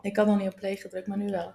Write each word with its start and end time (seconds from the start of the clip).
Ik 0.00 0.16
had 0.16 0.26
nog 0.26 0.38
niet 0.38 0.48
op 0.48 0.56
play 0.56 0.76
gedrukt, 0.76 1.06
maar 1.06 1.18
nu 1.18 1.30
wel. 1.30 1.50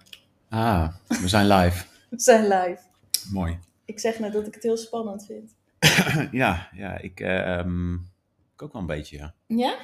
Ah, 0.48 0.88
we 1.06 1.28
zijn 1.28 1.46
live. 1.46 1.86
We 2.10 2.20
zijn 2.20 2.42
live. 2.42 2.82
Mooi. 3.30 3.58
Ik 3.84 3.98
zeg 3.98 4.18
net 4.18 4.32
dat 4.32 4.46
ik 4.46 4.54
het 4.54 4.62
heel 4.62 4.76
spannend 4.76 5.26
vind. 5.26 5.54
ja, 6.42 6.68
ja 6.72 6.98
ik, 6.98 7.20
eh, 7.20 7.58
ehm, 7.58 7.94
ik 7.94 8.62
ook 8.62 8.72
wel 8.72 8.80
een 8.80 8.86
beetje, 8.86 9.16
ja. 9.16 9.34
Ja? 9.46 9.76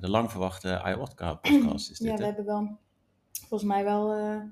De 0.00 0.10
lang 0.10 0.30
verwachte 0.30 0.80
ayahuasca-podcast 0.80 1.90
is 1.90 1.98
dit, 1.98 2.08
Ja, 2.08 2.14
we 2.14 2.20
hè? 2.20 2.26
hebben 2.26 2.44
wel, 2.44 2.78
volgens 3.32 3.70
mij 3.70 3.84
wel, 3.84 4.12
eh, 4.12 4.42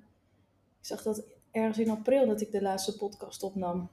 ik 0.81 0.87
zag 0.87 1.03
dat 1.03 1.25
ergens 1.51 1.79
in 1.79 1.91
april 1.91 2.27
dat 2.27 2.41
ik 2.41 2.51
de 2.51 2.63
laatste 2.63 2.97
podcast 2.97 3.43
opnam. 3.43 3.89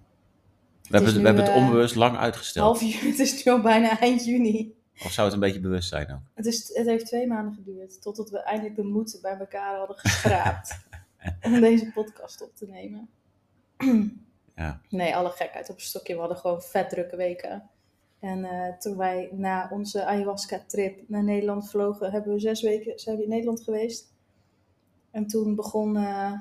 We 0.90 0.96
hebben, 0.98 1.14
we 1.14 1.22
hebben 1.22 1.44
het 1.44 1.54
eh, 1.54 1.58
onbewust 1.58 1.96
lang 1.96 2.18
uitgesteld. 2.18 2.66
Half 2.66 2.82
juni, 2.82 3.10
het 3.12 3.20
is 3.20 3.44
nu 3.44 3.52
al 3.52 3.62
bijna 3.62 4.00
eind 4.00 4.26
juni. 4.26 4.76
Of 5.06 5.12
zou 5.12 5.26
het 5.28 5.36
een 5.36 5.42
beetje 5.42 5.60
bewust 5.60 5.90
zijn 5.90 6.12
ook? 6.12 6.22
Het, 6.34 6.46
is, 6.46 6.76
het 6.76 6.88
heeft 6.88 7.06
twee 7.06 7.28
maanden 7.28 7.54
geduurd, 7.54 8.02
totdat 8.02 8.30
we 8.30 8.40
eindelijk 8.40 8.76
de 8.76 8.84
moed 8.84 9.20
bij 9.22 9.38
elkaar 9.38 9.78
hadden 9.78 9.98
geschraapt 9.98 10.80
om 11.42 11.60
deze 11.60 11.92
podcast 11.92 12.42
op 12.42 12.56
te 12.56 12.66
nemen. 12.66 13.10
Ja. 14.56 14.82
Nee, 14.90 15.16
alle 15.16 15.30
gekheid 15.30 15.70
op 15.70 15.76
een 15.76 15.82
stokje. 15.82 16.14
We 16.14 16.20
hadden 16.20 16.38
gewoon 16.38 16.62
vet 16.62 16.90
drukke 16.90 17.16
weken. 17.16 17.70
En 18.20 18.44
eh, 18.46 18.78
toen 18.78 18.98
wij 18.98 19.30
na 19.32 19.70
onze 19.72 20.06
ayahuasca-trip 20.06 21.10
naar 21.10 21.24
Nederland 21.24 21.70
vlogen, 21.70 22.12
hebben 22.12 22.34
we 22.34 22.40
zes 22.40 22.62
weken 22.62 23.00
zijn 23.00 23.18
we 23.18 23.24
in 23.24 23.30
Nederland 23.30 23.62
geweest. 23.62 24.14
En 25.12 25.28
toen 25.28 25.56
begon 25.56 25.98
eh, 25.98 26.34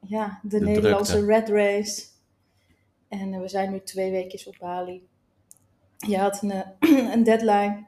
ja, 0.00 0.40
de, 0.42 0.58
De 0.58 0.64
Nederlandse 0.64 1.12
drukte. 1.12 1.32
Red 1.32 1.48
Race. 1.48 2.06
En 3.08 3.32
eh, 3.32 3.40
we 3.40 3.48
zijn 3.48 3.70
nu 3.70 3.80
twee 3.80 4.10
weken 4.10 4.46
op 4.46 4.56
Bali. 4.58 5.08
Je 5.96 6.18
had 6.18 6.42
een, 6.42 6.64
een 7.12 7.24
deadline. 7.24 7.86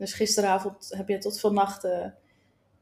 Dus 0.00 0.12
gisteravond 0.12 0.94
heb 0.96 1.08
je 1.08 1.18
tot 1.18 1.40
vannacht 1.40 1.84
eh 1.84 2.04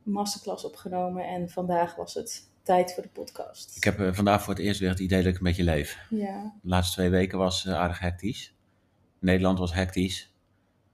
masterclass 0.02 0.64
opgenomen. 0.64 1.24
En 1.28 1.48
vandaag 1.50 1.96
was 1.96 2.14
het 2.14 2.48
tijd 2.62 2.94
voor 2.94 3.02
de 3.02 3.08
podcast. 3.08 3.76
Ik 3.76 3.84
heb 3.84 4.00
eh, 4.00 4.12
vandaag 4.12 4.42
voor 4.42 4.54
het 4.54 4.62
eerst 4.62 4.80
weer 4.80 4.88
het 4.88 4.98
idee 4.98 5.22
dat 5.22 5.32
ik 5.32 5.38
een 5.38 5.44
beetje 5.44 5.62
leef. 5.64 5.98
Ja, 6.10 6.52
De 6.62 6.68
laatste 6.68 6.94
twee 6.94 7.10
weken 7.10 7.38
was 7.38 7.66
eh, 7.66 7.74
aardig 7.74 7.98
hectisch. 7.98 8.54
Nederland 9.18 9.58
was 9.58 9.74
hectisch. 9.74 10.32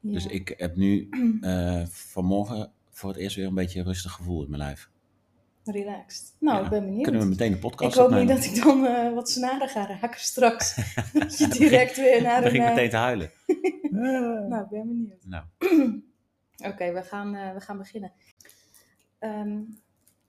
ja. 0.00 0.12
Dus 0.12 0.26
ik 0.26 0.54
heb 0.56 0.76
nu 0.76 1.08
vanmorgen 2.12 2.72
voor 2.90 3.08
het 3.10 3.18
eerst 3.18 3.36
weer 3.36 3.46
een 3.46 3.54
beetje 3.54 3.78
een 3.78 3.84
rustig 3.86 4.12
gevoel 4.12 4.42
in 4.44 4.50
mijn 4.50 4.62
lijf. 4.62 4.88
Relaxed. 5.64 6.34
Nou, 6.40 6.58
Ja. 6.58 6.64
ik 6.64 6.70
ben 6.70 6.84
benieuwd. 6.84 7.02
Kunnen 7.02 7.20
we 7.22 7.28
meteen 7.28 7.52
een 7.52 7.58
podcast 7.58 7.94
Ik 7.94 8.00
hoop 8.00 8.10
niet 8.10 8.28
dat 8.28 8.44
ik 8.44 8.62
dan 8.62 9.14
wat 9.14 9.30
snaren 9.30 9.68
ga 9.68 9.86
raken 9.86 10.20
straks. 10.20 10.74
dat 11.12 11.38
je 11.38 11.48
direct 11.48 11.96
weer 11.96 12.22
naar 12.22 12.42
Dan 12.42 12.44
een... 12.44 12.52
begin 12.52 12.60
ik 12.60 12.66
eh, 12.68 12.74
meteen 12.74 12.90
te 12.90 12.96
huilen. 12.96 13.30
Nou, 14.48 14.62
ik 14.64 14.68
ben 14.70 14.88
benieuwd. 14.88 15.24
Nou, 15.26 15.44
Oké, 16.56 16.92
we, 16.92 17.02
gaan, 17.02 17.34
eh, 17.34 17.52
we 17.52 17.60
gaan 17.60 17.78
beginnen. 17.78 18.12
Ehm, 19.18 19.60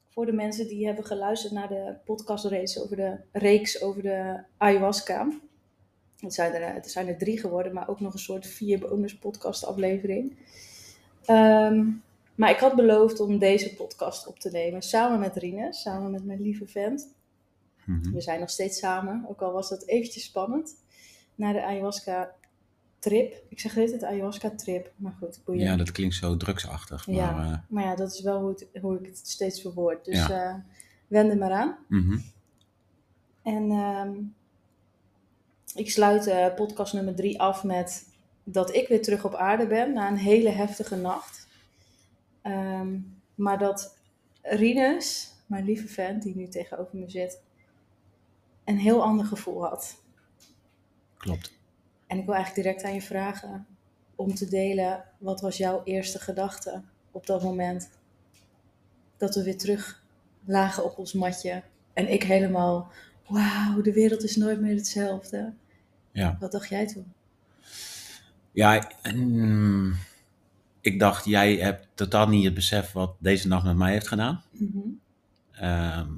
voor 0.09 0.25
de 0.25 0.31
mensen 0.31 0.67
die 0.67 0.85
hebben 0.85 1.05
geluisterd 1.05 1.53
naar 1.53 1.67
de 1.67 1.95
podcastrace 2.05 2.83
over 2.83 2.95
de 2.95 3.17
reeks 3.31 3.81
over 3.81 4.01
de 4.01 4.43
ayahuasca. 4.57 5.27
Het 6.19 6.33
zijn 6.33 6.53
er, 6.53 6.61
eh, 6.61 6.73
het 6.73 6.91
zijn 6.91 7.07
er 7.07 7.17
drie 7.17 7.39
geworden, 7.39 7.73
maar 7.73 7.87
ook 7.89 7.99
nog 7.99 8.13
een 8.13 8.19
soort 8.19 8.47
vier 8.47 8.79
bonus 8.79 9.17
podcast 9.17 9.65
aflevering. 9.65 10.37
Ehm, 11.25 11.91
maar 12.35 12.49
ik 12.49 12.59
had 12.59 12.75
beloofd 12.75 13.19
om 13.19 13.37
deze 13.37 13.75
podcast 13.75 14.27
op 14.27 14.39
te 14.39 14.49
nemen 14.51 14.81
samen 14.81 15.19
met 15.19 15.35
Rine, 15.35 15.73
samen 15.73 16.11
met 16.11 16.25
mijn 16.25 16.41
lieve 16.41 16.67
vent. 16.67 17.13
mhm. 17.85 18.11
We 18.11 18.21
zijn 18.21 18.39
nog 18.39 18.49
steeds 18.49 18.79
samen, 18.79 19.25
ook 19.29 19.41
al 19.41 19.51
was 19.51 19.69
dat 19.69 19.85
eventjes 19.85 20.23
spannend. 20.23 20.75
Na 21.35 21.51
de 21.51 21.61
ayahuasca-trip. 23.05 23.43
Ik 23.49 23.59
zeg 23.59 23.73
dit, 23.73 23.91
het 23.91 24.03
ayahuasca-trip, 24.03 24.91
maar 24.95 25.15
goed, 25.19 25.39
boeien. 25.45 25.63
ja, 25.63 25.75
dat 25.75 25.91
klinkt 25.91 26.15
zo 26.15 26.37
drugsachtig. 26.37 27.07
Maar, 27.07 27.15
Ja. 27.15 27.51
eh, 27.51 27.57
Maar 27.69 27.83
ja, 27.83 27.95
dat 27.95 28.13
is 28.13 28.21
wel 28.21 28.39
hoe, 28.41 28.49
het, 28.49 28.67
hoe 28.81 28.99
ik 28.99 29.05
het 29.05 29.17
steeds 29.27 29.61
verwoord. 29.61 30.05
Dus 30.05 30.29
eh 30.29 30.53
wend 31.07 31.31
er 31.31 31.37
maar 31.37 31.51
aan. 31.51 31.77
mhm. 31.87 32.17
En 33.43 33.71
ehm, 33.71 34.13
ik 35.75 35.89
sluit 35.91 36.27
eh, 36.27 36.53
podcast 36.55 36.93
nummer 36.93 37.15
drie 37.15 37.39
af 37.41 37.63
met 37.63 38.07
dat 38.43 38.75
ik 38.75 38.87
weer 38.87 39.01
terug 39.01 39.25
op 39.25 39.33
aarde 39.35 39.67
ben 39.67 39.93
na 39.93 40.07
een 40.07 40.17
hele 40.17 40.49
heftige 40.49 40.95
nacht. 40.95 41.47
Ehm, 42.41 42.97
maar 43.35 43.57
dat 43.59 43.97
Rinus, 44.41 45.33
mijn 45.45 45.65
lieve 45.65 45.87
vent 45.87 46.23
die 46.23 46.35
nu 46.35 46.47
tegenover 46.47 46.97
me 46.97 47.09
zit, 47.09 47.41
een 48.63 48.77
heel 48.77 49.03
ander 49.03 49.25
gevoel 49.25 49.65
had. 49.65 50.01
Klopt. 51.17 51.53
En 52.07 52.17
ik 52.17 52.25
wil 52.25 52.33
eigenlijk 52.33 52.63
direct 52.63 52.83
aan 52.83 52.93
je 52.93 53.01
vragen 53.01 53.65
om 54.15 54.35
te 54.35 54.49
delen, 54.49 55.03
wat 55.17 55.41
was 55.41 55.57
jouw 55.57 55.81
eerste 55.83 56.19
gedachte 56.19 56.81
op 57.11 57.25
dat 57.25 57.43
moment? 57.43 57.89
Dat 59.17 59.35
we 59.35 59.43
weer 59.43 59.57
terug 59.57 60.03
lagen 60.45 60.83
op 60.85 60.97
ons 60.97 61.13
matje. 61.13 61.63
En 61.93 62.11
ik 62.11 62.23
helemaal, 62.23 62.91
wauw, 63.27 63.81
de 63.81 63.93
wereld 63.93 64.23
is 64.23 64.35
nooit 64.35 64.61
meer 64.61 64.75
hetzelfde. 64.75 65.53
Ja. 66.11 66.37
Wat 66.39 66.51
dacht 66.51 66.69
jij 66.69 66.87
toen? 66.87 67.13
Ja, 68.51 68.89
mm, 69.13 69.95
ik 70.81 70.99
dacht, 70.99 71.25
jij 71.25 71.55
hebt 71.55 71.87
totaal 71.93 72.27
niet 72.27 72.45
het 72.45 72.53
besef 72.53 72.91
wat 72.91 73.15
deze 73.19 73.47
nacht 73.47 73.65
met 73.65 73.75
mij 73.75 73.91
heeft 73.91 74.07
gedaan. 74.07 74.43
Ehm, 75.51 76.09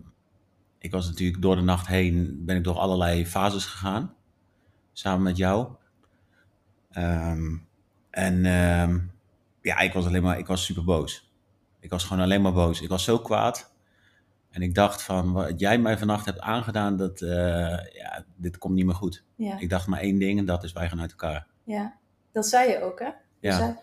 ik 0.77 0.91
was 0.91 1.07
natuurlijk 1.07 1.41
door 1.41 1.55
de 1.55 1.61
nacht 1.61 1.87
heen, 1.87 2.41
ben 2.45 2.55
ik 2.55 2.63
door 2.63 2.77
allerlei 2.77 3.25
fases 3.25 3.65
gegaan. 3.65 4.13
Samen 4.97 5.23
met 5.23 5.37
jou. 5.37 5.67
Ehm, 6.91 7.55
en 8.09 8.45
ehm, 8.45 8.99
ja, 9.61 9.77
ik 9.79 9.93
was 9.93 10.05
alleen 10.05 10.21
maar, 10.23 10.37
ik 10.39 10.47
was 10.47 10.65
super 10.65 10.83
boos. 10.83 11.31
Ik 11.79 11.89
was 11.89 12.03
gewoon 12.03 12.23
alleen 12.23 12.41
maar 12.41 12.53
boos. 12.53 12.81
Ik 12.81 12.89
was 12.89 13.03
zo 13.03 13.19
kwaad. 13.19 13.73
En 14.49 14.61
ik 14.61 14.75
dacht 14.75 15.01
van, 15.03 15.31
wat 15.33 15.59
jij 15.59 15.77
mij 15.77 15.97
vannacht 15.97 16.25
hebt 16.25 16.39
aangedaan, 16.39 16.97
dat, 16.97 17.21
eh, 17.21 17.29
ja, 17.93 18.25
dit 18.35 18.57
komt 18.57 18.73
niet 18.73 18.85
meer 18.85 18.95
goed. 18.95 19.23
Ja, 19.35 19.59
Ik 19.59 19.69
dacht 19.69 19.87
maar 19.87 19.99
één 19.99 20.19
ding 20.19 20.39
en 20.39 20.45
dat 20.45 20.63
is, 20.63 20.73
wij 20.73 20.89
gaan 20.89 21.01
uit 21.01 21.11
elkaar. 21.11 21.47
ja, 21.63 21.97
dat 22.31 22.47
zei 22.47 22.69
je 22.69 22.81
ook, 22.81 22.99
hè? 22.99 23.09
Ja. 23.39 23.57
zei- 23.57 23.75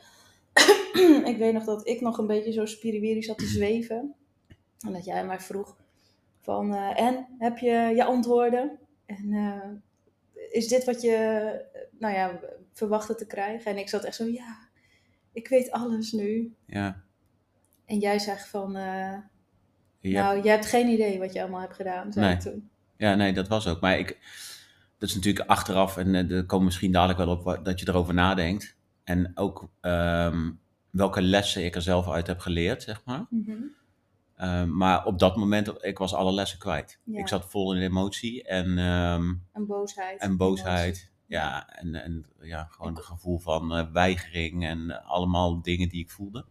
ik 1.33 1.37
weet 1.37 1.53
nog 1.53 1.65
dat 1.65 1.87
ik 1.89 2.01
nog 2.01 2.19
een 2.19 2.27
beetje 2.27 2.53
zo 2.53 2.67
spiriwiri 2.67 3.23
zat 3.23 3.39
te 3.39 3.47
zweven. 3.47 4.15
En 4.87 4.93
dat 4.93 5.05
jij 5.05 5.27
mij 5.27 5.41
vroeg 5.41 5.77
van, 6.41 6.75
eh, 6.75 7.01
en, 7.01 7.27
heb 7.39 7.59
je 7.59 7.93
je 7.97 8.05
antwoorden? 8.05 8.79
En 9.07 9.33
eh, 9.33 9.71
is 10.50 10.69
dit 10.69 10.84
wat 10.84 11.03
je, 11.03 11.15
eh, 11.72 11.81
nou 11.99 12.15
ja, 12.15 12.41
verwachtte 12.72 13.15
te 13.15 13.27
krijgen? 13.27 13.71
En 13.71 13.78
ik 13.78 13.88
zat 13.88 14.05
echt 14.05 14.16
zo, 14.16 14.25
ja, 14.25 14.59
ik 15.32 15.49
weet 15.49 15.71
alles 15.71 16.12
nu. 16.12 16.55
Ja. 16.66 17.03
En 17.87 17.99
jij 17.99 18.19
zegt 18.19 18.49
van, 18.49 18.72
Je 18.72 18.78
hebt- 20.00 20.25
nou, 20.25 20.43
jij 20.43 20.53
hebt 20.53 20.66
geen 20.66 20.88
idee 20.88 21.19
wat 21.19 21.32
je 21.32 21.41
allemaal 21.41 21.60
hebt 21.60 21.75
gedaan, 21.75 22.12
zei 22.12 22.27
Nee. 22.27 22.37
toen. 22.37 22.69
Ja, 22.97 23.15
nee, 23.15 23.32
dat 23.32 23.49
was 23.49 23.66
ook. 23.69 23.81
Maar 23.81 23.99
ik, 23.99 24.19
dat 24.99 25.09
is 25.09 25.15
natuurlijk 25.15 25.49
achteraf, 25.49 25.97
en 25.97 26.15
eh, 26.15 26.31
er 26.31 26.44
komen 26.47 26.65
misschien 26.65 26.93
dadelijk 26.93 27.19
wel 27.19 27.28
op 27.28 27.65
dat 27.65 27.81
je 27.81 27.88
erover 27.88 28.15
nadenkt. 28.15 28.76
En 29.05 29.31
ook 29.34 29.69
ehm, 29.81 30.50
welke 30.91 31.22
lessen 31.22 31.65
ik 31.65 31.75
er 31.75 31.82
zelf 31.82 32.09
uit 32.11 32.26
heb 32.26 32.38
geleerd, 32.38 32.82
zeg 32.82 33.03
maar. 33.05 33.26
Mhm. 33.31 33.53
Ehm, 34.44 34.77
maar 34.77 35.05
op 35.05 35.19
dat 35.19 35.37
moment, 35.37 35.84
ik 35.84 35.99
was 35.99 36.15
alle 36.15 36.32
lessen 36.32 36.59
kwijt. 36.59 37.00
Ja. 37.05 37.19
Ik 37.19 37.28
zat 37.28 37.50
vol 37.50 37.75
in 37.75 37.82
emotie 37.82 38.43
en, 38.43 38.78
ehm, 38.78 39.34
En 39.53 39.66
boosheid. 39.66 40.21
en 40.21 40.37
boosheid. 40.37 40.84
emotie. 40.84 41.12
Ja, 41.27 41.69
en, 41.69 41.94
en 41.94 42.27
ja, 42.41 42.69
gewoon 42.71 42.97
een 42.97 43.03
gevoel 43.03 43.38
van 43.38 43.75
eh, 43.75 43.93
weigering 43.93 44.65
en 44.65 45.05
allemaal 45.05 45.62
dingen 45.62 45.88
die 45.88 46.03
ik 46.03 46.10
voelde. 46.10 46.44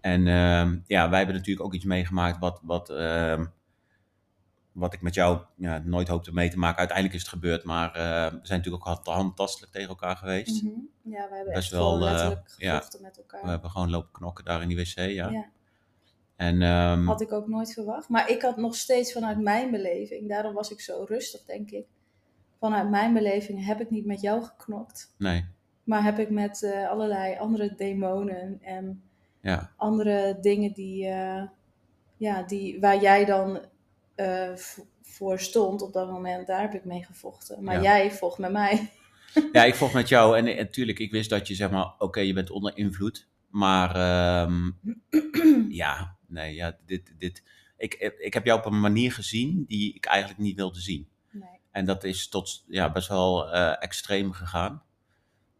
En 0.00 0.26
ehm, 0.26 0.78
ja, 0.86 1.08
wij 1.08 1.18
hebben 1.18 1.36
natuurlijk 1.36 1.66
ook 1.66 1.74
iets 1.74 1.84
meegemaakt 1.84 2.38
wat, 2.38 2.60
wat, 2.62 2.88
wat 4.78 4.92
ik 4.92 5.02
met 5.02 5.14
jou 5.14 5.40
ja, 5.56 5.82
nooit 5.84 6.08
hoopte 6.08 6.32
mee 6.32 6.50
te 6.50 6.58
maken. 6.58 6.78
Uiteindelijk 6.78 7.16
is 7.16 7.22
het 7.22 7.30
gebeurd, 7.30 7.64
maar 7.64 7.88
eh, 7.88 8.32
we 8.32 8.40
zijn 8.42 8.58
natuurlijk 8.58 8.88
ook 8.88 9.04
handtastelijk 9.04 9.72
tegen 9.72 9.88
elkaar 9.88 10.16
geweest. 10.16 10.62
Mhm. 10.62 10.72
Ja, 11.02 11.28
we 11.28 11.34
hebben 11.34 11.54
Best 11.54 11.56
echt 11.56 11.70
wel, 11.70 11.98
wel 11.98 12.08
eh, 12.08 12.12
letterlijk 12.12 12.54
ja. 12.56 12.74
gevochten 12.74 13.02
met 13.02 13.16
elkaar. 13.16 13.42
We 13.42 13.48
hebben 13.48 13.70
gewoon 13.70 13.90
lopen 13.90 14.12
knokken 14.12 14.44
daar 14.44 14.62
in 14.62 14.68
die 14.68 14.76
wc, 14.76 14.94
ja. 14.94 15.28
ja. 15.28 15.46
En 16.38 16.62
ehm, 16.62 17.04
Had 17.06 17.20
ik 17.20 17.32
ook 17.32 17.48
nooit 17.48 17.72
verwacht. 17.72 18.08
Maar 18.08 18.30
ik 18.30 18.42
had 18.42 18.56
nog 18.56 18.74
steeds 18.74 19.12
vanuit 19.12 19.38
mijn 19.40 19.70
beleving, 19.70 20.28
daarom 20.28 20.54
was 20.54 20.70
ik 20.70 20.80
zo 20.80 21.04
rustig, 21.08 21.44
denk 21.44 21.70
ik. 21.70 21.86
Vanuit 22.58 22.90
mijn 22.90 23.14
beleving 23.14 23.66
heb 23.66 23.80
ik 23.80 23.90
niet 23.90 24.06
met 24.06 24.20
jou 24.20 24.42
geknokt. 24.42 25.14
nee, 25.18 25.44
Maar 25.84 26.02
heb 26.04 26.18
ik 26.18 26.30
met 26.30 26.62
eh, 26.62 26.88
allerlei 26.88 27.38
andere 27.38 27.74
demonen 27.76 28.58
en 28.62 29.02
ja, 29.40 29.72
andere 29.76 30.38
dingen 30.40 30.72
die, 30.72 31.06
eh, 31.06 31.42
ja, 32.16 32.42
die, 32.42 32.80
waar 32.80 33.00
jij 33.00 33.24
dan 33.24 33.60
eh, 34.14 34.50
voor 35.02 35.40
stond 35.40 35.82
op 35.82 35.92
dat 35.92 36.10
moment, 36.10 36.46
daar 36.46 36.60
heb 36.60 36.74
ik 36.74 36.84
mee 36.84 37.04
gevochten. 37.04 37.64
Maar 37.64 37.74
Ja. 37.74 37.82
jij 37.82 38.10
vocht 38.12 38.38
met 38.38 38.52
mij. 38.52 38.90
Ja, 39.52 39.64
ik 39.64 39.74
vocht 39.74 39.92
met 39.94 40.08
jou 40.08 40.36
en 40.38 40.56
natuurlijk, 40.56 40.98
ik 40.98 41.10
wist 41.12 41.30
dat 41.30 41.48
je 41.48 41.54
zeg 41.54 41.70
maar, 41.70 41.94
oké, 41.98 42.20
je 42.20 42.32
bent 42.32 42.50
onder 42.50 42.76
invloed. 42.76 43.28
Maar 43.48 43.94
ehm, 43.96 44.70
ja, 45.82 46.16
nee, 46.28 46.54
ja, 46.54 46.78
dit, 46.86 47.14
dit, 47.18 47.42
ik, 47.76 47.94
ik 48.18 48.34
heb 48.34 48.44
jou 48.44 48.58
op 48.58 48.66
een 48.66 48.80
manier 48.80 49.12
gezien 49.12 49.64
die 49.66 49.94
ik 49.94 50.04
eigenlijk 50.06 50.40
niet 50.40 50.56
wilde 50.56 50.80
zien. 50.80 51.08
Nee. 51.30 51.48
En 51.70 51.84
dat 51.84 52.04
is 52.04 52.28
tot 52.28 52.64
ja, 52.68 52.92
best 52.92 53.08
wel 53.08 53.52
eh, 53.52 53.82
extreem 53.82 54.32
gegaan. 54.32 54.82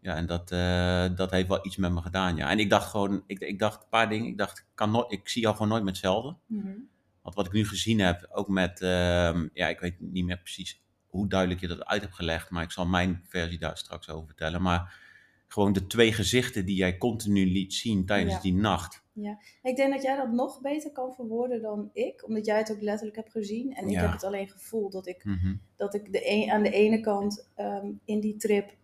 Ja, 0.00 0.15
en 0.15 0.26
dat, 0.26 0.50
eh, 0.50 1.17
dat 1.17 1.31
heeft 1.31 1.49
wel 1.49 1.67
iets 1.67 1.76
met 1.76 1.93
me 1.93 2.03
gedaan, 2.03 2.37
ja. 2.37 2.50
En 2.50 2.59
ik 2.59 2.70
dacht 2.70 2.91
gewoon, 2.91 3.25
ik, 3.26 3.38
ik 3.38 3.59
dacht 3.59 3.82
een 3.82 3.88
paar 3.88 4.09
dingen. 4.09 4.26
Ik 4.26 4.38
dacht, 4.38 4.59
ik, 4.59 4.65
kan 4.75 4.91
nooit, 4.91 5.12
ik 5.12 5.29
zie 5.29 5.43
jou 5.43 5.55
gewoon 5.55 5.69
nooit 5.69 5.85
met 5.85 5.93
hetzelfde. 5.93 6.37
Mhm. 6.47 6.73
Want 7.23 7.35
wat 7.35 7.47
ik 7.47 7.53
nu 7.53 7.67
gezien 7.67 8.00
heb, 8.00 8.29
ook 8.31 8.49
met, 8.49 8.81
ehm, 8.81 9.49
ja, 9.53 9.69
ik 9.69 9.81
weet 9.81 10.00
niet 10.00 10.25
meer 10.25 10.38
precies 10.38 10.82
hoe 11.06 11.29
duidelijk 11.29 11.61
je 11.61 11.67
dat 11.67 11.85
uit 11.85 12.03
hebt 12.03 12.14
gelegd, 12.14 12.50
maar 12.50 12.62
ik 12.62 12.71
zal 12.71 12.87
mijn 12.87 13.25
versie 13.29 13.59
daar 13.59 13.76
straks 13.76 14.09
over 14.09 14.26
vertellen. 14.26 14.62
Maar 14.62 14.99
gewoon 15.49 15.73
de 15.73 15.87
twee 15.87 16.12
gezichten 16.12 16.64
die 16.64 16.76
jij 16.76 16.99
continu 16.99 17.47
liet 17.47 17.75
zien 17.75 18.06
tijdens 18.06 18.41
die 18.41 18.55
nacht. 18.55 19.05
Ja, 19.23 19.38
ik 19.62 19.76
denk 19.76 19.93
dat 19.93 20.03
jij 20.03 20.17
dat 20.17 20.32
nog 20.32 20.61
beter 20.61 20.93
kan 20.93 21.15
verwoorden 21.15 21.62
dan 21.62 21.91
ik, 21.93 22.25
omdat 22.26 22.47
jij 22.47 22.59
het 22.59 22.73
ook 22.73 22.81
letterlijk 22.81 23.17
hebt 23.17 23.31
gezien. 23.31 23.75
En 23.75 23.88
ik 23.88 23.97
heb 23.97 24.12
het 24.12 24.25
alleen 24.25 24.49
gevoeld 24.49 24.93
dat 24.93 25.06
ik, 25.06 25.25
mhm. 25.25 25.55
dat 25.76 25.94
ik 25.94 26.12
de 26.12 26.31
een, 26.31 26.50
aan 26.50 26.62
de 26.62 26.70
ene 26.70 27.00
kant 27.00 27.49
ehm, 27.55 27.87
in 28.05 28.20
die 28.20 28.37
trip 28.37 28.76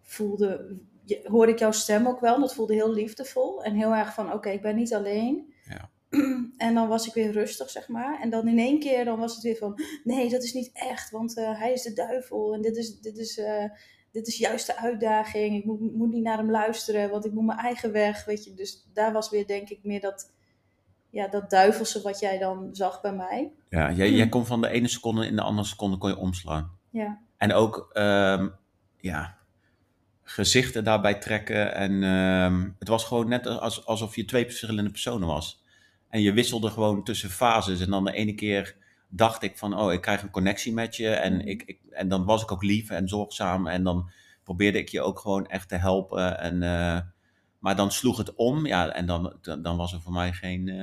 voelde, 0.00 0.76
hoorde 1.24 1.52
ik 1.52 1.58
jouw 1.58 1.70
stem 1.70 2.06
ook 2.06 2.20
wel. 2.20 2.40
Dat 2.40 2.54
voelde 2.54 2.74
heel 2.74 2.92
liefdevol 2.92 3.64
en 3.64 3.74
heel 3.74 3.94
erg 3.94 4.14
van: 4.14 4.32
oké, 4.32 4.50
ik 4.50 4.62
ben 4.62 4.76
niet 4.76 4.94
alleen. 4.94 5.54
Ja. 5.64 5.90
En 6.56 6.74
dan 6.74 6.88
was 6.88 7.06
ik 7.06 7.14
weer 7.14 7.30
rustig, 7.30 7.70
zeg 7.70 7.88
maar. 7.88 8.20
En 8.20 8.30
dan 8.30 8.48
in 8.48 8.58
één 8.58 8.78
keer 8.78 9.04
dan 9.04 9.18
was 9.18 9.34
het 9.34 9.42
weer 9.42 9.56
van: 9.56 9.80
nee, 10.04 10.28
dat 10.28 10.42
is 10.42 10.52
niet 10.52 10.70
echt, 10.72 11.10
want 11.10 11.38
uh, 11.38 11.58
hij 11.58 11.72
is 11.72 11.82
de 11.82 11.92
duivel 11.92 12.54
en 12.54 12.62
dit 12.62 12.76
is, 12.76 13.00
dit 13.00 13.18
is, 13.18 13.38
uh, 13.38 13.64
dit 14.12 14.26
is 14.26 14.36
juist 14.36 14.66
de 14.66 14.76
uitdaging. 14.76 15.56
Ik 15.56 15.64
moet, 15.64 15.94
moet 15.94 16.12
niet 16.12 16.22
naar 16.22 16.36
hem 16.36 16.50
luisteren, 16.50 17.10
want 17.10 17.24
ik 17.24 17.32
moet 17.32 17.46
mijn 17.46 17.58
eigen 17.58 17.92
weg, 17.92 18.24
weet 18.24 18.44
je. 18.44 18.54
Dus 18.54 18.88
daar 18.92 19.12
was 19.12 19.30
weer, 19.30 19.46
denk 19.46 19.68
ik, 19.68 19.78
meer 19.82 20.00
dat, 20.00 20.32
ja, 21.10 21.28
dat 21.28 21.50
duivelse 21.50 22.02
wat 22.02 22.20
jij 22.20 22.38
dan 22.38 22.68
zag 22.72 23.00
bij 23.00 23.12
mij. 23.12 23.52
Ja, 23.68 23.92
jij, 23.92 24.10
jij 24.10 24.28
kon 24.28 24.46
van 24.46 24.60
de 24.60 24.68
ene 24.68 24.88
seconde 24.88 25.26
in 25.26 25.36
de 25.36 25.42
andere 25.42 25.68
seconde 25.68 25.98
kon 25.98 26.10
je 26.10 26.16
omslaan. 26.16 26.70
Ja. 26.90 27.18
En 27.36 27.52
ook, 27.52 27.90
um, 27.92 28.54
ja, 28.96 29.38
gezichten 30.22 30.84
daarbij 30.84 31.14
trekken. 31.14 31.74
En 31.74 32.02
ehm, 32.02 32.68
het 32.78 32.88
was 32.88 33.04
gewoon 33.04 33.28
net 33.28 33.46
als, 33.46 33.86
alsof 33.86 34.16
je 34.16 34.24
twee 34.24 34.44
verschillende 34.44 34.90
personen 34.90 35.28
was. 35.28 35.62
En 36.08 36.20
je 36.20 36.32
wisselde 36.32 36.70
gewoon 36.70 37.04
tussen 37.04 37.30
fases. 37.30 37.80
En 37.80 37.90
dan 37.90 38.04
de 38.04 38.12
ene 38.12 38.34
keer 38.34 38.76
dacht 39.14 39.42
ik 39.42 39.58
van, 39.58 39.78
oh, 39.78 39.92
ik 39.92 40.00
krijg 40.00 40.22
een 40.22 40.30
connectie 40.30 40.72
met 40.72 40.96
je. 40.96 41.08
En, 41.08 41.36
mhm. 41.36 41.48
ik, 41.48 41.62
ik 41.62 41.80
en 41.90 42.08
dan 42.08 42.24
was 42.24 42.42
ik 42.42 42.52
ook 42.52 42.62
lief 42.62 42.90
en 42.90 43.08
zorgzaam. 43.08 43.66
En 43.66 43.82
dan 43.82 44.10
probeerde 44.42 44.78
ik 44.78 44.88
je 44.88 45.00
ook 45.00 45.18
gewoon 45.18 45.46
echt 45.46 45.68
te 45.68 45.76
helpen. 45.76 46.38
En, 46.38 46.54
uh, 46.54 47.00
maar 47.58 47.76
dan 47.76 47.90
sloeg 47.90 48.16
het 48.16 48.34
om. 48.34 48.66
Ja, 48.66 48.92
en 48.92 49.06
dan, 49.06 49.38
dan, 49.62 49.76
was 49.76 49.92
er 49.92 50.00
voor 50.00 50.12
mij 50.12 50.32
geen... 50.32 50.66
Uh, 50.66 50.76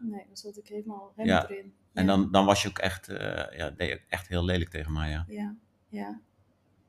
nee, 0.00 0.24
dan 0.26 0.36
zat 0.36 0.56
ik 0.56 0.68
helemaal, 0.68 1.12
helemaal 1.16 1.42
ja. 1.42 1.48
erin. 1.48 1.72
Ja. 1.92 2.00
En 2.00 2.06
dan, 2.06 2.30
dan 2.30 2.44
was 2.44 2.62
je 2.62 2.68
ook 2.68 2.78
echt, 2.78 3.08
uh, 3.08 3.16
ja, 3.56 3.70
deed 3.70 3.88
je 3.88 4.00
echt 4.08 4.28
heel 4.28 4.44
lelijk 4.44 4.70
tegen 4.70 4.92
mij, 4.92 5.10
ja. 5.10 5.24
Ja, 5.28 5.54
ja. 5.88 6.20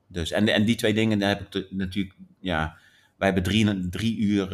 Dus, 0.06 0.30
en, 0.30 0.48
en 0.48 0.64
die 0.64 0.76
twee 0.76 0.94
dingen, 0.94 1.18
daar 1.18 1.28
heb 1.28 1.54
ik 1.54 1.70
natuurlijk, 1.70 2.14
ja, 2.38 2.76
wij 3.16 3.26
hebben 3.26 3.44
drie, 3.44 3.88
drie 3.88 4.18
uur 4.18 4.44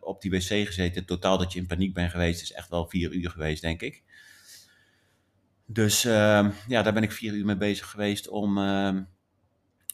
op 0.00 0.20
die 0.20 0.30
wc 0.30 0.66
gezeten. 0.66 1.04
Totaal 1.04 1.38
dat 1.38 1.52
je 1.52 1.58
in 1.58 1.66
paniek 1.66 1.94
bent 1.94 2.10
geweest, 2.10 2.42
is 2.42 2.52
echt 2.52 2.68
wel 2.68 2.86
vier 2.86 3.12
uur 3.12 3.30
geweest, 3.30 3.62
denk 3.62 3.82
ik. 3.82 4.02
Dus 5.66 6.04
uh, 6.04 6.48
ja, 6.68 6.82
daar 6.82 6.92
ben 6.92 7.02
ik 7.02 7.12
vier 7.12 7.32
uur 7.32 7.44
mee 7.44 7.56
bezig 7.56 7.90
geweest 7.90 8.28
om, 8.28 8.58
uh, 8.58 8.96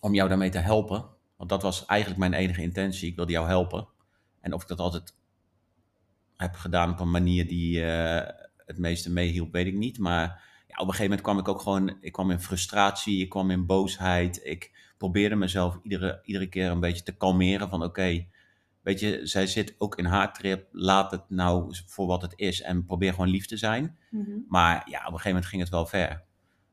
om 0.01 0.15
jou 0.15 0.29
daarmee 0.29 0.51
te 0.51 0.59
helpen. 0.59 1.05
Want 1.37 1.51
dat 1.51 1.63
was 1.63 1.87
eigenlijk 1.87 2.21
mijn 2.21 2.33
enige 2.33 2.63
intentie. 2.63 3.09
Ik 3.09 3.17
wilde 3.17 3.33
jou 3.33 3.47
helpen. 3.47 3.89
En 4.41 4.53
of 4.53 4.63
ik 4.63 4.69
dat 4.69 4.79
altijd 4.79 5.15
heb 6.37 6.55
gedaan 6.55 6.91
op 6.91 7.01
een 7.01 7.11
manier 7.11 7.49
die 7.49 7.81
uh, 7.81 8.21
het 8.57 8.79
meeste 8.79 9.11
meehielp, 9.11 9.53
weet 9.53 9.67
ik 9.67 9.75
niet. 9.75 9.99
Maar 9.99 10.27
ja, 10.67 10.75
op 10.75 10.89
een 10.89 10.95
gegeven 10.95 11.03
moment 11.03 11.21
kwam 11.21 11.39
ik 11.39 11.49
ook 11.49 11.61
gewoon, 11.61 11.97
ik 12.01 12.13
kwam 12.13 12.31
in 12.31 12.41
frustratie, 12.41 13.21
ik 13.21 13.29
kwam 13.29 13.51
in 13.51 13.67
boosheid. 13.67 14.41
Ik 14.45 14.93
probeerde 14.99 15.35
mezelf 15.35 15.79
iedere, 15.83 16.21
iedere 16.25 16.49
keer 16.49 16.71
een 16.71 16.81
beetje 16.81 17.03
te 17.03 17.17
kalmeren 17.17 17.69
van 17.69 17.83
oké, 17.83 18.27
weet 18.83 19.01
je, 19.01 19.21
zij 19.27 19.47
zit 19.47 19.75
ook 19.79 19.99
in 19.99 20.05
haar 20.05 20.33
trip, 20.33 20.69
laat 20.73 21.11
het 21.11 21.23
nou 21.29 21.75
voor 21.87 22.07
wat 22.07 22.23
het 22.23 22.33
is 22.37 22.61
en 22.63 22.85
probeer 22.85 23.11
gewoon 23.11 23.29
lief 23.29 23.47
te 23.47 23.57
zijn. 23.57 23.97
Mhm. 24.11 24.31
Maar 24.49 24.75
ja, 24.75 24.99
op 24.99 25.05
een 25.05 25.11
gegeven 25.11 25.29
moment 25.29 25.47
ging 25.47 25.63
het 25.63 25.71
wel 25.71 25.87
ver. 25.87 26.23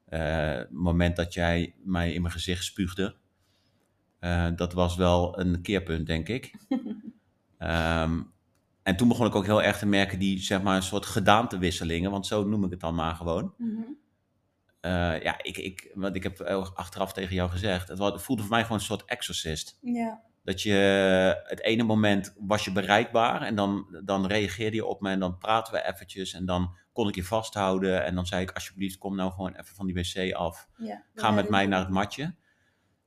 Uh, 0.09 0.57
het 0.57 0.71
moment 0.71 1.15
dat 1.15 1.33
jij 1.33 1.75
mij 1.83 2.13
in 2.13 2.21
mijn 2.21 2.33
gezicht 2.33 2.63
spuugde, 2.63 3.15
uh, 4.19 4.47
dat 4.55 4.73
was 4.73 4.95
wel 4.95 5.39
een 5.39 5.61
keerpunt, 5.61 6.07
denk 6.07 6.27
ik. 6.27 6.53
um, 7.59 8.31
En 8.83 8.95
toen 8.95 9.07
begon 9.07 9.27
ik 9.27 9.35
ook 9.35 9.45
heel 9.45 9.63
erg 9.63 9.77
te 9.77 9.85
merken 9.85 10.19
die, 10.19 10.39
zeg 10.39 10.61
maar, 10.61 10.75
een 10.75 10.83
soort 10.83 11.05
gedaantewisselingen, 11.05 12.11
want 12.11 12.27
zo 12.27 12.47
noem 12.47 12.63
ik 12.63 12.71
het 12.71 12.79
dan 12.79 12.95
maar 12.95 13.15
gewoon. 13.15 13.53
Mm 13.57 13.97
ja, 15.21 15.43
ik, 15.43 15.57
ik, 15.57 15.91
wat 15.93 16.15
ik 16.15 16.23
heb 16.23 16.41
achteraf 16.73 17.13
tegen 17.13 17.35
jou 17.35 17.49
gezegd, 17.49 17.87
het, 17.87 18.21
voelde 18.21 18.41
voor 18.41 18.51
mij 18.51 18.61
gewoon 18.61 18.77
een 18.77 18.83
soort 18.83 19.05
exorcist. 19.05 19.77
Ja. 19.81 20.21
Dat 20.49 20.61
je 20.61 20.73
het 21.43 21.61
ene 21.61 21.83
moment 21.83 22.35
was 22.37 22.65
je 22.65 22.71
bereikbaar 22.71 23.41
en 23.41 23.55
dan, 23.55 23.99
dan 24.03 24.27
reageerde 24.27 24.75
je 24.75 24.85
op 24.85 25.01
me 25.01 25.09
en 25.09 25.19
dan 25.19 25.37
praten 25.37 25.73
we 25.73 25.87
eventjes 25.87 26.33
en 26.33 26.45
dan 26.45 26.75
kon 26.91 27.07
ik 27.07 27.15
je 27.15 27.23
vasthouden 27.23 28.05
en 28.05 28.15
dan 28.15 28.25
zei 28.25 28.41
ik 28.41 28.51
alsjeblieft 28.51 28.97
kom 28.97 29.15
nou 29.15 29.31
gewoon 29.31 29.53
even 29.53 29.75
van 29.75 29.85
die 29.85 29.95
wc 29.95 30.33
af. 30.33 30.67
Ja, 30.77 31.03
Ga 31.15 31.31
met 31.31 31.49
mij 31.49 31.65
naar 31.65 31.79
het 31.79 31.89
matje. 31.89 32.35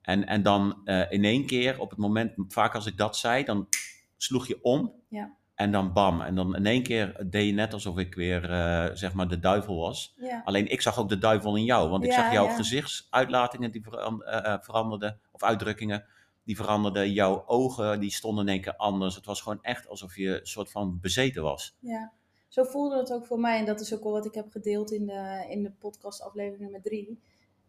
En, 0.03 0.27
en 0.27 0.43
dan 0.43 0.81
uh, 0.85 1.13
in 1.13 1.25
één 1.25 1.47
keer 1.47 1.81
op 1.81 1.91
het 1.91 1.99
moment, 1.99 2.33
vaak 2.49 2.75
als 2.75 2.87
ik 2.87 2.97
dat 2.97 3.17
zei, 3.17 3.45
dan 3.45 3.69
sloeg 4.17 4.47
je 4.47 4.63
om. 4.63 4.93
Ja. 5.09 5.37
En 5.55 5.73
dan 5.73 5.93
bam. 5.93 6.21
En 6.21 6.35
dan 6.35 6.57
in 6.57 6.67
één 6.67 6.83
keer 6.83 7.27
deed 7.27 7.47
je 7.47 7.53
net 7.53 7.73
alsof 7.73 7.99
ik 7.99 8.15
weer 8.15 8.51
uh, 8.51 8.87
zeg 8.93 9.13
maar 9.13 9.29
de 9.29 9.39
duivel 9.39 9.77
was. 9.77 10.17
Alleen 10.45 10.71
ik 10.71 10.81
zag 10.81 10.99
ook 10.99 11.09
de 11.09 11.19
duivel 11.19 11.57
in 11.57 11.65
jou. 11.65 11.89
Want 11.89 12.05
ik 12.05 12.13
zag 12.13 12.33
jouw 12.33 12.49
gezichtsuitlatingen 12.49 13.71
die 13.71 13.83
uh, 13.89 14.57
veranderden. 14.61 15.21
Of 15.31 15.43
uitdrukkingen 15.43 16.05
die 16.45 16.57
veranderden. 16.57 17.13
Jouw 17.13 17.47
ogen 17.47 18.01
die 18.01 18.11
stonden 18.11 18.47
in 18.47 18.53
één 18.53 18.61
keer 18.61 18.77
anders. 18.77 19.15
Het 19.15 19.27
was 19.27 19.41
gewoon 19.41 19.63
echt 19.63 19.89
alsof 19.89 20.17
je 20.17 20.41
een 20.41 20.47
soort 20.47 20.71
van 20.71 20.99
bezeten 21.01 21.43
was. 21.43 21.77
Ja, 21.79 22.13
zo 22.49 22.65
voelde 22.65 22.99
het 22.99 23.13
ook 23.13 23.27
voor 23.27 23.41
mij. 23.41 23.59
En 23.59 23.65
dat 23.65 23.81
is 23.81 23.95
ook 23.95 24.03
wel 24.03 24.13
wat 24.13 24.27
ik 24.27 24.35
heb 24.35 24.51
gedeeld 24.51 24.93
in 24.93 25.07
de, 25.07 25.47
in 25.49 25.63
de 25.63 25.71
podcast 25.71 26.23
aflevering 26.23 26.61
nummer 26.61 26.83
drie. 26.83 27.21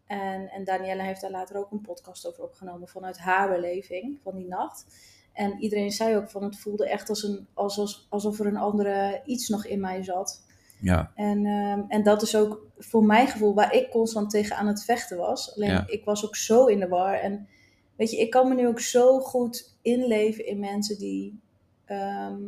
En, 0.06 0.48
en 0.50 0.64
Danielle 0.64 1.02
heeft 1.02 1.20
daar 1.20 1.30
later 1.30 1.56
ook 1.56 1.70
een 1.70 1.80
podcast 1.80 2.26
over 2.26 2.42
opgenomen 2.42 2.88
vanuit 2.88 3.18
haar 3.18 3.48
beleving 3.48 4.18
van 4.22 4.36
die 4.36 4.46
nacht. 4.46 4.86
En 5.32 5.60
iedereen 5.60 5.90
zei 5.90 6.16
ook 6.16 6.30
van 6.30 6.42
het 6.42 6.58
voelde 6.58 6.88
echt 6.88 7.08
als 7.08 7.22
een, 7.22 7.46
alsof, 7.54 7.96
alsof 8.08 8.38
er 8.38 8.46
een 8.46 8.56
andere 8.56 9.22
iets 9.24 9.48
nog 9.48 9.66
in 9.66 9.80
mij 9.80 10.02
zat. 10.02 10.42
Ja. 10.80 11.12
En, 11.14 11.46
ehm, 11.46 11.82
en 11.88 12.02
dat 12.02 12.22
is 12.22 12.36
ook 12.36 12.66
voor 12.78 13.04
mijn 13.04 13.28
gevoel 13.28 13.54
waar 13.54 13.74
ik 13.74 13.90
constant 13.90 14.30
tegen 14.30 14.56
aan 14.56 14.66
het 14.66 14.84
vechten 14.84 15.16
was. 15.16 15.54
Alleen 15.54 15.84
ik 15.86 16.04
was 16.04 16.26
ook 16.26 16.36
zo 16.36 16.66
in 16.66 16.80
de 16.80 16.88
war. 16.88 17.14
En 17.14 17.48
weet 17.96 18.10
je, 18.10 18.16
ik 18.16 18.30
kan 18.30 18.48
me 18.48 18.54
nu 18.54 18.66
ook 18.66 18.80
zo 18.80 19.20
goed 19.20 19.76
inleven 19.82 20.46
in 20.46 20.58
mensen 20.58 20.98
die 20.98 21.40
ehm, 21.84 22.40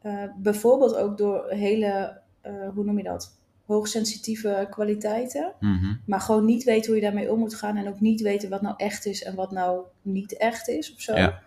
eh, 0.00 0.24
bijvoorbeeld 0.36 0.94
ook 0.94 1.18
door 1.18 1.48
hele, 1.48 2.20
uh, 2.46 2.68
hoe 2.74 2.84
noem 2.84 2.96
je 2.96 3.04
dat? 3.04 3.38
hoogsensitieve 3.68 4.66
kwaliteiten. 4.70 5.52
Mhm. 5.60 5.94
Maar 6.06 6.20
gewoon 6.20 6.44
niet 6.44 6.64
weten 6.64 6.86
hoe 6.86 6.94
je 6.94 7.02
daarmee 7.02 7.32
om 7.32 7.38
moet 7.38 7.54
gaan. 7.54 7.76
En 7.76 7.88
ook 7.88 8.00
niet 8.00 8.20
weten 8.20 8.50
wat 8.50 8.62
nou 8.62 8.74
echt 8.76 9.06
is 9.06 9.22
en 9.22 9.34
wat 9.34 9.50
nou 9.50 9.84
niet 10.02 10.36
echt 10.36 10.68
is 10.68 10.94
of 10.94 11.00
zo. 11.00 11.16
Ja. 11.16 11.42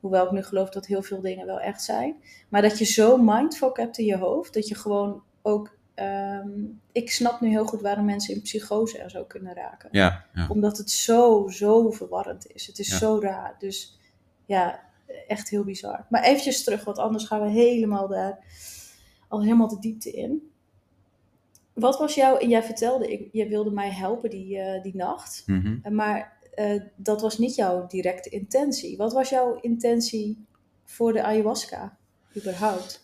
Hoewel 0.00 0.24
ik 0.24 0.30
nu 0.30 0.42
geloof 0.42 0.68
dat 0.68 0.86
heel 0.86 1.02
veel 1.02 1.20
dingen 1.20 1.46
wel 1.46 1.60
echt 1.60 1.82
zijn. 1.82 2.14
Maar 2.48 2.62
dat 2.62 2.78
je 2.78 2.84
zo 2.84 3.16
mindfuck 3.16 3.76
hebt 3.76 3.98
in 3.98 4.04
je 4.04 4.16
hoofd. 4.16 4.54
Dat 4.54 4.68
je 4.68 4.74
gewoon 4.74 5.22
ook... 5.42 5.76
Ehm, 5.94 6.50
ik 6.92 7.10
snap 7.10 7.40
nu 7.40 7.48
heel 7.48 7.64
goed 7.64 7.80
waarom 7.80 8.04
mensen 8.04 8.34
in 8.34 8.42
psychose 8.42 8.98
er 8.98 9.10
zo 9.10 9.24
kunnen 9.24 9.54
raken. 9.54 9.88
Ja, 9.92 10.26
ja. 10.34 10.46
Omdat 10.48 10.78
het 10.78 10.90
zo, 10.90 11.48
zo 11.48 11.90
verwarrend 11.90 12.46
is. 12.46 12.66
Het 12.66 12.78
is 12.78 12.98
zo 12.98 13.20
raar. 13.20 13.56
Dus 13.58 13.98
ja, 14.46 14.80
echt 15.28 15.48
heel 15.48 15.64
bizar. 15.64 16.06
Maar 16.08 16.22
eventjes 16.22 16.64
terug, 16.64 16.84
want 16.84 16.98
anders 16.98 17.24
gaan 17.24 17.42
we 17.42 17.48
helemaal 17.48 18.08
daar... 18.08 18.38
Al 19.28 19.42
helemaal 19.42 19.68
de 19.68 19.78
diepte 19.78 20.10
in. 20.10 20.50
Wat 21.72 21.98
was 21.98 22.14
jouw... 22.14 22.36
En 22.36 22.48
jij 22.48 22.62
vertelde, 22.62 23.12
ik, 23.12 23.28
je 23.32 23.48
wilde 23.48 23.70
mij 23.70 23.90
helpen 23.90 24.30
die, 24.30 24.56
uh, 24.56 24.82
die 24.82 24.96
nacht. 24.96 25.42
Mm 25.46 25.60
-hmm. 25.82 25.94
Maar 25.94 26.36
uh, 26.54 26.82
dat 26.96 27.20
was 27.20 27.38
niet 27.38 27.54
jouw 27.54 27.86
directe 27.86 28.28
intentie. 28.28 28.96
Wat 28.96 29.12
was 29.12 29.28
jouw 29.28 29.60
intentie 29.60 30.46
voor 30.84 31.12
de 31.12 31.22
ayahuasca, 31.22 31.96
überhaupt? 32.36 33.01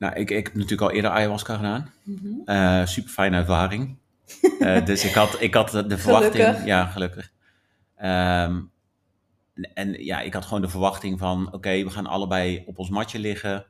Nou, 0.00 0.14
ik, 0.14 0.30
ik 0.30 0.46
heb 0.46 0.54
natuurlijk 0.54 0.82
al 0.82 0.90
eerder 0.90 1.10
ayahuasca 1.10 1.56
gedaan. 1.56 1.92
Mm 2.02 2.18
-hmm. 2.22 2.42
uh, 2.46 2.86
super 2.86 3.10
fijne 3.10 3.36
ervaring. 3.36 3.96
uh, 4.42 4.84
dus 4.86 5.04
ik 5.04 5.14
had, 5.14 5.40
ik 5.40 5.54
had 5.54 5.70
de 5.70 5.98
verwachting. 5.98 6.44
Gelukkig. 6.44 6.64
Ja, 6.64 6.86
gelukkig. 6.86 7.32
Um, 8.02 8.70
en 9.74 9.92
ja, 10.04 10.20
ik 10.20 10.34
had 10.34 10.44
gewoon 10.44 10.62
de 10.62 10.68
verwachting 10.68 11.18
van: 11.18 11.46
oké, 11.46 11.56
okay, 11.56 11.84
we 11.84 11.90
gaan 11.90 12.06
allebei 12.06 12.62
op 12.66 12.78
ons 12.78 12.88
matje 12.88 13.18
liggen. 13.18 13.66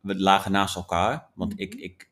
We 0.00 0.16
lagen 0.16 0.52
naast 0.52 0.76
elkaar. 0.76 1.26
Want 1.34 1.52
mm 1.52 1.58
-hmm. 1.58 1.66
ik, 1.66 1.74
ik, 1.74 2.10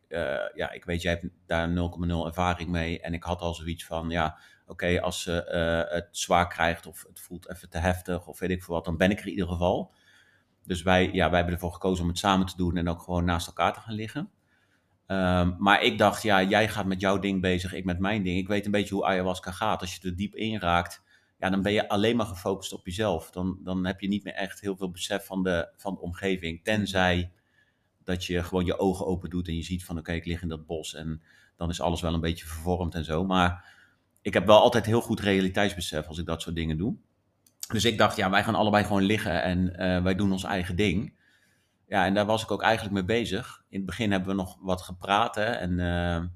ja, 0.55 0.71
ik 0.71 0.85
weet, 0.85 1.03
jij 1.03 1.13
hebt 1.13 1.27
daar 1.47 1.69
0,0 1.69 2.27
ervaring 2.27 2.71
mee. 2.71 3.01
En 3.01 3.15
ik 3.15 3.23
had 3.23 3.41
al 3.41 3.55
zoiets 3.55 3.85
van: 3.85 4.11
ja, 4.11 4.39
oké, 4.67 5.01
als 5.01 5.23
ze 5.23 5.31
het 5.91 6.09
zwaar 6.11 6.49
krijgt 6.49 6.87
of 6.87 7.05
het 7.09 7.21
voelt 7.21 7.51
even 7.51 7.69
te 7.71 7.79
heftig 7.79 8.27
of 8.27 8.39
weet 8.39 8.51
ik 8.51 8.63
veel 8.63 8.75
wat, 8.75 8.85
dan 8.85 8.97
ben 8.97 9.11
ik 9.11 9.19
er 9.19 9.27
in 9.27 9.33
ieder 9.33 9.49
geval. 9.49 9.93
Dus 10.65 10.83
wij, 10.83 11.11
ja, 11.13 11.29
wij 11.29 11.37
hebben 11.37 11.55
ervoor 11.55 11.73
gekozen 11.73 12.03
om 12.03 12.11
het 12.11 12.19
samen 12.19 12.47
te 12.47 12.57
doen 12.57 12.77
en 12.77 12.89
ook 12.89 13.03
gewoon 13.03 13.25
naast 13.25 13.47
elkaar 13.47 13.73
te 13.73 13.81
gaan 13.81 13.95
liggen. 13.95 14.31
Um, 15.07 15.57
maar 15.59 15.83
ik 15.83 15.99
dacht, 15.99 16.23
ja, 16.23 16.43
jij 16.43 16.69
gaat 16.69 16.87
met 16.87 17.01
jouw 17.01 17.19
ding 17.19 17.41
bezig, 17.41 17.73
ik 17.73 17.85
met 17.85 17.99
mijn 17.99 18.23
ding. 18.23 18.39
Ik 18.39 18.49
weet 18.49 18.65
een 18.65 18.71
beetje 18.71 18.95
hoe 18.95 19.05
ayahuasca 19.05 19.51
gaat. 19.51 19.81
Als 19.81 19.95
je 19.95 20.09
er 20.09 20.17
diep 20.17 20.35
in 20.35 20.59
raakt, 20.59 21.03
ja, 21.39 21.51
dan 21.51 21.63
ben 21.63 21.73
je 21.73 21.89
alleen 21.89 22.17
maar 22.17 22.27
gefocust 22.27 22.73
op 22.73 22.87
jezelf. 22.87 23.31
Dan, 23.31 23.59
dan 23.63 23.87
heb 23.87 24.01
je 24.01 24.09
niet 24.09 24.25
meer 24.25 24.35
echt 24.35 24.61
heel 24.61 24.77
veel 24.77 24.91
besef 24.91 25.27
van 25.27 25.43
de, 25.43 25.69
van 25.77 25.95
de 25.95 26.01
omgeving. 26.01 26.65
Tenzij 26.65 27.33
dat 28.05 28.25
je 28.25 28.43
gewoon 28.43 28.65
je 28.65 28.79
ogen 28.79 29.07
open 29.07 29.31
doet 29.31 29.49
en 29.49 29.57
je 29.57 29.63
ziet 29.63 29.85
van 29.85 29.99
oké, 29.99 30.13
ik 30.13 30.27
lig 30.27 30.43
in 30.43 30.49
dat 30.49 30.67
bos 30.67 30.95
en 30.95 31.23
dan 31.57 31.71
is 31.71 31.81
alles 31.81 32.01
wel 32.01 32.15
een 32.15 32.21
beetje 32.21 32.47
vervormd 32.47 32.95
en 32.95 33.05
zo. 33.05 33.25
Maar 33.25 33.65
ik 34.23 34.35
heb 34.35 34.47
wel 34.47 34.61
altijd 34.61 34.87
heel 34.87 35.01
goed 35.01 35.21
realiteitsbesef 35.21 36.07
als 36.07 36.19
ik 36.19 36.27
dat 36.27 36.43
soort 36.43 36.57
dingen 36.57 36.79
doe. 36.79 36.97
Dus 37.73 37.85
ik 37.85 37.99
dacht, 37.99 38.17
ja, 38.17 38.31
wij 38.31 38.45
gaan 38.45 38.55
allebei 38.55 38.85
gewoon 38.85 39.03
liggen 39.03 39.43
en 39.43 39.77
eh, 39.77 40.03
wij 40.03 40.15
doen 40.15 40.33
ons 40.33 40.45
eigen 40.45 40.77
ding. 40.77 41.15
Ja, 41.87 42.05
en 42.07 42.15
daar 42.15 42.27
was 42.27 42.43
ik 42.43 42.51
ook 42.51 42.63
eigenlijk 42.63 42.95
mee 42.95 43.05
bezig. 43.05 43.65
In 43.69 43.77
het 43.77 43.87
begin 43.87 44.11
hebben 44.11 44.29
we 44.29 44.35
nog 44.35 44.57
wat 44.61 44.83
gepraat 44.83 45.35
hè, 45.35 45.45
en 45.45 45.71
uh, 45.71 46.29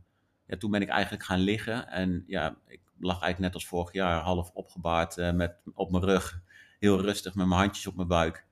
ja, 0.47 0.57
toen 0.59 0.71
ben 0.71 0.83
ik 0.83 0.89
eigenlijk 0.89 1.25
gaan 1.25 1.39
liggen. 1.39 1.89
En 1.89 2.25
ja, 2.27 2.57
ik 2.67 2.81
lag 2.99 3.21
eigenlijk 3.23 3.39
net 3.39 3.55
als 3.55 3.67
vorig 3.67 3.93
jaar 3.93 4.21
half 4.23 4.51
opgebaard 4.51 5.17
uh, 5.17 5.33
met, 5.33 5.57
op 5.75 5.91
mijn 5.91 6.05
rug. 6.05 6.41
Heel 6.79 7.01
rustig 7.01 7.35
met 7.35 7.47
mijn 7.47 7.61
handjes 7.61 7.87
op 7.87 7.97
mijn 7.97 8.09
buik. 8.09 8.47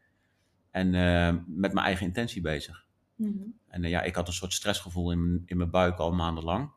En 0.70 0.90
met 1.46 1.72
mijn 1.72 1.86
eigen 1.86 2.06
intentie 2.06 2.40
bezig. 2.40 2.86
Mm 3.14 3.26
-hmm. 3.26 3.58
En 3.68 3.82
ja, 3.82 4.02
ik 4.02 4.14
had 4.14 4.26
een 4.26 4.34
soort 4.34 4.52
stressgevoel 4.52 5.10
in, 5.10 5.42
in 5.46 5.56
mijn 5.56 5.70
buik 5.70 5.98
al 5.98 6.12
maandenlang 6.12 6.70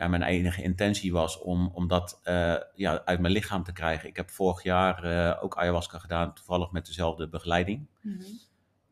ja, 0.00 0.08
mijn 0.08 0.22
enige 0.22 0.62
intentie 0.62 1.12
was 1.12 1.38
om, 1.38 1.70
om 1.74 1.88
dat 1.88 2.20
uh, 2.24 2.56
ja, 2.74 3.02
uit 3.04 3.20
mijn 3.20 3.32
lichaam 3.32 3.62
te 3.64 3.72
krijgen. 3.72 4.08
Ik 4.08 4.16
heb 4.16 4.30
vorig 4.30 4.62
jaar 4.62 5.04
uh, 5.04 5.42
ook 5.42 5.56
ayahuasca 5.56 5.98
gedaan, 5.98 6.34
toevallig 6.34 6.70
met 6.70 6.86
dezelfde 6.86 7.28
begeleiding. 7.28 7.86
Mm 8.02 8.12
-hmm. 8.12 8.38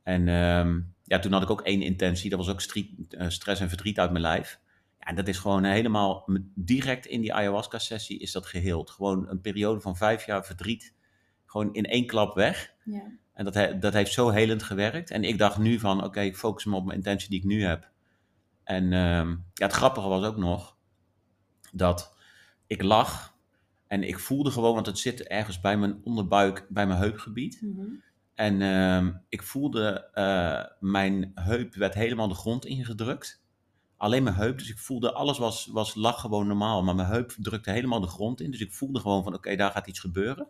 En 0.03 0.29
um, 0.29 0.95
ja, 1.05 1.19
toen 1.19 1.33
had 1.33 1.43
ik 1.43 1.51
ook 1.51 1.61
één 1.61 1.83
intentie, 1.83 2.31
dat 2.31 2.39
was 2.39 2.49
ook 2.49 2.61
street, 2.61 2.89
uh, 3.11 3.29
stress 3.29 3.61
en 3.61 3.69
verdriet 3.69 3.99
uit 3.99 4.11
mijn 4.11 4.23
lijf. 4.23 4.61
Ja, 4.99 5.07
en 5.07 5.15
dat 5.15 5.29
is 5.29 5.39
gewoon 5.39 5.65
helemaal 5.65 6.29
direct 6.55 7.07
in 7.07 7.21
die 7.21 7.35
ayahuasca-sessie 7.35 8.19
is 8.19 8.33
dat 8.33 8.47
geheeld. 8.47 8.91
Gewoon 8.91 9.29
een 9.29 9.41
periode 9.41 9.81
van 9.81 9.97
vijf 9.97 10.27
jaar 10.27 10.45
verdriet, 10.45 10.95
gewoon 11.45 11.75
in 11.75 11.85
één 11.85 12.07
klap 12.07 12.35
weg. 12.35 12.75
Ja. 12.85 13.03
En 13.33 13.45
dat, 13.45 13.55
he, 13.55 13.79
dat 13.79 13.93
heeft 13.93 14.13
zo 14.13 14.29
helend 14.29 14.63
gewerkt. 14.63 15.11
En 15.11 15.25
ik 15.25 15.39
dacht 15.39 15.59
nu 15.59 15.79
van, 15.79 15.97
oké, 15.97 16.07
okay, 16.07 16.27
ik 16.27 16.37
focus 16.37 16.65
me 16.65 16.77
op 16.77 16.85
mijn 16.85 16.97
intentie 16.97 17.31
die 17.31 17.39
ik 17.39 17.45
nu 17.45 17.65
heb. 17.65 17.91
En 18.65 18.93
um, 18.93 19.45
ja, 19.55 19.67
het 19.67 19.73
grappige 19.73 20.09
was 20.09 20.25
ook 20.25 20.37
nog, 20.37 20.78
dat 21.79 22.15
ik 22.67 22.83
lag 22.83 23.37
en 23.87 24.03
ik 24.03 24.19
voelde 24.19 24.51
gewoon, 24.51 24.75
want 24.75 24.87
het 24.87 24.99
zit 24.99 25.23
ergens 25.23 25.61
bij 25.61 25.77
mijn 25.79 26.01
onderbuik, 26.05 26.67
bij 26.69 26.87
mijn 26.87 26.99
heupgebied. 26.99 27.59
Mm 27.63 27.77
-hmm. 27.77 28.03
En 28.35 28.61
uh, 28.61 29.15
ik 29.29 29.43
voelde, 29.43 30.09
uh, 30.15 30.91
mijn 30.91 31.33
heup 31.35 31.75
werd 31.75 31.95
helemaal 31.95 32.29
de 32.29 32.35
grond 32.35 32.65
ingedrukt. 32.65 33.43
Alleen 33.97 34.23
mijn 34.23 34.37
heup, 34.37 34.59
dus 34.59 34.71
ik 34.71 34.79
voelde, 34.79 35.13
alles 35.13 35.39
was, 35.39 35.67
was 35.67 35.95
lag 35.95 36.21
gewoon 36.21 36.47
normaal, 36.47 36.83
maar 36.83 36.95
mijn 36.95 37.09
heup 37.09 37.35
drukte 37.39 37.71
helemaal 37.71 38.01
de 38.01 38.07
grond 38.07 38.41
in. 38.41 38.51
Dus 38.51 38.61
ik 38.61 38.73
voelde 38.73 39.01
gewoon 39.01 39.23
van, 39.23 39.33
oké, 39.33 39.41
okay, 39.41 39.57
daar 39.57 39.71
gaat 39.71 39.87
iets 39.87 40.01
gebeuren. 40.01 40.49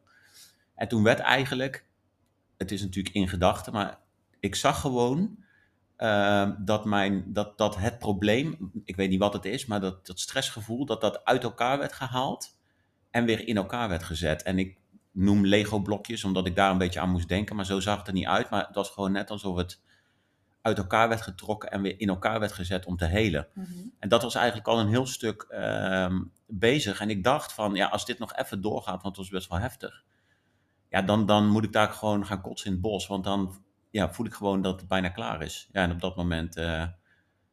En 0.74 0.88
toen 0.88 1.02
werd 1.02 1.18
eigenlijk, 1.18 1.86
het 2.56 2.70
is 2.70 2.82
natuurlijk 2.82 3.14
in 3.14 3.28
gedachten, 3.28 3.72
maar 3.72 3.98
ik 4.40 4.54
zag 4.54 4.80
gewoon 4.80 5.44
uh, 5.98 6.50
dat, 6.58 6.84
mijn, 6.84 7.32
dat, 7.32 7.58
dat 7.58 7.76
het 7.76 7.98
probleem, 7.98 8.72
ik 8.84 8.96
weet 8.96 9.10
niet 9.10 9.18
wat 9.18 9.32
het 9.32 9.44
is, 9.44 9.66
maar 9.66 9.80
dat, 9.80 10.06
dat 10.06 10.20
stressgevoel, 10.20 10.84
dat 10.86 11.00
dat 11.00 11.24
uit 11.24 11.42
elkaar 11.42 11.78
werd 11.78 11.92
gehaald 11.92 12.58
en 13.10 13.24
weer 13.24 13.46
in 13.48 13.56
elkaar 13.56 13.88
werd 13.88 14.02
gezet. 14.02 14.42
En 14.42 14.58
ik 14.58 14.78
noem 15.12 15.46
Lego-blokjes, 15.46 16.24
omdat 16.24 16.46
ik 16.46 16.56
daar 16.56 16.70
een 16.70 16.78
beetje 16.78 17.00
aan 17.00 17.10
moest 17.10 17.28
denken, 17.28 17.56
maar 17.56 17.64
zo 17.64 17.80
zag 17.80 17.98
het 17.98 18.06
er 18.06 18.12
niet 18.12 18.26
uit. 18.26 18.50
Maar 18.50 18.66
het 18.66 18.74
was 18.74 18.90
gewoon 18.90 19.12
net 19.12 19.30
alsof 19.30 19.56
het 19.56 19.80
uit 20.62 20.78
elkaar 20.78 21.08
werd 21.08 21.20
getrokken 21.20 21.70
en 21.70 21.82
weer 21.82 22.00
in 22.00 22.08
elkaar 22.08 22.40
werd 22.40 22.52
gezet 22.52 22.86
om 22.86 22.96
te 22.96 23.04
helen. 23.04 23.48
Mm-hmm. 23.54 23.92
En 23.98 24.08
dat 24.08 24.22
was 24.22 24.34
eigenlijk 24.34 24.68
al 24.68 24.78
een 24.80 24.88
heel 24.88 25.06
stuk 25.06 25.46
uh, 25.50 26.20
bezig. 26.46 27.00
En 27.00 27.10
ik 27.10 27.24
dacht 27.24 27.52
van, 27.52 27.74
ja, 27.74 27.86
als 27.86 28.06
dit 28.06 28.18
nog 28.18 28.34
even 28.34 28.60
doorgaat, 28.60 29.02
want 29.02 29.16
het 29.16 29.16
was 29.16 29.28
best 29.28 29.48
wel 29.48 29.58
heftig, 29.58 30.04
ja, 30.88 31.02
dan, 31.02 31.26
dan 31.26 31.48
moet 31.48 31.64
ik 31.64 31.72
daar 31.72 31.88
gewoon 31.88 32.26
gaan 32.26 32.40
kotsen 32.40 32.66
in 32.66 32.72
het 32.72 32.82
bos, 32.82 33.06
want 33.06 33.24
dan 33.24 33.62
ja, 33.90 34.12
voel 34.12 34.26
ik 34.26 34.34
gewoon 34.34 34.62
dat 34.62 34.80
het 34.80 34.88
bijna 34.88 35.08
klaar 35.08 35.42
is. 35.42 35.68
Ja, 35.72 35.82
en 35.82 35.90
op 35.90 36.00
dat 36.00 36.16
moment 36.16 36.56
uh, 36.56 36.86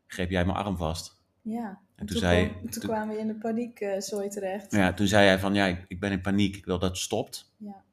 greep 0.08 0.30
jij 0.30 0.46
mijn 0.46 0.58
arm 0.58 0.78
vast. 0.78 1.24
Ja, 1.42 1.68
en, 1.70 1.78
en 1.96 2.06
toen, 2.06 2.08
toen, 2.08 2.18
zei, 2.18 2.50
kwam, 2.50 2.62
toen, 2.62 2.70
toen, 2.70 2.90
kwamen 2.90 3.16
we 3.16 3.22
in 3.22 3.28
de 3.28 3.36
paniek 3.36 3.80
uh, 3.80 4.00
zooi 4.00 4.30
terecht. 4.30 4.72
Ja, 4.72 4.94
toen 4.94 5.08
zei 5.08 5.28
hij 5.28 5.40
van, 5.40 5.54
ja, 5.54 5.66
ik, 5.66 5.86
ik, 5.88 6.00
ben 6.00 6.12
in 6.12 6.22
paniek, 6.22 6.56
ik 6.56 6.66
wil 6.66 6.80
dat 6.80 6.90
het 6.90 7.00
stopt. 7.00 7.54
Ja. 7.58 7.84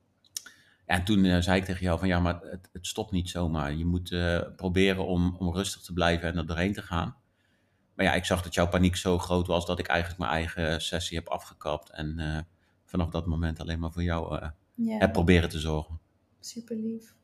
En 0.86 1.04
toen 1.04 1.24
uh, 1.24 1.40
zei 1.40 1.60
ik 1.60 1.64
tegen 1.64 1.82
jou 1.82 1.98
van, 1.98 2.08
ja, 2.08 2.20
maar 2.20 2.40
het, 2.40 2.68
het 2.72 2.86
stopt 2.86 3.10
niet 3.10 3.28
zomaar. 3.28 3.72
Je 3.74 3.84
moet 3.84 4.14
proberen 4.56 5.06
om, 5.06 5.36
om 5.38 5.54
rustig 5.54 5.82
te 5.82 5.92
blijven 5.92 6.28
en 6.28 6.36
er 6.36 6.46
doorheen 6.46 6.72
te 6.72 6.82
gaan. 6.82 7.16
Maar 7.94 8.06
ja, 8.06 8.14
ik 8.14 8.24
zag 8.24 8.42
dat 8.42 8.54
jouw 8.54 8.68
paniek 8.68 8.96
zo 8.96 9.18
groot 9.18 9.46
was 9.46 9.66
dat 9.66 9.78
ik 9.78 9.86
eigenlijk 9.86 10.20
mijn 10.20 10.32
eigen 10.32 10.82
sessie 10.82 11.18
heb 11.18 11.28
afgekapt. 11.28 11.90
En 11.90 12.46
vanaf 12.84 13.10
dat 13.10 13.26
moment 13.26 13.60
alleen 13.60 13.78
maar 13.78 13.92
voor 13.92 14.02
jou 14.02 14.50
ja. 14.74 14.98
heb 14.98 15.12
proberen 15.12 15.48
te 15.48 15.58
zorgen. 15.58 16.00
Super 16.40 16.76
lief. 16.76 17.14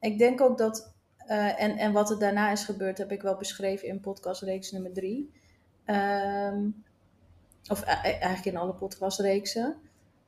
Ik 0.00 0.18
denk 0.18 0.40
ook 0.40 0.58
dat, 0.58 0.92
uh, 1.28 1.62
en, 1.62 1.76
en 1.76 1.92
wat 1.92 2.10
er 2.10 2.18
daarna 2.18 2.50
is 2.50 2.64
gebeurd, 2.64 2.98
heb 2.98 3.12
ik 3.12 3.22
wel 3.22 3.36
beschreven 3.36 3.88
in 3.88 4.00
podcastreeks 4.00 4.72
nummer 4.72 4.92
drie. 4.92 5.32
Um, 5.86 6.84
of 7.68 7.82
eigenlijk 7.82 8.44
in 8.44 8.56
alle 8.56 8.74
podcastreeksen. 8.74 9.76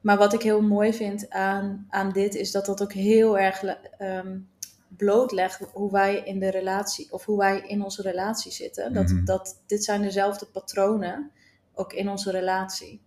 Maar 0.00 0.18
wat 0.18 0.32
ik 0.32 0.42
heel 0.42 0.62
mooi 0.62 0.92
vind 0.92 1.30
aan, 1.30 1.86
aan 1.90 2.12
dit, 2.12 2.34
is 2.34 2.50
dat 2.50 2.66
dat 2.66 2.82
ook 2.82 2.92
heel 2.92 3.38
erg 3.38 3.62
um, 3.98 4.48
blootlegt 4.88 5.58
hoe 5.72 5.92
wij 5.92 6.16
in 6.16 6.38
de 6.38 6.50
relatie, 6.50 7.12
of 7.12 7.24
hoe 7.24 7.38
wij 7.38 7.60
in 7.60 7.82
onze 7.82 8.02
relatie 8.02 8.52
zitten. 8.52 8.92
Dat, 8.92 9.08
mm-hmm. 9.08 9.24
dat 9.24 9.62
dit 9.66 9.84
zijn 9.84 10.02
dezelfde 10.02 10.46
patronen, 10.46 11.30
ook 11.74 11.92
in 11.92 12.08
onze 12.08 12.30
relatie. 12.30 13.00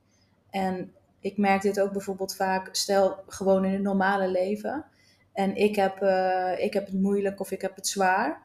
En 0.50 0.94
ik 1.20 1.38
merk 1.38 1.62
dit 1.62 1.80
ook 1.80 1.92
bijvoorbeeld 1.92 2.36
vaak, 2.36 2.70
stel 2.72 3.24
gewoon 3.28 3.66
in 3.66 3.74
het 3.74 3.82
normale 3.82 4.28
leven 4.28 4.86
en 5.34 5.56
ik 5.56 5.76
heb, 5.76 6.02
uh, 6.02 6.52
ik 6.58 6.74
heb 6.74 6.86
het 6.86 7.02
moeilijk 7.02 7.40
of 7.40 7.52
ik 7.52 7.62
heb 7.62 7.76
het 7.76 7.88
zwaar. 7.88 8.42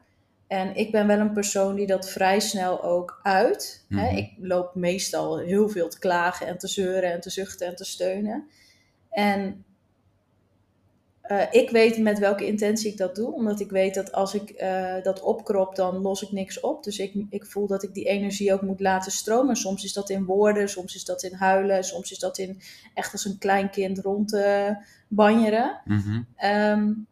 En 0.47 0.75
ik 0.75 0.91
ben 0.91 1.07
wel 1.07 1.19
een 1.19 1.33
persoon 1.33 1.75
die 1.75 1.87
dat 1.87 2.09
vrij 2.09 2.39
snel 2.39 2.83
ook 2.83 3.19
uit. 3.23 3.85
Mm 3.87 3.97
-hmm. 3.97 4.07
hè? 4.07 4.15
Ik 4.15 4.31
loop 4.37 4.75
meestal 4.75 5.39
heel 5.39 5.69
veel 5.69 5.89
te 5.89 5.99
klagen 5.99 6.47
en 6.47 6.57
te 6.57 6.67
zeuren 6.67 7.11
en 7.11 7.21
te 7.21 7.29
zuchten 7.29 7.67
en 7.67 7.75
te 7.75 7.85
steunen. 7.85 8.47
En 9.09 9.65
uh, 11.31 11.41
ik 11.51 11.69
weet 11.69 11.97
met 11.97 12.19
welke 12.19 12.45
intentie 12.45 12.91
ik 12.91 12.97
dat 12.97 13.15
doe, 13.15 13.33
omdat 13.33 13.59
ik 13.59 13.69
weet 13.69 13.93
dat 13.93 14.11
als 14.11 14.33
ik 14.33 14.61
uh, 14.61 15.03
dat 15.03 15.21
opkrop, 15.21 15.75
dan 15.75 15.97
los 15.97 16.21
ik 16.21 16.31
niks 16.31 16.59
op. 16.59 16.83
Dus 16.83 16.99
ik, 16.99 17.13
ik 17.29 17.45
voel 17.45 17.67
dat 17.67 17.83
ik 17.83 17.93
die 17.93 18.05
energie 18.05 18.53
ook 18.53 18.61
moet 18.61 18.79
laten 18.79 19.11
stromen. 19.11 19.55
Soms 19.55 19.83
is 19.83 19.93
dat 19.93 20.09
in 20.09 20.25
woorden, 20.25 20.69
soms 20.69 20.95
is 20.95 21.05
dat 21.05 21.23
in 21.23 21.33
huilen, 21.33 21.83
soms 21.83 22.11
is 22.11 22.19
dat 22.19 22.37
in 22.37 22.61
echt 22.93 23.11
als 23.11 23.25
een 23.25 23.37
klein 23.37 23.69
kind 23.69 23.99
rond 23.99 24.33
uh, 24.33 24.69
banjeren. 25.07 25.81
Mm 25.85 25.99
-hmm. 25.99 26.27
um, 26.51 27.07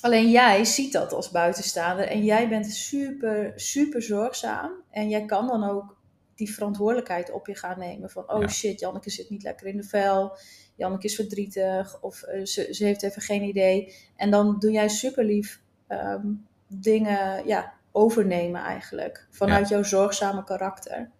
alleen 0.00 0.30
jij 0.30 0.64
ziet 0.64 0.92
dat 0.92 1.12
als 1.12 1.30
buitenstaander 1.30 2.08
en 2.08 2.24
jij 2.24 2.48
bent 2.48 2.72
super, 2.72 3.52
super 3.56 4.02
zorgzaam. 4.02 4.70
En 4.90 5.08
jij 5.08 5.24
kan 5.24 5.46
dan 5.46 5.64
ook 5.64 5.96
die 6.34 6.52
verantwoordelijkheid 6.54 7.30
op 7.30 7.46
je 7.46 7.54
gaan 7.54 7.78
nemen. 7.78 8.10
Van, 8.10 8.30
oh 8.30 8.40
ja. 8.40 8.48
shit, 8.48 8.80
Janneke 8.80 9.10
zit 9.10 9.30
niet 9.30 9.42
lekker 9.42 9.66
in 9.66 9.76
de 9.76 9.82
vel. 9.82 10.36
Janneke 10.78 11.06
is 11.06 11.14
verdrietig 11.14 12.00
of 12.00 12.22
uh, 12.22 12.44
ze, 12.44 12.74
ze, 12.74 12.84
heeft 12.84 13.02
even 13.02 13.22
geen 13.22 13.42
idee. 13.42 13.94
En 14.16 14.30
dan 14.30 14.56
doe 14.58 14.70
jij 14.70 14.88
super 14.88 15.24
lief 15.24 15.60
um, 15.88 16.46
dingen 16.66 17.46
ja, 17.46 17.72
overnemen 17.92 18.60
eigenlijk. 18.60 19.26
Vanuit 19.30 19.68
ja. 19.68 19.74
jouw 19.74 19.84
zorgzame 19.84 20.44
karakter. 20.44 21.10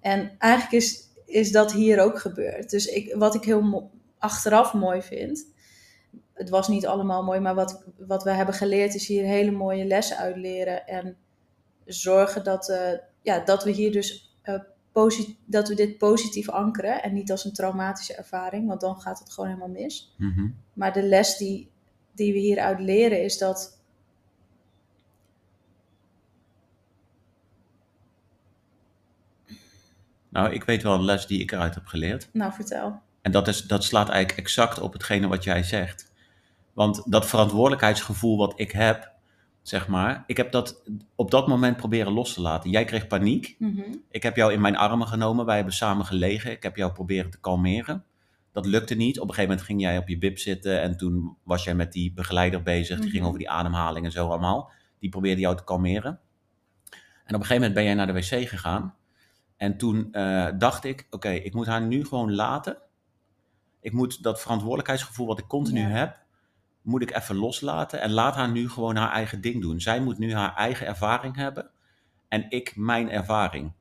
En 0.00 0.34
eigenlijk 0.38 0.82
is, 0.82 1.08
is 1.24 1.52
dat 1.52 1.72
hier 1.72 2.00
ook 2.00 2.18
gebeurd. 2.18 2.70
Dus 2.70 2.86
ik, 2.86 3.14
wat 3.14 3.34
ik 3.34 3.44
heel 3.44 3.62
mo 3.62 3.90
achteraf 4.18 4.72
mooi 4.72 5.02
vind. 5.02 5.46
Het 6.32 6.48
was 6.48 6.68
niet 6.68 6.86
allemaal 6.86 7.22
mooi, 7.22 7.40
maar 7.40 7.54
wat, 7.54 7.84
wat 7.98 8.22
we 8.22 8.30
hebben 8.30 8.54
geleerd 8.54 8.94
is 8.94 9.06
hier 9.06 9.24
hele 9.24 9.50
mooie 9.50 9.84
lessen 9.84 10.16
uitleren. 10.16 10.86
En 10.86 11.16
zorgen 11.84 12.44
dat, 12.44 12.68
uh, 12.68 12.92
ja, 13.22 13.40
dat 13.44 13.64
we 13.64 13.70
hier 13.70 13.92
dus 13.92 14.36
uh, 14.44 14.60
dat 15.44 15.68
we 15.68 15.74
dit 15.74 15.98
positief 15.98 16.48
ankeren 16.48 17.02
en 17.02 17.12
niet 17.12 17.30
als 17.30 17.44
een 17.44 17.52
traumatische 17.52 18.14
ervaring, 18.14 18.68
want 18.68 18.80
dan 18.80 19.00
gaat 19.00 19.18
het 19.18 19.32
gewoon 19.32 19.48
helemaal 19.48 19.82
mis. 19.82 20.14
-hmm. 20.16 20.56
Maar 20.72 20.92
de 20.92 21.02
les 21.02 21.36
die, 21.36 21.70
die 22.12 22.32
we 22.32 22.38
hieruit 22.38 22.80
leren 22.80 23.22
is 23.22 23.38
dat. 23.38 23.80
Nou, 30.28 30.52
ik 30.52 30.64
weet 30.64 30.82
wel 30.82 30.94
een 30.94 31.04
les 31.04 31.26
die 31.26 31.40
ik 31.40 31.52
eruit 31.52 31.74
heb 31.74 31.86
geleerd. 31.86 32.28
Nou, 32.32 32.52
vertel. 32.52 33.00
En 33.22 33.32
dat, 33.32 33.48
is, 33.48 33.62
dat 33.62 33.84
slaat 33.84 34.08
eigenlijk 34.08 34.38
exact 34.38 34.80
op 34.80 34.92
hetgene 34.92 35.28
wat 35.28 35.44
jij 35.44 35.62
zegt. 35.62 36.12
Want 36.72 37.02
dat 37.12 37.26
verantwoordelijkheidsgevoel 37.26 38.36
wat 38.36 38.60
ik 38.60 38.70
heb, 38.70 39.12
zeg 39.68 39.88
maar. 39.88 40.24
Ik 40.26 40.36
heb 40.36 40.52
dat 40.52 40.82
op 41.14 41.30
dat 41.30 41.46
moment 41.48 41.76
proberen 41.76 42.12
los 42.12 42.34
te 42.34 42.40
laten. 42.40 42.70
Jij 42.70 42.84
kreeg 42.84 43.06
paniek. 43.06 43.56
Mm 43.58 43.74
-hmm. 43.76 44.02
Ik 44.10 44.22
heb 44.22 44.36
jou 44.36 44.52
in 44.52 44.60
mijn 44.60 44.76
armen 44.76 45.06
genomen. 45.06 45.46
Wij 45.46 45.56
hebben 45.56 45.74
samen 45.74 46.06
gelegen. 46.06 46.50
Ik 46.50 46.62
heb 46.62 46.76
jou 46.76 46.92
proberen 46.92 47.30
te 47.30 47.40
kalmeren. 47.40 48.04
Dat 48.52 48.66
lukte 48.66 48.94
niet. 48.94 49.16
Op 49.16 49.28
een 49.28 49.34
gegeven 49.34 49.48
moment 49.48 49.66
ging 49.66 49.80
jij 49.80 49.98
op 49.98 50.08
je 50.08 50.18
bib 50.18 50.38
zitten. 50.38 50.80
En 50.82 50.96
toen 50.96 51.36
was 51.42 51.64
jij 51.64 51.74
met 51.74 51.92
die 51.92 52.12
begeleider 52.12 52.62
bezig. 52.62 52.86
Die 52.88 52.96
mm 52.96 53.02
-hmm. 53.02 53.10
ging 53.10 53.24
over 53.24 53.38
die 53.38 53.50
ademhaling 53.50 54.04
en 54.04 54.12
zo 54.12 54.28
allemaal. 54.28 54.70
Die 54.98 55.10
probeerde 55.10 55.40
jou 55.40 55.56
te 55.56 55.64
kalmeren. 55.64 56.20
En 57.24 57.34
op 57.34 57.40
een 57.40 57.46
gegeven 57.46 57.54
moment 57.54 57.74
ben 57.74 57.84
jij 57.84 57.94
naar 57.94 58.06
de 58.06 58.12
wc 58.12 58.48
gegaan. 58.48 58.94
En 59.56 59.76
toen 59.76 60.08
uh, 60.12 60.48
dacht 60.58 60.84
ik, 60.84 61.00
oké, 61.00 61.16
okay, 61.16 61.36
ik 61.36 61.54
moet 61.54 61.66
haar 61.66 61.82
nu 61.82 62.04
gewoon 62.04 62.34
laten. 62.34 62.78
Ik 63.80 63.92
moet 63.92 64.22
dat 64.22 64.40
verantwoordelijkheidsgevoel 64.40 65.26
wat 65.26 65.38
ik 65.38 65.46
continu 65.46 65.80
heb, 65.80 66.16
moet 66.86 67.02
ik 67.02 67.16
even 67.16 67.36
loslaten 67.36 68.00
en 68.00 68.10
laat 68.10 68.34
haar 68.34 68.50
nu 68.50 68.68
gewoon 68.68 68.96
haar 68.96 69.12
eigen 69.12 69.40
ding 69.40 69.62
doen. 69.62 69.80
Zij 69.80 70.00
moet 70.00 70.18
nu 70.18 70.34
haar 70.34 70.54
eigen 70.54 70.86
ervaring 70.86 71.36
hebben 71.36 71.70
en 72.28 72.46
ik 72.48 72.76
mijn 72.76 73.10
ervaring. 73.10 73.72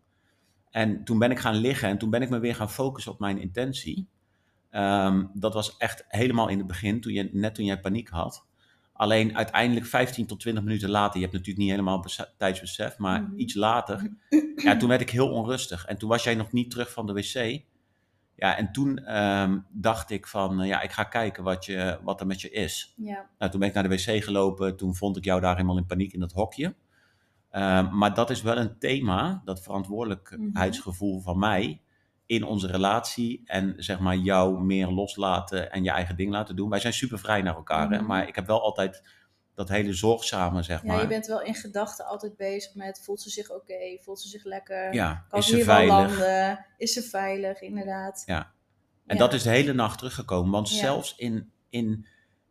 En 0.72 1.04
toen 1.04 1.20
ben 1.20 1.32
ik 1.32 1.40
gaan 1.40 1.56
liggen 1.56 1.90
en 1.90 1.98
toen 1.98 2.10
ben 2.10 2.22
ik 2.22 2.30
me 2.30 2.40
weer 2.40 2.56
gaan 2.56 2.70
focussen 2.70 3.12
op 3.12 3.20
mijn 3.20 3.40
intentie. 3.40 4.08
Ehm, 4.70 5.26
dat 5.34 5.54
was 5.54 5.78
echt 5.78 6.06
helemaal 6.08 6.48
in 6.48 6.58
het 6.58 6.68
begin, 6.68 7.02
toen 7.02 7.14
je, 7.14 7.30
net 7.32 7.56
toen 7.56 7.66
jij 7.66 7.80
paniek 7.80 8.10
had. 8.10 8.46
Alleen 8.94 9.38
uiteindelijk 9.38 9.86
15 9.86 10.26
tot 10.26 10.40
20 10.40 10.64
minuten 10.64 10.90
later, 10.90 11.16
je 11.16 11.22
hebt 11.22 11.34
natuurlijk 11.34 11.60
niet 11.66 11.70
helemaal 11.70 12.06
tijdsbesef, 12.38 12.98
maar 12.98 13.22
mhm. 13.22 13.40
iets 13.40 13.54
later, 13.54 14.12
ja, 14.56 14.78
toen 14.78 14.90
werd 14.90 15.02
ik 15.02 15.10
heel 15.10 15.32
onrustig. 15.32 15.86
En 15.86 15.98
toen 15.98 16.10
was 16.10 16.24
jij 16.24 16.36
nog 16.36 16.52
niet 16.52 16.72
terug 16.72 16.92
van 16.92 17.06
de 17.06 17.14
wc. 17.14 17.64
Ja, 18.36 18.58
en 18.58 18.72
toen 18.72 18.98
ehm, 18.98 19.60
dacht 19.70 20.10
ik 20.10 20.28
van, 20.28 20.62
eh, 20.62 20.68
ja, 20.68 20.82
ik 20.82 20.92
ga 20.92 21.04
kijken 21.04 21.44
wat, 21.44 21.66
je, 21.66 22.00
wat 22.04 22.20
er 22.20 22.28
met 22.28 22.42
je 22.42 22.50
is. 22.50 22.94
Ja. 22.98 23.30
Nou, 23.38 23.52
toen 23.52 23.60
ben 23.60 23.70
ik 23.70 23.76
naar 23.76 23.90
de 23.90 23.90
wc 23.90 24.24
gelopen, 24.24 24.78
toen 24.78 24.96
vond 24.96 25.18
ik 25.18 25.24
jou 25.24 25.42
daar 25.42 25.56
helemaal 25.56 25.78
in 25.78 25.86
paniek 25.86 26.14
in 26.14 26.20
dat 26.20 26.32
hokje. 26.32 26.76
Ehm, 27.50 27.98
maar 27.98 28.14
dat 28.14 28.30
is 28.30 28.42
wel 28.42 28.58
een 28.58 28.78
thema, 28.80 29.42
dat 29.46 29.62
verantwoordelijkheidsgevoel 29.62 31.22
van 31.22 31.40
mij 31.40 31.82
in 32.26 32.44
onze 32.44 32.68
relatie 32.68 33.42
en 33.46 33.74
zeg 33.78 34.00
maar 34.00 34.16
jou 34.16 34.64
meer 34.64 34.88
loslaten 34.88 35.72
en 35.72 35.84
je 35.84 35.92
eigen 35.92 36.16
ding 36.16 36.32
laten 36.32 36.56
doen. 36.56 36.70
Wij 36.70 36.80
zijn 36.80 36.94
super 36.94 37.20
vrij 37.20 37.42
naar 37.42 37.56
elkaar, 37.56 37.90
hè? 37.90 37.98
Mhm. 37.98 38.06
maar 38.06 38.28
ik 38.28 38.36
heb 38.36 38.48
wel 38.48 38.62
altijd 38.62 39.04
dat 39.56 39.70
hele 39.70 39.94
zorgzame, 39.94 40.64
zeg 40.64 40.84
maar. 40.84 40.96
Ja, 40.96 41.02
je 41.02 41.08
bent 41.08 41.28
wel 41.28 41.42
in 41.42 41.56
gedachten 41.56 42.06
altijd 42.06 42.38
bezig 42.38 42.76
met, 42.76 43.02
voelt 43.04 43.22
ze 43.22 43.30
zich 43.30 43.52
oké, 43.52 43.98
voelt 44.02 44.22
ze 44.22 44.28
zich 44.28 44.44
lekker, 44.44 44.94
ja, 44.94 45.26
kan 45.30 45.40
is 45.40 45.46
ze 45.48 45.56
hier 45.56 45.64
veilig? 45.64 45.96
wel 45.96 46.28
landen, 46.28 46.66
is 46.78 46.94
ze 46.94 47.02
veilig, 47.02 47.62
inderdaad. 47.62 48.24
Ja, 48.26 48.52
en 49.06 49.18
dat 49.18 49.34
is 49.34 49.44
de 49.44 49.50
hele 49.50 49.74
nacht 49.74 49.98
teruggekomen, 49.98 50.52
want 50.52 50.70
zelfs 50.70 51.16
in, 51.18 51.52
in 51.70 52.08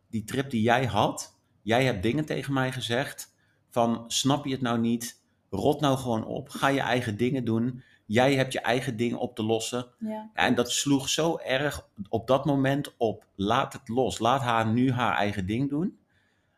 die 0.09 0.23
trip 0.23 0.49
die 0.49 0.61
jij 0.61 0.85
had, 0.85 1.37
jij 1.61 1.83
hebt 1.83 2.03
dingen 2.03 2.25
tegen 2.25 2.53
mij 2.53 2.71
gezegd 2.71 3.33
van, 3.69 4.03
snap 4.07 4.45
je 4.45 4.51
het 4.51 4.61
nou 4.61 4.79
niet, 4.79 5.21
rot 5.49 5.81
nou 5.81 5.97
gewoon 5.97 6.25
op, 6.25 6.49
ga 6.49 6.67
je 6.67 6.81
eigen 6.81 7.17
dingen 7.17 7.45
doen 7.45 7.83
Jij 8.05 8.35
hebt 8.35 8.53
je 8.53 8.59
eigen 8.59 8.97
ding 8.97 9.15
op 9.15 9.35
te 9.35 9.43
lossen. 9.43 9.87
Ja. 9.99 10.29
En 10.33 10.55
dat 10.55 10.71
sloeg 10.71 11.09
zo 11.09 11.37
erg 11.37 11.87
op 12.09 12.27
dat 12.27 12.45
moment 12.45 12.97
op. 12.97 13.25
Laat 13.35 13.73
het 13.73 13.87
los. 13.87 14.19
Laat 14.19 14.41
haar 14.41 14.67
nu 14.67 14.91
haar 14.91 15.15
eigen 15.15 15.45
ding 15.45 15.69
doen. 15.69 15.99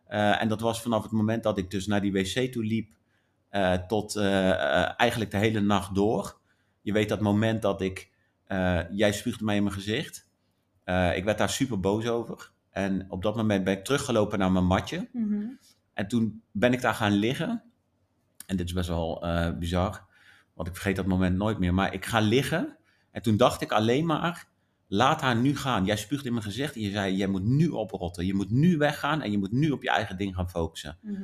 Uh, 0.09 0.41
en 0.41 0.47
dat 0.47 0.61
was 0.61 0.81
vanaf 0.81 1.03
het 1.03 1.11
moment 1.11 1.43
dat 1.43 1.57
ik 1.57 1.71
dus 1.71 1.87
naar 1.87 2.01
die 2.01 2.11
wc 2.11 2.51
toe 2.51 2.63
liep. 2.63 2.95
Uh, 3.51 3.73
tot 3.73 4.15
uh, 4.15 4.99
eigenlijk 4.99 5.31
de 5.31 5.37
hele 5.37 5.59
nacht 5.59 5.95
door. 5.95 6.39
Je 6.81 6.91
weet 6.93 7.09
dat 7.09 7.19
moment 7.19 7.61
dat 7.61 7.81
ik. 7.81 8.11
jij 8.91 9.11
spuugde 9.11 9.45
mij 9.45 9.55
in 9.55 9.63
mijn 9.63 9.75
gezicht. 9.75 10.27
ik 11.15 11.23
werd 11.23 11.37
daar 11.37 11.49
super 11.49 11.79
boos 11.79 12.07
over. 12.07 12.51
En 12.69 13.05
op 13.09 13.21
dat 13.21 13.35
moment 13.35 13.63
ben 13.63 13.77
ik 13.77 13.83
teruggelopen 13.83 14.39
naar 14.39 14.51
mijn 14.51 14.65
matje. 14.65 15.09
Mm 15.11 15.29
-hmm. 15.29 15.59
En 15.93 16.07
toen 16.07 16.41
ben 16.51 16.73
ik 16.73 16.81
daar 16.81 16.93
gaan 16.93 17.11
liggen. 17.11 17.63
En 18.45 18.57
dit 18.57 18.65
is 18.65 18.73
best 18.73 18.87
wel 18.87 19.25
bizar. 19.59 20.05
Want 20.53 20.67
ik 20.67 20.73
vergeet 20.73 20.95
dat 20.95 21.05
moment 21.05 21.37
nooit 21.37 21.59
meer. 21.59 21.73
Maar 21.73 21.93
ik 21.93 22.05
ga 22.05 22.19
liggen. 22.19 22.77
En 23.11 23.21
toen 23.21 23.37
dacht 23.37 23.61
ik 23.61 23.71
alleen 23.71 24.05
maar, 24.05 24.47
laat 24.87 25.21
haar 25.21 25.35
nu 25.35 25.55
gaan. 25.55 25.85
Jij 25.85 25.97
spuugt 25.97 26.25
in 26.25 26.31
mijn 26.31 26.43
gezicht 26.43 26.75
en 26.75 26.81
je 26.81 26.91
zei, 26.91 27.15
jij 27.15 27.27
moet 27.27 27.43
nu 27.43 27.67
oprotten. 27.67 28.25
Je 28.25 28.33
moet 28.33 28.51
nu 28.51 28.77
weggaan 28.77 29.21
en 29.21 29.31
je 29.31 29.37
moet 29.37 29.51
nu 29.51 29.71
op 29.71 29.83
je 29.83 29.89
eigen 29.89 30.17
ding 30.17 30.35
gaan 30.35 30.49
focussen. 30.49 30.97
Mhm. 31.01 31.23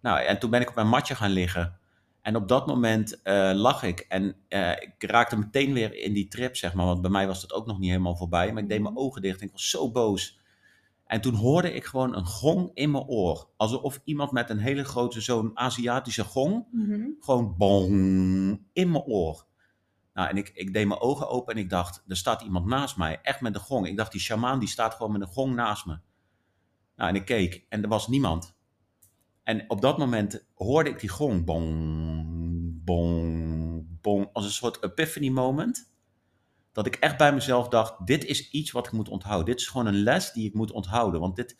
Nou, 0.00 0.20
en 0.20 0.38
toen 0.38 0.50
ben 0.50 0.60
ik 0.60 0.68
op 0.68 0.74
mijn 0.74 0.88
matje 0.88 1.14
gaan 1.14 1.30
liggen. 1.30 1.78
En 2.22 2.36
op 2.36 2.48
dat 2.48 2.66
moment 2.66 3.20
uh, 3.24 3.50
lag 3.54 3.82
ik. 3.82 4.00
En 4.00 4.34
uh, 4.48 4.70
ik 4.70 4.94
raakte 4.98 5.36
meteen 5.36 5.72
weer 5.72 5.94
in 5.94 6.12
die 6.12 6.28
trip, 6.28 6.56
zeg 6.56 6.74
maar. 6.74 6.86
Want 6.86 7.00
bij 7.00 7.10
mij 7.10 7.26
was 7.26 7.40
dat 7.40 7.52
ook 7.52 7.66
nog 7.66 7.78
niet 7.78 7.90
helemaal 7.90 8.16
voorbij. 8.16 8.52
Maar 8.52 8.62
ik 8.62 8.68
deed 8.68 8.80
mijn 8.80 8.94
mhm. 8.94 9.02
ogen 9.02 9.22
dicht 9.22 9.40
en 9.40 9.46
ik 9.46 9.52
was 9.52 9.70
zo 9.70 9.90
boos. 9.90 10.40
En 11.06 11.20
toen 11.20 11.34
hoorde 11.34 11.72
ik 11.72 11.84
gewoon 11.84 12.16
een 12.16 12.26
gong 12.26 12.70
in 12.74 12.90
mijn 12.90 13.04
oor. 13.04 13.48
Alsof 13.56 14.00
iemand 14.04 14.32
met 14.32 14.50
een 14.50 14.58
hele 14.58 14.84
grote, 14.84 15.20
zo'n 15.20 15.58
Aziatische 15.58 16.24
gong, 16.24 16.66
mm 16.70 17.16
gewoon 17.20 17.54
bong 17.58 17.90
in 18.72 18.90
mijn 18.90 19.04
oor. 19.04 19.46
Nou, 20.14 20.28
en 20.28 20.36
ik, 20.36 20.50
ik 20.54 20.72
deed 20.72 20.86
mijn 20.86 21.00
ogen 21.00 21.28
open 21.28 21.54
en 21.54 21.60
ik 21.60 21.70
dacht, 21.70 22.04
er 22.08 22.16
staat 22.16 22.42
iemand 22.42 22.66
naast 22.66 22.96
mij, 22.96 23.20
echt 23.22 23.40
met 23.40 23.54
een 23.54 23.60
gong. 23.60 23.86
Ik 23.86 23.96
dacht, 23.96 24.12
die 24.12 24.20
shamaan 24.20 24.58
die 24.58 24.68
staat 24.68 24.94
gewoon 24.94 25.12
met 25.12 25.20
een 25.20 25.26
gong 25.26 25.54
naast 25.54 25.86
me. 25.86 25.98
Nou, 26.96 27.10
en 27.10 27.16
ik 27.16 27.24
keek 27.24 27.66
en 27.68 27.82
er 27.82 27.88
was 27.88 28.08
niemand. 28.08 28.54
En 29.42 29.70
op 29.70 29.80
dat 29.80 29.98
moment 29.98 30.46
hoorde 30.54 30.90
ik 30.90 31.00
die 31.00 31.08
gong, 31.08 31.44
bong, 31.44 32.84
bong, 32.84 34.00
bong, 34.00 34.28
als 34.32 34.44
een 34.44 34.50
soort 34.50 34.82
epiphany 34.82 35.28
moment 35.28 35.90
dat 36.72 36.86
ik 36.86 36.94
echt 36.94 37.16
bij 37.16 37.32
mezelf 37.32 37.68
dacht, 37.68 38.06
dit 38.06 38.24
is 38.24 38.50
iets 38.50 38.70
wat 38.70 38.86
ik 38.86 38.92
moet 38.92 39.08
onthouden. 39.08 39.46
Dit 39.46 39.60
is 39.60 39.68
gewoon 39.68 39.86
een 39.86 40.02
les 40.02 40.32
die 40.32 40.46
ik 40.46 40.54
moet 40.54 40.70
onthouden. 40.70 41.20
Want 41.20 41.36
dit, 41.36 41.56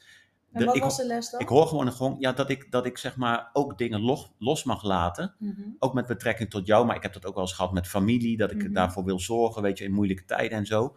en 0.52 0.64
wat 0.64 0.76
ik, 0.76 0.82
was 0.82 0.96
de 0.96 1.06
les 1.06 1.30
dan? 1.30 1.40
Ik 1.40 1.48
hoor 1.48 1.66
gewoon 1.66 1.86
een 1.86 1.92
gewoon, 1.92 2.16
ja, 2.18 2.32
dat 2.32 2.50
ik, 2.50 2.70
dat 2.70 2.86
ik 2.86 2.98
zeg 2.98 3.16
maar 3.16 3.50
ook 3.52 3.78
dingen 3.78 4.00
los, 4.00 4.32
los 4.38 4.64
mag 4.64 4.82
laten. 4.82 5.34
Mhm. 5.38 5.60
Ook 5.78 5.94
met 5.94 6.06
betrekking 6.06 6.50
tot 6.50 6.66
jou, 6.66 6.86
maar 6.86 6.96
ik 6.96 7.02
heb 7.02 7.12
dat 7.12 7.26
ook 7.26 7.34
wel 7.34 7.42
eens 7.44 7.52
gehad 7.52 7.72
met 7.72 7.86
familie, 7.86 8.36
dat 8.36 8.50
ik 8.50 8.62
Mhm. 8.62 8.72
daarvoor 8.72 9.04
wil 9.04 9.20
zorgen, 9.20 9.62
weet 9.62 9.78
je, 9.78 9.84
in 9.84 9.92
moeilijke 9.92 10.24
tijden 10.24 10.58
en 10.58 10.66
zo. 10.66 10.96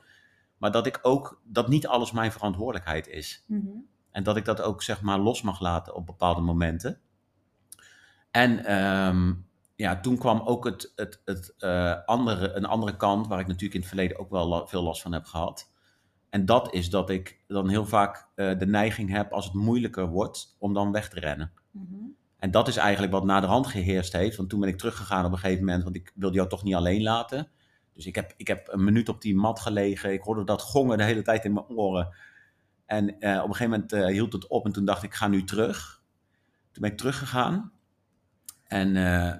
Maar 0.57 0.71
dat 0.71 0.85
ik 0.85 0.99
ook, 1.01 1.41
dat 1.43 1.67
niet 1.67 1.87
alles 1.87 2.11
mijn 2.11 2.31
verantwoordelijkheid 2.31 3.07
is. 3.07 3.43
Mhm. 3.47 3.67
En 4.11 4.23
dat 4.23 4.37
ik 4.37 4.45
dat 4.45 4.61
ook 4.61 4.83
zeg 4.83 5.01
maar 5.01 5.19
los 5.19 5.41
mag 5.41 5.59
laten 5.59 5.95
op 5.95 6.05
bepaalde 6.05 6.41
momenten. 6.41 6.99
En 8.31 8.65
ehm, 8.65 9.33
ja, 9.75 9.99
toen 9.99 10.17
kwam 10.17 10.41
ook 10.41 10.65
het, 10.65 10.91
het, 10.95 11.21
het, 11.25 11.53
eh, 11.57 12.03
andere, 12.05 12.51
een 12.53 12.65
andere 12.65 12.97
kant, 12.97 13.27
waar 13.27 13.39
ik 13.39 13.47
natuurlijk 13.47 13.73
in 13.73 13.79
het 13.79 13.89
verleden 13.89 14.19
ook 14.19 14.29
wel 14.29 14.47
la- 14.47 14.67
veel 14.67 14.83
last 14.83 15.01
van 15.01 15.13
heb 15.13 15.25
gehad. 15.25 15.71
En 16.35 16.45
dat 16.45 16.73
is 16.73 16.89
dat 16.89 17.09
ik 17.09 17.39
dan 17.47 17.69
heel 17.69 17.85
vaak 17.85 18.27
eh, 18.35 18.57
de 18.57 18.65
neiging 18.65 19.09
heb, 19.09 19.31
als 19.31 19.45
het 19.45 19.53
moeilijker 19.53 20.07
wordt, 20.07 20.55
om 20.59 20.73
dan 20.73 20.91
weg 20.91 21.09
te 21.09 21.19
rennen. 21.19 21.51
Mhm. 21.71 21.95
En 22.37 22.51
dat 22.51 22.67
is 22.67 22.77
eigenlijk 22.77 23.13
wat 23.13 23.23
na 23.23 23.39
de 23.39 23.47
hand 23.47 23.67
geheerst 23.67 24.13
heeft. 24.13 24.37
Want 24.37 24.49
toen 24.49 24.59
ben 24.59 24.69
ik 24.69 24.77
teruggegaan 24.77 25.25
op 25.25 25.31
een 25.31 25.37
gegeven 25.37 25.65
moment, 25.65 25.83
want 25.83 25.95
ik 25.95 26.11
wilde 26.15 26.35
jou 26.35 26.49
toch 26.49 26.63
niet 26.63 26.75
alleen 26.75 27.01
laten. 27.01 27.47
Dus 27.93 28.05
ik 28.05 28.15
heb, 28.15 28.33
ik 28.37 28.47
heb 28.47 28.67
een 28.71 28.83
minuut 28.83 29.09
op 29.09 29.21
die 29.21 29.35
mat 29.35 29.59
gelegen. 29.59 30.13
Ik 30.13 30.21
hoorde 30.21 30.43
dat 30.43 30.61
gongen 30.61 30.97
de 30.97 31.03
hele 31.03 31.21
tijd 31.21 31.45
in 31.45 31.53
mijn 31.53 31.65
oren. 31.65 32.15
En 32.85 33.19
eh, 33.19 33.37
op 33.37 33.47
een 33.47 33.55
gegeven 33.55 33.69
moment 33.69 33.93
eh, 33.93 34.05
hield 34.05 34.33
het 34.33 34.47
op 34.47 34.65
en 34.65 34.71
toen 34.71 34.85
dacht 34.85 35.03
ik, 35.03 35.09
ik 35.09 35.15
ga 35.15 35.27
nu 35.27 35.43
terug. 35.43 36.03
Toen 36.71 36.81
ben 36.81 36.91
ik 36.91 36.97
teruggegaan. 36.97 37.71
En 38.63 38.93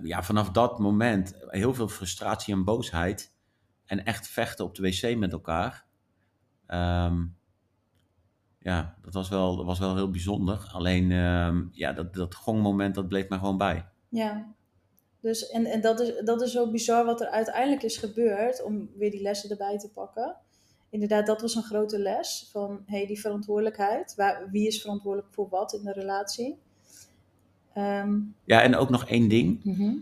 ja, 0.03 0.23
vanaf 0.23 0.51
dat 0.51 0.79
moment 0.79 1.36
heel 1.47 1.73
veel 1.73 1.88
frustratie 1.88 2.53
en 2.53 2.63
boosheid. 2.63 3.34
En 3.86 4.05
echt 4.05 4.27
vechten 4.27 4.65
op 4.65 4.75
de 4.75 4.81
wc 4.81 5.17
met 5.17 5.31
elkaar. 5.31 5.85
Ehm, 6.67 7.23
ja, 8.60 8.95
dat 9.01 9.13
was 9.13 9.30
wel, 9.30 9.56
dat 9.56 9.65
was 9.65 9.80
wel 9.80 9.95
heel 9.95 10.10
bijzonder. 10.12 10.69
Alleen, 10.73 11.12
ehm, 11.12 11.63
ja, 11.71 11.93
dat, 11.93 12.13
dat 12.13 12.36
gongmoment, 12.36 12.95
dat 12.95 13.08
bleef 13.08 13.30
mij 13.30 13.38
gewoon 13.38 13.58
bij. 13.58 13.86
Ja. 14.10 14.54
Dus, 15.19 15.49
en 15.49 15.65
en 15.65 15.82
dat, 15.82 15.99
is, 15.99 16.21
dat 16.25 16.41
is 16.41 16.51
zo 16.51 16.71
bizar 16.71 17.06
wat 17.06 17.21
er 17.21 17.28
uiteindelijk 17.28 17.84
is 17.84 17.97
gebeurd, 17.97 18.63
om 18.63 18.89
weer 18.97 19.12
die 19.12 19.21
lessen 19.21 19.49
erbij 19.49 19.78
te 19.78 19.89
pakken. 19.89 20.36
Inderdaad, 20.89 21.25
dat 21.25 21.41
was 21.41 21.56
een 21.56 21.63
grote 21.63 21.99
les 21.99 22.49
van 22.51 22.84
hey, 22.86 23.06
die 23.08 23.19
verantwoordelijkheid. 23.19 24.13
Waar, 24.15 24.49
wie 24.51 24.67
is 24.67 24.82
verantwoordelijk 24.82 25.34
voor 25.34 25.49
wat 25.49 25.73
in 25.73 25.84
de 25.84 25.91
relatie? 25.91 26.58
Ehm, 27.73 28.19
Ja, 28.43 28.62
en 28.62 28.75
ook 28.75 28.89
nog 28.89 29.06
één 29.08 29.30
ding. 29.30 29.63
mhm. 29.63 29.95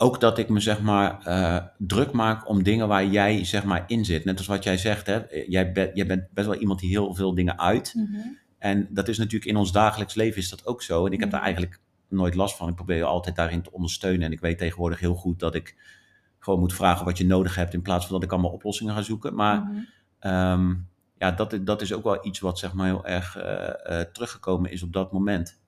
Ook 0.00 0.20
dat 0.20 0.38
ik 0.38 0.48
me 0.48 0.60
zeg 0.60 0.80
maar 0.80 1.20
eh, 1.24 1.58
druk 1.78 2.12
maak 2.12 2.48
om 2.48 2.62
dingen 2.62 2.88
waar 2.88 3.06
jij 3.06 3.44
zeg 3.44 3.64
maar 3.64 3.84
in 3.86 4.04
zit. 4.04 4.24
Net 4.24 4.38
als 4.38 4.46
wat 4.46 4.64
jij 4.64 4.76
zegt, 4.76 5.06
hè. 5.06 5.20
Jij, 5.48 5.72
bent 5.72 5.96
jij 5.96 6.06
bent 6.06 6.24
best 6.30 6.46
wel 6.46 6.56
iemand 6.56 6.80
die 6.80 6.88
heel 6.90 7.14
veel 7.14 7.34
dingen 7.34 7.58
uit. 7.58 7.94
Mhm. 7.96 8.16
En 8.58 8.88
dat 8.90 9.08
is 9.08 9.18
natuurlijk 9.18 9.50
in 9.50 9.56
ons 9.56 9.72
dagelijks 9.72 10.14
leven 10.14 10.38
is 10.40 10.48
dat 10.48 10.66
ook 10.66 10.82
zo. 10.82 11.06
En 11.06 11.12
ik 11.12 11.20
heb 11.20 11.30
daar 11.30 11.40
Mhm. 11.40 11.48
eigenlijk 11.48 11.80
nooit 12.08 12.34
last 12.34 12.56
van. 12.56 12.68
Ik 12.68 12.74
probeer 12.74 12.96
je 12.96 13.04
altijd 13.04 13.36
daarin 13.36 13.62
te 13.62 13.72
ondersteunen. 13.72 14.22
En 14.26 14.32
ik 14.32 14.40
weet 14.40 14.58
tegenwoordig 14.58 15.00
heel 15.00 15.14
goed 15.14 15.38
dat 15.38 15.54
ik 15.54 15.76
gewoon 16.38 16.58
moet 16.60 16.74
vragen 16.74 17.04
wat 17.04 17.18
je 17.18 17.26
nodig 17.26 17.54
hebt. 17.54 17.74
In 17.74 17.82
plaats 17.82 18.06
van 18.06 18.14
dat 18.14 18.24
ik 18.24 18.32
allemaal 18.32 18.50
oplossingen 18.50 18.94
ga 18.94 19.02
zoeken. 19.02 19.34
Maar 19.34 19.60
Mhm. 19.60 19.78
ehm, 20.18 20.74
ja, 21.18 21.30
dat, 21.30 21.58
dat 21.62 21.82
is 21.82 21.92
ook 21.92 22.02
wel 22.04 22.26
iets 22.26 22.40
wat 22.40 22.58
zeg 22.58 22.72
maar 22.72 22.86
heel 22.86 23.06
erg 23.06 23.36
eh, 23.36 24.00
eh, 24.00 24.06
teruggekomen 24.12 24.70
is 24.70 24.82
op 24.82 24.92
dat 24.92 25.12
moment. 25.12 25.60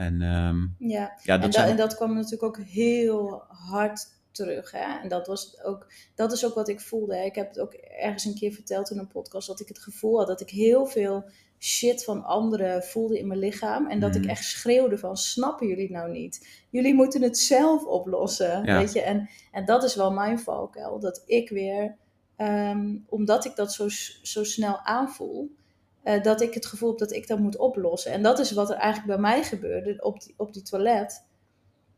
En 0.00 0.22
ehm, 0.22 0.88
Ja, 0.90 1.12
ja, 1.22 1.34
en, 1.34 1.40
dat 1.40 1.52
da- 1.52 1.66
en 1.66 1.76
dat 1.76 1.94
kwam 1.96 2.14
natuurlijk 2.14 2.42
ook 2.42 2.58
heel 2.64 3.42
hard 3.48 4.06
terug. 4.30 4.70
Hè? 4.70 4.98
En 5.02 5.08
dat, 5.08 5.26
was 5.26 5.62
ook, 5.62 5.92
dat 6.14 6.32
is 6.32 6.44
ook 6.46 6.54
wat 6.54 6.68
ik 6.68 6.80
voelde. 6.80 7.16
Hè? 7.16 7.24
Ik 7.24 7.34
heb 7.34 7.48
het 7.48 7.58
ook 7.60 7.72
ergens 7.72 8.24
een 8.24 8.34
keer 8.34 8.52
verteld 8.52 8.90
in 8.90 8.98
een 8.98 9.08
podcast 9.08 9.46
dat 9.46 9.60
ik 9.60 9.68
het 9.68 9.78
gevoel 9.78 10.18
had 10.18 10.26
dat 10.26 10.40
ik 10.40 10.50
heel 10.50 10.86
veel 10.86 11.24
shit 11.58 12.04
van 12.04 12.24
anderen 12.24 12.82
voelde 12.82 13.18
in 13.18 13.26
mijn 13.26 13.38
lichaam. 13.40 13.86
En 13.86 14.00
dat 14.00 14.14
ik 14.14 14.20
Mhm. 14.20 14.30
echt 14.30 14.44
schreeuwde 14.44 14.98
van, 14.98 15.16
snappen 15.16 15.66
jullie 15.66 15.82
het 15.82 15.92
nou 15.92 16.10
niet? 16.10 16.64
Jullie 16.70 16.94
moeten 16.94 17.22
het 17.22 17.38
zelf 17.38 17.84
oplossen, 17.84 18.64
Ja. 18.64 18.78
weet 18.78 18.92
je. 18.92 19.02
En, 19.02 19.28
en 19.52 19.64
dat 19.64 19.84
is 19.84 19.94
wel 19.94 20.12
mijn 20.12 20.38
valkuil, 20.38 21.00
dat 21.00 21.22
ik 21.26 21.48
weer, 21.50 21.96
ehm, 22.36 22.96
omdat 23.08 23.44
ik 23.44 23.56
dat 23.56 23.72
zo, 23.72 23.88
zo 24.22 24.44
snel 24.44 24.78
aanvoel, 24.78 25.56
eh, 26.02 26.22
dat 26.22 26.40
ik 26.40 26.54
het 26.54 26.66
gevoel 26.66 26.88
heb 26.88 26.98
dat 26.98 27.12
ik 27.12 27.26
dat 27.26 27.38
moet 27.38 27.56
oplossen. 27.56 28.12
En 28.12 28.22
dat 28.22 28.38
is 28.38 28.52
wat 28.52 28.70
er 28.70 28.76
eigenlijk 28.76 29.06
bij 29.06 29.30
mij 29.30 29.42
gebeurde 29.42 29.96
op 30.02 30.20
die, 30.20 30.34
op 30.36 30.52
die 30.52 30.62
toilet. 30.62 31.26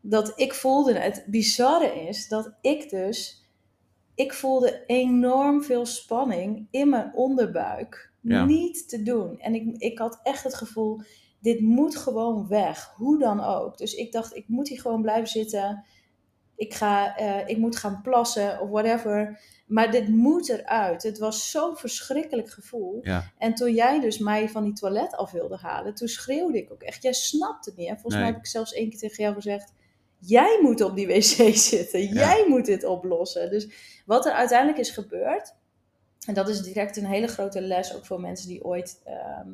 Dat 0.00 0.32
ik 0.36 0.54
voelde, 0.54 0.98
het 0.98 1.24
bizarre 1.26 2.08
is 2.08 2.28
dat 2.28 2.52
ik 2.60 2.90
dus, 2.90 3.44
ik 4.14 4.32
voelde 4.32 4.84
enorm 4.86 5.62
veel 5.62 5.86
spanning 5.86 6.66
in 6.70 6.88
mijn 6.88 7.14
onderbuik. 7.14 8.10
Ja. 8.20 8.44
Niet 8.44 8.88
te 8.88 9.02
doen. 9.02 9.40
En 9.40 9.54
ik, 9.54 9.76
ik 9.76 9.98
had 9.98 10.20
echt 10.22 10.44
het 10.44 10.54
gevoel, 10.54 11.00
dit 11.40 11.60
moet 11.60 11.96
gewoon 11.96 12.48
weg. 12.48 12.94
Hoe 12.96 13.18
dan 13.18 13.40
ook. 13.40 13.78
Dus 13.78 13.94
ik 13.94 14.12
dacht, 14.12 14.36
ik 14.36 14.48
moet 14.48 14.68
hier 14.68 14.80
gewoon 14.80 15.02
blijven 15.02 15.28
zitten. 15.28 15.84
Ik, 16.62 16.74
ga, 16.74 17.16
eh, 17.16 17.48
ik 17.48 17.56
moet 17.56 17.76
gaan 17.76 18.00
plassen 18.02 18.60
of 18.60 18.68
whatever. 18.68 19.40
Maar 19.66 19.90
dit 19.90 20.08
moet 20.08 20.48
eruit. 20.48 21.02
Het 21.02 21.18
was 21.18 21.50
zo'n 21.50 21.76
verschrikkelijk 21.76 22.50
gevoel. 22.50 22.98
Ja. 23.02 23.30
En 23.38 23.54
toen 23.54 23.74
jij 23.74 24.00
dus 24.00 24.18
mij 24.18 24.48
van 24.48 24.64
die 24.64 24.72
toilet 24.72 25.14
af 25.16 25.30
wilde 25.30 25.56
halen, 25.56 25.94
toen 25.94 26.08
schreeuwde 26.08 26.58
ik 26.58 26.72
ook 26.72 26.82
echt. 26.82 27.02
Jij 27.02 27.12
snapt 27.12 27.66
het 27.66 27.76
niet. 27.76 27.88
En 27.88 27.94
volgens 27.94 28.14
Nee. 28.14 28.22
mij 28.22 28.32
heb 28.32 28.40
ik 28.40 28.46
zelfs 28.46 28.72
één 28.72 28.90
keer 28.90 28.98
tegen 28.98 29.22
jou 29.22 29.34
gezegd: 29.34 29.72
Jij 30.18 30.58
moet 30.62 30.80
op 30.80 30.96
die 30.96 31.06
wc 31.06 31.56
zitten. 31.56 32.06
Jij 32.06 32.44
moet 32.48 32.66
dit 32.66 32.84
oplossen. 32.84 33.50
Dus 33.50 33.68
wat 34.06 34.26
er 34.26 34.32
uiteindelijk 34.32 34.78
is 34.78 34.90
gebeurd, 34.90 35.54
en 36.26 36.34
dat 36.34 36.48
is 36.48 36.62
direct 36.62 36.96
een 36.96 37.06
hele 37.06 37.26
grote 37.26 37.60
les 37.60 37.94
ook 37.94 38.06
voor 38.06 38.20
mensen 38.20 38.48
die 38.48 38.64
ooit 38.64 39.00
ehm, 39.04 39.48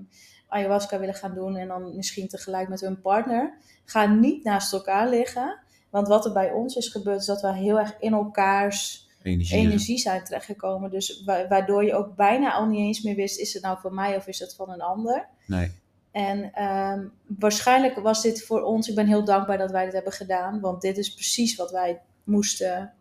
ayahuasca 0.48 0.98
willen 0.98 1.14
gaan 1.14 1.34
doen 1.34 1.56
en 1.56 1.68
dan 1.68 1.96
misschien 1.96 2.28
tegelijk 2.28 2.68
met 2.68 2.80
hun 2.80 3.00
partner. 3.00 3.58
Ga 3.84 4.06
niet 4.06 4.44
naast 4.44 4.72
elkaar 4.72 5.08
liggen. 5.08 5.66
Want 5.90 6.08
wat 6.08 6.24
er 6.24 6.32
bij 6.32 6.52
ons 6.52 6.76
is 6.76 6.88
gebeurd, 6.88 7.20
is 7.20 7.26
dat 7.26 7.40
we 7.40 7.52
heel 7.54 7.78
erg 7.78 7.94
in 8.00 8.12
elkaars 8.12 9.08
Energie. 9.22 9.56
energie 9.56 9.98
zijn 9.98 10.24
terechtgekomen. 10.24 10.90
Dus 10.90 11.22
wa- 11.24 11.48
waardoor 11.48 11.84
je 11.84 11.94
ook 11.94 12.16
bijna 12.16 12.52
al 12.52 12.66
niet 12.66 12.78
eens 12.86 13.02
meer 13.02 13.14
wist, 13.14 13.38
is 13.38 13.52
het 13.54 13.62
nou 13.62 13.78
van 13.80 13.94
mij 13.94 14.16
of 14.16 14.26
is 14.26 14.38
het 14.38 14.54
van 14.54 14.70
een 14.70 14.80
ander? 14.80 15.26
Nee. 15.46 15.70
En 16.12 16.52
ehm, 16.54 17.04
waarschijnlijk 17.38 17.98
was 17.98 18.22
dit 18.22 18.42
voor 18.44 18.62
ons, 18.62 18.88
ik 18.88 18.94
ben 18.94 19.06
heel 19.06 19.24
dankbaar 19.24 19.58
dat 19.58 19.70
wij 19.70 19.84
dit 19.84 19.94
hebben 19.94 20.12
gedaan, 20.12 20.60
want 20.60 20.80
dit 20.82 20.98
is 20.98 21.14
precies 21.14 21.56
wat 21.56 21.70
wij 21.70 22.00
moesten 22.24 22.92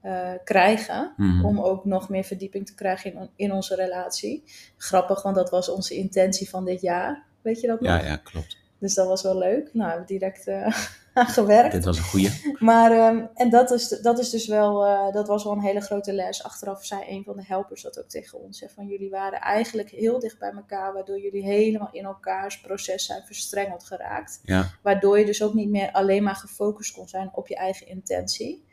eh, 0.00 0.30
krijgen. 0.44 1.12
Mhm. 1.16 1.44
Om 1.44 1.60
ook 1.60 1.84
nog 1.84 2.08
meer 2.08 2.24
verdieping 2.24 2.66
te 2.66 2.74
krijgen 2.74 3.14
in, 3.14 3.30
in 3.36 3.52
onze 3.52 3.74
relatie. 3.74 4.42
Grappig, 4.76 5.22
want 5.22 5.36
dat 5.36 5.50
was 5.50 5.68
onze 5.68 5.94
intentie 5.94 6.48
van 6.48 6.64
dit 6.64 6.80
jaar. 6.80 7.24
Weet 7.42 7.60
je 7.60 7.66
dat 7.66 7.80
nog? 7.80 7.88
Ja, 7.90 8.04
ja, 8.06 8.16
klopt. 8.16 8.56
Dus 8.82 8.94
dat 8.94 9.06
was 9.06 9.22
wel 9.22 9.38
leuk. 9.38 9.70
Nou, 9.72 9.88
hebben 9.88 10.06
we 10.06 10.12
direct 10.12 10.46
eh, 10.46 10.66
aan 11.14 11.26
gewerkt. 11.26 11.72
Dit 11.72 11.84
was 11.84 11.98
een 11.98 12.04
goeie. 12.04 12.56
Maar, 12.58 12.90
ehm, 12.90 13.24
en 13.34 13.50
dat 13.50 13.70
is, 13.70 13.88
dat 13.88 14.18
is 14.18 14.30
dus 14.30 14.46
wel, 14.46 14.86
eh, 14.86 15.12
dat 15.12 15.26
was 15.26 15.44
wel 15.44 15.52
een 15.52 15.60
hele 15.60 15.80
grote 15.80 16.12
les. 16.12 16.42
Achteraf 16.42 16.84
zei 16.84 17.02
een 17.08 17.24
van 17.24 17.36
de 17.36 17.42
helpers 17.46 17.82
dat 17.82 17.98
ook 17.98 18.08
tegen 18.08 18.38
ons. 18.38 18.60
Hè, 18.60 18.68
van 18.68 18.86
jullie 18.86 19.10
waren 19.10 19.40
eigenlijk 19.40 19.90
heel 19.90 20.18
dicht 20.18 20.38
bij 20.38 20.50
elkaar, 20.50 20.92
waardoor 20.92 21.20
jullie 21.20 21.42
helemaal 21.42 21.88
in 21.92 22.04
elkaars 22.04 22.60
proces 22.60 23.06
zijn 23.06 23.22
verstrengeld 23.24 23.84
geraakt. 23.84 24.40
Ja. 24.42 24.70
Waardoor 24.82 25.18
je 25.18 25.24
dus 25.24 25.42
ook 25.42 25.54
niet 25.54 25.70
meer 25.70 25.92
alleen 25.92 26.22
maar 26.22 26.36
gefocust 26.36 26.94
kon 26.94 27.08
zijn 27.08 27.30
op 27.34 27.48
je 27.48 27.56
eigen 27.56 27.86
intentie. 27.86 28.64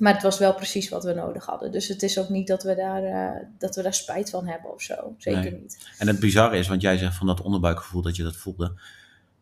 Maar 0.00 0.12
het 0.12 0.22
was 0.22 0.38
wel 0.38 0.54
precies 0.54 0.88
wat 0.88 1.04
we 1.04 1.12
nodig 1.12 1.46
hadden. 1.46 1.72
Dus 1.72 1.88
het 1.88 2.02
is 2.02 2.18
ook 2.18 2.28
niet 2.28 2.46
dat 2.46 2.62
we 2.62 2.74
daar, 2.74 3.04
eh, 3.04 3.42
dat 3.58 3.76
we 3.76 3.82
daar 3.82 3.94
spijt 3.94 4.30
van 4.30 4.46
hebben 4.46 4.72
of 4.72 4.82
zo. 4.82 5.14
Zeker 5.18 5.40
Nee. 5.40 5.60
niet. 5.60 5.88
En 5.98 6.06
het 6.06 6.20
bizarre 6.20 6.56
is, 6.56 6.68
want 6.68 6.82
jij 6.82 6.96
zegt 6.98 7.16
van 7.16 7.26
dat 7.26 7.40
onderbuikgevoel 7.40 8.02
dat 8.02 8.16
je 8.16 8.22
dat 8.22 8.36
voelde. 8.36 8.72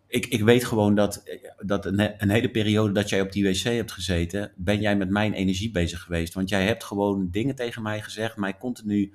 Ik, 0.06 0.26
ik 0.26 0.42
weet 0.42 0.64
gewoon 0.64 0.94
dat, 0.94 1.22
dat 1.58 1.84
een, 1.86 2.22
een 2.22 2.30
hele 2.30 2.50
periode 2.50 2.92
dat 2.92 3.08
jij 3.08 3.20
op 3.20 3.32
die 3.32 3.44
wc 3.44 3.62
hebt 3.62 3.92
gezeten, 3.92 4.52
ben 4.56 4.80
jij 4.80 4.96
met 4.96 5.10
mijn 5.10 5.32
energie 5.32 5.70
bezig 5.70 6.02
geweest. 6.02 6.34
Want 6.34 6.48
jij 6.48 6.66
hebt 6.66 6.84
gewoon 6.84 7.28
dingen 7.30 7.54
tegen 7.54 7.82
mij 7.82 8.02
gezegd, 8.02 8.36
mij 8.36 8.58
continu 8.58 9.14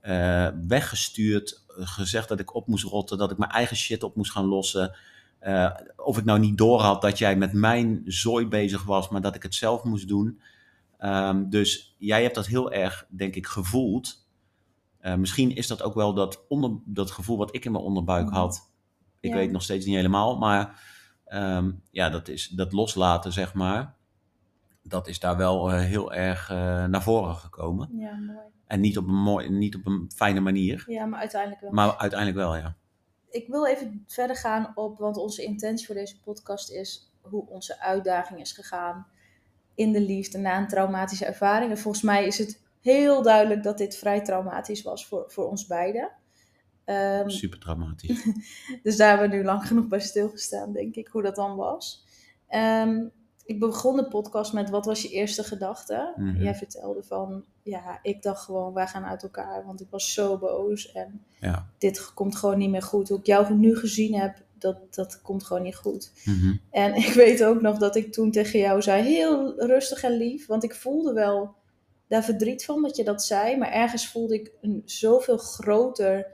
eh, 0.00 0.48
weggestuurd, 0.68 1.64
gezegd 1.68 2.28
dat 2.28 2.40
ik 2.40 2.54
op 2.54 2.66
moest 2.66 2.84
rotten, 2.84 3.18
dat 3.18 3.30
ik 3.30 3.38
mijn 3.38 3.50
eigen 3.50 3.76
shit 3.76 4.02
op 4.02 4.16
moest 4.16 4.32
gaan 4.32 4.46
lossen. 4.46 4.96
Eh, 5.38 5.70
of 5.96 6.18
ik 6.18 6.24
nou 6.24 6.38
niet 6.38 6.58
door 6.58 6.80
had 6.80 7.02
dat 7.02 7.18
jij 7.18 7.36
met 7.36 7.52
mijn 7.52 8.02
zooi 8.04 8.46
bezig 8.46 8.84
was, 8.84 9.08
maar 9.08 9.20
dat 9.20 9.34
ik 9.34 9.42
het 9.42 9.54
zelf 9.54 9.84
moest 9.84 10.08
doen. 10.08 10.40
Ehm, 11.00 11.48
dus 11.48 11.94
jij 11.98 12.22
hebt 12.22 12.34
dat 12.34 12.46
heel 12.46 12.72
erg, 12.72 13.06
denk 13.10 13.34
ik, 13.34 13.46
gevoeld. 13.46 14.28
Eh, 14.98 15.14
misschien 15.14 15.54
is 15.54 15.66
dat 15.66 15.82
ook 15.82 15.94
wel 15.94 16.14
dat, 16.14 16.44
onder, 16.48 16.70
dat 16.84 17.10
gevoel 17.10 17.36
wat 17.36 17.54
ik 17.54 17.64
in 17.64 17.72
mijn 17.72 17.84
onderbuik 17.84 18.26
Mhm. 18.26 18.34
had. 18.34 18.70
Ik 19.20 19.30
Ja. 19.30 19.36
weet 19.36 19.50
nog 19.50 19.62
steeds 19.62 19.86
niet 19.86 19.94
helemaal, 19.94 20.38
maar 20.38 20.82
ehm, 21.24 21.72
ja, 21.90 22.08
dat, 22.10 22.28
is, 22.28 22.48
dat 22.48 22.72
loslaten, 22.72 23.32
zeg 23.32 23.54
maar. 23.54 23.94
Dat 24.82 25.08
is 25.08 25.20
daar 25.20 25.36
wel 25.36 25.72
eh, 25.72 25.80
heel 25.80 26.12
erg 26.12 26.50
eh, 26.50 26.84
naar 26.84 27.02
voren 27.02 27.34
gekomen. 27.34 27.88
Ja, 27.92 28.16
mooi. 28.16 28.38
En 28.66 28.80
niet 28.80 28.98
op 28.98 29.06
een, 29.08 29.14
mooi, 29.22 29.50
niet 29.50 29.74
op 29.76 29.86
een 29.86 30.10
fijne 30.14 30.40
manier, 30.40 30.84
Ja, 30.86 31.04
maar 31.06 31.20
uiteindelijk 31.20 31.60
wel. 31.60 31.70
maar 31.70 31.96
uiteindelijk 31.96 32.38
wel, 32.38 32.56
ja. 32.56 32.76
ik 33.30 33.46
wil 33.48 33.66
even 33.66 34.04
verder 34.06 34.36
gaan 34.36 34.72
op, 34.74 34.98
want 34.98 35.16
onze 35.16 35.42
intentie 35.44 35.86
voor 35.86 35.94
deze 35.94 36.20
podcast 36.20 36.70
is 36.70 37.12
hoe 37.20 37.46
onze 37.48 37.80
uitdaging 37.80 38.40
is 38.40 38.52
gegaan 38.52 39.06
in 39.80 39.92
de 39.92 40.00
liefde 40.00 40.38
na 40.38 40.58
een 40.58 40.68
traumatische 40.68 41.24
ervaring. 41.24 41.70
En 41.70 41.78
volgens 41.78 42.02
mij 42.02 42.26
is 42.26 42.38
het 42.38 42.60
heel 42.80 43.22
duidelijk 43.22 43.62
dat 43.62 43.78
dit 43.78 43.96
vrij 43.96 44.20
traumatisch 44.20 44.82
was 44.82 45.06
voor, 45.06 45.24
voor 45.28 45.48
ons 45.48 45.66
beiden. 45.66 46.10
Ehm, 46.84 47.28
Super 47.28 47.58
traumatisch. 47.58 48.26
dus 48.82 48.96
daar 48.96 49.08
hebben 49.08 49.30
we 49.30 49.36
nu 49.36 49.44
lang 49.44 49.66
genoeg 49.66 49.86
bij 49.88 50.00
stilgestaan, 50.00 50.72
denk 50.72 50.94
ik, 50.94 51.08
hoe 51.08 51.22
dat 51.22 51.34
dan 51.36 51.56
was. 51.56 52.04
Ehm, 52.48 53.04
ik 53.44 53.58
begon 53.60 53.96
de 53.96 54.08
podcast 54.08 54.52
met 54.52 54.70
wat 54.70 54.84
was 54.86 55.02
je 55.02 55.08
eerste 55.08 55.44
gedachte? 55.44 56.12
Mhm. 56.16 56.42
Jij 56.42 56.54
vertelde 56.54 57.02
van, 57.02 57.44
ja, 57.62 57.98
ik 58.02 58.22
dacht 58.22 58.44
gewoon, 58.44 58.72
wij 58.74 58.86
gaan 58.86 59.04
uit 59.04 59.22
elkaar, 59.22 59.64
want 59.66 59.80
ik 59.80 59.86
was 59.90 60.12
zo 60.12 60.38
boos 60.38 60.92
en 60.92 61.24
Ja. 61.40 61.66
dit 61.78 62.14
komt 62.14 62.36
gewoon 62.36 62.58
niet 62.58 62.70
meer 62.70 62.82
goed. 62.82 63.08
Hoe 63.08 63.18
ik 63.18 63.26
jou 63.26 63.54
nu 63.54 63.76
gezien 63.76 64.14
heb, 64.14 64.42
dat, 64.60 64.94
dat 64.94 65.22
komt 65.22 65.44
gewoon 65.44 65.62
niet 65.62 65.76
goed. 65.76 66.12
Mhm. 66.24 66.56
En 66.70 66.94
ik 66.94 67.12
weet 67.12 67.44
ook 67.44 67.60
nog 67.60 67.78
dat 67.78 67.96
ik 67.96 68.12
toen 68.12 68.30
tegen 68.30 68.58
jou 68.58 68.82
zei, 68.82 69.02
heel 69.02 69.62
rustig 69.66 70.02
en 70.02 70.12
lief, 70.16 70.46
want 70.46 70.64
ik 70.64 70.74
voelde 70.74 71.12
wel 71.12 71.54
daar 72.08 72.24
verdriet 72.24 72.64
van 72.64 72.82
dat 72.82 72.96
je 72.96 73.04
dat 73.04 73.24
zei, 73.24 73.56
maar 73.56 73.70
ergens 73.72 74.08
voelde 74.08 74.34
ik 74.34 74.52
een 74.60 74.82
zoveel 74.84 75.36
groter 75.38 76.26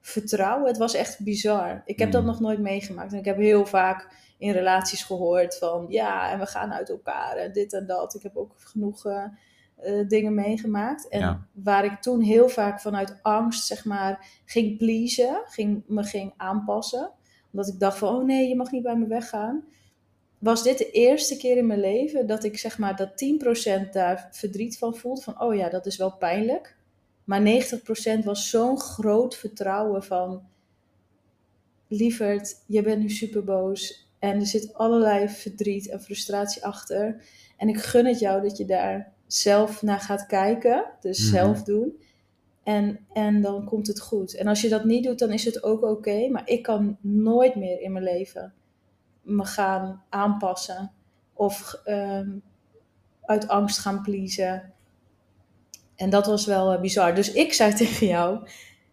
vertrouwen. 0.00 0.66
Het 0.68 0.78
was 0.78 0.94
echt 0.94 1.24
bizar. 1.24 1.82
Ik 1.84 1.98
heb 1.98 2.12
dat 2.12 2.20
Mm. 2.22 2.26
nog 2.26 2.40
nooit 2.40 2.58
meegemaakt 2.60 3.12
en 3.12 3.18
ik 3.18 3.24
heb 3.24 3.36
heel 3.36 3.66
vaak 3.66 4.08
in 4.38 4.52
relaties 4.52 5.02
gehoord 5.02 5.58
van, 5.58 5.86
ja, 5.88 6.30
en 6.32 6.38
we 6.38 6.46
gaan 6.46 6.72
uit 6.72 6.88
elkaar 6.90 7.36
en 7.36 7.52
dit 7.52 7.72
en 7.72 7.86
dat. 7.86 8.14
Ik 8.14 8.22
heb 8.22 8.36
ook 8.36 8.52
genoeg 8.56 9.06
eh, 9.06 9.24
eh, 9.76 10.08
dingen 10.08 10.34
meegemaakt. 10.34 11.08
En 11.08 11.20
Ja. 11.20 11.46
waar 11.52 11.84
ik 11.84 12.00
toen 12.00 12.20
heel 12.20 12.48
vaak 12.48 12.80
vanuit 12.80 13.18
angst, 13.22 13.66
zeg 13.66 13.84
maar, 13.84 14.26
ging 14.44 14.78
pleasen, 14.78 15.42
ging, 15.44 15.82
me 15.86 16.02
ging 16.04 16.32
aanpassen. 16.36 17.10
Omdat 17.52 17.68
ik 17.68 17.78
dacht 17.80 17.98
van, 17.98 18.14
oh 18.16 18.24
nee, 18.24 18.48
je 18.48 18.56
mag 18.56 18.70
niet 18.70 18.82
bij 18.82 18.96
me 18.96 19.06
weggaan. 19.06 19.64
Was 20.38 20.62
dit 20.62 20.78
de 20.78 20.90
eerste 20.90 21.36
keer 21.36 21.56
in 21.56 21.66
mijn 21.66 21.80
leven 21.80 22.26
dat 22.26 22.44
ik 22.44 22.58
zeg 22.58 22.78
maar 22.78 22.96
dat 22.96 23.10
10% 23.86 23.90
daar 23.92 24.28
verdriet 24.32 24.78
van 24.78 24.94
voelde. 24.96 25.20
Van, 25.20 25.40
oh 25.40 25.54
ja, 25.54 25.68
dat 25.68 25.86
is 25.86 25.96
wel 25.96 26.12
pijnlijk. 26.16 26.76
Maar 27.24 27.62
90% 28.20 28.24
was 28.24 28.50
zo'n 28.50 28.80
groot 28.80 29.36
vertrouwen 29.36 30.02
van... 30.04 30.42
Lieverd, 31.88 32.62
je 32.66 32.82
bent 32.82 33.00
nu 33.00 33.08
super 33.08 33.44
boos. 33.44 34.08
En 34.18 34.40
er 34.40 34.46
zit 34.46 34.74
allerlei 34.74 35.28
verdriet 35.28 35.88
en 35.88 36.00
frustratie 36.02 36.64
achter. 36.64 37.24
En 37.56 37.68
ik 37.68 37.78
gun 37.78 38.06
het 38.06 38.18
jou 38.18 38.42
dat 38.42 38.56
je 38.56 38.64
daar 38.64 39.12
zelf 39.26 39.82
naar 39.82 40.00
gaat 40.00 40.26
kijken. 40.26 40.84
Dus 41.00 41.18
Mhm. 41.18 41.30
zelf 41.30 41.62
doen. 41.62 42.02
En, 42.62 43.06
en 43.12 43.42
dan 43.42 43.64
komt 43.64 43.86
het 43.86 44.00
goed. 44.00 44.34
En 44.34 44.46
als 44.46 44.60
je 44.60 44.68
dat 44.68 44.84
niet 44.84 45.04
doet, 45.04 45.18
dan 45.18 45.32
is 45.32 45.44
het 45.44 45.62
ook 45.62 45.82
oké. 45.82 46.28
maar 46.28 46.48
ik 46.48 46.62
kan 46.62 46.96
nooit 47.00 47.54
meer 47.54 47.80
in 47.80 47.92
mijn 47.92 48.04
leven 48.04 48.54
me 49.22 49.44
gaan 49.44 50.02
aanpassen. 50.08 50.92
Of 51.32 51.80
ehm, 51.84 52.30
uit 53.22 53.48
angst 53.48 53.78
gaan 53.78 54.02
pleasen. 54.02 54.72
En 55.96 56.10
dat 56.10 56.26
was 56.26 56.46
wel 56.46 56.72
eh, 56.72 56.80
bizar. 56.80 57.14
Dus 57.14 57.32
ik 57.32 57.52
zei 57.52 57.74
tegen 57.74 58.06
jou, 58.06 58.48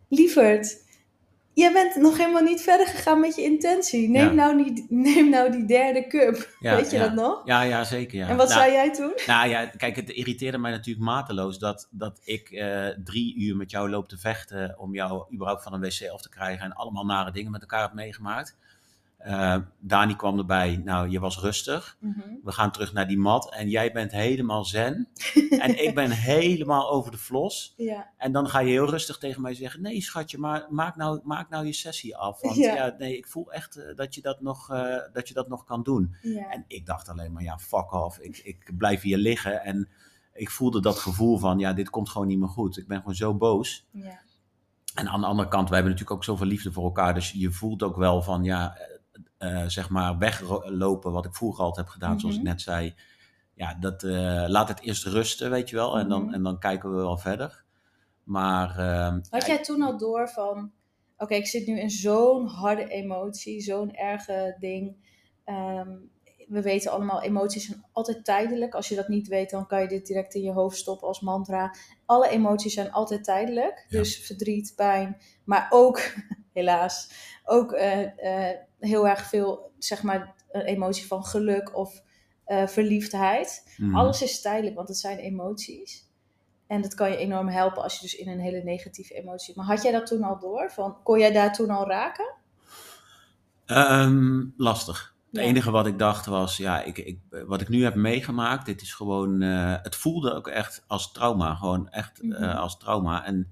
lieverd, 0.08 0.84
jij 1.58 1.74
bent 1.74 1.96
nog 1.96 2.18
helemaal 2.18 2.42
niet 2.42 2.62
verder 2.62 2.88
gegaan 2.88 3.20
met 3.20 3.36
je 3.36 3.42
intentie. 3.42 4.10
Neem, 4.10 4.26
Ja. 4.26 4.32
nou, 4.32 4.64
die, 4.64 4.86
neem 4.90 5.30
nou 5.30 5.52
die 5.52 5.66
derde 5.66 6.08
cup. 6.08 6.56
Ja, 6.60 6.76
Weet 6.76 6.92
je 6.92 6.98
ja. 6.98 7.04
dat 7.04 7.14
nog? 7.14 7.42
Ja, 7.46 7.62
ja, 7.62 7.84
zeker. 7.84 8.18
Ja. 8.18 8.28
En 8.28 8.36
wat 8.38 8.48
Nou, 8.50 8.60
zei 8.60 8.72
jij 8.74 8.94
toen? 8.94 9.14
Nou 9.28 9.50
ja, 9.50 9.66
kijk, 9.66 9.96
het 9.96 10.10
irriteerde 10.10 10.58
mij 10.58 10.72
natuurlijk 10.72 11.06
mateloos 11.06 11.60
dat, 11.60 11.88
dat 11.92 12.20
ik 12.24 12.50
eh, 12.50 12.88
drie 13.04 13.36
uur 13.38 13.56
met 13.56 13.72
jou 13.72 13.90
loop 13.90 14.10
te 14.10 14.18
vechten 14.18 14.76
om 14.80 14.94
jou 14.94 15.34
überhaupt 15.34 15.64
van 15.64 15.74
een 15.74 15.82
wc 15.82 16.10
af 16.10 16.22
te 16.22 16.30
krijgen 16.30 16.66
en 16.66 16.74
allemaal 16.74 17.06
nare 17.06 17.32
dingen 17.32 17.52
met 17.52 17.62
elkaar 17.62 17.82
heb 17.82 17.94
meegemaakt. 17.94 18.58
Eh, 19.28 19.58
Dani 19.80 20.16
kwam 20.16 20.38
erbij, 20.38 20.82
nou, 20.84 21.10
je 21.10 21.20
was 21.20 21.40
rustig. 21.40 21.98
We 22.44 22.52
gaan 22.52 22.72
terug 22.72 22.94
naar 22.94 23.08
die 23.08 23.18
mat 23.18 23.54
en 23.54 23.70
jij 23.70 23.92
bent 23.92 24.12
helemaal 24.12 24.66
zen. 24.66 25.08
en 25.60 25.84
ik 25.84 25.96
ben 25.96 26.12
helemaal 26.12 26.90
over 26.92 27.12
de 27.12 27.18
flos. 27.18 27.74
Ja, 27.78 28.14
En 28.18 28.32
dan 28.32 28.50
ga 28.50 28.60
je 28.60 28.70
heel 28.70 28.90
rustig 28.90 29.18
tegen 29.18 29.42
mij 29.42 29.54
zeggen: 29.54 29.82
Nee, 29.82 30.02
schatje, 30.02 30.38
maar 30.38 30.66
maak 30.70 30.96
nou, 30.96 31.20
maak 31.24 31.50
nou 31.50 31.66
je 31.66 31.74
sessie 31.74 32.18
af. 32.18 32.42
Want 32.42 32.56
Ja. 32.56 32.76
ja. 32.76 32.96
nee, 32.98 33.18
ik 33.18 33.28
voel 33.28 33.52
echt 33.52 33.76
eh, 33.76 33.96
dat, 33.96 34.16
je 34.16 34.22
dat, 34.22 34.42
nog, 34.42 34.70
eh, 34.70 34.98
dat 35.14 35.28
je 35.28 35.34
dat 35.34 35.48
nog 35.48 35.64
kan 35.64 35.84
doen. 35.84 36.16
ja. 36.22 36.50
En 36.50 36.64
ik 36.68 36.86
dacht 36.86 37.10
alleen 37.10 37.32
maar: 37.32 37.44
Ja, 37.44 37.58
fuck 37.58 37.92
off. 37.92 38.20
Ik, 38.20 38.38
ik 38.38 38.72
blijf 38.78 39.02
hier 39.02 39.18
liggen. 39.18 39.64
En 39.64 39.90
ik 40.34 40.50
voelde 40.50 40.82
dat 40.82 41.00
gevoel 41.00 41.38
van: 41.38 41.60
Ja, 41.60 41.74
dit 41.74 41.90
komt 41.90 42.10
gewoon 42.10 42.28
niet 42.28 42.40
meer 42.40 42.50
goed. 42.50 42.78
Ik 42.78 42.88
ben 42.88 42.98
gewoon 42.98 43.16
zo 43.16 43.34
boos. 43.34 43.88
ja. 43.92 44.26
En 44.96 45.08
aan 45.08 45.22
de 45.22 45.28
andere 45.28 45.50
kant, 45.50 45.70
wij 45.70 45.78
hebben 45.78 45.92
natuurlijk 45.96 46.20
ook 46.20 46.24
zoveel 46.26 46.48
liefde 46.48 46.72
voor 46.72 46.84
elkaar. 46.84 47.14
Dus 47.14 47.32
je 47.32 47.52
voelt 47.52 47.84
ook 47.84 47.96
wel 47.96 48.22
van: 48.22 48.44
Ja, 48.44 48.78
eh, 49.38 49.64
zeg 49.68 49.90
maar, 49.90 50.18
weglopen. 50.18 51.12
Wat 51.12 51.26
ik 51.26 51.36
vroeger 51.36 51.64
altijd 51.64 51.86
heb 51.86 51.94
gedaan, 51.94 52.20
zoals 52.20 52.36
ik 52.36 52.42
Mhm. 52.42 52.50
net 52.50 52.62
zei. 52.62 52.96
Ja, 53.54 53.74
dat, 53.80 54.04
eh, 54.04 54.44
laat 54.48 54.68
het 54.68 54.80
eerst 54.82 55.06
rusten, 55.06 55.50
weet 55.50 55.70
je 55.70 55.76
wel. 55.76 55.98
En, 56.00 56.10
dan, 56.10 56.24
Mhm. 56.26 56.34
en 56.34 56.44
dan 56.44 56.60
kijken 56.60 56.90
we 56.90 56.96
wel 56.96 57.18
verder. 57.18 57.64
Maar. 58.24 58.78
ehm, 58.80 59.20
Had 59.30 59.46
jij 59.46 59.64
toen 59.64 59.82
al 59.82 59.98
door 59.98 60.30
van, 60.30 60.72
oké, 61.18 61.34
ik 61.36 61.48
zit 61.48 61.68
nu 61.68 61.80
in 61.80 61.90
zo'n 61.90 62.48
harde 62.48 62.88
emotie, 62.88 63.62
zo'n 63.62 63.94
erge 63.96 64.56
ding. 64.60 64.96
Ehm, 65.44 65.90
we 66.48 66.62
weten 66.62 66.92
allemaal, 66.92 67.22
emoties 67.22 67.66
zijn 67.66 67.84
altijd 67.92 68.26
tijdelijk. 68.26 68.74
Als 68.76 68.88
je 68.90 68.96
dat 68.96 69.08
niet 69.08 69.28
weet, 69.28 69.50
dan 69.50 69.68
kan 69.68 69.82
je 69.82 69.88
dit 69.88 70.06
direct 70.08 70.34
in 70.34 70.42
je 70.42 70.52
hoofd 70.52 70.78
stoppen 70.78 71.08
als 71.08 71.20
mantra. 71.20 71.76
Alle 72.06 72.30
emoties 72.30 72.74
zijn 72.74 72.92
altijd 72.92 73.24
tijdelijk. 73.24 73.86
Ja. 73.90 73.98
Dus 74.00 74.18
verdriet, 74.26 74.74
pijn, 74.76 75.18
maar 75.44 75.68
ook, 75.70 76.02
helaas, 76.54 77.10
ook 77.46 77.72
eh, 77.72 78.50
heel 78.80 79.08
erg 79.08 79.24
veel, 79.28 79.72
zeg 79.78 80.04
maar, 80.04 80.36
een 80.52 80.62
emotie 80.62 81.08
van 81.08 81.24
geluk 81.26 81.78
of 81.78 82.02
eh, 82.46 82.68
verliefdheid. 82.68 83.74
mhm. 83.78 83.96
Alles 83.96 84.22
is 84.22 84.42
tijdelijk, 84.42 84.76
want 84.76 84.88
het 84.88 84.98
zijn 84.98 85.18
emoties. 85.18 86.06
En 86.68 86.82
dat 86.82 86.94
kan 86.94 87.10
je 87.12 87.18
enorm 87.18 87.48
helpen 87.48 87.84
als 87.84 87.94
je 87.96 88.02
dus 88.02 88.16
in 88.16 88.28
een 88.30 88.40
hele 88.40 88.64
negatieve 88.64 89.14
emotie. 89.14 89.54
Maar 89.56 89.66
had 89.66 89.82
jij 89.84 89.92
dat 89.92 90.06
toen 90.08 90.24
al 90.24 90.40
door? 90.40 90.72
Van, 90.72 91.04
kon 91.04 91.20
jij 91.20 91.32
daar 91.32 91.54
toen 91.54 91.70
al 91.70 91.88
raken? 91.88 92.34
Ehm, 93.66 94.44
lastig. 94.58 95.16
Het 95.32 95.42
Ja. 95.42 95.48
enige 95.48 95.72
wat 95.72 95.88
ik 95.88 96.00
dacht 96.00 96.26
was, 96.26 96.58
ja, 96.58 96.82
ik, 96.84 96.98
ik, 96.98 97.20
wat 97.46 97.62
ik 97.62 97.70
nu 97.70 97.84
heb 97.84 97.96
meegemaakt, 97.96 98.66
dit 98.66 98.82
is 98.82 98.94
gewoon, 98.94 99.42
eh, 99.42 99.76
het 99.82 99.96
voelde 99.96 100.34
ook 100.34 100.48
echt 100.48 100.84
als 100.88 101.12
trauma, 101.12 101.56
gewoon 101.56 101.90
echt 101.90 102.22
Mhm. 102.24 102.44
eh, 102.44 102.60
als 102.60 102.78
trauma. 102.78 103.26
En 103.26 103.52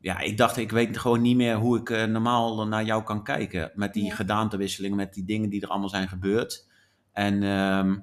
ja, 0.00 0.18
ik 0.18 0.36
dacht, 0.36 0.56
ik 0.56 0.70
weet 0.70 0.98
gewoon 0.98 1.20
niet 1.22 1.36
meer 1.36 1.56
hoe 1.56 1.78
ik 1.78 1.90
eh, 1.90 2.04
normaal 2.04 2.66
naar 2.66 2.84
jou 2.84 3.02
kan 3.02 3.24
kijken. 3.24 3.70
Met 3.74 3.92
die 3.94 4.04
Ja. 4.04 4.14
gedaantewisseling, 4.14 4.94
met 4.96 5.14
die 5.14 5.24
dingen 5.24 5.50
die 5.50 5.62
er 5.62 5.68
allemaal 5.68 5.88
zijn 5.88 6.08
gebeurd. 6.08 6.68
En 7.12 7.42
ehm, 7.42 7.98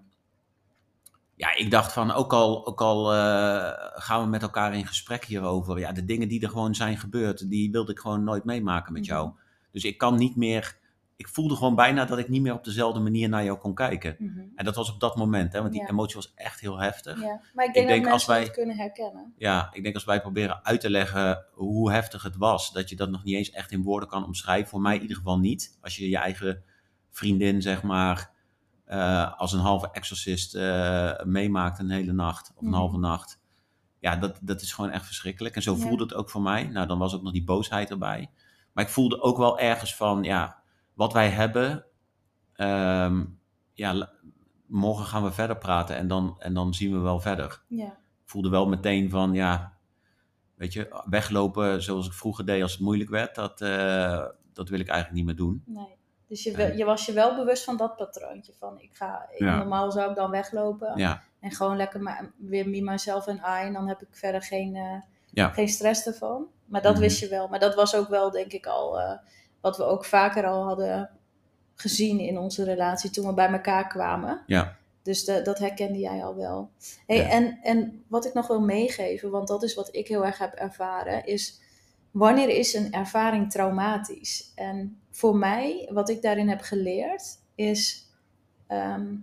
ja, 1.36 1.56
ik 1.56 1.72
dacht 1.72 1.94
van, 1.94 2.12
ook 2.12 2.34
al, 2.34 2.68
ook 2.68 2.82
al 2.82 3.14
eh, 3.14 3.72
gaan 4.02 4.22
we 4.24 4.28
met 4.30 4.42
elkaar 4.42 4.74
in 4.76 4.88
gesprek 4.88 5.26
hierover, 5.26 5.80
ja, 5.80 5.92
de 5.92 6.06
dingen 6.06 6.28
die 6.28 6.42
er 6.42 6.50
gewoon 6.50 6.76
zijn 6.76 6.98
gebeurd, 6.98 7.50
die 7.50 7.72
wilde 7.72 7.92
ik 7.92 8.00
gewoon 8.00 8.24
nooit 8.24 8.44
meemaken 8.44 8.94
met 8.94 9.02
Mhm. 9.02 9.12
jou. 9.12 9.32
Dus 9.72 9.84
ik 9.84 9.98
kan 9.98 10.16
niet 10.16 10.36
meer, 10.36 10.78
ik 11.17 11.27
voelde 11.27 11.56
gewoon 11.56 11.75
bijna 11.75 12.06
dat 12.06 12.17
ik 12.17 12.30
niet 12.30 12.41
meer 12.41 12.53
op 12.53 12.63
dezelfde 12.63 12.99
manier 12.99 13.30
naar 13.30 13.43
jou 13.43 13.58
kon 13.58 13.73
kijken. 13.73 14.15
Mhm. 14.19 14.39
En 14.56 14.65
dat 14.65 14.75
was 14.75 14.93
op 14.93 14.99
dat 14.99 15.15
moment, 15.15 15.53
hè, 15.53 15.60
want 15.60 15.71
die 15.71 15.82
Ja. 15.82 15.88
emotie 15.89 16.15
was 16.15 16.34
echt 16.36 16.60
heel 16.60 16.77
heftig. 16.80 17.21
Ja. 17.21 17.41
Maar 17.53 17.65
ik 17.65 17.73
denk, 17.73 17.88
denk 17.88 18.03
dat 18.03 18.13
als 18.13 18.25
mensen 18.27 18.34
wij- 18.34 18.43
dat 18.45 18.53
kunnen 18.65 18.75
herkennen. 18.77 19.34
Ja, 19.38 19.69
ik 19.73 19.84
denk 19.84 19.95
als 19.95 20.03
wij 20.06 20.21
proberen 20.21 20.65
uit 20.65 20.80
te 20.82 20.89
leggen 20.89 21.45
hoe 21.51 21.91
heftig 21.91 22.23
het 22.23 22.36
was, 22.36 22.71
dat 22.71 22.89
je 22.89 22.95
dat 22.95 23.10
nog 23.10 23.23
niet 23.23 23.36
eens 23.36 23.49
echt 23.51 23.71
in 23.71 23.84
woorden 23.84 24.10
kan 24.10 24.25
omschrijven. 24.25 24.69
Voor 24.69 24.82
mij 24.82 24.95
in 24.95 25.01
ieder 25.01 25.17
geval 25.17 25.39
niet. 25.39 25.77
Als 25.82 25.95
je 25.97 26.10
je 26.10 26.17
eigen 26.17 26.63
vriendin, 27.12 27.62
zeg 27.62 27.84
maar, 27.84 28.32
eh, 28.86 29.39
als 29.39 29.53
een 29.53 29.60
halve 29.60 29.89
exorcist 29.91 30.56
eh, 30.56 31.23
meemaakt 31.23 31.80
een 31.80 31.89
hele 31.89 32.12
nacht 32.13 32.51
of 32.56 32.62
een 32.62 32.67
Mhm. 32.67 32.77
halve 32.77 32.97
nacht. 32.97 33.39
Ja, 33.99 34.15
dat, 34.15 34.39
dat 34.41 34.62
is 34.62 34.73
gewoon 34.73 34.91
echt 34.91 35.06
verschrikkelijk. 35.06 35.56
En 35.56 35.62
zo 35.62 35.73
Ja. 35.75 35.80
voelde 35.80 36.03
het 36.03 36.13
ook 36.13 36.30
voor 36.30 36.41
mij. 36.41 36.63
Nou, 36.67 36.88
dan 36.88 36.97
was 36.97 37.15
ook 37.15 37.21
nog 37.21 37.32
die 37.34 37.43
boosheid 37.43 37.89
erbij. 37.89 38.30
Maar 38.73 38.84
ik 38.84 38.89
voelde 38.91 39.21
ook 39.21 39.38
wel 39.38 39.60
ergens 39.60 39.95
van, 39.95 40.23
ja, 40.23 40.65
wat 40.98 41.14
wij 41.14 41.30
hebben, 41.30 41.86
ehm, 42.54 43.24
ja, 43.74 44.10
morgen 44.66 45.06
gaan 45.06 45.24
we 45.24 45.32
verder 45.32 45.58
praten 45.58 45.96
en 45.96 46.08
dan, 46.08 46.36
en 46.40 46.54
dan 46.54 46.74
zien 46.74 46.92
we 46.92 46.98
wel 47.00 47.20
verder 47.20 47.62
Ja. 47.68 47.98
voelde 48.26 48.50
wel 48.50 48.68
meteen 48.68 49.10
van, 49.10 49.34
ja, 49.34 49.74
weet 50.56 50.74
je, 50.74 51.02
weglopen 51.10 51.84
zoals 51.84 52.08
ik 52.08 52.14
vroeger 52.14 52.46
deed 52.46 52.62
als 52.62 52.72
het 52.72 52.82
moeilijk 52.82 53.10
werd, 53.10 53.36
dat, 53.36 53.62
eh, 53.62 54.26
dat 54.54 54.70
wil 54.70 54.80
ik 54.80 54.88
eigenlijk 54.88 55.18
niet 55.18 55.26
meer 55.26 55.36
doen. 55.46 55.64
Nee. 55.66 55.96
Dus 56.28 56.44
je, 56.44 56.52
En- 56.54 56.78
je 56.78 56.86
was 56.86 57.06
je 57.06 57.14
wel 57.14 57.36
bewust 57.36 57.64
van 57.64 57.78
dat 57.78 57.96
patroontje. 57.96 58.54
Van 58.60 58.80
ik 58.80 58.90
ga, 58.96 59.28
ik- 59.32 59.40
Ja. 59.40 59.58
normaal 59.58 59.92
zou 59.92 60.10
ik 60.10 60.16
dan 60.16 60.32
weglopen. 60.32 60.98
Ja, 60.98 61.24
En 61.40 61.52
gewoon 61.52 61.78
lekker 61.78 62.32
weer 62.38 62.70
me, 62.70 62.82
myself 62.82 63.28
en 63.28 63.36
I. 63.36 63.66
En 63.66 63.74
dan 63.74 63.88
heb 63.88 64.02
ik 64.02 64.08
verder 64.12 64.42
geen, 64.42 64.76
eh, 64.76 65.02
Ja. 65.32 65.50
geen 65.50 65.68
stress 65.68 66.06
ervan. 66.08 66.46
Maar 66.66 66.82
dat 66.82 66.92
Mhm. 66.94 67.02
wist 67.02 67.20
je 67.20 67.28
wel. 67.28 67.48
Maar 67.48 67.60
dat 67.60 67.76
was 67.76 67.96
ook 67.96 68.08
wel, 68.08 68.32
denk 68.32 68.52
ik, 68.52 68.66
al 68.66 69.00
eh, 69.00 69.18
wat 69.62 69.78
we 69.78 69.84
ook 69.84 70.06
vaker 70.06 70.46
al 70.46 70.63
hadden 70.63 71.10
gezien 71.76 72.20
in 72.20 72.38
onze 72.38 72.63
relatie 72.63 73.10
toen 73.10 73.28
we 73.28 73.34
bij 73.34 73.48
elkaar 73.52 73.88
kwamen. 73.88 74.43
ja, 74.48 74.76
Dus 75.02 75.26
de, 75.26 75.41
dat 75.41 75.60
herkende 75.60 76.00
jij 76.00 76.24
al 76.24 76.36
wel. 76.36 76.70
Hey, 77.06 77.17
Ja. 77.17 77.30
en, 77.30 77.60
en 77.63 78.04
wat 78.08 78.26
ik 78.26 78.34
nog 78.34 78.48
wil 78.48 78.62
meegeven, 78.62 79.30
want 79.30 79.48
dat 79.48 79.63
is 79.63 79.74
wat 79.74 79.89
ik 79.96 80.08
heel 80.08 80.26
erg 80.26 80.38
heb 80.38 80.54
ervaren, 80.54 81.26
is 81.26 81.60
wanneer 82.12 82.50
is 82.50 82.74
een 82.74 82.93
ervaring 82.93 83.52
traumatisch? 83.52 84.52
En 84.56 85.00
voor 85.12 85.36
mij, 85.36 85.89
wat 85.93 86.10
ik 86.10 86.22
daarin 86.22 86.50
heb 86.50 86.62
geleerd, 86.62 87.39
is 87.56 88.06
ehm, 88.67 89.15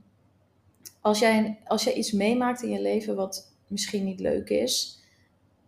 als, 1.01 1.19
jij, 1.19 1.59
als 1.67 1.85
jij 1.85 1.93
iets 1.95 2.13
meemaakt 2.13 2.63
in 2.63 2.71
je 2.71 2.81
leven 2.81 3.17
wat 3.17 3.53
misschien 3.67 4.05
niet 4.05 4.21
leuk 4.21 4.49
is, 4.49 5.03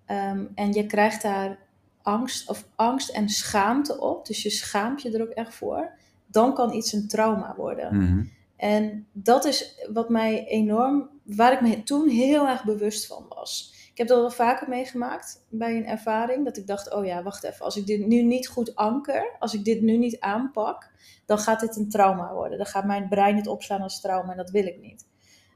ehm, 0.05 0.45
en 0.55 0.73
je 0.73 0.87
krijgt 0.87 1.23
daar 1.23 1.59
angst, 2.07 2.49
of 2.49 2.69
angst 2.75 3.09
en 3.09 3.29
schaamte 3.29 4.01
op, 4.01 4.27
dus 4.27 4.43
je 4.43 4.51
schaamt 4.51 5.03
je 5.03 5.11
er 5.11 5.23
ook 5.23 5.29
echt 5.29 5.55
voor, 5.55 5.91
dan 6.27 6.55
kan 6.55 6.73
iets 6.73 6.93
een 6.93 7.09
trauma 7.09 7.55
worden. 7.57 7.97
mhm, 7.97 8.25
En 8.57 9.07
dat 9.13 9.45
is 9.45 9.87
wat 9.93 10.09
mij 10.09 10.47
enorm, 10.47 11.11
waar 11.23 11.53
ik 11.53 11.61
me 11.61 11.83
toen 11.83 12.09
heel 12.09 12.49
erg 12.49 12.65
bewust 12.65 13.07
van 13.07 13.27
was. 13.29 13.75
Ik 13.91 13.99
heb 13.99 14.09
dat 14.09 14.21
wel 14.21 14.31
vaker 14.31 14.69
meegemaakt 14.69 15.45
bij 15.49 15.77
een 15.77 15.87
ervaring, 15.87 16.45
dat 16.45 16.57
ik 16.57 16.67
dacht, 16.67 16.95
oh 16.95 17.05
ja, 17.05 17.23
wacht 17.23 17.45
even, 17.45 17.65
als 17.65 17.77
ik 17.77 17.87
dit 17.87 18.07
nu 18.07 18.23
niet 18.23 18.49
goed 18.49 18.75
anker, 18.75 19.37
als 19.39 19.55
ik 19.55 19.65
dit 19.65 19.81
nu 19.81 19.97
niet 19.97 20.21
aanpak, 20.21 20.91
dan 21.27 21.39
gaat 21.39 21.61
dit 21.61 21.77
een 21.77 21.89
trauma 21.89 22.33
worden. 22.33 22.59
Dan 22.59 22.67
gaat 22.67 22.85
mijn 22.85 23.09
brein 23.09 23.37
het 23.37 23.47
opslaan 23.47 23.83
als 23.83 24.01
trauma 24.01 24.31
en 24.31 24.37
dat 24.37 24.51
wil 24.51 24.67
ik 24.67 24.81
niet. 24.81 25.07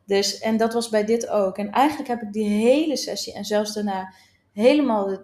Dus, 0.05 0.39
en 0.39 0.57
dat 0.57 0.73
was 0.73 0.89
bij 0.89 1.05
dit 1.05 1.29
ook. 1.29 1.59
En 1.59 1.71
eigenlijk 1.71 2.09
heb 2.09 2.23
ik 2.23 2.33
die 2.33 2.49
hele 2.49 2.97
sessie 2.97 3.35
en 3.35 3.45
zelfs 3.45 3.75
daarna 3.75 4.13
helemaal 4.61 5.19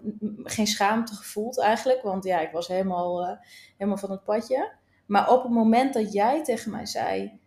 geen 0.44 0.66
schaamte 0.66 1.14
gevoeld 1.14 1.60
eigenlijk, 1.60 2.02
want 2.02 2.24
ja, 2.24 2.40
ik 2.40 2.50
was 2.52 2.68
helemaal, 2.68 3.22
eh, 3.26 3.36
helemaal 3.76 3.98
van 3.98 4.10
het 4.10 4.24
padje. 4.24 4.72
Maar 5.06 5.30
op 5.32 5.42
het 5.42 5.52
moment 5.52 5.94
dat 5.94 6.12
jij 6.12 6.44
tegen 6.44 6.70
mij 6.70 6.86
zei, 6.86 7.38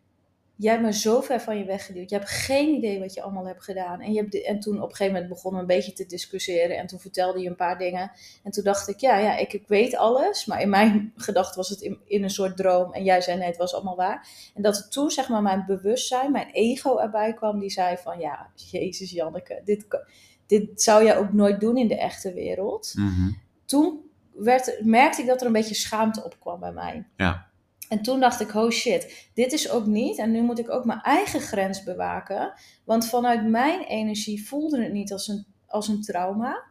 jij 0.55 0.71
hebt 0.71 0.83
me 0.85 0.93
zo 0.93 1.21
ver 1.21 1.39
van 1.41 1.57
je 1.57 1.65
weggeduwd. 1.65 2.09
Je 2.09 2.15
hebt 2.15 2.29
geen 2.29 2.75
idee 2.75 2.99
wat 2.99 3.13
je 3.13 3.21
allemaal 3.21 3.45
hebt 3.45 3.63
gedaan. 3.63 4.01
En, 4.01 4.11
je 4.13 4.19
hebt 4.19 4.31
de- 4.31 4.45
en 4.45 4.59
toen 4.59 4.75
op 4.81 4.89
een 4.89 4.95
gegeven 4.95 5.13
moment 5.13 5.29
begonnen 5.33 5.65
we 5.65 5.71
een 5.73 5.77
beetje 5.79 5.93
te 5.93 6.05
discussiëren. 6.05 6.77
En 6.77 6.87
toen 6.87 6.99
vertelde 6.99 7.39
je 7.41 7.49
een 7.49 7.55
paar 7.55 7.77
dingen. 7.77 8.11
En 8.43 8.51
toen 8.51 8.63
dacht 8.63 8.87
ik, 8.87 8.99
ja, 8.99 9.17
ja 9.17 9.37
ik, 9.37 9.53
ik 9.53 9.67
weet 9.67 9.95
alles. 9.95 10.45
Maar 10.45 10.61
in 10.61 10.69
mijn 10.69 11.11
gedachten 11.15 11.55
was 11.57 11.69
het 11.69 11.81
in, 11.81 11.99
in 12.05 12.23
een 12.23 12.29
soort 12.29 12.57
droom. 12.57 12.93
En 12.93 13.03
jij 13.03 13.21
zei, 13.21 13.37
nee, 13.37 13.47
het 13.47 13.57
was 13.57 13.73
allemaal 13.73 13.95
waar. 13.95 14.27
En 14.55 14.61
dat 14.61 14.91
toen, 14.91 15.09
zeg 15.11 15.29
maar, 15.29 15.41
mijn 15.41 15.63
bewustzijn, 15.67 16.31
mijn 16.31 16.49
ego 16.51 16.97
erbij 16.97 17.33
kwam. 17.33 17.59
Die 17.59 17.69
zei 17.69 17.97
van, 17.97 18.19
ja, 18.19 18.49
jezus 18.71 19.11
Janneke, 19.11 19.61
dit, 19.65 19.87
kan- 19.87 20.05
dit 20.49 20.81
zou 20.81 21.03
jij 21.03 21.17
ook 21.17 21.33
nooit 21.33 21.59
doen 21.59 21.77
in 21.77 21.87
de 21.87 21.97
echte 21.97 22.33
wereld. 22.33 22.93
mhm. 22.95 23.29
Toen 23.65 23.99
werd, 24.33 24.79
merkte 24.83 25.21
ik 25.21 25.27
dat 25.27 25.39
er 25.41 25.47
een 25.47 25.53
beetje 25.53 25.75
schaamte 25.75 26.23
opkwam 26.23 26.59
bij 26.59 26.71
mij. 26.71 27.07
Ja. 27.15 27.47
En 27.89 28.01
toen 28.01 28.19
dacht 28.19 28.39
ik, 28.39 28.53
oh 28.53 28.69
shit, 28.71 29.29
dit 29.33 29.51
is 29.53 29.69
ook 29.71 29.85
niet. 29.85 30.17
En 30.17 30.31
nu 30.31 30.41
moet 30.41 30.59
ik 30.59 30.69
ook 30.71 30.85
mijn 30.85 31.01
eigen 31.01 31.39
grens 31.39 31.83
bewaken. 31.83 32.53
Want 32.85 33.07
vanuit 33.09 33.47
mijn 33.49 33.81
energie 33.81 34.47
voelde 34.47 34.83
het 34.83 34.91
niet 34.91 35.11
als 35.11 35.27
een, 35.27 35.45
als 35.67 35.87
een 35.87 36.01
trauma. 36.01 36.63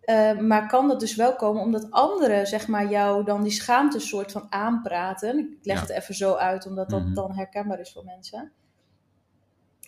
Eh, 0.00 0.38
maar 0.38 0.66
kan 0.68 0.88
dat 0.88 1.00
dus 1.00 1.14
wel 1.16 1.36
komen 1.36 1.62
omdat 1.62 1.90
anderen, 1.90 2.46
zeg 2.46 2.68
maar, 2.68 2.88
jou 2.90 3.24
dan 3.24 3.42
die 3.42 3.52
schaamte 3.52 3.98
soort 4.00 4.32
van 4.32 4.46
aanpraten. 4.52 5.38
Ik 5.38 5.58
leg 5.62 5.76
Ja. 5.76 5.82
het 5.82 5.90
even 5.90 6.14
zo 6.14 6.34
uit, 6.34 6.66
omdat 6.66 6.90
dat 6.90 7.02
Mhm. 7.04 7.14
dan 7.14 7.34
herkenbaar 7.34 7.80
is 7.80 7.92
voor 7.92 8.04
mensen. 8.04 8.52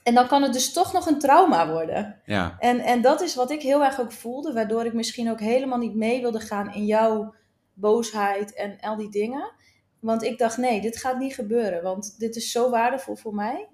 En 0.05 0.15
dan 0.15 0.27
kan 0.27 0.43
het 0.43 0.53
dus 0.53 0.73
toch 0.73 0.93
nog 0.93 1.07
een 1.07 1.19
trauma 1.19 1.69
worden. 1.69 2.21
ja, 2.25 2.57
En, 2.59 2.81
en 2.81 3.03
dat 3.03 3.21
is 3.21 3.35
wat 3.35 3.51
ik 3.51 3.63
heel 3.63 3.85
erg 3.85 4.01
ook 4.01 4.13
voelde, 4.13 4.53
waardoor 4.53 4.85
ik 4.85 4.93
misschien 4.93 5.31
ook 5.31 5.41
helemaal 5.41 5.79
niet 5.79 5.95
mee 5.95 6.21
wilde 6.21 6.41
gaan 6.41 6.75
in 6.75 6.87
jouw 6.87 7.35
boosheid 7.73 8.55
en 8.55 8.81
al 8.81 8.97
die 8.97 9.11
dingen. 9.11 9.53
Want 10.01 10.23
ik 10.23 10.39
dacht, 10.39 10.57
nee, 10.57 10.81
dit 10.81 10.97
gaat 10.97 11.19
niet 11.19 11.35
gebeuren, 11.35 11.83
want 11.83 12.19
dit 12.19 12.37
is 12.37 12.51
zo 12.51 12.71
waardevol 12.71 13.17
voor 13.17 13.35
mij. 13.35 13.69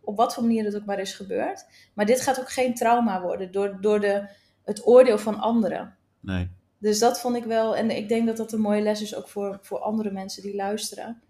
Op 0.00 0.16
wat 0.16 0.34
voor 0.34 0.42
manier 0.42 0.64
het 0.64 0.76
ook 0.76 0.84
maar 0.84 0.98
is 0.98 1.14
gebeurd. 1.14 1.66
Maar 1.94 2.06
dit 2.06 2.20
gaat 2.20 2.40
ook 2.40 2.50
geen 2.50 2.74
trauma 2.74 3.20
worden 3.22 3.52
door, 3.52 3.80
door 3.80 4.00
de, 4.00 4.28
het 4.64 4.86
oordeel 4.86 5.18
van 5.18 5.38
anderen. 5.40 5.96
nee, 6.20 6.50
Dus 6.78 6.98
dat 6.98 7.20
vond 7.20 7.36
ik 7.36 7.44
wel, 7.44 7.76
en 7.76 7.90
ik 7.90 8.08
denk 8.08 8.26
dat 8.26 8.36
dat 8.36 8.52
een 8.52 8.60
mooie 8.60 8.82
les 8.82 9.02
is 9.02 9.14
ook 9.14 9.28
voor, 9.28 9.58
voor 9.62 9.78
andere 9.78 10.10
mensen 10.10 10.42
die 10.42 10.54
luisteren. 10.54 11.22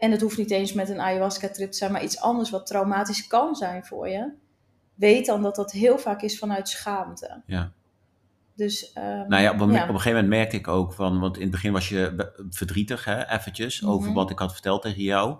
En 0.00 0.10
het 0.10 0.20
hoeft 0.20 0.38
niet 0.38 0.50
eens 0.50 0.72
met 0.72 0.88
een 0.88 1.00
ayahuasca-trip 1.00 1.70
te 1.70 1.76
zijn, 1.76 1.92
maar 1.92 2.02
iets 2.04 2.20
anders 2.20 2.50
wat 2.50 2.66
traumatisch 2.66 3.26
kan 3.26 3.54
zijn 3.54 3.84
voor 3.84 4.08
je. 4.08 4.32
Weet 4.94 5.26
dan 5.26 5.42
dat 5.42 5.56
dat 5.56 5.72
heel 5.72 5.98
vaak 5.98 6.22
is 6.22 6.38
vanuit 6.38 6.68
schaamte. 6.68 7.42
ja. 7.46 7.72
Dus, 8.54 8.92
ehm, 8.92 9.28
Nou 9.28 9.42
ja 9.42 9.52
op, 9.52 9.60
een, 9.60 9.70
ja. 9.70 9.82
op 9.82 9.88
een 9.88 9.94
gegeven 9.94 10.12
moment 10.12 10.28
merkte 10.28 10.56
ik 10.56 10.68
ook 10.68 10.92
van, 10.92 11.20
want 11.20 11.36
in 11.36 11.42
het 11.42 11.50
begin 11.50 11.72
was 11.72 11.88
je 11.88 12.30
verdrietig, 12.50 13.04
hè, 13.04 13.28
eventjes, 13.28 13.84
over 13.84 14.06
Mhm. 14.06 14.14
wat 14.14 14.30
ik 14.30 14.38
had 14.38 14.52
verteld 14.52 14.82
tegen 14.82 15.02
jou. 15.02 15.38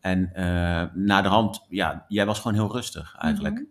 En 0.00 0.30
eh 0.34 0.84
na 0.94 1.22
de 1.22 1.28
hand, 1.28 1.66
ja, 1.68 2.04
jij 2.08 2.26
was 2.26 2.40
gewoon 2.40 2.56
heel 2.56 2.72
rustig 2.72 3.16
eigenlijk. 3.18 3.54
Mhm. 3.54 3.64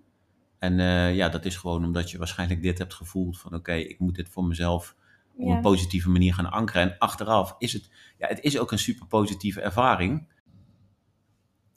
En 0.60 0.80
eh, 0.80 1.16
ja, 1.16 1.30
dat 1.30 1.46
is 1.46 1.56
gewoon 1.56 1.86
omdat 1.86 2.12
je 2.12 2.18
waarschijnlijk 2.18 2.62
dit 2.62 2.78
hebt 2.78 2.94
gevoeld 2.94 3.40
van 3.40 3.54
oké, 3.56 3.74
ik 3.74 4.00
moet 4.00 4.16
dit 4.16 4.30
voor 4.30 4.44
mezelf 4.44 4.96
op 5.38 5.48
Ja. 5.48 5.56
een 5.56 5.62
positieve 5.62 6.10
manier 6.10 6.34
gaan 6.34 6.52
ankeren. 6.52 6.82
En 6.82 6.98
achteraf 6.98 7.56
is 7.58 7.74
het, 7.74 7.90
ja, 8.18 8.28
het 8.28 8.40
is 8.44 8.60
ook 8.60 8.72
een 8.72 8.80
super 8.80 9.08
positieve 9.08 9.62
ervaring. 9.62 10.34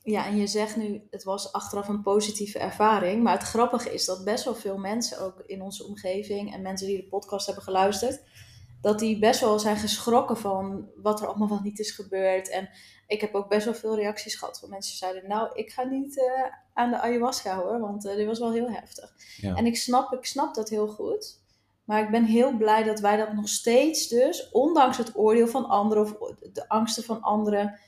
Ja, 0.03 0.27
en 0.27 0.37
je 0.37 0.47
zegt 0.47 0.77
nu, 0.77 1.03
het 1.11 1.25
was 1.25 1.53
achteraf 1.53 1.89
een 1.89 2.03
positieve 2.03 2.59
ervaring. 2.59 3.23
Maar 3.23 3.33
het 3.33 3.43
grappige 3.43 3.95
is 3.95 4.05
dat 4.05 4.25
best 4.25 4.45
wel 4.45 4.55
veel 4.55 4.79
mensen, 4.79 5.21
ook 5.21 5.43
in 5.47 5.63
onze 5.63 5.85
omgeving 5.85 6.55
en 6.55 6.63
mensen 6.63 6.87
die 6.87 6.97
de 6.97 7.09
podcast 7.09 7.47
hebben 7.47 7.65
geluisterd, 7.65 8.21
dat 8.81 8.99
die 8.99 9.19
best 9.19 9.41
wel 9.41 9.59
zijn 9.59 9.77
geschrokken 9.77 10.37
van 10.37 10.89
wat 10.97 11.21
er 11.21 11.27
allemaal 11.27 11.49
wel 11.49 11.61
niet 11.63 11.79
is 11.79 11.91
gebeurd. 11.91 12.51
En 12.51 12.69
ik 13.07 13.21
heb 13.21 13.35
ook 13.35 13.49
best 13.49 13.65
wel 13.65 13.75
veel 13.75 13.97
reacties 13.97 14.35
gehad 14.35 14.59
van 14.59 14.71
mensen 14.71 14.91
die 14.91 14.99
zeiden, 15.01 15.29
nou, 15.29 15.51
ik 15.55 15.71
ga 15.71 15.83
niet 15.83 16.19
eh, 16.19 16.27
aan 16.75 16.91
de 16.91 17.01
ayahuasca 17.01 17.57
hoor, 17.57 17.81
want 17.81 18.07
uh, 18.07 18.15
dit 18.15 18.27
was 18.27 18.39
wel 18.39 18.53
heel 18.53 18.71
heftig. 18.71 19.13
Ja. 19.37 19.55
En 19.55 19.67
ik 19.67 19.77
snap, 19.77 20.13
ik 20.13 20.25
snap 20.25 20.55
dat 20.55 20.69
heel 20.69 20.89
goed. 20.89 21.41
Maar 21.89 22.03
ik 22.03 22.11
ben 22.11 22.25
heel 22.25 22.57
blij 22.57 22.83
dat 22.83 23.01
wij 23.01 23.17
dat 23.17 23.33
nog 23.33 23.49
steeds 23.49 24.09
dus, 24.09 24.51
ondanks 24.51 24.97
het 24.97 25.17
oordeel 25.17 25.47
van 25.47 25.69
anderen 25.69 26.03
of 26.03 26.17
de 26.53 26.69
angsten 26.69 27.03
van 27.03 27.21
anderen, 27.21 27.79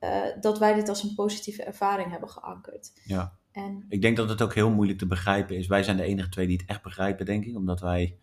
uh, 0.00 0.22
dat 0.40 0.58
wij 0.58 0.74
dit 0.74 0.88
als 0.88 1.02
een 1.02 1.14
positieve 1.14 1.62
ervaring 1.62 2.10
hebben 2.10 2.28
geankerd. 2.28 2.92
Ja. 3.04 3.38
En... 3.52 3.84
Ik 3.88 4.02
denk 4.02 4.16
dat 4.16 4.28
het 4.28 4.42
ook 4.42 4.54
heel 4.54 4.70
moeilijk 4.70 4.98
te 4.98 5.06
begrijpen 5.06 5.56
is. 5.56 5.66
Wij 5.66 5.82
zijn 5.82 5.96
de 5.96 6.02
enige 6.02 6.28
twee 6.28 6.46
die 6.46 6.56
het 6.56 6.68
echt 6.68 6.82
begrijpen, 6.82 7.26
denk 7.26 7.44
ik. 7.44 7.56
Omdat 7.56 7.80
wij, 7.80 8.18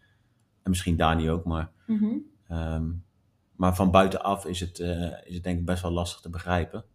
en 0.63 0.69
misschien 0.69 0.97
Dani 0.97 1.29
ook, 1.29 1.45
maar, 1.45 1.71
mm 1.85 2.31
um, 2.49 3.05
maar 3.55 3.75
van 3.75 3.91
buitenaf 3.91 4.45
is 4.45 4.59
het, 4.59 4.79
uh, 4.79 5.13
is 5.23 5.33
het 5.33 5.43
denk 5.43 5.59
ik 5.59 5.65
best 5.65 5.81
wel 5.81 5.91
lastig 5.91 6.21
te 6.21 6.29
begrijpen. 6.29 6.85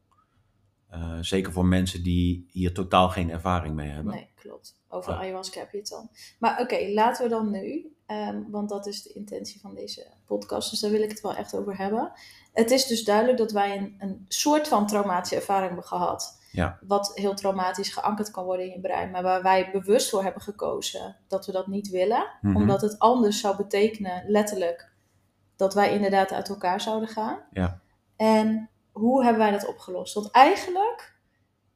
Uh, 0.95 1.19
zeker 1.21 1.53
voor 1.53 1.67
mensen 1.67 2.03
die 2.03 2.49
hier 2.51 2.75
totaal 2.75 3.09
geen 3.09 3.31
ervaring 3.31 3.75
mee 3.75 3.91
hebben. 3.91 4.15
Nee, 4.15 4.29
klopt. 4.35 4.81
Over 4.89 5.13
oh. 5.13 5.19
ayahuasca 5.19 5.59
heb 5.59 5.73
je 5.73 5.79
het 5.79 5.89
dan. 5.89 6.11
Maar 6.39 6.53
oké, 6.53 6.63
okay, 6.63 6.95
laten 6.95 7.25
we 7.25 7.31
dan 7.31 7.51
nu, 7.51 7.97
um, 8.07 8.51
want 8.51 8.69
dat 8.69 8.87
is 8.87 9.03
de 9.03 9.13
intentie 9.13 9.61
van 9.61 9.75
deze 9.75 10.07
podcast, 10.27 10.71
dus 10.71 10.81
daar 10.81 10.91
wil 10.91 11.03
ik 11.03 11.11
het 11.11 11.21
wel 11.21 11.35
echt 11.35 11.55
over 11.55 11.77
hebben. 11.77 12.13
Het 12.53 12.71
is 12.71 12.87
dus 12.87 13.05
duidelijk 13.05 13.39
dat 13.39 13.53
wij 13.53 13.77
een, 13.77 13.95
een 13.99 14.25
soort 14.29 14.69
van 14.69 14.87
traumatische 14.87 15.37
ervaring 15.37 15.67
hebben 15.67 15.87
gehad. 15.87 16.39
Ja. 16.53 16.79
Wat 16.87 17.11
heel 17.15 17.35
traumatisch 17.35 17.93
geankerd 17.93 18.31
kan 18.31 18.45
worden 18.45 18.67
in 18.67 18.73
je 18.73 18.81
brein. 18.81 19.11
Maar 19.11 19.23
waar 19.23 19.43
wij 19.43 19.71
bewust 19.73 20.11
voor 20.11 20.23
hebben 20.23 20.43
gekozen 20.43 21.17
dat 21.29 21.47
we 21.47 21.53
dat 21.53 21.67
niet 21.67 21.89
willen. 21.89 22.27
Mm 22.41 22.51
-hmm. 22.53 22.61
Omdat 22.61 22.81
het 22.81 22.99
anders 22.99 23.41
zou 23.41 23.57
betekenen, 23.57 24.25
letterlijk, 24.27 24.91
dat 25.57 25.75
wij 25.75 25.93
inderdaad 25.93 26.33
uit 26.33 26.49
elkaar 26.49 26.81
zouden 26.81 27.09
gaan. 27.09 27.39
Ja. 27.53 27.81
En 28.17 28.71
hoe 28.99 29.23
hebben 29.25 29.43
wij 29.43 29.51
dat 29.51 29.67
opgelost? 29.67 30.15
Want 30.15 30.31
eigenlijk 30.31 31.17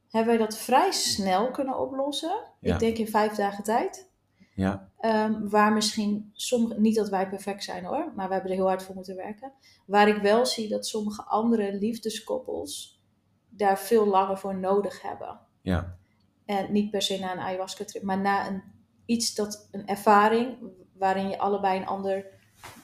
hebben 0.08 0.36
wij 0.36 0.46
dat 0.46 0.56
vrij 0.56 0.92
snel 0.92 1.50
kunnen 1.50 1.78
oplossen. 1.78 2.44
Ja. 2.60 2.74
Ik 2.74 2.80
denk 2.80 2.96
in 2.96 3.08
vijf 3.08 3.34
dagen 3.34 3.64
tijd. 3.64 4.10
Ja. 4.54 4.90
Um, 5.00 5.48
waar 5.48 5.72
misschien 5.72 6.30
sommige, 6.32 6.80
niet 6.80 6.96
dat 6.96 7.08
wij 7.08 7.28
perfect 7.28 7.64
zijn 7.64 7.84
hoor, 7.84 8.12
maar 8.14 8.26
we 8.26 8.32
hebben 8.32 8.50
er 8.50 8.56
heel 8.56 8.66
hard 8.66 8.82
voor 8.82 8.94
moeten 8.94 9.16
werken. 9.16 9.52
Waar 9.86 10.08
ik 10.08 10.22
wel 10.22 10.46
zie 10.46 10.68
dat 10.68 10.86
sommige 10.86 11.22
andere 11.22 11.72
liefdeskoppels 11.74 13.00
daar 13.48 13.78
veel 13.78 14.06
langer 14.06 14.38
voor 14.38 14.58
nodig 14.58 15.02
hebben. 15.02 15.40
Ja. 15.60 15.96
En 16.44 16.72
niet 16.72 16.90
per 16.90 17.02
se 17.02 17.18
na 17.18 17.32
een 17.32 17.40
ayahuasca 17.40 17.84
trip, 17.84 18.02
maar 18.02 18.20
na 18.20 18.48
een, 18.48 18.62
iets 19.06 19.34
dat, 19.34 19.68
een 19.70 19.86
ervaring 19.86 20.56
waarin 20.92 21.28
je 21.28 21.38
allebei 21.38 21.80
een 21.80 21.86
ander, 21.86 22.26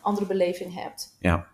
andere 0.01 0.27
beleving 0.27 0.75
hebt. 0.75 1.17
Ja. 1.21 1.47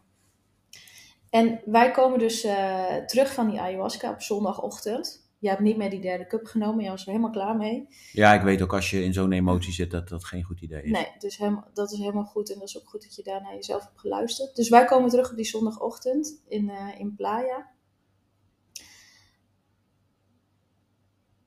En 1.35 1.61
wij 1.65 1.91
komen 1.91 2.19
dus 2.19 2.45
uh, 2.45 2.97
terug 2.97 3.33
van 3.33 3.51
die 3.51 3.61
ayahuasca 3.61 4.11
op 4.11 4.23
zondagochtend. 4.23 5.33
Je 5.39 5.49
hebt 5.49 5.61
niet 5.61 5.77
meer 5.77 5.91
die 5.91 6.01
derde 6.01 6.27
cup 6.27 6.47
genomen, 6.47 6.83
jij 6.83 6.91
was 6.91 7.03
er 7.03 7.09
helemaal 7.09 7.31
klaar 7.31 7.57
mee. 7.57 7.89
Ja, 8.13 8.35
ik 8.35 8.43
weet 8.43 8.63
ook 8.63 8.73
als 8.73 8.91
je 8.91 9.05
in 9.05 9.13
zo'n 9.13 9.33
emotie 9.33 9.73
zit 9.73 9.91
dat 9.91 10.09
dat 10.09 10.25
geen 10.25 10.43
goed 10.43 10.61
idee 10.61 10.83
is. 10.83 10.91
Nee, 10.91 11.13
dus 11.19 11.37
helemaal, 11.37 11.71
dat 11.73 11.93
is 11.93 11.99
helemaal 11.99 12.25
goed 12.25 12.53
en 12.53 12.59
dat 12.59 12.69
is 12.69 12.79
ook 12.79 12.89
goed 12.89 13.03
dat 13.03 13.15
je 13.15 13.23
daar 13.23 13.43
naar 13.43 13.55
jezelf 13.55 13.85
hebt 13.85 14.01
geluisterd. 14.01 14.57
Dus 14.57 14.69
wij 14.69 14.85
komen 14.85 15.11
terug 15.11 15.31
op 15.31 15.37
die 15.37 15.45
zondagochtend 15.45 16.43
in, 16.49 16.69
uh, 16.69 16.99
in 16.99 17.15
Playa. 17.17 17.71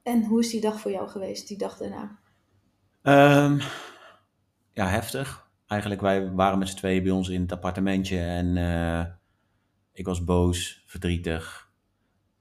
En 0.04 0.26
hoe 0.26 0.40
is 0.40 0.50
die 0.50 0.62
dag 0.62 0.80
voor 0.80 0.92
jou 0.92 1.10
geweest, 1.10 1.48
die 1.48 1.58
dag 1.58 1.78
daarna? 1.78 2.20
Um, 3.44 3.60
ja, 4.74 4.88
heftig. 4.88 5.50
Eigenlijk, 5.68 6.02
wij 6.02 6.32
waren 6.32 6.60
met 6.60 6.70
z'n 6.70 6.78
tweeën 6.78 7.04
bij 7.04 7.12
ons 7.12 7.30
in 7.30 7.42
het 7.42 7.52
appartementje 7.52 8.20
en 8.20 8.56
uh, 8.56 9.06
ik 9.98 10.06
was 10.06 10.24
boos, 10.24 10.84
verdrietig. 10.86 11.72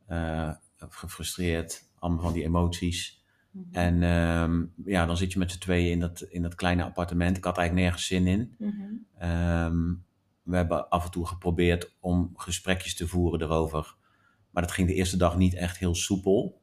Uh, 0.08 0.50
gefrustreerd, 0.88 1.88
allemaal 1.98 2.22
van 2.22 2.32
die 2.32 2.44
emoties. 2.44 3.24
Mhm. 3.50 3.74
En 3.74 4.02
um, 4.02 4.72
ja, 4.84 5.06
dan 5.06 5.16
zit 5.16 5.32
je 5.32 5.38
met 5.38 5.50
z'n 5.50 5.58
tweeën 5.58 5.90
in 5.90 6.00
dat, 6.00 6.20
in 6.20 6.42
dat 6.42 6.54
kleine 6.54 6.84
appartement. 6.84 7.36
Ik 7.36 7.44
had 7.44 7.58
eigenlijk 7.58 7.86
nergens 7.86 8.06
zin 8.06 8.26
in. 8.26 8.54
Mhm. 8.58 9.30
um, 9.30 10.04
we 10.42 10.56
hebben 10.56 10.88
af 10.88 11.04
en 11.04 11.10
toe 11.10 11.26
geprobeerd 11.26 11.94
om 12.00 12.32
gesprekjes 12.36 12.94
te 12.94 13.08
voeren 13.08 13.42
erover. 13.42 13.94
Maar 14.50 14.62
dat 14.62 14.72
ging 14.72 14.88
de 14.88 14.94
eerste 14.94 15.16
dag 15.16 15.36
niet 15.36 15.54
echt 15.54 15.78
heel 15.78 15.94
soepel. 15.94 16.60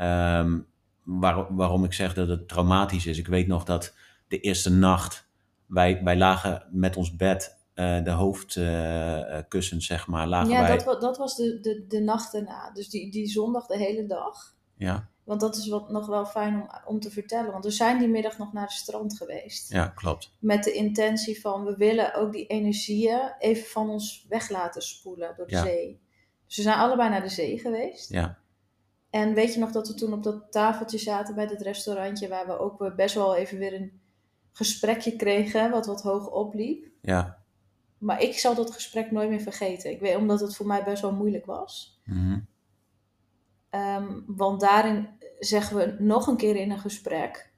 Um, 0.00 0.66
waar, 1.02 1.54
waarom 1.54 1.84
ik 1.84 1.92
zeg 1.92 2.14
dat 2.14 2.28
het 2.28 2.48
traumatisch 2.48 3.06
is. 3.06 3.18
Ik 3.18 3.26
weet 3.26 3.46
nog 3.46 3.64
dat 3.64 3.96
de 4.28 4.40
eerste 4.40 4.70
nacht 4.70 5.28
wij, 5.66 6.02
wij 6.04 6.16
lagen 6.16 6.68
met 6.70 6.96
ons 6.96 7.16
bed 7.16 7.61
de 7.74 8.10
hoofdkussens, 8.10 9.90
uh, 9.90 9.96
zeg 9.96 10.06
maar, 10.06 10.26
lagen 10.26 10.50
ja, 10.50 10.76
dat, 10.76 11.00
dat 11.00 11.16
was 11.16 11.36
de, 11.36 11.60
de, 11.60 11.84
de 11.88 12.00
nacht 12.00 12.34
erna. 12.34 12.70
Dus 12.70 12.88
die, 12.88 13.10
die 13.10 13.26
zondag 13.26 13.66
de 13.66 13.76
hele 13.76 14.06
dag. 14.06 14.56
Ja. 14.76 15.10
Want 15.24 15.40
dat 15.40 15.56
is 15.56 15.68
wat 15.68 15.90
nog 15.90 16.06
wel 16.06 16.26
fijn 16.26 16.54
om, 16.54 16.68
om 16.84 17.00
te 17.00 17.10
vertellen. 17.10 17.52
Want 17.52 17.64
we 17.64 17.70
zijn 17.70 17.98
die 17.98 18.08
middag 18.08 18.38
nog 18.38 18.52
naar 18.52 18.62
het 18.62 18.72
strand 18.72 19.16
geweest. 19.16 19.72
Ja, 19.72 19.86
klopt. 19.86 20.36
Met 20.38 20.64
de 20.64 20.72
intentie 20.72 21.40
van, 21.40 21.64
we 21.64 21.76
willen 21.76 22.14
ook 22.14 22.32
die 22.32 22.46
energieën 22.46 23.34
even 23.38 23.66
van 23.66 23.90
ons 23.90 24.26
weg 24.28 24.50
laten 24.50 24.82
spoelen 24.82 25.34
door 25.36 25.46
de 25.46 25.54
ja. 25.54 25.62
zee. 25.62 26.00
Dus 26.46 26.56
we 26.56 26.62
zijn 26.62 26.78
allebei 26.78 27.08
naar 27.08 27.22
de 27.22 27.28
zee 27.28 27.58
geweest. 27.58 28.10
Ja. 28.10 28.38
En 29.10 29.34
weet 29.34 29.54
je 29.54 29.60
nog 29.60 29.70
dat 29.70 29.88
we 29.88 29.94
toen 29.94 30.12
op 30.12 30.22
dat 30.22 30.52
tafeltje 30.52 30.98
zaten 30.98 31.34
bij 31.34 31.44
het 31.44 31.62
restaurantje... 31.62 32.28
waar 32.28 32.46
we 32.46 32.58
ook 32.58 32.96
best 32.96 33.14
wel 33.14 33.36
even 33.36 33.58
weer 33.58 33.74
een 33.74 34.00
gesprekje 34.52 35.16
kregen, 35.16 35.70
wat 35.70 35.86
wat 35.86 36.02
hoog 36.02 36.30
opliep. 36.30 36.88
Ja. 37.00 37.41
Maar 38.02 38.22
ik 38.22 38.38
zal 38.38 38.54
dat 38.54 38.70
gesprek 38.70 39.10
nooit 39.10 39.28
meer 39.28 39.40
vergeten. 39.40 39.90
Ik 39.90 40.00
weet, 40.00 40.16
omdat 40.16 40.40
het 40.40 40.56
voor 40.56 40.66
mij 40.66 40.84
best 40.84 41.02
wel 41.02 41.12
moeilijk 41.12 41.46
was. 41.46 42.00
Mm-hmm. 42.04 42.46
um, 43.70 44.24
want 44.26 44.60
daarin 44.60 45.08
zeggen 45.38 45.76
we 45.76 45.96
nog 45.98 46.26
een 46.26 46.36
keer 46.36 46.56
in 46.56 46.70
een 46.70 46.78
gesprek. 46.78 47.52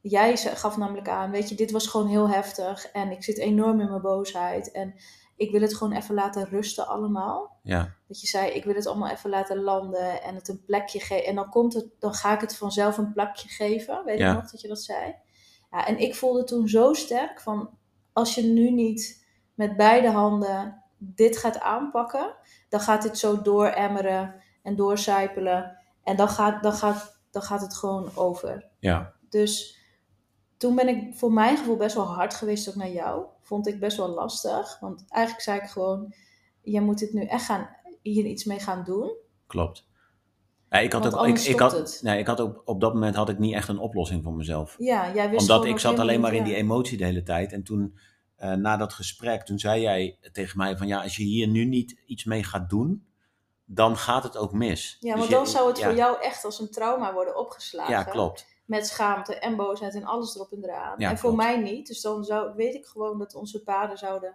Jij 0.00 0.36
gaf 0.36 0.76
namelijk 0.76 1.08
aan, 1.08 1.30
weet 1.30 1.48
je, 1.48 1.54
dit 1.54 1.70
was 1.70 1.86
gewoon 1.86 2.06
heel 2.06 2.28
heftig. 2.28 2.86
En 2.86 3.10
ik 3.10 3.24
zit 3.24 3.38
enorm 3.38 3.80
in 3.80 3.88
mijn 3.88 4.02
boosheid. 4.02 4.70
En 4.70 4.94
ik 5.36 5.50
wil 5.50 5.60
het 5.60 5.76
gewoon 5.76 5.92
even 5.92 6.14
laten 6.14 6.48
rusten 6.48 6.86
allemaal. 6.86 7.58
Ja. 7.62 7.94
Dat 8.08 8.20
je 8.20 8.26
zei, 8.26 8.50
ik 8.50 8.64
wil 8.64 8.74
het 8.74 8.86
allemaal 8.86 9.10
even 9.10 9.30
laten 9.30 9.62
landen 9.62 10.22
en 10.22 10.34
het 10.34 10.48
een 10.48 10.64
plekje 10.64 11.00
geven. 11.00 11.26
En 11.26 11.34
dan, 11.34 11.50
komt 11.50 11.74
het, 11.74 11.86
dan 11.98 12.14
ga 12.14 12.34
ik 12.34 12.40
het 12.40 12.56
vanzelf 12.56 12.98
een 12.98 13.12
plekje 13.12 13.48
geven. 13.48 14.04
Weet 14.04 14.18
je 14.18 14.24
nog 14.24 14.50
dat 14.50 14.60
je 14.60 14.68
dat 14.68 14.82
zei? 14.82 15.14
Ja, 15.70 15.86
en 15.86 15.98
ik 15.98 16.14
voelde 16.14 16.44
toen 16.44 16.68
zo 16.68 16.92
sterk 16.92 17.40
van, 17.40 17.70
als 18.12 18.34
je 18.34 18.42
nu 18.42 18.70
niet 18.70 19.17
met 19.58 19.76
beide 19.76 20.10
handen 20.10 20.82
dit 20.98 21.36
gaat 21.36 21.60
aanpakken, 21.60 22.34
dan 22.68 22.80
gaat 22.80 23.02
dit 23.02 23.18
zo 23.18 23.42
dooremmeren 23.42 24.34
en 24.62 24.76
doorcijpelen. 24.76 25.76
En 26.02 26.16
dan 26.16 26.28
gaat, 26.28 26.62
dan, 26.62 26.72
gaat, 26.72 27.20
dan 27.30 27.42
gaat 27.42 27.60
het 27.60 27.74
gewoon 27.74 28.10
over. 28.14 28.68
Ja. 28.78 29.12
Dus 29.28 29.78
toen 30.56 30.74
ben 30.74 30.88
ik 30.88 31.14
voor 31.16 31.32
mijn 31.32 31.56
gevoel 31.56 31.76
best 31.76 31.94
wel 31.94 32.06
hard 32.06 32.34
geweest 32.34 32.68
ook 32.68 32.74
naar 32.74 32.90
jou. 32.90 33.24
Vond 33.42 33.66
ik 33.66 33.80
best 33.80 33.96
wel 33.96 34.08
lastig. 34.08 34.78
Want 34.80 35.04
eigenlijk 35.08 35.44
zei 35.44 35.60
ik 35.60 35.68
gewoon, 35.68 36.14
je 36.62 36.80
moet 36.80 36.98
dit 36.98 37.12
nu 37.12 37.24
echt 37.24 37.44
gaan, 37.44 37.68
hier 38.02 38.24
iets 38.24 38.44
mee 38.44 38.58
gaan 38.58 38.84
doen. 38.84 39.16
Klopt. 39.46 39.86
Ja, 40.70 40.78
ik 40.78 40.92
had 40.92 41.14
ook, 41.14 41.26
ik, 41.26 41.38
ik 41.38 41.58
had, 41.58 42.00
nee, 42.02 42.18
ik 42.18 42.26
had 42.26 42.40
ook, 42.40 42.62
op 42.64 42.80
dat 42.80 42.94
moment 42.94 43.14
had 43.14 43.28
ik 43.28 43.38
niet 43.38 43.54
echt 43.54 43.68
een 43.68 43.78
oplossing 43.78 44.22
voor 44.22 44.34
mezelf. 44.34 44.76
Ja, 44.78 45.14
jij 45.14 45.30
wist 45.30 45.40
Omdat 45.40 45.64
ik 45.64 45.78
zat 45.78 45.98
alleen 45.98 46.20
maar 46.20 46.34
in 46.34 46.44
die 46.44 46.54
emotie 46.54 46.98
de 46.98 47.04
hele 47.04 47.22
tijd. 47.22 47.52
En 47.52 47.62
toen 47.62 47.98
uh, 48.42 48.52
na 48.52 48.76
dat 48.76 48.92
gesprek, 48.92 49.42
toen 49.42 49.58
zei 49.58 49.80
jij 49.80 50.18
tegen 50.32 50.58
mij 50.58 50.76
van 50.76 50.86
ja, 50.86 51.02
als 51.02 51.16
je 51.16 51.22
hier 51.22 51.48
nu 51.48 51.64
niet 51.64 52.00
iets 52.06 52.24
mee 52.24 52.44
gaat 52.44 52.70
doen, 52.70 53.06
dan 53.64 53.96
gaat 53.96 54.22
het 54.22 54.36
ook 54.36 54.52
mis. 54.52 54.96
Ja, 55.00 55.10
dus 55.10 55.18
want 55.18 55.30
dan 55.30 55.46
zou 55.46 55.68
het 55.68 55.82
voor 55.82 55.94
jou 55.94 56.22
echt 56.22 56.44
als 56.44 56.60
een 56.60 56.70
trauma 56.70 57.12
worden 57.12 57.36
opgeslagen. 57.36 57.94
Ja, 57.94 58.04
klopt. 58.04 58.46
Met 58.64 58.86
schaamte 58.86 59.38
en 59.38 59.56
boosheid 59.56 59.94
en 59.94 60.04
alles 60.04 60.34
erop 60.34 60.52
en 60.52 60.64
eraan. 60.64 60.94
Ja, 60.98 61.10
en 61.10 61.18
voor 61.18 61.34
mij 61.34 61.60
niet. 61.60 61.86
Dus 61.86 62.00
dan 62.00 62.24
zou, 62.24 62.54
weet 62.54 62.74
ik 62.74 62.86
gewoon 62.86 63.18
dat 63.18 63.34
onze 63.34 63.62
paden 63.62 63.98
zouden 63.98 64.34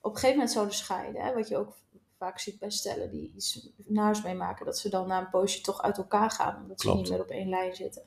op 0.00 0.10
een 0.10 0.18
gegeven 0.18 0.36
moment 0.36 0.52
zouden 0.52 0.74
scheiden. 0.74 1.22
Hè? 1.22 1.34
Wat 1.34 1.48
je 1.48 1.56
ook 1.56 1.76
vaak 2.18 2.38
ziet 2.38 2.58
bij 2.58 2.70
stellen 2.70 3.10
die 3.10 3.32
iets 3.34 3.68
naars 3.86 4.22
meemaken. 4.22 4.66
Dat 4.66 4.78
ze 4.78 4.88
dan 4.88 5.06
na 5.06 5.18
een 5.18 5.30
poosje 5.30 5.60
toch 5.60 5.82
uit 5.82 5.96
elkaar 5.96 6.30
gaan. 6.30 6.62
Omdat 6.62 6.80
Klopt. 6.80 6.96
ze 6.96 7.02
niet 7.02 7.12
meer 7.12 7.20
op 7.20 7.30
één 7.30 7.48
lijn 7.48 7.74
zitten. 7.74 8.02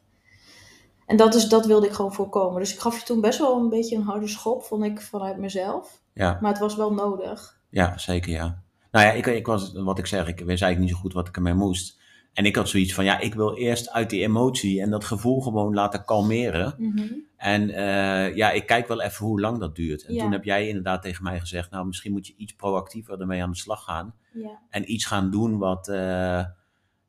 En 1.06 1.18
dat, 1.18 1.36
is, 1.36 1.48
dat 1.48 1.66
wilde 1.66 1.88
ik 1.88 1.94
gewoon 1.94 2.14
voorkomen. 2.14 2.60
Dus 2.60 2.74
ik 2.74 2.80
gaf 2.80 3.00
je 3.00 3.06
toen 3.06 3.22
best 3.22 3.40
wel 3.40 3.58
een 3.58 3.70
beetje 3.70 3.96
een 3.96 4.02
harde 4.02 4.28
schop, 4.28 4.64
vond 4.64 4.84
ik, 4.84 5.02
vanuit 5.02 5.38
mezelf. 5.38 6.02
Ja. 6.14 6.38
Maar 6.42 6.52
het 6.52 6.62
was 6.62 6.76
wel 6.76 6.94
nodig. 6.94 7.60
Ja, 7.70 7.98
zeker 7.98 8.32
ja. 8.32 8.62
Nou 8.92 9.06
ja, 9.06 9.12
ik, 9.12 9.26
ik 9.26 9.46
was, 9.46 9.74
wat 9.74 10.00
ik 10.00 10.06
zeg, 10.06 10.28
ik 10.28 10.40
wist 10.40 10.48
eigenlijk 10.48 10.80
niet 10.80 10.90
zo 10.90 10.98
goed 10.98 11.14
wat 11.14 11.28
ik 11.28 11.36
ermee 11.36 11.54
moest. 11.54 12.02
En 12.34 12.46
ik 12.46 12.56
had 12.56 12.70
zoiets 12.70 12.94
van, 12.94 13.06
ja, 13.06 13.20
ik 13.20 13.34
wil 13.34 13.58
eerst 13.58 13.92
uit 13.92 14.10
die 14.10 14.22
emotie 14.22 14.82
en 14.82 14.90
dat 14.90 15.04
gevoel 15.04 15.42
gewoon 15.42 15.74
laten 15.74 16.06
kalmeren. 16.06 16.76
Mm 16.78 16.98
-hmm. 16.98 17.26
En 17.38 17.70
uh, 17.70 18.36
ja, 18.36 18.52
ik 18.52 18.66
kijk 18.66 18.88
wel 18.88 19.02
even 19.02 19.26
hoe 19.26 19.40
lang 19.40 19.60
dat 19.60 19.76
duurt. 19.76 20.06
En 20.06 20.14
ja. 20.14 20.22
toen 20.22 20.32
heb 20.32 20.44
jij 20.44 20.68
inderdaad 20.68 21.02
tegen 21.02 21.24
mij 21.24 21.40
gezegd, 21.40 21.72
nou, 21.72 21.86
misschien 21.86 22.12
moet 22.12 22.28
je 22.28 22.34
iets 22.38 22.54
proactiever 22.54 23.22
ermee 23.22 23.44
aan 23.44 23.50
de 23.50 23.58
slag 23.58 23.84
gaan. 23.84 24.16
Ja. 24.34 24.60
En 24.70 24.92
iets 24.92 25.06
gaan 25.06 25.32
doen 25.32 25.58
wat, 25.58 25.88
uh, 25.88 26.46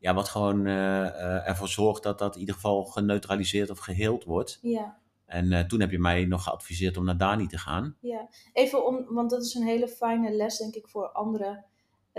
ja, 0.05 0.15
wat 0.15 0.29
gewoon 0.29 0.67
ervoor 0.67 1.69
zorgt 1.69 2.03
dat 2.03 2.19
dat 2.19 2.35
in 2.35 2.41
ieder 2.41 2.55
geval 2.55 2.85
geneutraliseerd 2.85 3.71
of 3.71 3.79
geheeld 3.79 4.25
wordt. 4.25 4.59
Ja. 4.63 4.99
En 5.27 5.69
toen 5.69 5.81
heb 5.81 5.91
je 5.91 5.99
mij 5.99 6.25
nog 6.25 6.43
geadviseerd 6.43 6.97
om 6.97 7.05
naar 7.05 7.17
Dani 7.17 7.47
te 7.47 7.59
gaan. 7.59 7.97
Ja, 8.01 8.29
even 8.53 8.87
om, 8.87 9.15
want 9.15 9.31
dat 9.31 9.45
is 9.45 9.55
een 9.55 9.67
hele 9.67 9.89
fijne 9.89 10.31
les, 10.31 10.59
denk 10.59 10.75
ik, 10.75 10.89
voor 10.89 11.09
anderen. 11.09 11.65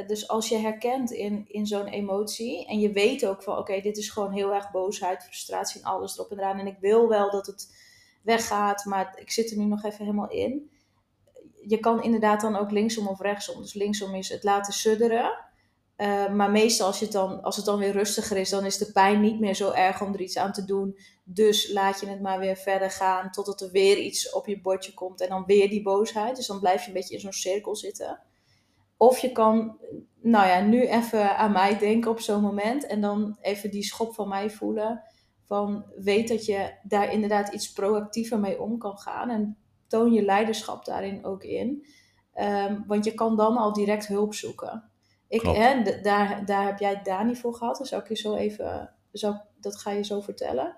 Dus 0.07 0.27
als 0.27 0.49
je 0.49 0.57
herkent 0.57 1.11
in, 1.11 1.45
in 1.47 1.65
zo'n 1.65 1.87
emotie 1.87 2.67
en 2.67 2.79
je 2.79 2.91
weet 2.91 3.25
ook 3.25 3.43
van 3.43 3.57
oké, 3.57 3.81
dit 3.81 3.97
is 3.97 4.09
gewoon 4.09 4.31
heel 4.31 4.53
erg 4.53 4.71
boosheid, 4.71 5.23
frustratie 5.23 5.81
en 5.81 5.87
alles 5.87 6.17
erop 6.17 6.31
en 6.31 6.37
eraan. 6.37 6.59
En 6.59 6.67
ik 6.67 6.77
wil 6.79 7.07
wel 7.07 7.31
dat 7.31 7.45
het 7.45 7.75
weggaat, 8.23 8.85
maar 8.85 9.17
ik 9.19 9.31
zit 9.31 9.51
er 9.51 9.57
nu 9.57 9.65
nog 9.65 9.83
even 9.83 10.05
helemaal 10.05 10.29
in. 10.29 10.69
Je 11.67 11.79
kan 11.79 12.03
inderdaad 12.03 12.41
dan 12.41 12.55
ook 12.55 12.71
linksom 12.71 13.07
of 13.07 13.21
rechtsom. 13.21 13.61
Dus 13.61 13.73
linksom 13.73 14.15
is 14.15 14.29
het 14.29 14.43
laten 14.43 14.73
sudderen. 14.73 15.43
Uh, 15.97 16.33
maar 16.33 16.51
meestal 16.51 16.87
als, 16.87 16.99
je 16.99 17.05
het 17.05 17.13
dan, 17.13 17.41
als 17.41 17.55
het 17.55 17.65
dan 17.65 17.79
weer 17.79 17.91
rustiger 17.91 18.37
is, 18.37 18.49
dan 18.49 18.65
is 18.65 18.77
de 18.77 18.91
pijn 18.91 19.21
niet 19.21 19.39
meer 19.39 19.53
zo 19.53 19.71
erg 19.71 20.01
om 20.01 20.13
er 20.13 20.21
iets 20.21 20.37
aan 20.37 20.51
te 20.51 20.65
doen. 20.65 20.97
Dus 21.23 21.71
laat 21.71 21.99
je 21.99 22.07
het 22.07 22.21
maar 22.21 22.39
weer 22.39 22.55
verder 22.55 22.91
gaan 22.91 23.31
totdat 23.31 23.61
er 23.61 23.71
weer 23.71 23.97
iets 23.97 24.31
op 24.31 24.47
je 24.47 24.61
bordje 24.61 24.93
komt 24.93 25.21
en 25.21 25.29
dan 25.29 25.45
weer 25.45 25.69
die 25.69 25.81
boosheid. 25.81 26.35
Dus 26.35 26.47
dan 26.47 26.59
blijf 26.59 26.81
je 26.81 26.87
een 26.87 26.93
beetje 26.93 27.13
in 27.13 27.19
zo'n 27.19 27.31
cirkel 27.31 27.75
zitten. 27.75 28.19
Of 28.97 29.17
je 29.17 29.31
kan, 29.31 29.77
nou 30.21 30.47
ja, 30.47 30.61
nu 30.61 30.87
even 30.87 31.37
aan 31.37 31.51
mij 31.51 31.77
denken 31.77 32.11
op 32.11 32.19
zo'n 32.19 32.41
moment 32.41 32.85
en 32.85 33.01
dan 33.01 33.37
even 33.41 33.71
die 33.71 33.83
schop 33.83 34.13
van 34.13 34.27
mij 34.27 34.49
voelen. 34.49 35.03
Van 35.45 35.85
weet 35.95 36.27
dat 36.27 36.45
je 36.45 36.73
daar 36.83 37.11
inderdaad 37.11 37.53
iets 37.53 37.71
proactiever 37.71 38.39
mee 38.39 38.61
om 38.61 38.77
kan 38.77 38.97
gaan 38.97 39.29
en 39.29 39.57
toon 39.87 40.13
je 40.13 40.21
leiderschap 40.21 40.85
daarin 40.85 41.25
ook 41.25 41.43
in. 41.43 41.85
Um, 42.39 42.83
want 42.87 43.05
je 43.05 43.13
kan 43.13 43.35
dan 43.35 43.57
al 43.57 43.73
direct 43.73 44.07
hulp 44.07 44.33
zoeken. 44.33 44.89
Ik, 45.27 45.41
hè, 45.41 45.99
daar, 46.01 46.45
daar 46.45 46.65
heb 46.65 46.79
jij 46.79 47.01
Dani 47.01 47.35
voor 47.35 47.53
gehad. 47.53 47.87
Zou 47.87 48.01
ik 48.01 48.07
je 48.07 48.15
zo 48.15 48.35
even, 48.35 48.93
zou, 49.11 49.35
dat 49.59 49.77
ga 49.77 49.91
je 49.91 50.03
zo 50.03 50.21
vertellen. 50.21 50.75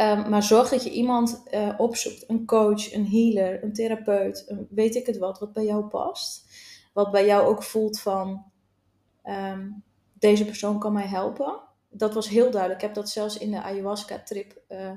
Um, 0.00 0.28
maar 0.30 0.42
zorg 0.42 0.68
dat 0.68 0.84
je 0.84 0.90
iemand 0.90 1.42
uh, 1.50 1.74
opzoekt. 1.76 2.24
Een 2.30 2.46
coach, 2.46 2.92
een 2.92 3.06
healer, 3.06 3.64
een 3.64 3.72
therapeut, 3.72 4.44
een, 4.46 4.66
weet 4.70 4.94
ik 4.94 5.06
het 5.06 5.18
wat, 5.18 5.38
wat 5.38 5.52
bij 5.52 5.64
jou 5.64 5.86
past 5.86 6.44
wat 6.96 7.10
bij 7.10 7.26
jou 7.26 7.46
ook 7.46 7.62
voelt 7.62 8.00
van 8.00 8.44
ehm, 9.22 9.70
deze 10.12 10.44
persoon 10.44 10.78
kan 10.78 10.92
mij 10.92 11.06
helpen. 11.06 11.60
Dat 11.88 12.14
was 12.14 12.28
heel 12.28 12.50
duidelijk. 12.50 12.80
Ik 12.80 12.86
heb 12.86 12.94
dat 12.94 13.08
zelfs 13.08 13.38
in 13.38 13.50
de 13.50 13.62
ayahuasca-trip 13.62 14.62
uh, 14.68 14.92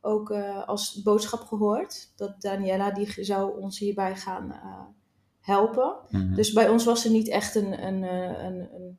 ook 0.00 0.30
uh, 0.30 0.68
als 0.68 1.02
boodschap 1.02 1.40
gehoord. 1.40 2.12
Dat 2.16 2.40
Daniela 2.40 2.90
die 2.90 3.24
zou 3.24 3.60
ons 3.60 3.78
hierbij 3.78 4.16
gaan 4.16 4.60
helpen. 5.48 5.96
Mm 6.08 6.20
-hmm. 6.20 6.34
Dus 6.34 6.52
bij 6.52 6.68
ons 6.68 6.84
was 6.84 7.04
er 7.04 7.10
niet 7.10 7.28
echt 7.28 7.54
een, 7.54 7.86
een, 7.86 8.02
een, 8.02 8.68
een 8.74 8.98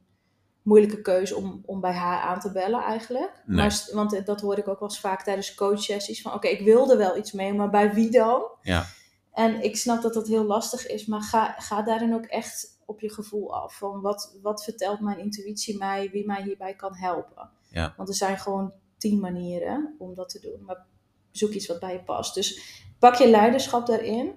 moeilijke 0.61 1.01
keuze 1.01 1.35
om, 1.35 1.63
om 1.65 1.79
bij 1.79 1.93
haar 1.93 2.21
aan 2.21 2.39
te 2.39 2.51
bellen 2.51 2.83
eigenlijk. 2.83 3.41
Nee. 3.45 3.55
Maar, 3.55 3.89
want 3.93 4.25
dat 4.25 4.41
hoor 4.41 4.57
ik 4.57 4.67
ook 4.67 4.79
wel 4.79 4.89
eens 4.89 4.99
vaak 4.99 5.23
tijdens 5.23 5.55
coachsessies. 5.55 6.21
Van 6.21 6.33
oké, 6.33 6.47
okay, 6.47 6.59
ik 6.59 6.65
wilde 6.65 6.97
wel 6.97 7.17
iets 7.17 7.31
mee, 7.31 7.53
maar 7.53 7.69
bij 7.69 7.93
wie 7.93 8.11
dan? 8.11 8.43
Ja. 8.61 8.85
En 9.33 9.63
ik 9.63 9.77
snap 9.77 10.01
dat 10.01 10.13
dat 10.13 10.27
heel 10.27 10.43
lastig 10.43 10.87
is, 10.87 11.05
maar 11.05 11.21
ga, 11.21 11.55
ga 11.57 11.81
daarin 11.81 12.13
ook 12.13 12.25
echt 12.25 12.77
op 12.85 12.99
je 12.99 13.13
gevoel 13.13 13.55
af. 13.55 13.77
Van 13.77 14.01
wat, 14.01 14.37
wat 14.41 14.63
vertelt 14.63 14.99
mijn 14.99 15.19
intuïtie 15.19 15.77
mij, 15.77 16.09
wie 16.11 16.25
mij 16.25 16.43
hierbij 16.43 16.75
kan 16.75 16.95
helpen. 16.95 17.49
Ja. 17.69 17.93
Want 17.97 18.09
er 18.09 18.15
zijn 18.15 18.37
gewoon 18.37 18.73
tien 18.97 19.19
manieren 19.19 19.95
om 19.97 20.15
dat 20.15 20.29
te 20.29 20.39
doen. 20.39 20.65
Maar 20.65 20.85
zoek 21.31 21.51
iets 21.51 21.67
wat 21.67 21.79
bij 21.79 21.93
je 21.93 22.03
past. 22.03 22.35
Dus 22.35 22.81
pak 22.99 23.15
je 23.15 23.29
leiderschap 23.29 23.85
daarin. 23.85 24.33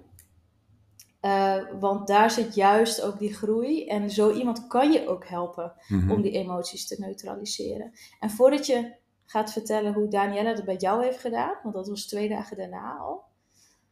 Uh, 1.25 1.57
want 1.79 2.07
daar 2.07 2.31
zit 2.31 2.55
juist 2.55 3.01
ook 3.01 3.19
die 3.19 3.33
groei. 3.33 3.85
En 3.87 4.09
zo 4.09 4.31
iemand 4.31 4.67
kan 4.67 4.91
je 4.91 5.07
ook 5.07 5.25
helpen 5.27 5.73
Mhm. 5.87 6.11
om 6.11 6.21
die 6.21 6.31
emoties 6.31 6.87
te 6.87 6.95
neutraliseren. 6.99 7.91
En 8.19 8.29
voordat 8.29 8.65
je 8.65 8.93
gaat 9.25 9.51
vertellen 9.51 9.93
hoe 9.93 10.07
Daniela 10.07 10.53
dat 10.53 10.65
bij 10.65 10.75
jou 10.75 11.03
heeft 11.03 11.19
gedaan, 11.19 11.55
want 11.63 11.75
dat 11.75 11.87
was 11.87 12.05
twee 12.07 12.29
dagen 12.29 12.57
daarna 12.57 12.97
al. 12.97 13.23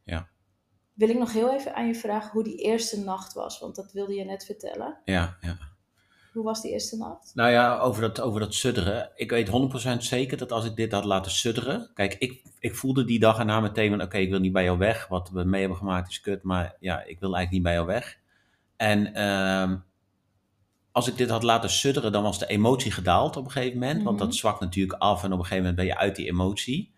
Ja. 0.03 0.27
Wil 0.93 1.09
ik 1.09 1.17
nog 1.17 1.33
heel 1.33 1.53
even 1.53 1.75
aan 1.75 1.87
je 1.87 1.95
vragen 1.95 2.31
hoe 2.31 2.43
die 2.43 2.57
eerste 2.57 2.99
nacht 3.03 3.33
was, 3.33 3.59
want 3.59 3.75
dat 3.75 3.91
wilde 3.91 4.13
je 4.13 4.25
net 4.25 4.45
vertellen. 4.45 4.97
Ja, 5.05 5.37
ja. 5.41 5.57
Hoe 6.31 6.43
was 6.43 6.61
die 6.61 6.71
eerste 6.71 6.97
nacht? 6.97 7.31
Nou 7.35 7.51
ja, 7.51 7.79
over 7.79 8.01
dat, 8.01 8.21
over 8.21 8.39
dat 8.39 8.53
sudderen. 8.53 9.09
Ik 9.15 9.29
weet 9.29 9.49
100% 9.95 9.97
zeker 9.97 10.37
dat 10.37 10.51
als 10.51 10.65
ik 10.65 10.75
dit 10.75 10.91
had 10.91 11.05
laten 11.05 11.31
sudderen. 11.31 11.91
Kijk, 11.93 12.15
ik, 12.19 12.43
ik 12.59 12.75
voelde 12.75 13.05
die 13.05 13.19
dag 13.19 13.39
erna 13.39 13.59
meteen 13.59 13.89
van: 13.89 14.01
oké, 14.01 14.17
ik 14.17 14.29
wil 14.29 14.39
niet 14.39 14.53
bij 14.53 14.63
jou 14.63 14.77
weg. 14.77 15.07
Wat 15.07 15.29
we 15.29 15.43
mee 15.43 15.59
hebben 15.59 15.77
gemaakt 15.77 16.09
is 16.09 16.21
kut, 16.21 16.43
maar 16.43 16.75
ja, 16.79 17.03
ik 17.03 17.19
wil 17.19 17.35
eigenlijk 17.35 17.51
niet 17.51 17.63
bij 17.63 17.73
jou 17.73 17.85
weg. 17.85 18.19
En 18.77 19.13
ehm, 19.13 19.77
als 20.91 21.07
ik 21.07 21.17
dit 21.17 21.29
had 21.29 21.43
laten 21.43 21.69
sudderen, 21.69 22.11
dan 22.11 22.23
was 22.23 22.39
de 22.39 22.47
emotie 22.47 22.91
gedaald 22.91 23.37
op 23.37 23.45
een 23.45 23.51
gegeven 23.51 23.79
moment. 23.79 24.03
Want 24.03 24.17
Mhm. 24.17 24.25
dat 24.25 24.35
zwakt 24.35 24.59
natuurlijk 24.59 25.01
af 25.01 25.23
en 25.23 25.31
op 25.33 25.39
een 25.39 25.45
gegeven 25.45 25.57
moment 25.57 25.75
ben 25.75 25.85
je 25.85 25.97
uit 25.97 26.15
die 26.15 26.27
emotie. 26.27 26.90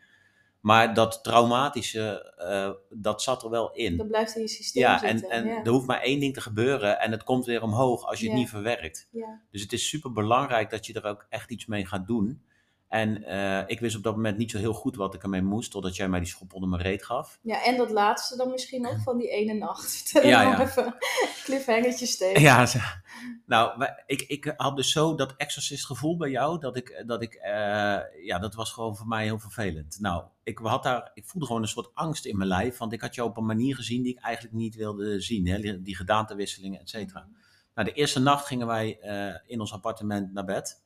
Maar 0.63 0.93
dat 0.93 1.23
traumatische, 1.23 2.33
eh, 2.37 2.71
dat 2.89 3.21
zat 3.21 3.43
er 3.43 3.49
wel 3.49 3.71
in. 3.73 3.97
Dat 3.97 4.07
blijft 4.07 4.35
in 4.35 4.41
je 4.41 4.47
systeem 4.47 4.83
Ja, 4.83 5.03
en, 5.03 5.19
zitten. 5.19 5.37
en 5.37 5.45
ja. 5.45 5.63
er 5.63 5.71
hoeft 5.71 5.87
maar 5.87 6.01
één 6.01 6.19
ding 6.19 6.33
te 6.33 6.41
gebeuren 6.41 6.99
en 6.99 7.11
het 7.11 7.23
komt 7.23 7.45
weer 7.45 7.61
omhoog 7.61 8.05
als 8.05 8.19
je 8.19 8.27
het 8.27 8.35
niet 8.35 8.49
verwerkt. 8.49 9.07
Ja. 9.11 9.41
Dus 9.51 9.61
het 9.61 9.73
is 9.73 9.89
super 9.89 10.11
belangrijk 10.11 10.69
dat 10.69 10.85
je 10.85 10.93
er 10.93 11.05
ook 11.05 11.25
echt 11.29 11.51
iets 11.51 11.65
mee 11.65 11.85
gaat 11.85 12.07
doen. 12.07 12.43
En 12.93 13.23
eh, 13.23 13.63
ik 13.67 13.79
wist 13.79 13.95
op 13.95 14.03
dat 14.03 14.15
moment 14.15 14.37
niet 14.37 14.51
zo 14.51 14.57
heel 14.57 14.73
goed 14.73 14.95
wat 14.95 15.13
ik 15.13 15.23
ermee 15.23 15.41
moest, 15.41 15.71
totdat 15.71 15.95
jij 15.95 16.09
mij 16.09 16.19
die 16.19 16.27
schop 16.27 16.53
onder 16.53 16.69
mijn 16.69 16.81
reet 16.81 17.05
gaf. 17.05 17.39
ja, 17.41 17.63
en 17.63 17.77
dat 17.77 17.91
laatste 17.91 18.37
dan 18.37 18.49
misschien 18.51 18.81
nog 18.81 19.03
van 19.03 19.17
die 19.17 19.29
ene 19.29 19.53
nacht. 19.53 19.91
Vertel 19.91 20.29
Ja, 20.29 20.43
nog 20.43 20.57
ja. 20.57 20.63
even 20.63 20.95
cliffhangertje 21.43 22.05
steeds. 22.05 22.39
Ja, 22.39 22.67
nou, 23.45 23.87
ik, 24.05 24.21
ik 24.21 24.53
had 24.57 24.75
dus 24.75 24.91
zo 24.91 25.15
dat 25.15 25.33
exorcist 25.37 25.85
gevoel 25.85 26.17
bij 26.17 26.29
jou, 26.29 26.59
dat 26.59 26.77
ik, 26.77 27.03
dat 27.05 27.21
ik, 27.21 27.33
eh, 27.33 27.99
ja, 28.25 28.39
dat 28.39 28.55
was 28.55 28.71
gewoon 28.71 28.95
voor 28.95 29.07
mij 29.07 29.23
heel 29.23 29.39
vervelend. 29.39 29.97
Nou, 29.99 30.23
ik 30.43 30.57
had 30.57 30.83
daar, 30.83 31.11
ik 31.13 31.25
voelde 31.25 31.47
gewoon 31.47 31.61
een 31.61 31.67
soort 31.67 31.91
angst 31.93 32.25
in 32.25 32.37
mijn 32.37 32.49
lijf, 32.49 32.77
want 32.77 32.93
ik 32.93 33.01
had 33.01 33.15
jou 33.15 33.29
op 33.29 33.37
een 33.37 33.45
manier 33.45 33.75
gezien 33.75 34.03
die 34.03 34.13
ik 34.13 34.23
eigenlijk 34.23 34.55
niet 34.55 34.75
wilde 34.75 35.21
zien, 35.21 35.47
hè, 35.47 35.81
die, 35.81 35.95
gedaantewisselingen, 35.95 36.79
et 36.79 36.89
cetera. 36.89 37.27
Nou, 37.75 37.87
de 37.87 37.93
eerste 37.93 38.19
nacht 38.19 38.47
gingen 38.47 38.67
wij 38.67 38.99
eh, 38.99 39.35
in 39.45 39.59
ons 39.59 39.73
appartement 39.73 40.33
naar 40.33 40.45
bed. 40.45 40.81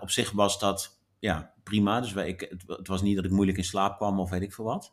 Op 0.00 0.10
zich 0.10 0.30
was 0.30 0.58
dat 0.58 0.99
ja, 1.20 1.52
prima. 1.62 2.00
Dus 2.00 2.12
wij, 2.12 2.28
ik, 2.28 2.40
het, 2.40 2.62
het 2.66 2.88
was 2.88 3.02
niet 3.02 3.16
dat 3.16 3.24
ik 3.24 3.30
moeilijk 3.30 3.58
in 3.58 3.64
slaap 3.64 3.96
kwam 3.96 4.20
of 4.20 4.30
weet 4.30 4.42
ik 4.42 4.52
veel 4.52 4.64
wat. 4.64 4.92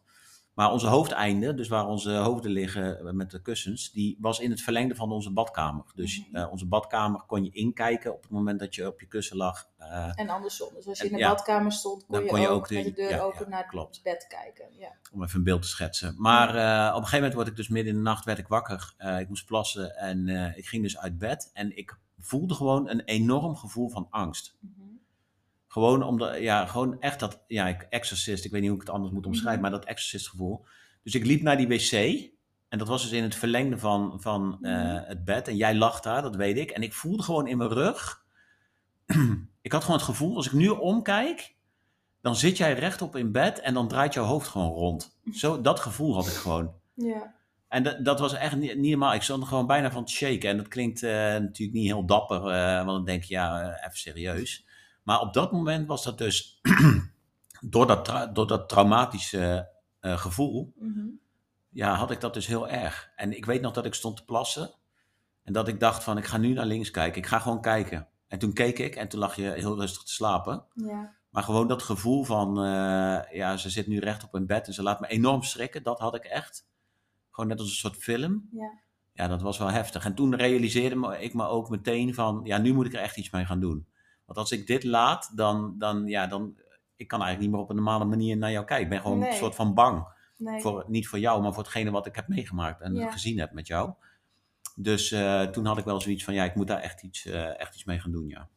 Maar 0.54 0.72
onze 0.72 0.88
hoofdeinde, 0.88 1.54
dus 1.54 1.68
waar 1.68 1.88
onze 1.88 2.12
hoofden 2.12 2.52
liggen 2.52 3.00
eh, 3.08 3.12
met 3.14 3.32
de 3.32 3.42
kussens, 3.42 3.92
die 3.92 4.18
was 4.20 4.40
in 4.40 4.50
het 4.52 4.62
verlengde 4.62 4.96
van 4.96 5.12
onze 5.12 5.32
badkamer. 5.32 5.86
Dus 5.96 6.20
Mhm. 6.28 6.36
eh, 6.36 6.52
onze 6.52 6.66
badkamer 6.68 7.22
kon 7.28 7.44
je 7.44 7.52
inkijken 7.52 8.14
op 8.14 8.22
het 8.22 8.32
moment 8.32 8.60
dat 8.60 8.76
je 8.76 8.88
op 8.88 9.00
je 9.00 9.06
kussen 9.08 9.38
lag. 9.38 9.70
Eh, 9.78 10.12
En 10.16 10.30
andersom. 10.30 10.74
Dus 10.74 10.88
als 10.88 10.98
je 10.98 11.04
En- 11.04 11.10
in 11.10 11.16
de 11.16 11.22
ja. 11.24 11.30
badkamer 11.30 11.72
stond, 11.72 12.06
kon, 12.06 12.24
je, 12.24 12.30
kon 12.30 12.40
je 12.40 12.48
ook, 12.48 12.56
ook 12.58 12.68
de- 12.68 12.76
met 12.76 12.84
de 12.86 12.92
deur 12.92 13.10
ja, 13.10 13.20
open 13.20 13.44
ja, 13.44 13.50
naar 13.50 13.68
het 13.72 14.00
bed 14.04 14.28
kijken. 14.28 14.66
Ja. 14.80 14.96
om 15.14 15.24
even 15.24 15.38
een 15.38 15.44
beeld 15.44 15.62
te 15.62 15.68
schetsen. 15.68 16.16
Maar 16.18 16.50
op 16.50 16.56
een 16.56 16.94
gegeven 16.94 17.16
moment 17.18 17.34
word 17.34 17.48
ik 17.48 17.56
dus 17.56 17.68
midden 17.68 17.92
in 17.92 17.98
de 17.98 18.04
nacht 18.04 18.26
werd 18.26 18.38
ik 18.38 18.48
wakker. 18.48 18.94
Ik 19.20 19.28
moest 19.28 19.46
plassen 19.46 19.96
en 19.98 20.28
ik 20.58 20.68
ging 20.68 20.84
dus 20.84 20.98
uit 20.98 21.18
bed. 21.18 21.50
En 21.54 21.78
ik 21.78 21.98
voelde 22.20 22.54
gewoon 22.54 22.90
een 22.90 23.02
enorm 23.02 23.56
gevoel 23.56 23.90
van 23.90 24.08
angst. 24.10 24.56
Mhm. 25.68 25.74
Gewoon 25.74 26.04
omdat, 26.04 26.40
ja, 26.40 26.66
gewoon 26.66 27.00
echt 27.02 27.20
dat, 27.20 27.44
ja, 27.48 27.68
ik, 27.68 27.82
exorcist, 27.90 28.46
ik 28.46 28.52
weet 28.52 28.62
niet 28.62 28.70
hoe 28.70 28.80
ik 28.80 28.86
het 28.86 28.96
anders 28.96 29.14
moet 29.14 29.26
omschrijven, 29.26 29.62
Mhm. 29.62 29.70
maar 29.72 29.80
dat 29.80 29.90
exorcist 29.90 30.30
gevoel. 30.30 30.66
Dus 31.04 31.16
ik 31.16 31.26
liep 31.26 31.42
naar 31.42 31.58
die 31.58 31.68
wc 31.68 31.92
en 32.70 32.78
dat 32.78 32.88
was 32.88 33.02
dus 33.02 33.12
in 33.12 33.24
het 33.24 33.36
verlengde 33.36 33.78
van, 33.78 34.22
van 34.22 34.58
eh, 34.62 34.72
Mhm. 34.72 35.04
het 35.08 35.24
bed. 35.26 35.48
En 35.48 35.56
jij 35.56 35.76
lag 35.76 36.00
daar, 36.00 36.22
dat 36.22 36.36
weet 36.36 36.58
ik. 36.58 36.72
En 36.72 36.82
ik 36.82 36.94
voelde 36.94 37.24
gewoon 37.24 37.48
in 37.48 37.58
mijn 37.58 37.70
rug, 37.70 38.26
ik 39.62 39.72
had 39.72 39.82
gewoon 39.82 39.98
het 39.98 40.06
gevoel, 40.08 40.36
als 40.36 40.46
ik 40.46 40.52
nu 40.54 40.68
omkijk, 40.68 41.56
dan 42.22 42.36
zit 42.36 42.58
jij 42.58 42.74
rechtop 42.74 43.16
in 43.16 43.32
bed 43.32 43.60
en 43.60 43.74
dan 43.74 43.88
draait 43.88 44.14
jouw 44.14 44.24
hoofd 44.26 44.48
gewoon 44.48 44.70
rond. 44.72 45.18
Zo, 45.34 45.62
dat 45.62 45.80
gevoel 45.80 46.14
had 46.16 46.28
ik 46.28 46.34
gewoon. 46.34 46.74
Ja. 46.94 47.36
En 47.68 47.84
dat, 47.84 48.06
dat 48.06 48.20
was 48.20 48.34
echt 48.34 48.56
niet, 48.56 48.78
niet 48.78 48.90
normaal. 48.90 49.14
Ik 49.14 49.22
stond 49.22 49.42
er 49.42 49.48
gewoon 49.48 49.68
bijna 49.68 49.92
van 49.92 50.06
te 50.06 50.12
shaken. 50.14 50.50
En 50.50 50.58
dat 50.58 50.68
klinkt 50.68 51.04
eh, 51.04 51.12
natuurlijk 51.12 51.78
niet 51.78 51.86
heel 51.86 52.06
dapper, 52.06 52.48
eh, 52.48 52.76
want 52.76 52.88
dan 52.88 53.06
denk 53.06 53.24
je, 53.24 53.34
ja, 53.34 53.62
eh, 53.62 53.86
even 53.86 53.98
serieus. 53.98 54.66
Maar 55.08 55.20
op 55.22 55.34
dat 55.34 55.52
moment 55.52 55.88
was 55.88 56.04
dat 56.04 56.18
dus, 56.18 56.60
door, 57.62 57.88
dat 57.88 58.06
tra- 58.06 58.26
door 58.28 58.48
dat 58.48 58.70
traumatische 58.70 59.70
eh, 60.00 60.18
gevoel, 60.18 60.74
Mhm. 60.76 61.06
ja, 61.70 61.94
had 61.96 62.12
ik 62.12 62.22
dat 62.22 62.34
dus 62.34 62.48
heel 62.48 62.70
erg. 62.70 63.10
En 63.16 63.38
ik 63.38 63.46
weet 63.46 63.62
nog 63.62 63.74
dat 63.74 63.86
ik 63.86 63.94
stond 63.94 64.18
te 64.18 64.26
plassen. 64.26 64.72
En 65.44 65.54
dat 65.54 65.68
ik 65.68 65.80
dacht 65.80 66.04
van, 66.04 66.18
ik 66.18 66.26
ga 66.26 66.38
nu 66.38 66.54
naar 66.54 66.66
links 66.66 66.92
kijken. 66.92 67.22
Ik 67.22 67.28
ga 67.28 67.40
gewoon 67.40 67.62
kijken. 67.62 68.08
En 68.28 68.40
toen 68.40 68.54
keek 68.54 68.80
ik 68.80 68.96
en 68.96 69.08
toen 69.08 69.20
lag 69.20 69.36
je 69.36 69.52
heel 69.52 69.80
rustig 69.80 70.04
te 70.04 70.12
slapen. 70.14 70.64
ja. 70.74 71.16
Maar 71.30 71.44
gewoon 71.46 71.68
dat 71.68 71.84
gevoel 71.84 72.24
van, 72.24 72.58
eh, 72.58 73.20
ja, 73.38 73.58
ze 73.58 73.70
zit 73.70 73.88
nu 73.88 74.00
recht 74.00 74.24
op 74.24 74.36
in 74.36 74.46
bed 74.46 74.68
en 74.68 74.74
ze 74.74 74.84
laat 74.84 75.00
me 75.00 75.08
enorm 75.08 75.44
schrikken. 75.44 75.84
Dat 75.84 76.00
had 76.00 76.16
ik 76.16 76.24
echt. 76.24 76.68
Gewoon 77.32 77.50
net 77.50 77.60
als 77.60 77.70
een 77.70 77.76
soort 77.76 77.96
film. 77.98 78.50
Ja. 78.52 78.72
Ja, 79.14 79.28
dat 79.28 79.42
was 79.42 79.58
wel 79.58 79.72
heftig. 79.72 80.06
En 80.06 80.16
toen 80.16 80.36
realiseerde 80.36 81.18
ik 81.20 81.34
me 81.34 81.46
ook 81.46 81.70
meteen 81.70 82.14
van, 82.14 82.42
ja, 82.44 82.58
nu 82.58 82.74
moet 82.74 82.86
ik 82.86 82.94
er 82.94 83.00
echt 83.00 83.18
iets 83.18 83.30
mee 83.30 83.46
gaan 83.46 83.60
doen. 83.60 83.88
Want 84.28 84.38
als 84.40 84.52
ik 84.52 84.68
dit 84.68 84.84
laat, 84.84 85.32
dan, 85.36 85.76
dan, 85.78 86.08
ja, 86.08 86.28
dan, 86.28 86.58
ik 86.96 87.08
kan 87.08 87.22
eigenlijk 87.22 87.40
niet 87.40 87.52
meer 87.52 87.60
op 87.60 87.70
een 87.70 87.76
normale 87.84 88.06
manier 88.06 88.38
naar 88.38 88.52
jou 88.52 88.66
kijken. 88.66 88.86
Ik 88.86 88.92
ben 88.92 89.02
gewoon 89.02 89.20
Nee. 89.20 89.30
een 89.30 89.36
soort 89.36 89.56
van 89.56 89.74
bang. 89.74 90.08
Nee. 90.38 90.62
Voor, 90.62 90.86
niet 90.88 91.08
voor 91.08 91.20
jou, 91.20 91.42
maar 91.42 91.54
voor 91.54 91.64
hetgene 91.64 91.92
wat 91.92 92.06
ik 92.06 92.16
heb 92.16 92.28
meegemaakt 92.28 92.82
en 92.82 92.96
Ja. 92.96 93.12
gezien 93.12 93.40
heb 93.40 93.52
met 93.52 93.68
jou. 93.68 93.94
Dus 94.76 95.12
eh, 95.12 95.42
toen 95.44 95.66
had 95.66 95.78
ik 95.78 95.86
wel 95.86 96.02
zoiets 96.02 96.24
van, 96.24 96.34
ja, 96.34 96.44
ik 96.44 96.56
moet 96.56 96.68
daar 96.68 96.80
echt 96.80 97.04
iets, 97.04 97.26
eh, 97.26 97.60
echt 97.60 97.74
iets 97.74 97.84
mee 97.84 98.00
gaan 98.00 98.12
doen, 98.12 98.28
ja. 98.28 98.48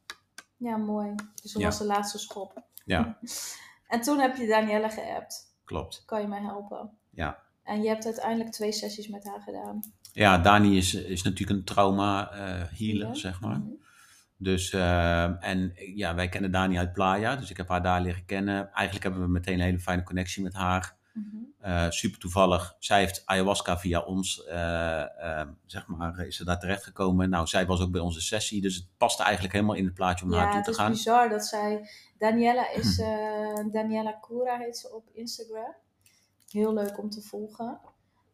Ja, 0.57 0.77
mooi. 0.77 1.15
Dus 1.43 1.53
dat 1.53 1.63
Ja. 1.63 1.69
was 1.69 1.79
de 1.79 1.85
laatste 1.85 2.19
schop. 2.19 2.63
Ja, 2.85 3.19
En 3.89 4.01
toen 4.01 4.19
heb 4.19 4.37
je 4.37 4.47
Danielle 4.47 4.91
geappt. 4.91 5.55
klopt. 5.65 6.03
Kan 6.07 6.21
je 6.21 6.27
mij 6.27 6.41
helpen? 6.41 6.91
Ja. 7.11 7.43
En 7.63 7.83
je 7.83 7.89
hebt 7.89 8.05
uiteindelijk 8.05 8.51
twee 8.51 8.73
sessies 8.73 9.09
met 9.09 9.25
haar 9.25 9.41
gedaan. 9.41 9.81
Ja, 10.13 10.39
Dani 10.39 10.77
is, 10.77 10.95
is 10.95 11.23
natuurlijk 11.23 11.59
een 11.59 11.65
trauma 11.65 12.31
eh, 12.33 12.39
healer, 12.79 13.07
Ja. 13.07 13.15
zeg 13.15 13.41
maar. 13.41 13.59
Mhm. 13.59 13.69
Dus, 14.43 14.73
eh, 14.73 15.45
en 15.45 15.73
ja, 15.95 16.15
wij 16.15 16.29
kennen 16.29 16.51
Dani 16.51 16.79
uit 16.79 16.93
Playa, 16.93 17.37
dus 17.37 17.51
ik 17.51 17.57
heb 17.57 17.69
haar 17.69 17.83
daar 17.83 18.01
leren 18.01 18.25
kennen. 18.25 18.73
Eigenlijk 18.73 19.03
hebben 19.05 19.23
we 19.23 19.29
meteen 19.29 19.55
een 19.55 19.65
hele 19.65 19.79
fijne 19.79 20.03
connectie 20.03 20.43
met 20.43 20.55
haar. 20.55 20.97
Mhm. 21.13 21.37
Eh, 21.61 21.91
super 21.91 22.19
toevallig. 22.19 22.77
Zij 22.79 22.99
heeft 22.99 23.23
ayahuasca 23.25 23.79
via 23.79 24.01
ons, 24.01 24.45
eh, 24.45 25.41
eh, 25.41 25.49
zeg 25.67 25.87
maar, 25.87 26.19
is 26.27 26.37
ze 26.37 26.45
daar 26.45 26.59
terechtgekomen. 26.59 27.31
Nou, 27.31 27.47
zij 27.47 27.67
was 27.67 27.81
ook 27.81 27.91
bij 27.91 28.01
onze 28.01 28.21
sessie, 28.21 28.61
dus 28.61 28.75
het 28.75 28.87
paste 28.97 29.23
eigenlijk 29.23 29.55
helemaal 29.55 29.75
in 29.75 29.85
het 29.85 29.95
plaatje 29.95 30.25
om 30.25 30.31
naar 30.31 30.41
Ja, 30.41 30.55
het 30.55 30.65
toe 30.65 30.71
is 30.73 30.77
te 30.77 30.83
gaan. 30.83 30.91
bizar 30.93 31.29
dat 31.29 31.47
zij... 31.47 31.89
Daniela 32.19 32.71
is... 32.71 32.99
eh 32.99 33.73
Daniela 33.73 34.13
Koura 34.13 34.59
heet 34.59 34.77
ze 34.77 34.95
op 34.95 35.09
Instagram. 35.13 35.75
Heel 36.51 36.75
leuk 36.75 36.99
om 36.99 37.11
te 37.11 37.21
volgen. 37.23 37.81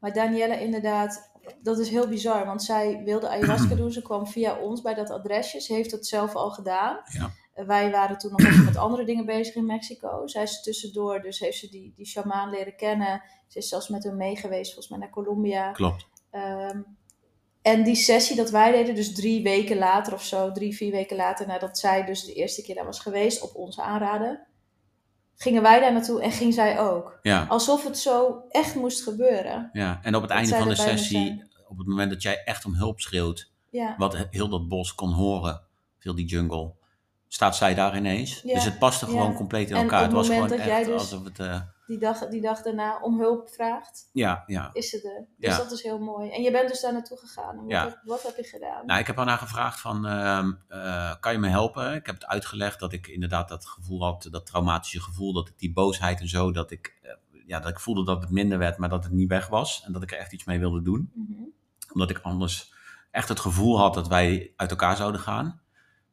Maar 0.00 0.12
Daniela 0.12 0.54
inderdaad... 0.54 1.34
Dat 1.62 1.78
is 1.78 1.88
heel 1.88 2.08
bizar, 2.08 2.46
want 2.46 2.62
zij 2.62 3.02
wilde 3.04 3.28
ayahuasca 3.28 3.74
doen. 3.80 3.92
Ze 3.92 4.02
kwam 4.02 4.26
via 4.26 4.58
ons 4.58 4.82
bij 4.82 4.94
dat 4.94 5.10
adresje. 5.10 5.60
Ze 5.60 5.74
heeft 5.74 5.90
het 5.90 6.06
zelf 6.06 6.34
al 6.34 6.50
gedaan. 6.50 7.00
Ja. 7.04 7.30
Eh, 7.56 7.66
wij 7.66 7.90
waren 7.90 8.18
toen 8.18 8.30
nog 8.30 8.40
even 8.40 8.64
met 8.64 8.76
andere 8.76 9.04
dingen 9.04 9.26
bezig 9.26 9.54
in 9.54 9.66
Mexico. 9.66 10.26
Zij 10.26 10.42
is 10.42 10.62
tussendoor, 10.62 11.20
dus 11.20 11.38
heeft 11.38 11.58
ze 11.58 11.68
die, 11.68 11.92
die 11.96 12.06
shamaan 12.06 12.50
leren 12.50 12.76
kennen. 12.76 13.22
Ze 13.46 13.58
is 13.58 13.68
zelfs 13.68 13.88
met 13.88 14.04
hem 14.04 14.16
mee 14.16 14.36
geweest, 14.36 14.72
volgens 14.72 14.88
mij 14.88 14.98
naar 14.98 15.10
Colombia. 15.10 15.72
Klopt. 15.72 16.06
Ehm, 16.30 16.80
en 17.62 17.84
die 17.84 17.94
sessie 17.94 18.36
dat 18.36 18.50
wij 18.50 18.72
deden, 18.72 18.94
dus 18.94 19.14
drie 19.14 19.42
weken 19.42 19.76
later 19.76 20.12
of 20.12 20.22
zo, 20.22 20.52
drie, 20.52 20.76
vier 20.76 20.90
weken 20.90 21.16
later 21.16 21.46
nadat 21.46 21.78
zij 21.78 22.04
dus 22.04 22.24
de 22.24 22.32
eerste 22.32 22.62
keer 22.62 22.74
daar 22.74 22.84
was 22.84 23.00
geweest, 23.00 23.42
op 23.42 23.54
ons 23.54 23.80
aanraden, 23.80 24.45
gingen 25.36 25.62
wij 25.62 25.80
daar 25.80 25.92
naartoe 25.92 26.22
en 26.22 26.30
ging 26.32 26.54
zij 26.54 26.80
ook. 26.80 27.18
Ja, 27.22 27.46
Alsof 27.48 27.84
het 27.84 27.98
zo 27.98 28.42
echt 28.50 28.74
moest 28.74 29.02
gebeuren. 29.02 29.70
ja. 29.72 30.00
En 30.02 30.14
op 30.14 30.22
het 30.22 30.30
einde 30.30 30.56
van 30.56 30.68
de 30.68 30.74
sessie, 30.74 31.42
op 31.68 31.78
het 31.78 31.86
moment 31.86 32.10
dat 32.10 32.22
jij 32.22 32.42
echt 32.44 32.64
om 32.64 32.74
hulp 32.74 33.00
schreeuwt, 33.00 33.50
Ja, 33.70 33.94
wat 33.98 34.16
heel 34.30 34.48
dat 34.48 34.68
bos 34.68 34.94
kon 34.94 35.12
horen, 35.12 35.60
heel 35.98 36.14
die 36.14 36.26
jungle, 36.26 36.72
staat 37.36 37.56
zij 37.56 37.74
daar 37.74 37.96
ineens. 37.96 38.40
Ja, 38.42 38.54
Dus 38.54 38.64
het 38.64 38.78
paste 38.78 39.06
gewoon 39.06 39.34
compleet 39.34 39.70
in 39.70 39.76
En 39.76 39.82
elkaar. 39.82 39.98
op 40.04 40.06
Het 40.06 40.16
het 40.16 40.26
was 40.26 40.36
moment 40.36 40.52
gewoon 40.52 40.66
dat 40.66 40.76
echt 40.76 40.84
jij 40.86 40.92
dus- 40.94 41.02
alsof 41.02 41.24
het... 41.24 41.38
eh, 41.38 41.60
die 41.86 41.98
dag, 41.98 42.28
die 42.28 42.40
dag 42.40 42.62
daarna 42.62 42.98
om 43.02 43.18
hulp 43.20 43.48
vraagt, 43.48 44.08
ja, 44.12 44.42
ja. 44.46 44.70
is 44.72 44.88
ze 44.90 45.02
er. 45.16 45.26
Dus 45.48 45.56
dat 45.56 45.72
is 45.72 45.82
heel 45.82 45.98
mooi. 45.98 46.30
En 46.30 46.42
je 46.42 46.50
bent 46.50 46.68
dus 46.68 46.80
daar 46.80 46.92
naartoe 46.92 47.18
gegaan. 47.18 47.56
Wat, 47.56 47.64
Ja. 47.70 47.84
heb, 47.84 48.00
wat 48.04 48.22
heb 48.22 48.36
je 48.36 48.44
gedaan? 48.44 48.86
Nou, 48.86 49.00
ik 49.00 49.06
heb 49.06 49.16
haar 49.16 49.38
gevraagd 49.38 49.80
van, 49.80 50.06
ehm, 50.06 50.52
eh, 50.68 51.14
kan 51.20 51.32
je 51.32 51.38
me 51.38 51.48
helpen? 51.48 51.94
Ik 51.94 52.06
heb 52.06 52.14
het 52.14 52.26
uitgelegd 52.26 52.80
dat 52.80 52.92
ik 52.92 53.06
inderdaad 53.06 53.48
dat 53.48 53.66
gevoel 53.66 54.02
had, 54.04 54.28
dat 54.30 54.46
traumatische 54.46 55.00
gevoel, 55.00 55.32
dat 55.32 55.48
ik 55.48 55.58
die 55.58 55.72
boosheid 55.72 56.20
en 56.20 56.28
zo, 56.28 56.52
dat 56.52 56.70
ik, 56.70 56.98
eh, 57.02 57.10
ja, 57.46 57.60
dat 57.60 57.70
ik 57.70 57.80
voelde 57.80 58.04
dat 58.04 58.20
het 58.20 58.30
minder 58.30 58.58
werd, 58.58 58.78
maar 58.78 58.88
dat 58.88 59.04
het 59.04 59.12
niet 59.12 59.28
weg 59.28 59.46
was. 59.48 59.82
En 59.86 59.92
dat 59.92 60.02
ik 60.02 60.12
er 60.12 60.18
echt 60.18 60.32
iets 60.32 60.44
mee 60.44 60.58
wilde 60.58 60.82
doen. 60.82 61.10
Mhm. 61.14 61.32
Omdat 61.92 62.10
ik 62.10 62.18
anders 62.18 62.72
echt 63.10 63.28
het 63.28 63.40
gevoel 63.40 63.78
had 63.78 63.94
dat 63.94 64.08
wij 64.08 64.52
uit 64.56 64.70
elkaar 64.70 64.96
zouden 64.96 65.20
gaan. 65.20 65.60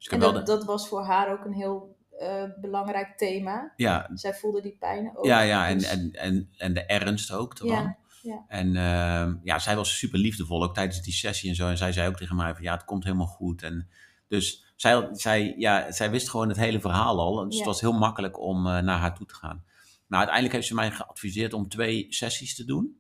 Dus 0.04 0.14
En 0.14 0.20
dat, 0.20 0.36
de, 0.36 0.44
dat 0.44 0.64
was 0.66 0.88
voor 0.88 1.04
haar 1.04 1.32
ook 1.32 1.46
een 1.46 1.54
heel 1.54 1.96
eh, 2.20 2.44
belangrijk 2.62 3.18
thema. 3.18 3.74
ja, 3.76 4.10
Zij 4.14 4.34
voelde 4.34 4.62
die 4.62 4.76
pijn 4.80 5.12
ook. 5.18 5.26
ja, 5.26 5.42
ja 5.42 5.68
en, 5.68 5.78
dus- 5.78 5.88
en, 5.90 6.12
en, 6.14 6.50
en 6.58 6.74
de 6.74 6.86
ernst 6.86 7.32
ook 7.32 7.54
ervan. 7.54 7.70
Ja, 7.84 7.98
ja. 8.22 8.46
En 8.48 8.76
ehm, 8.76 9.36
ja, 9.44 9.60
zij 9.60 9.76
was 9.76 9.98
super 9.98 10.20
liefdevol, 10.20 10.64
ook 10.64 10.74
tijdens 10.74 11.02
die 11.02 11.14
sessie 11.14 11.50
en 11.50 11.56
zo. 11.56 11.68
En 11.68 11.78
zij 11.78 11.92
zei 11.92 12.08
ook 12.08 12.18
tegen 12.18 12.36
mij 12.36 12.54
van, 12.54 12.64
ja, 12.64 12.74
het 12.74 12.86
komt 12.86 13.04
helemaal 13.04 13.26
goed. 13.28 13.62
En 13.62 13.88
dus 14.28 14.74
zij, 14.76 15.08
zij, 15.12 15.54
ja, 15.58 15.92
zij 15.92 16.12
wist 16.12 16.30
gewoon 16.30 16.48
het 16.48 16.58
hele 16.58 16.80
verhaal 16.80 17.20
al. 17.20 17.36
Dus 17.36 17.52
Ja. 17.54 17.58
het 17.58 17.68
was 17.68 17.82
heel 17.82 17.92
makkelijk 17.94 18.40
om 18.40 18.68
eh, 18.68 18.80
naar 18.80 19.00
haar 19.00 19.16
toe 19.16 19.26
te 19.28 19.34
gaan. 19.36 19.64
Nou, 20.08 20.26
uiteindelijk 20.26 20.54
heeft 20.56 20.68
ze 20.68 20.74
mij 20.76 20.92
geadviseerd 20.92 21.54
om 21.54 21.70
twee 21.70 22.06
sessies 22.10 22.56
te 22.56 22.66
doen. 22.66 22.98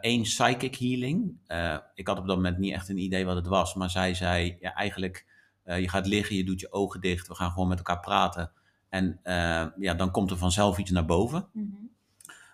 Eén 0.00 0.22
psychic 0.22 0.74
healing. 0.76 1.38
Eh, 1.46 1.76
ik 1.94 2.06
had 2.06 2.18
op 2.18 2.26
dat 2.26 2.36
moment 2.36 2.58
niet 2.58 2.72
echt 2.72 2.88
een 2.88 2.98
idee 2.98 3.24
wat 3.24 3.36
het 3.36 3.46
was. 3.46 3.74
Maar 3.74 3.90
zij 3.90 4.14
zei, 4.14 4.56
ja, 4.60 4.74
eigenlijk, 4.74 5.26
eh, 5.68 5.80
je 5.80 5.88
gaat 5.88 6.06
liggen, 6.06 6.36
je 6.36 6.44
doet 6.44 6.60
je 6.60 6.72
ogen 6.72 7.00
dicht. 7.00 7.28
We 7.28 7.34
gaan 7.34 7.50
gewoon 7.50 7.68
met 7.68 7.78
elkaar 7.78 8.00
praten. 8.00 8.50
En 8.88 9.20
eh, 9.22 9.66
ja, 9.78 9.94
dan 9.94 10.10
komt 10.10 10.30
er 10.30 10.36
vanzelf 10.36 10.78
iets 10.78 10.90
naar 10.90 11.04
boven. 11.04 11.48
Mhm. 11.52 11.74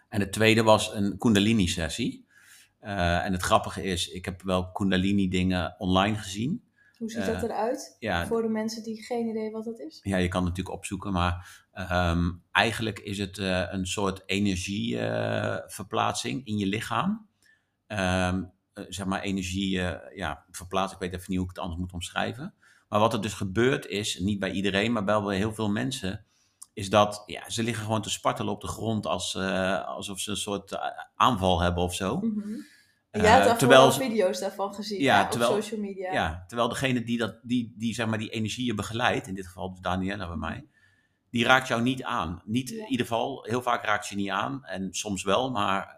En 0.09 0.21
het 0.21 0.33
tweede 0.33 0.63
was 0.63 0.95
een 0.95 1.19
Kundalini-sessie. 1.19 2.27
Eh, 2.79 3.25
en 3.25 3.33
het 3.33 3.43
grappige 3.43 3.83
is, 3.83 4.09
ik 4.09 4.25
heb 4.25 4.43
wel 4.43 4.73
Kundalini-dingen 4.73 5.75
online 5.79 6.17
gezien. 6.17 6.63
Hoe 6.99 7.11
ziet 7.11 7.27
dat 7.27 7.43
eruit? 7.43 7.97
Ja, 7.99 8.27
Voor 8.27 8.43
de 8.43 8.49
mensen 8.49 8.83
die 8.83 9.03
geen 9.03 9.29
idee 9.29 9.51
wat 9.51 9.65
dat 9.65 9.81
is. 9.81 10.01
ja, 10.03 10.17
je 10.17 10.29
kan 10.29 10.41
het 10.41 10.49
natuurlijk 10.49 10.77
opzoeken, 10.77 11.13
maar 11.13 11.65
ehm, 11.73 12.31
eigenlijk 12.53 12.99
is 12.99 13.19
het 13.19 13.39
een 13.39 13.87
soort 13.87 14.23
energieverplaatsing 14.27 16.47
in 16.47 16.59
je 16.59 16.67
lichaam. 16.67 17.29
Ehm, 17.87 18.45
eh, 18.73 18.85
zeg 18.89 19.07
maar 19.07 19.21
energie, 19.21 19.71
ja, 20.15 20.45
verplaatsen. 20.51 20.97
Ik 20.97 21.03
weet 21.03 21.13
even 21.13 21.25
niet 21.29 21.39
hoe 21.39 21.49
ik 21.49 21.55
het 21.55 21.65
anders 21.65 21.81
moet 21.81 21.93
omschrijven. 21.93 22.55
Maar 22.89 23.01
wat 23.01 23.13
er 23.13 23.21
dus 23.23 23.33
gebeurt 23.35 23.87
is, 23.87 24.19
niet 24.19 24.39
bij 24.39 24.51
iedereen, 24.51 24.93
maar 24.93 25.05
wel 25.05 25.23
bij 25.23 25.37
heel 25.37 25.55
veel 25.55 25.71
mensen, 25.71 26.25
is 26.73 26.91
dat 26.91 27.23
ja, 27.27 27.51
ze 27.51 27.63
liggen 27.63 27.85
gewoon 27.85 28.03
te 28.03 28.11
spartelen 28.11 28.53
op 28.53 28.61
de 28.61 28.67
grond 28.67 29.07
als, 29.07 29.35
eh, 29.35 29.85
alsof 29.87 30.21
ze 30.21 30.31
een 30.31 30.37
soort 30.37 30.73
eh, 30.73 30.81
aanval 31.15 31.61
hebben 31.61 31.83
of 31.83 31.95
zo. 31.95 32.21
Daarvoor 33.11 33.57
terwijl 33.57 33.81
al 33.81 33.93
ze- 33.93 34.01
video's 34.01 34.41
daarvan 34.41 34.75
gezien 34.75 35.01
Ja, 35.01 35.21
ja, 35.21 35.29
terwijl- 35.29 35.53
op 35.55 35.63
social 35.63 35.81
media. 35.81 36.13
Ja, 36.13 36.45
terwijl 36.47 36.69
degene 36.69 37.03
die, 37.05 37.19
dat, 37.19 37.39
die, 37.43 37.75
die, 37.77 37.95
zeg 37.95 38.07
maar, 38.07 38.19
die 38.19 38.31
energieën 38.31 38.77
begeleidt, 38.77 39.27
in 39.27 39.35
dit 39.35 39.47
geval 39.47 39.71
dus 39.71 39.81
Daniela 39.81 40.27
bij 40.27 40.37
mij, 40.37 40.67
die 41.31 41.45
raakt 41.45 41.69
jou 41.69 41.83
niet 41.83 42.03
aan. 42.03 42.43
Niet 42.45 42.69
Ja. 42.69 42.83
in 42.85 42.91
ieder 42.91 43.07
geval, 43.07 43.45
heel 43.45 43.63
vaak 43.63 43.85
raakt 43.85 44.07
ze 44.07 44.15
je 44.15 44.21
niet 44.21 44.31
aan 44.31 44.65
en 44.65 44.95
soms 44.95 45.23
wel, 45.23 45.51
maar 45.51 45.97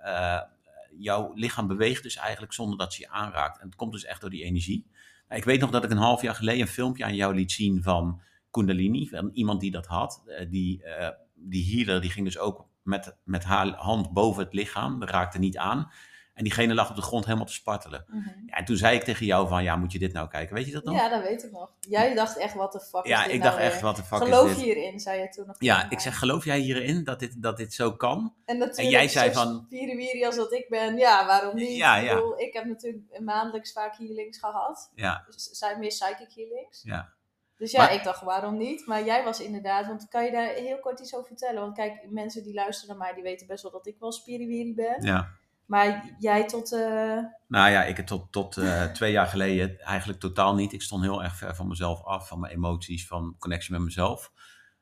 jouw 0.98 1.32
lichaam 1.34 1.66
beweegt 1.66 2.02
dus 2.02 2.16
eigenlijk 2.16 2.52
zonder 2.52 2.78
dat 2.78 2.92
ze 2.94 3.00
je 3.00 3.08
aanraakt. 3.08 3.58
En 3.60 3.66
het 3.66 3.76
komt 3.76 3.92
dus 3.92 4.04
echt 4.04 4.20
door 4.20 4.30
die 4.30 4.44
energie. 4.44 4.90
Ik 5.28 5.44
weet 5.44 5.60
nog 5.60 5.70
dat 5.70 5.84
ik 5.84 5.90
een 5.90 5.96
half 5.96 6.22
jaar 6.22 6.34
geleden 6.34 6.60
een 6.60 6.68
filmpje 6.68 7.04
aan 7.04 7.14
jou 7.14 7.34
liet 7.34 7.52
zien 7.52 7.82
van 7.82 8.20
Kundalini, 8.50 9.08
van 9.08 9.30
iemand 9.32 9.60
die 9.60 9.70
dat 9.70 9.86
had. 9.86 10.22
Eh, 10.26 10.50
die, 10.50 10.82
eh, 10.82 11.10
die 11.34 11.76
healer 11.76 12.00
die 12.00 12.10
ging 12.10 12.26
dus 12.26 12.38
ook 12.38 12.66
met, 12.82 13.16
met 13.24 13.44
haar 13.44 13.68
hand 13.68 14.12
boven 14.12 14.44
het 14.44 14.54
lichaam, 14.54 15.02
raakte 15.02 15.38
niet 15.38 15.58
aan. 15.58 15.90
En 16.36 16.44
diegene 16.44 16.74
lag 16.74 16.90
op 16.90 16.96
de 16.96 17.02
grond 17.02 17.24
helemaal 17.24 17.46
te 17.46 17.52
spartelen. 17.52 18.04
Mhm. 18.08 18.28
Ja, 18.46 18.54
en 18.56 18.64
toen 18.64 18.76
zei 18.76 18.96
ik 18.96 19.02
tegen 19.02 19.26
jou 19.26 19.48
van, 19.48 19.62
ja, 19.62 19.76
moet 19.76 19.92
je 19.92 19.98
dit 19.98 20.12
nou 20.12 20.28
kijken? 20.28 20.54
Weet 20.54 20.66
je 20.66 20.72
dat 20.72 20.84
nog? 20.84 20.94
Ja, 20.96 21.08
dat 21.08 21.22
weet 21.22 21.44
ik 21.44 21.50
nog. 21.52 21.72
Jij 21.80 22.14
dacht 22.14 22.36
echt, 22.36 22.54
wat 22.54 22.72
de 22.72 22.80
fuck 22.80 23.04
is 23.04 23.10
Ja, 23.10 23.24
ik 23.24 23.28
nou 23.30 23.42
dacht 23.42 23.56
echt, 23.56 23.72
weer? 23.72 23.82
wat 23.82 23.96
de 23.96 24.02
fuck 24.02 24.18
Geloof 24.18 24.50
is 24.50 24.56
je 24.58 24.64
dit? 24.64 24.74
hierin, 24.74 25.00
zei 25.00 25.20
je 25.20 25.28
toen 25.28 25.46
nog. 25.46 25.56
Ja, 25.58 25.84
ik 25.84 25.90
mij. 25.90 26.00
zeg, 26.00 26.18
geloof 26.18 26.44
jij 26.44 26.58
hierin 26.58 27.04
dat 27.04 27.18
dit, 27.18 27.42
dat 27.42 27.56
dit 27.56 27.74
zo 27.74 27.92
kan? 27.92 28.34
En, 28.44 28.72
jij 28.88 29.08
zei 29.08 29.32
van- 29.32 29.62
spiriwiri 29.66 30.24
als 30.24 30.36
dat 30.36 30.52
ik 30.52 30.66
ben, 30.68 30.96
ja, 30.96 31.26
waarom 31.26 31.54
niet? 31.54 31.76
Ja, 31.76 31.96
ik, 31.96 32.04
ja. 32.08 32.14
bedoel, 32.14 32.38
ik 32.40 32.52
heb 32.52 32.64
natuurlijk 32.64 33.20
maandelijks 33.20 33.72
vaak 33.72 33.96
healings 33.96 34.38
gehad. 34.38 34.90
Ja, 34.94 35.24
Dus 35.30 35.44
zijn 35.44 35.78
meer 35.78 35.88
psychic 35.88 36.32
healings. 36.34 36.82
ja. 36.82 37.14
Dus 37.58 37.70
ja, 37.70 37.82
Maar- 37.82 37.94
ik 37.94 38.04
dacht, 38.04 38.22
waarom 38.22 38.56
niet? 38.56 38.86
Maar 38.86 39.04
jij 39.04 39.24
was 39.24 39.40
inderdaad, 39.40 39.86
want 39.86 40.08
kan 40.08 40.24
je 40.24 40.30
daar 40.30 40.48
heel 40.48 40.78
kort 40.80 41.00
iets 41.00 41.14
over 41.14 41.26
vertellen? 41.26 41.60
Want 41.60 41.76
kijk, 41.76 42.10
mensen 42.10 42.42
die 42.42 42.54
luisteren 42.54 42.96
naar 42.96 43.06
mij, 43.06 43.14
die 43.14 43.22
weten 43.22 43.46
best 43.46 43.62
wel 43.62 43.72
dat 43.72 43.86
ik 43.86 43.96
wel 44.00 44.12
spiriwiri 44.12 44.74
ben. 44.74 45.02
ja. 45.02 45.28
Maar 45.66 46.14
jij 46.18 46.46
tot... 46.46 46.72
eh, 46.72 47.18
Nou 47.48 47.70
ja, 47.70 47.84
ik 47.84 48.06
tot, 48.06 48.32
tot 48.32 48.56
eh, 48.56 48.84
twee 48.84 49.12
jaar 49.12 49.26
geleden 49.26 49.80
eigenlijk 49.80 50.20
totaal 50.20 50.54
niet. 50.54 50.72
Ik 50.72 50.82
stond 50.82 51.02
heel 51.02 51.22
erg 51.22 51.36
ver 51.36 51.54
van 51.56 51.68
mezelf 51.68 52.04
af, 52.04 52.28
van 52.28 52.40
mijn 52.40 52.52
emoties, 52.52 53.06
van 53.06 53.36
connectie 53.38 53.72
met 53.72 53.80
mezelf. 53.80 54.32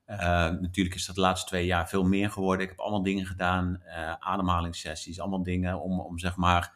Eh, 0.05 0.19
natuurlijk 0.51 0.95
is 0.95 1.07
dat 1.07 1.15
de 1.15 1.21
laatste 1.21 1.47
twee 1.49 1.67
jaar 1.67 1.89
veel 1.89 2.05
meer 2.05 2.31
geworden. 2.31 2.63
Ik 2.63 2.69
heb 2.71 2.81
allemaal 2.81 3.03
dingen 3.03 3.27
gedaan, 3.27 3.83
ademhalingssessies, 4.19 5.21
allemaal 5.21 5.43
dingen 5.43 5.81
om, 5.81 6.01
om 6.01 6.19
zeg 6.19 6.37
maar 6.37 6.75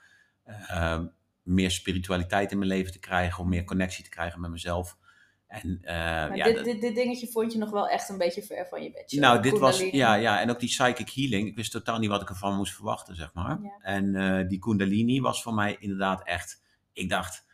meer 1.43 1.71
spiritualiteit 1.71 2.51
in 2.53 2.59
mijn 2.59 2.71
leven 2.71 2.93
te 2.93 2.99
krijgen, 2.99 3.43
om 3.43 3.49
meer 3.49 3.65
connectie 3.65 4.05
te 4.05 4.11
krijgen 4.11 4.41
met 4.41 4.51
mezelf. 4.51 4.97
En, 5.49 5.79
maar 5.83 6.37
ja, 6.37 6.45
dit, 6.45 6.55
dat- 6.57 6.65
dit, 6.65 6.81
dit 6.81 6.95
dingetje 6.95 7.27
vond 7.29 7.53
je 7.53 7.59
nog 7.59 7.71
wel 7.71 7.89
echt 7.89 8.09
een 8.09 8.19
beetje 8.19 8.43
ver 8.43 8.67
van 8.71 8.83
je 8.83 8.91
bedje. 8.91 9.21
Nou, 9.21 9.43
dit 9.43 9.59
was, 9.59 9.81
ja, 9.81 10.15
ja, 10.15 10.41
en 10.41 10.51
ook 10.51 10.61
die 10.61 10.69
psychic 10.69 11.11
healing. 11.11 11.49
Ik 11.49 11.57
wist 11.57 11.71
totaal 11.71 11.99
niet 11.99 12.09
wat 12.11 12.23
ik 12.23 12.29
ervan 12.29 12.57
moest 12.57 12.75
verwachten, 12.75 13.17
zeg 13.17 13.35
maar. 13.35 13.59
Ja. 13.63 13.71
En 13.81 14.15
eh, 14.15 14.49
die 14.49 14.59
kundalini 14.59 15.21
was 15.21 15.43
voor 15.43 15.55
mij 15.55 15.77
inderdaad 15.79 16.23
echt, 16.27 16.63
ik 16.93 17.09
dacht, 17.11 17.47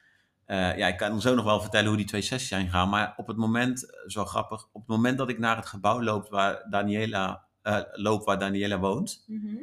eh, 0.44 0.76
ja, 0.76 0.86
ik 0.86 0.96
kan 0.96 1.20
zo 1.20 1.34
nog 1.34 1.44
wel 1.44 1.60
vertellen 1.60 1.88
hoe 1.88 1.96
die 1.96 2.06
twee 2.06 2.22
sessies 2.22 2.48
zijn 2.48 2.64
gegaan. 2.64 2.88
Maar 2.88 3.14
op 3.16 3.26
het 3.26 3.36
moment, 3.36 3.94
zo 4.06 4.24
grappig, 4.24 4.68
op 4.72 4.80
het 4.80 4.90
moment 4.90 5.18
dat 5.18 5.28
ik 5.30 5.38
naar 5.38 5.56
het 5.56 5.66
gebouw 5.66 6.02
loop 6.02 6.28
waar 6.30 6.66
Daniela, 6.70 7.44
loop 7.92 8.24
waar 8.24 8.38
Daniela 8.38 8.78
woont. 8.78 9.24
Mhm. 9.26 9.56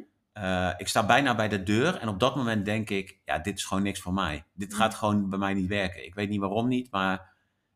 ik 0.76 0.88
sta 0.88 1.06
bijna 1.06 1.34
bij 1.34 1.48
de 1.48 1.62
deur 1.62 1.96
en 1.98 2.08
op 2.08 2.20
dat 2.20 2.36
moment 2.36 2.64
denk 2.64 2.90
ik, 2.90 3.18
ja, 3.24 3.38
dit 3.38 3.58
is 3.58 3.64
gewoon 3.64 3.82
niks 3.82 4.00
voor 4.00 4.12
mij. 4.12 4.44
Dit 4.54 4.70
Ja. 4.70 4.76
gaat 4.76 4.94
gewoon 4.94 5.28
bij 5.30 5.38
mij 5.38 5.54
niet 5.54 5.68
werken. 5.68 6.04
Ik 6.04 6.14
weet 6.14 6.28
niet 6.28 6.40
waarom 6.40 6.68
niet, 6.68 6.90
maar... 6.90 7.30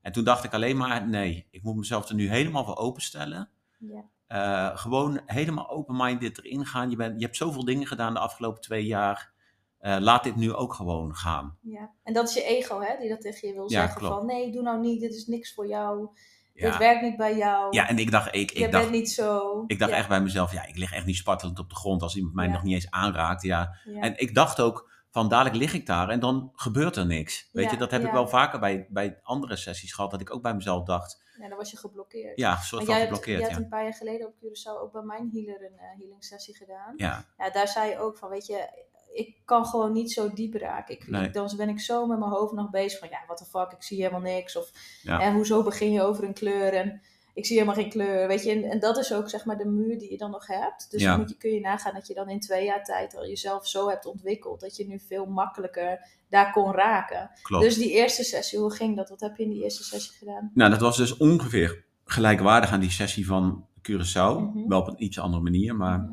En 0.07 0.13
toen 0.13 0.25
dacht 0.25 0.45
ik 0.45 0.55
alleen 0.55 0.77
maar, 0.77 1.09
nee, 1.09 1.47
ik 1.51 1.63
moet 1.63 1.77
mezelf 1.77 2.09
er 2.09 2.15
nu 2.15 2.29
helemaal 2.29 2.65
voor 2.65 2.77
openstellen. 2.77 3.49
Ja. 3.79 4.05
Eh, 4.27 4.77
gewoon 4.79 5.21
helemaal 5.27 5.69
open-minded 5.71 6.39
erin 6.45 6.67
gaan. 6.67 6.91
Je, 6.91 6.97
bent, 6.97 7.19
je 7.21 7.25
hebt 7.25 7.37
zoveel 7.37 7.65
dingen 7.65 7.87
gedaan 7.87 8.15
de 8.15 8.21
afgelopen 8.21 8.61
twee 8.61 8.85
jaar. 8.87 9.33
Eh, 9.79 9.97
laat 10.01 10.25
dit 10.25 10.37
nu 10.37 10.53
ook 10.53 10.75
gewoon 10.75 11.15
gaan. 11.17 11.59
Ja, 11.61 11.91
en 12.03 12.13
dat 12.13 12.29
is 12.29 12.35
je 12.35 12.43
ego, 12.43 12.81
hè, 12.81 12.97
die 12.99 13.09
dat 13.09 13.21
tegen 13.21 13.49
je 13.49 13.55
wil 13.55 13.71
Ja, 13.71 13.81
zeggen 13.81 13.99
klopt. 14.01 14.15
van 14.15 14.27
nee, 14.27 14.53
doe 14.53 14.63
nou 14.63 14.81
niet, 14.81 15.01
dit 15.01 15.15
is 15.15 15.27
niks 15.27 15.55
voor 15.55 15.67
jou. 15.67 16.09
Dit 16.55 16.77
werkt 16.77 17.03
niet 17.03 17.17
bij 17.17 17.37
jou. 17.37 17.67
Ja, 17.77 17.89
en 17.89 17.99
ik 17.99 18.11
dacht, 18.11 18.27
ik, 18.35 18.51
ik 18.51 18.59
je 18.59 18.69
dacht, 18.69 18.85
bent 18.85 18.95
niet 18.97 19.11
zo. 19.11 19.65
ik 19.67 19.79
dacht 19.79 19.91
Ja. 19.91 19.97
echt 19.97 20.09
bij 20.09 20.21
mezelf, 20.21 20.53
ja, 20.53 20.67
ik 20.67 20.77
lig 20.77 20.93
echt 20.93 21.07
niet 21.07 21.17
spartelend 21.17 21.59
op 21.59 21.69
de 21.69 21.75
grond 21.75 22.03
als 22.03 22.17
iemand 22.17 22.35
mij 22.35 22.47
Ja. 22.47 22.53
nog 22.53 22.63
niet 22.63 22.75
eens 22.75 22.91
aanraakt. 22.91 23.43
Ja. 23.43 23.77
Ja. 23.85 24.01
En 24.01 24.19
ik 24.19 24.35
dacht 24.35 24.61
ook, 24.61 24.91
van 25.17 25.29
dadelijk 25.29 25.57
lig 25.57 25.75
ik 25.75 25.87
daar 25.87 26.09
en 26.09 26.21
dan 26.21 26.53
gebeurt 26.55 26.97
er 26.97 27.07
niks. 27.07 27.49
Weet 27.53 27.65
Ja, 27.65 27.71
je, 27.71 27.77
dat 27.77 27.91
heb 27.91 28.05
ik 28.05 28.11
wel 28.13 28.29
vaker 28.29 28.59
bij, 28.61 28.87
bij 28.89 29.19
andere 29.23 29.57
sessies 29.57 29.93
gehad, 29.93 30.11
dat 30.11 30.21
ik 30.21 30.35
ook 30.35 30.43
bij 30.43 30.55
mezelf 30.55 30.85
dacht, 30.85 31.23
Ja, 31.41 31.49
dan 31.49 31.59
was 31.59 31.71
je 31.71 31.77
geblokkeerd. 31.77 32.39
ja, 32.39 32.57
soort 32.57 32.69
van 32.85 32.95
jij 32.95 33.03
hebt, 33.03 33.03
geblokkeerd. 33.05 33.39
jij 33.39 33.47
hebt 33.49 33.59
Ja. 33.59 33.65
een 33.65 33.71
paar 33.71 33.83
jaar 33.83 33.95
geleden 33.95 34.27
op 34.27 34.35
Curaçao 34.35 34.81
ook 34.83 34.93
bij 34.93 35.03
mijn 35.03 35.31
healer 35.33 35.65
een 35.65 35.79
eh, 35.79 35.99
healing 35.99 36.25
sessie 36.25 36.57
gedaan. 36.57 36.95
Ja, 36.97 37.25
Ja, 37.39 37.51
daar 37.51 37.69
zei 37.69 37.91
je 37.91 37.99
ook 37.99 38.19
van, 38.19 38.29
weet 38.31 38.47
je, 38.47 38.85
ik 39.13 39.37
kan 39.45 39.67
gewoon 39.67 39.93
niet 39.93 40.13
zo 40.13 40.33
diep 40.33 40.55
raken. 40.55 40.95
Ik, 40.95 41.09
Nee. 41.09 41.25
ik- 41.25 41.33
dan 41.33 41.51
ben 41.57 41.69
ik 41.69 41.81
zo 41.81 42.07
met 42.07 42.19
mijn 42.19 42.31
hoofd 42.31 42.53
nog 42.53 42.71
bezig 42.71 42.99
van, 42.99 43.09
ja, 43.09 43.19
what 43.27 43.37
the 43.37 43.45
fuck, 43.45 43.73
ik 43.73 43.83
zie 43.83 43.99
helemaal 43.99 44.21
niks. 44.21 44.57
Of, 44.57 44.71
en 45.05 45.35
hoezo 45.35 45.63
begin 45.63 45.93
je 45.93 46.03
over 46.03 46.25
een 46.25 46.35
kleur 46.35 46.75
en 46.75 47.03
ik 47.37 47.47
zie 47.47 47.55
helemaal 47.59 47.81
geen 47.83 47.91
kleur, 47.91 48.29
weet 48.29 48.43
je. 48.45 48.51
En, 48.51 48.65
en 48.65 48.79
dat 48.81 48.99
is 48.99 49.13
ook, 49.13 49.29
zeg 49.31 49.45
maar, 49.45 49.57
de 49.59 49.67
muur 49.67 49.99
die 49.99 50.11
je 50.11 50.17
dan 50.19 50.31
nog 50.31 50.47
hebt. 50.47 50.91
Dus 50.91 51.03
Ja. 51.03 51.11
dan 51.11 51.21
moet 51.21 51.29
je, 51.29 51.37
kun 51.37 51.51
je 51.51 51.61
nagaan 51.61 51.95
dat 51.95 52.07
je 52.07 52.15
dan 52.15 52.29
in 52.29 52.41
twee 52.41 52.65
jaar 52.65 52.85
tijd 52.85 53.17
al 53.17 53.27
jezelf 53.27 53.67
zo 53.69 53.89
hebt 53.89 54.07
ontwikkeld, 54.07 54.61
dat 54.61 54.77
je 54.77 54.87
nu 54.87 55.01
veel 55.01 55.27
makkelijker 55.27 56.09
daar 56.29 56.53
kon 56.53 56.73
raken. 56.73 57.31
klopt. 57.43 57.65
Dus 57.65 57.75
die 57.77 57.91
eerste 57.91 58.23
sessie, 58.25 58.59
hoe 58.59 58.75
ging 58.75 58.97
dat? 58.97 59.09
Wat 59.09 59.21
heb 59.21 59.37
je 59.37 59.43
in 59.43 59.51
die 59.51 59.63
eerste 59.63 59.85
sessie 59.85 60.17
gedaan? 60.19 60.51
Nou, 60.55 60.71
dat 60.71 60.81
was 60.81 60.97
dus 60.97 61.17
ongeveer 61.17 61.85
gelijkwaardig 62.05 62.71
aan 62.71 62.81
die 62.81 62.91
sessie 62.91 63.27
van 63.27 63.67
Curaçao. 63.91 64.39
Mhm. 64.41 64.69
Wel 64.69 64.81
op 64.81 64.89
een 64.89 65.03
iets 65.05 65.19
andere 65.19 65.43
manier, 65.43 65.77
maar, 65.77 65.99
Mhm. 65.99 66.13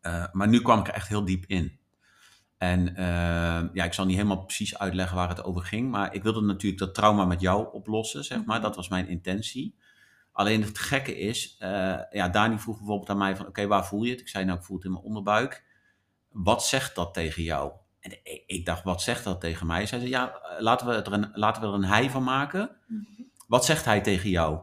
eh, 0.00 0.24
maar 0.32 0.48
nu 0.48 0.60
kwam 0.62 0.78
ik 0.80 0.88
er 0.88 0.94
echt 0.94 1.08
heel 1.08 1.24
diep 1.24 1.44
in. 1.46 1.78
En 2.58 2.96
eh, 2.96 3.04
ja, 3.72 3.84
ik 3.84 3.92
zal 3.92 4.04
niet 4.04 4.16
helemaal 4.16 4.44
precies 4.44 4.78
uitleggen 4.78 5.16
waar 5.16 5.28
het 5.28 5.44
over 5.44 5.62
ging, 5.62 5.90
maar 5.90 6.14
ik 6.14 6.22
wilde 6.22 6.40
natuurlijk 6.40 6.80
dat 6.80 6.94
trauma 6.94 7.24
met 7.24 7.40
jou 7.40 7.72
oplossen, 7.72 8.24
zeg 8.24 8.44
maar. 8.44 8.56
Mhm. 8.58 8.66
Dat 8.66 8.76
was 8.76 8.88
mijn 8.88 9.08
intentie. 9.08 9.74
Alleen 10.34 10.62
het 10.62 10.78
gekke 10.78 11.18
is, 11.18 11.56
eh, 11.58 11.98
ja, 12.10 12.28
Dani 12.28 12.58
vroeg 12.58 12.76
bijvoorbeeld 12.76 13.10
aan 13.10 13.18
mij 13.18 13.36
van, 13.36 13.46
oké, 13.46 13.66
waar 13.66 13.86
voel 13.86 14.02
je 14.02 14.10
het? 14.10 14.20
Ik 14.20 14.28
zei, 14.28 14.44
nou, 14.44 14.58
ik 14.58 14.64
voel 14.64 14.76
het 14.76 14.84
in 14.86 14.92
mijn 14.92 15.04
onderbuik. 15.04 15.64
Wat 16.28 16.64
zegt 16.64 16.94
dat 16.94 17.14
tegen 17.14 17.42
jou? 17.42 17.72
En 18.00 18.18
ik, 18.46 18.66
dacht, 18.66 18.82
wat 18.84 19.02
zegt 19.02 19.24
dat 19.24 19.40
tegen 19.40 19.66
mij? 19.66 19.86
Zij 19.86 19.98
zei, 19.98 20.10
ja, 20.10 20.40
laten 20.58 20.86
we, 20.86 20.92
het 20.94 21.06
er 21.06 21.12
een, 21.12 21.30
laten 21.32 21.62
we 21.62 21.68
er 21.68 21.74
een 21.74 21.84
hij 21.84 22.10
van 22.10 22.24
maken. 22.24 22.76
Mhm. 22.86 23.02
Wat 23.46 23.64
zegt 23.64 23.84
hij 23.84 24.00
tegen 24.00 24.30
jou? 24.30 24.60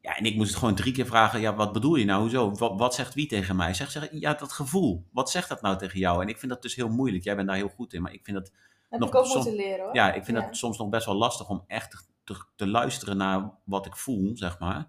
Ja, 0.00 0.16
en 0.16 0.24
ik 0.24 0.36
moest 0.36 0.48
het 0.50 0.58
gewoon 0.58 0.74
drie 0.74 0.92
keer 0.92 1.06
vragen, 1.06 1.40
ja, 1.40 1.54
wat 1.54 1.72
bedoel 1.72 1.94
je 1.94 2.04
nou? 2.04 2.20
Hoezo? 2.20 2.50
Wat, 2.54 2.78
wat 2.78 2.94
zegt 2.94 3.14
wie 3.14 3.26
tegen 3.26 3.56
mij? 3.56 3.74
Zeg, 3.74 3.90
zeg, 3.90 4.08
ja, 4.12 4.34
dat 4.34 4.52
gevoel. 4.52 5.06
Wat 5.12 5.30
zegt 5.30 5.48
dat 5.48 5.62
nou 5.62 5.76
tegen 5.78 5.98
jou? 5.98 6.22
En 6.22 6.28
ik 6.28 6.38
vind 6.38 6.52
dat 6.52 6.62
dus 6.62 6.74
heel 6.74 6.88
moeilijk. 6.88 7.24
Jij 7.24 7.36
bent 7.36 7.48
daar 7.48 7.56
heel 7.56 7.68
goed 7.68 7.92
in, 7.92 8.02
maar 8.02 8.12
ik 8.12 8.24
vind 8.24 8.36
dat, 8.36 8.52
Heb 8.88 9.00
Nog 9.00 9.08
ik 9.08 9.14
ook 9.14 9.26
moeten 9.34 9.54
leren 9.54 9.84
hoor. 9.84 9.94
ja, 9.94 10.12
ik 10.12 10.24
vind 10.24 10.38
Ja. 10.38 10.44
dat 10.44 10.56
soms 10.56 10.78
nog 10.78 10.88
best 10.88 11.06
wel 11.06 11.14
lastig 11.14 11.48
om 11.48 11.64
echt 11.66 12.06
te, 12.24 12.44
te 12.56 12.66
luisteren 12.66 13.16
naar 13.16 13.50
wat 13.64 13.86
ik 13.86 13.96
voel, 13.96 14.36
zeg 14.36 14.58
maar. 14.58 14.86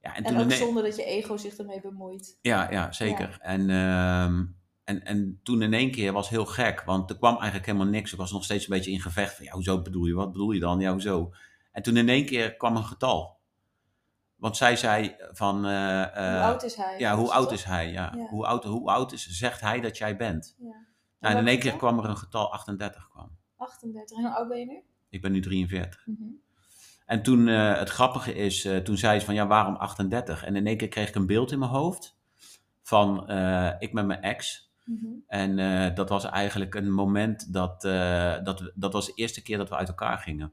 Ja, 0.00 0.14
en 0.14 0.24
En 0.24 0.24
toen 0.24 0.36
ook 0.38 0.44
ine- 0.44 0.54
zonder 0.54 0.82
dat 0.82 0.96
je 0.96 1.04
ego 1.04 1.36
zich 1.36 1.56
ermee 1.56 1.80
bemoeit. 1.80 2.38
ja, 2.42 2.70
ja, 2.70 2.92
zeker. 2.92 3.38
En, 3.40 3.70
ehm, 3.70 4.44
en, 4.84 5.04
en 5.04 5.40
toen 5.42 5.62
in 5.62 5.72
één 5.74 5.90
keer 5.90 6.12
was 6.12 6.28
heel 6.28 6.46
gek, 6.46 6.82
want 6.82 7.10
er 7.10 7.16
kwam 7.18 7.34
eigenlijk 7.36 7.66
helemaal 7.66 7.86
niks. 7.86 8.12
Ik 8.12 8.18
was 8.18 8.32
nog 8.32 8.44
steeds 8.44 8.68
een 8.68 8.74
beetje 8.76 8.90
in 8.90 9.00
gevecht 9.00 9.34
van, 9.36 9.44
ja, 9.44 9.52
hoezo 9.52 9.82
bedoel 9.82 10.04
je? 10.04 10.14
Wat 10.14 10.32
bedoel 10.32 10.50
je 10.50 10.60
dan? 10.60 10.80
Ja, 10.80 10.92
hoezo? 10.92 11.32
En 11.72 11.82
toen 11.82 11.96
in 11.96 12.08
één 12.08 12.26
keer 12.26 12.56
kwam 12.56 12.76
een 12.76 12.84
getal. 12.84 13.36
Want 14.36 14.56
zij 14.56 14.76
zei 14.76 15.16
van... 15.32 15.64
eh, 15.66 16.02
eh, 16.02 16.32
hoe 16.34 16.42
oud 16.42 16.62
is 16.62 16.74
hij? 16.74 16.98
Ja, 16.98 17.16
hoe 17.16 17.32
oud 17.32 17.52
is 17.52 17.64
hij? 17.64 17.90
Ja. 17.90 18.12
Ja. 18.16 18.26
Hoe, 18.26 18.46
oud, 18.46 18.64
hoe 18.64 18.90
oud 18.90 19.12
is, 19.12 19.26
zegt 19.26 19.60
hij 19.60 19.80
dat 19.80 19.98
jij 19.98 20.16
bent? 20.16 20.54
Ja. 20.58 20.86
Nou, 21.20 21.34
en 21.34 21.40
in 21.40 21.46
één 21.48 21.58
keer 21.58 21.76
kwam 21.76 21.98
er 21.98 22.04
een 22.04 22.16
getal 22.16 22.52
38 22.52 23.08
kwam. 23.08 23.36
38. 23.56 24.16
En 24.16 24.24
hoe 24.24 24.34
oud 24.34 24.48
ben 24.48 24.58
je 24.58 24.66
nu? 24.66 24.82
Ik 25.10 25.22
ben 25.22 25.32
nu 25.32 25.40
43. 25.40 26.06
Mhm. 26.06 26.22
En 27.08 27.22
toen, 27.22 27.48
eh, 27.48 27.78
het 27.78 27.88
grappige 27.88 28.34
is, 28.34 28.64
eh, 28.64 28.76
toen 28.76 28.96
zei 28.96 29.18
ze 29.18 29.24
van 29.24 29.34
ja, 29.34 29.46
waarom 29.46 29.76
38? 29.76 30.44
En 30.44 30.56
in 30.56 30.66
één 30.66 30.76
keer 30.76 30.88
kreeg 30.88 31.08
ik 31.08 31.14
een 31.14 31.26
beeld 31.26 31.52
in 31.52 31.58
mijn 31.58 31.70
hoofd 31.70 32.16
van 32.82 33.28
eh, 33.28 33.70
ik 33.78 33.92
met 33.92 34.06
mijn 34.06 34.22
ex. 34.22 34.70
Mhm. 34.84 35.06
En 35.26 35.94
dat 35.94 36.08
was 36.08 36.24
eigenlijk 36.24 36.74
een 36.74 36.92
moment 36.92 37.52
dat, 37.52 37.82
dat, 38.44 38.72
dat 38.74 38.92
was 38.92 39.06
de 39.06 39.12
eerste 39.14 39.42
keer 39.42 39.58
dat 39.58 39.68
we 39.68 39.76
uit 39.76 39.88
elkaar 39.88 40.18
gingen. 40.18 40.52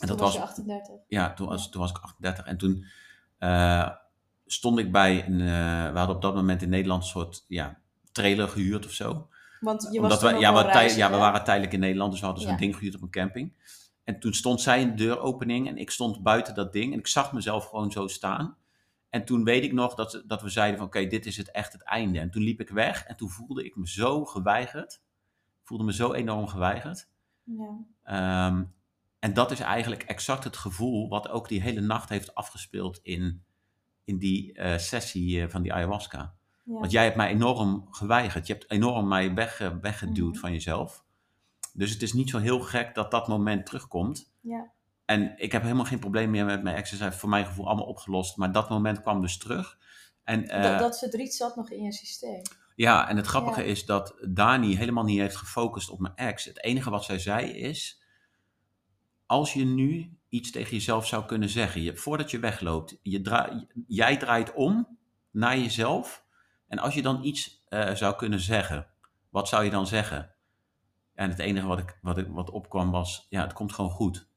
En 0.00 0.08
Toen 0.08 0.16
dat 0.16 0.20
was 0.20 0.32
je 0.32 0.40
38. 0.40 0.94
ja, 1.08 1.32
toen 1.32 1.46
was, 1.46 1.70
toen 1.70 1.80
was 1.80 1.90
ik 1.90 1.98
38. 1.98 2.44
En 2.44 2.56
toen 2.56 2.84
stond 4.46 4.78
ik 4.78 4.92
bij 4.92 5.26
een, 5.26 5.38
we 5.92 5.98
hadden 5.98 6.16
op 6.16 6.22
dat 6.22 6.34
moment 6.34 6.62
in 6.62 6.68
Nederland 6.68 7.02
een 7.02 7.08
soort 7.08 7.44
ja, 7.48 7.78
trailer 8.12 8.48
gehuurd 8.48 8.84
of 8.84 8.92
zo. 8.92 9.28
Want 9.62 9.82
je 9.82 10.00
Omdat 10.00 10.22
was 10.22 10.32
we, 10.32 10.38
ja, 10.38 10.52
we, 10.52 10.96
ja, 10.96 11.10
we 11.10 11.16
waren 11.16 11.44
tijdelijk 11.44 11.72
in 11.72 11.80
Nederland, 11.80 12.10
dus 12.10 12.20
we 12.20 12.26
hadden 12.26 12.44
zo'n 12.44 12.52
Ja. 12.52 12.58
ding 12.58 12.74
gehuurd 12.76 12.94
op 12.94 13.02
een 13.02 13.10
camping. 13.10 13.52
En 14.04 14.20
toen 14.20 14.34
stond 14.34 14.60
zij 14.60 14.80
in 14.80 14.88
de 14.88 14.94
deuropening 14.94 15.68
en 15.68 15.76
ik 15.76 15.90
stond 15.90 16.22
buiten 16.22 16.54
dat 16.54 16.72
ding 16.72 16.92
en 16.92 16.98
ik 16.98 17.06
zag 17.06 17.32
mezelf 17.32 17.64
gewoon 17.66 17.90
zo 17.90 18.06
staan. 18.06 18.56
En 19.10 19.24
toen 19.24 19.44
weet 19.44 19.62
ik 19.62 19.72
nog 19.72 19.94
dat, 19.94 20.22
dat 20.26 20.42
we 20.42 20.48
zeiden 20.48 20.78
van 20.78 20.86
oké, 20.86 21.06
dit 21.06 21.26
is 21.26 21.36
het 21.36 21.50
echt 21.50 21.72
het 21.72 21.82
einde. 21.82 22.18
En 22.18 22.30
toen 22.30 22.42
liep 22.42 22.60
ik 22.60 22.68
weg 22.70 23.04
en 23.04 23.16
toen 23.16 23.30
voelde 23.30 23.64
ik 23.64 23.76
me 23.76 23.88
zo 23.88 24.24
geweigerd. 24.24 24.92
Ik 25.60 25.68
voelde 25.68 25.84
me 25.84 25.92
zo 25.92 26.12
enorm 26.12 26.46
geweigerd. 26.46 27.08
Ja. 27.44 27.78
Ehm, 28.02 28.64
en 29.18 29.34
dat 29.34 29.50
is 29.50 29.60
eigenlijk 29.60 30.02
exact 30.02 30.44
het 30.44 30.56
gevoel 30.56 31.08
wat 31.08 31.28
ook 31.28 31.48
die 31.48 31.62
hele 31.62 31.80
nacht 31.80 32.08
heeft 32.08 32.34
afgespeeld 32.34 33.00
in, 33.02 33.44
in 34.04 34.18
die 34.18 34.52
eh, 34.52 34.78
sessie 34.78 35.42
eh, 35.42 35.48
van 35.48 35.62
die 35.62 35.72
ayahuasca. 35.72 36.34
Ja. 36.62 36.78
Want 36.78 36.90
jij 36.90 37.04
hebt 37.04 37.16
mij 37.16 37.28
enorm 37.28 37.86
geweigerd. 37.90 38.46
Je 38.46 38.52
hebt 38.52 38.70
enorm 38.70 39.08
mij 39.08 39.34
weg, 39.34 39.58
weggeduwd 39.80 40.32
Mhm. 40.32 40.40
van 40.40 40.52
jezelf. 40.52 41.04
Dus 41.72 41.90
het 41.90 42.02
is 42.02 42.12
niet 42.12 42.30
zo 42.30 42.38
heel 42.38 42.60
gek 42.60 42.94
dat 42.94 43.10
dat 43.10 43.28
moment 43.28 43.66
terugkomt. 43.66 44.32
Ja. 44.40 44.70
En 45.04 45.34
ik 45.38 45.52
heb 45.52 45.62
helemaal 45.62 45.84
geen 45.84 45.98
probleem 45.98 46.30
meer 46.30 46.44
met 46.44 46.62
mijn 46.62 46.76
ex. 46.76 46.90
Ze 46.90 46.96
zijn 46.96 47.12
voor 47.12 47.28
mijn 47.28 47.46
gevoel 47.46 47.66
allemaal 47.66 47.86
opgelost. 47.86 48.36
Maar 48.36 48.52
dat 48.52 48.68
moment 48.68 49.00
kwam 49.02 49.20
dus 49.20 49.38
terug. 49.38 49.78
En, 50.24 50.48
eh, 50.48 50.62
dat, 50.62 50.78
dat 50.78 50.98
verdriet 50.98 51.34
zat 51.34 51.56
nog 51.56 51.70
in 51.70 51.82
je 51.82 51.92
systeem. 51.92 52.42
ja, 52.76 53.08
en 53.08 53.16
het 53.16 53.26
grappige 53.26 53.60
Ja. 53.60 53.66
is 53.66 53.84
dat 53.86 54.14
Dani 54.28 54.76
helemaal 54.76 55.04
niet 55.04 55.18
heeft 55.18 55.36
gefocust 55.36 55.90
op 55.90 55.98
mijn 56.00 56.14
ex. 56.16 56.44
Het 56.44 56.62
enige 56.64 56.90
wat 56.90 57.04
zij 57.04 57.18
zei 57.18 57.50
is... 57.50 58.00
Als 59.26 59.52
je 59.52 59.64
nu 59.64 60.16
iets 60.28 60.50
tegen 60.50 60.70
jezelf 60.72 61.06
zou 61.06 61.24
kunnen 61.24 61.48
zeggen... 61.48 61.82
Je, 61.82 61.96
voordat 61.96 62.30
je 62.30 62.38
wegloopt, 62.38 62.98
je 63.02 63.20
dra- 63.20 63.66
jij 63.86 64.16
draait 64.16 64.52
om 64.52 64.98
naar 65.30 65.58
jezelf... 65.58 66.21
En 66.72 66.78
als 66.78 66.94
je 66.94 67.02
dan 67.02 67.24
iets 67.24 67.64
eh, 67.68 67.94
zou 67.94 68.16
kunnen 68.16 68.40
zeggen... 68.40 68.86
Wat 69.28 69.48
zou 69.48 69.64
je 69.64 69.70
dan 69.70 69.86
zeggen? 69.86 70.34
En 71.14 71.30
het 71.30 71.38
enige 71.38 71.66
wat, 71.66 71.78
ik, 71.78 71.98
wat, 72.02 72.18
ik, 72.18 72.26
wat 72.28 72.50
opkwam 72.50 72.90
was... 72.90 73.26
Ja, 73.28 73.42
het 73.42 73.52
komt 73.52 73.72
gewoon 73.72 73.90
goed. 73.90 74.28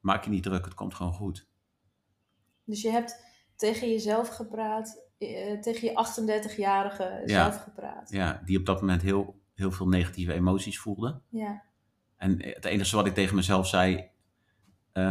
Maak 0.00 0.24
je 0.24 0.30
niet 0.30 0.42
druk, 0.42 0.64
het 0.64 0.74
komt 0.74 0.94
gewoon 0.94 1.12
goed. 1.12 1.48
Dus 2.64 2.82
je 2.82 2.90
hebt 2.90 3.24
tegen 3.56 3.88
jezelf 3.88 4.28
gepraat, 4.28 5.02
eh, 5.18 5.60
tegen 5.60 5.88
je 5.88 5.92
38-jarige 5.92 7.22
Ja. 7.24 7.50
zelf 7.50 7.62
gepraat. 7.62 8.10
Ja, 8.10 8.40
die 8.44 8.58
op 8.58 8.66
dat 8.66 8.80
moment 8.80 9.02
heel, 9.02 9.40
heel 9.54 9.70
veel 9.70 9.88
negatieve 9.88 10.32
emoties 10.32 10.78
voelde. 10.78 11.20
Ja. 11.28 11.62
En 12.16 12.42
het 12.42 12.64
enige 12.64 12.96
wat 12.96 13.06
ik 13.06 13.14
tegen 13.14 13.36
mezelf 13.36 13.66
zei, 13.66 14.10
eh, 14.92 15.02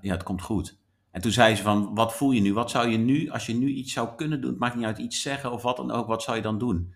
ja, 0.00 0.12
het 0.12 0.22
komt 0.22 0.42
goed. 0.42 0.80
En 1.12 1.20
toen 1.20 1.30
zei 1.30 1.54
ze 1.54 1.62
van, 1.62 1.94
wat 1.94 2.14
voel 2.14 2.30
je 2.30 2.40
nu? 2.40 2.54
Wat 2.54 2.70
zou 2.70 2.88
je 2.88 2.96
nu, 2.98 3.30
als 3.30 3.46
je 3.46 3.54
nu 3.54 3.68
iets 3.68 3.92
zou 3.92 4.14
kunnen 4.16 4.40
doen, 4.40 4.50
het 4.50 4.58
maakt 4.58 4.74
niet 4.74 4.84
uit 4.84 4.98
iets 4.98 5.22
zeggen 5.22 5.52
of 5.52 5.62
wat 5.62 5.76
dan 5.76 5.90
ook, 5.90 6.06
wat 6.06 6.22
zou 6.22 6.36
je 6.36 6.42
dan 6.42 6.58
doen? 6.58 6.94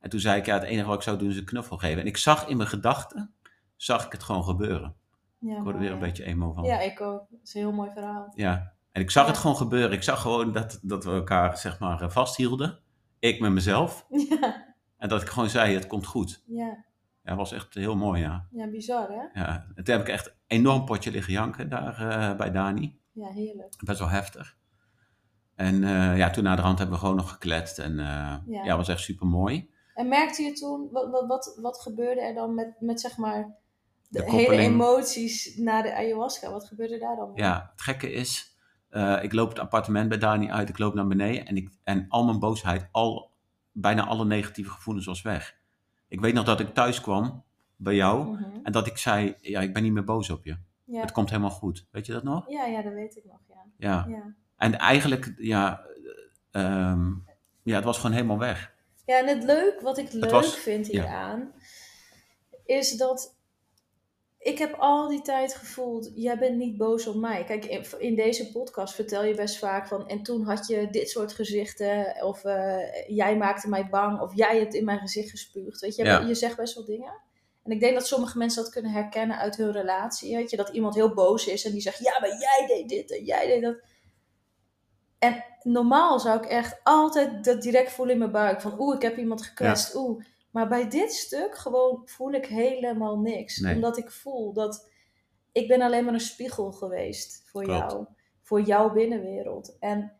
En 0.00 0.10
toen 0.10 0.20
zei 0.20 0.38
ik, 0.40 0.46
ja, 0.46 0.54
het 0.54 0.62
enige 0.62 0.86
wat 0.86 0.96
ik 0.96 1.02
zou 1.02 1.18
doen 1.18 1.28
is 1.30 1.36
een 1.36 1.44
knuffel 1.44 1.76
geven. 1.76 2.00
En 2.00 2.06
ik 2.06 2.16
zag 2.16 2.46
in 2.46 2.56
mijn 2.56 2.68
gedachten, 2.68 3.32
zag 3.76 4.06
ik 4.06 4.12
het 4.12 4.22
gewoon 4.22 4.44
gebeuren. 4.44 4.94
Ja, 5.38 5.56
Ik 5.56 5.62
word 5.62 5.74
er 5.74 5.80
weer 5.80 5.92
een 5.92 5.98
beetje 5.98 6.24
emo 6.24 6.52
van. 6.52 6.64
Ja, 6.64 6.80
ik 6.80 7.00
ook. 7.00 7.26
Dat 7.30 7.40
is 7.44 7.54
een 7.54 7.60
heel 7.60 7.72
mooi 7.72 7.90
verhaal. 7.94 8.32
Ja. 8.34 8.72
En 8.92 9.02
ik 9.02 9.10
zag 9.10 9.24
Ja. 9.24 9.30
het 9.30 9.38
gewoon 9.38 9.56
gebeuren. 9.56 9.92
Ik 9.92 10.02
zag 10.02 10.20
gewoon 10.20 10.52
dat, 10.52 10.78
dat 10.82 11.04
we 11.04 11.10
elkaar, 11.10 11.58
zeg 11.58 11.78
maar, 11.78 12.02
eh, 12.02 12.08
vasthielden. 12.10 12.78
Ik 13.18 13.40
met 13.40 13.52
mezelf. 13.52 14.06
Ja, 14.30 14.66
En 14.98 15.08
dat 15.08 15.22
ik 15.22 15.28
gewoon 15.28 15.48
zei, 15.48 15.74
het 15.74 15.86
komt 15.86 16.06
goed. 16.06 16.42
ja. 16.46 16.86
Ja, 17.22 17.34
dat 17.34 17.36
was 17.36 17.52
echt 17.52 17.74
heel 17.74 17.96
mooi, 17.96 18.20
ja. 18.20 18.46
ja 18.50 18.68
bizar 18.70 19.08
hè? 19.08 19.40
ja. 19.40 19.66
En 19.74 19.84
toen 19.84 19.94
heb 19.94 20.00
ik 20.06 20.12
echt 20.12 20.26
een 20.26 20.32
enorm 20.46 20.84
potje 20.84 21.10
liggen 21.10 21.32
janken 21.32 21.68
daar 21.68 22.08
eh, 22.08 22.36
bij 22.36 22.50
Dani. 22.50 22.98
Ja, 23.18 23.28
heerlijk. 23.28 23.74
best 23.84 23.98
wel 23.98 24.08
heftig. 24.08 24.56
En 25.54 25.84
eh, 25.84 26.16
ja, 26.16 26.30
toen 26.30 26.44
na 26.44 26.56
de 26.56 26.62
hand 26.62 26.78
hebben 26.78 26.96
we 26.96 27.00
gewoon 27.02 27.16
nog 27.16 27.30
gekletst. 27.30 27.78
En 27.78 27.98
eh 27.98 28.36
Ja. 28.64 28.76
was 28.76 28.88
echt 28.88 29.00
super 29.00 29.26
mooi. 29.26 29.70
En 29.94 30.08
merkte 30.08 30.42
je 30.42 30.52
toen, 30.52 30.88
wat, 30.92 31.10
wat, 31.10 31.26
wat, 31.26 31.58
wat 31.62 31.80
gebeurde 31.80 32.20
er 32.20 32.34
dan 32.34 32.54
met, 32.54 32.74
met 32.80 33.00
zeg 33.00 33.16
maar 33.16 33.56
de, 34.08 34.18
De 34.22 34.30
hele 34.30 34.56
emoties 34.56 35.56
na 35.56 35.82
de 35.82 35.94
ayahuasca? 35.94 36.50
Wat 36.50 36.64
gebeurde 36.64 36.98
daar 36.98 37.16
dan? 37.16 37.32
mee? 37.32 37.44
Ja, 37.44 37.68
het 37.72 37.80
gekke 37.82 38.12
is, 38.12 38.56
eh, 38.88 39.22
ik 39.22 39.32
loop 39.32 39.48
het 39.48 39.58
appartement 39.58 40.08
bij 40.08 40.18
Dani 40.18 40.50
uit, 40.50 40.68
ik 40.68 40.78
loop 40.78 40.94
naar 40.94 41.06
beneden 41.06 41.46
en, 41.46 41.56
ik, 41.56 41.70
en 41.84 42.06
al 42.08 42.24
mijn 42.24 42.38
boosheid, 42.38 42.88
al, 42.92 43.30
bijna 43.72 44.06
alle 44.06 44.24
negatieve 44.24 44.70
gevoelens 44.70 45.06
was 45.06 45.22
weg. 45.22 45.56
Ik 46.08 46.20
weet 46.20 46.34
nog 46.34 46.44
dat 46.44 46.60
ik 46.60 46.74
thuis 46.74 47.00
kwam 47.00 47.44
bij 47.76 47.94
jou 47.94 48.24
Mhm. 48.30 48.44
en 48.62 48.72
dat 48.72 48.86
ik 48.86 48.96
zei, 48.98 49.34
ja, 49.40 49.60
ik 49.60 49.72
ben 49.72 49.82
niet 49.82 49.92
meer 49.92 50.04
boos 50.04 50.30
op 50.30 50.44
je. 50.44 50.56
Ja. 50.88 51.00
Het 51.00 51.12
komt 51.12 51.30
helemaal 51.30 51.50
goed. 51.50 51.86
Weet 51.90 52.06
je 52.06 52.12
dat 52.12 52.22
nog? 52.22 52.50
ja, 52.50 52.64
ja, 52.64 52.82
dat 52.82 52.92
weet 52.92 53.16
ik 53.16 53.24
nog, 53.24 53.40
ja. 53.48 53.64
Ja. 53.76 54.06
ja. 54.08 54.34
En 54.56 54.78
eigenlijk, 54.78 55.34
ja, 55.36 55.84
eh, 56.50 56.64
ehm, 56.64 57.10
ja, 57.62 57.74
het 57.74 57.84
was 57.84 57.96
gewoon 57.96 58.12
helemaal 58.12 58.38
weg. 58.38 58.74
Ja, 59.06 59.18
en 59.18 59.26
het 59.26 59.44
leuk, 59.44 59.80
wat 59.80 59.98
ik 59.98 60.12
leuk 60.12 60.30
was- 60.30 60.56
vind 60.56 60.86
hieraan, 60.86 61.52
is 62.64 62.96
dat 62.96 63.36
ik 64.38 64.58
heb 64.58 64.74
al 64.78 65.08
die 65.08 65.22
tijd 65.22 65.54
gevoeld, 65.54 66.12
jij 66.14 66.38
bent 66.38 66.56
niet 66.56 66.76
boos 66.76 67.06
op 67.06 67.16
mij. 67.16 67.44
Kijk, 67.44 67.64
in, 67.98 68.14
deze 68.14 68.52
podcast 68.52 68.94
vertel 68.94 69.24
je 69.24 69.34
best 69.34 69.58
vaak 69.58 69.86
van, 69.86 70.08
en 70.08 70.22
toen 70.22 70.42
had 70.42 70.66
je 70.66 70.88
dit 70.90 71.10
soort 71.10 71.32
gezichten, 71.32 72.16
of 72.22 72.44
eh, 72.44 73.08
jij 73.08 73.36
maakte 73.36 73.68
mij 73.68 73.88
bang, 73.88 74.20
of 74.20 74.36
jij 74.36 74.58
hebt 74.58 74.74
in 74.74 74.84
mijn 74.84 74.98
gezicht 74.98 75.30
gespuugd. 75.30 75.80
Weet 75.80 75.96
je, 75.96 76.24
je 76.26 76.34
zegt 76.34 76.56
best 76.56 76.74
wel 76.74 76.84
dingen. 76.84 77.12
En 77.68 77.74
ik 77.74 77.80
denk 77.80 77.94
dat 77.94 78.06
sommige 78.06 78.38
mensen 78.38 78.62
dat 78.62 78.72
kunnen 78.72 78.90
herkennen 78.90 79.38
uit 79.38 79.56
hun 79.56 79.72
relatie. 79.72 80.36
Weet 80.36 80.50
je, 80.50 80.56
dat 80.56 80.68
iemand 80.68 80.94
heel 80.94 81.14
boos 81.14 81.46
is 81.46 81.64
en 81.64 81.72
die 81.72 81.80
zegt, 81.80 81.98
ja, 81.98 82.20
maar 82.20 82.38
jij 82.38 82.64
deed 82.66 82.88
dit 82.88 83.18
en 83.18 83.24
jij 83.24 83.46
deed 83.46 83.62
dat. 83.62 83.76
En 85.18 85.44
normaal 85.62 86.20
zou 86.20 86.38
ik 86.38 86.44
echt 86.44 86.80
altijd 86.82 87.44
dat 87.44 87.62
direct 87.62 87.92
voelen 87.92 88.14
in 88.14 88.20
mijn 88.20 88.32
buik. 88.32 88.60
Van 88.60 88.80
oeh, 88.80 88.94
ik 88.94 89.02
heb 89.02 89.16
iemand 89.16 89.42
gekwetst. 89.42 89.94
Oeh. 89.94 90.24
Maar 90.50 90.68
bij 90.68 90.88
dit 90.88 91.12
stuk 91.12 91.56
gewoon 91.56 92.02
voel 92.04 92.32
ik 92.32 92.46
helemaal 92.46 93.18
niks. 93.18 93.64
Omdat 93.64 93.98
ik 93.98 94.10
voel 94.10 94.52
dat 94.52 94.88
ik 95.52 95.68
ben 95.68 95.80
alleen 95.80 96.04
maar 96.04 96.14
een 96.14 96.20
spiegel 96.20 96.72
geweest 96.72 97.42
voor 97.46 97.66
jou. 97.66 98.06
Voor 98.42 98.60
jouw 98.60 98.92
binnenwereld. 98.92 99.76
En 99.80 100.12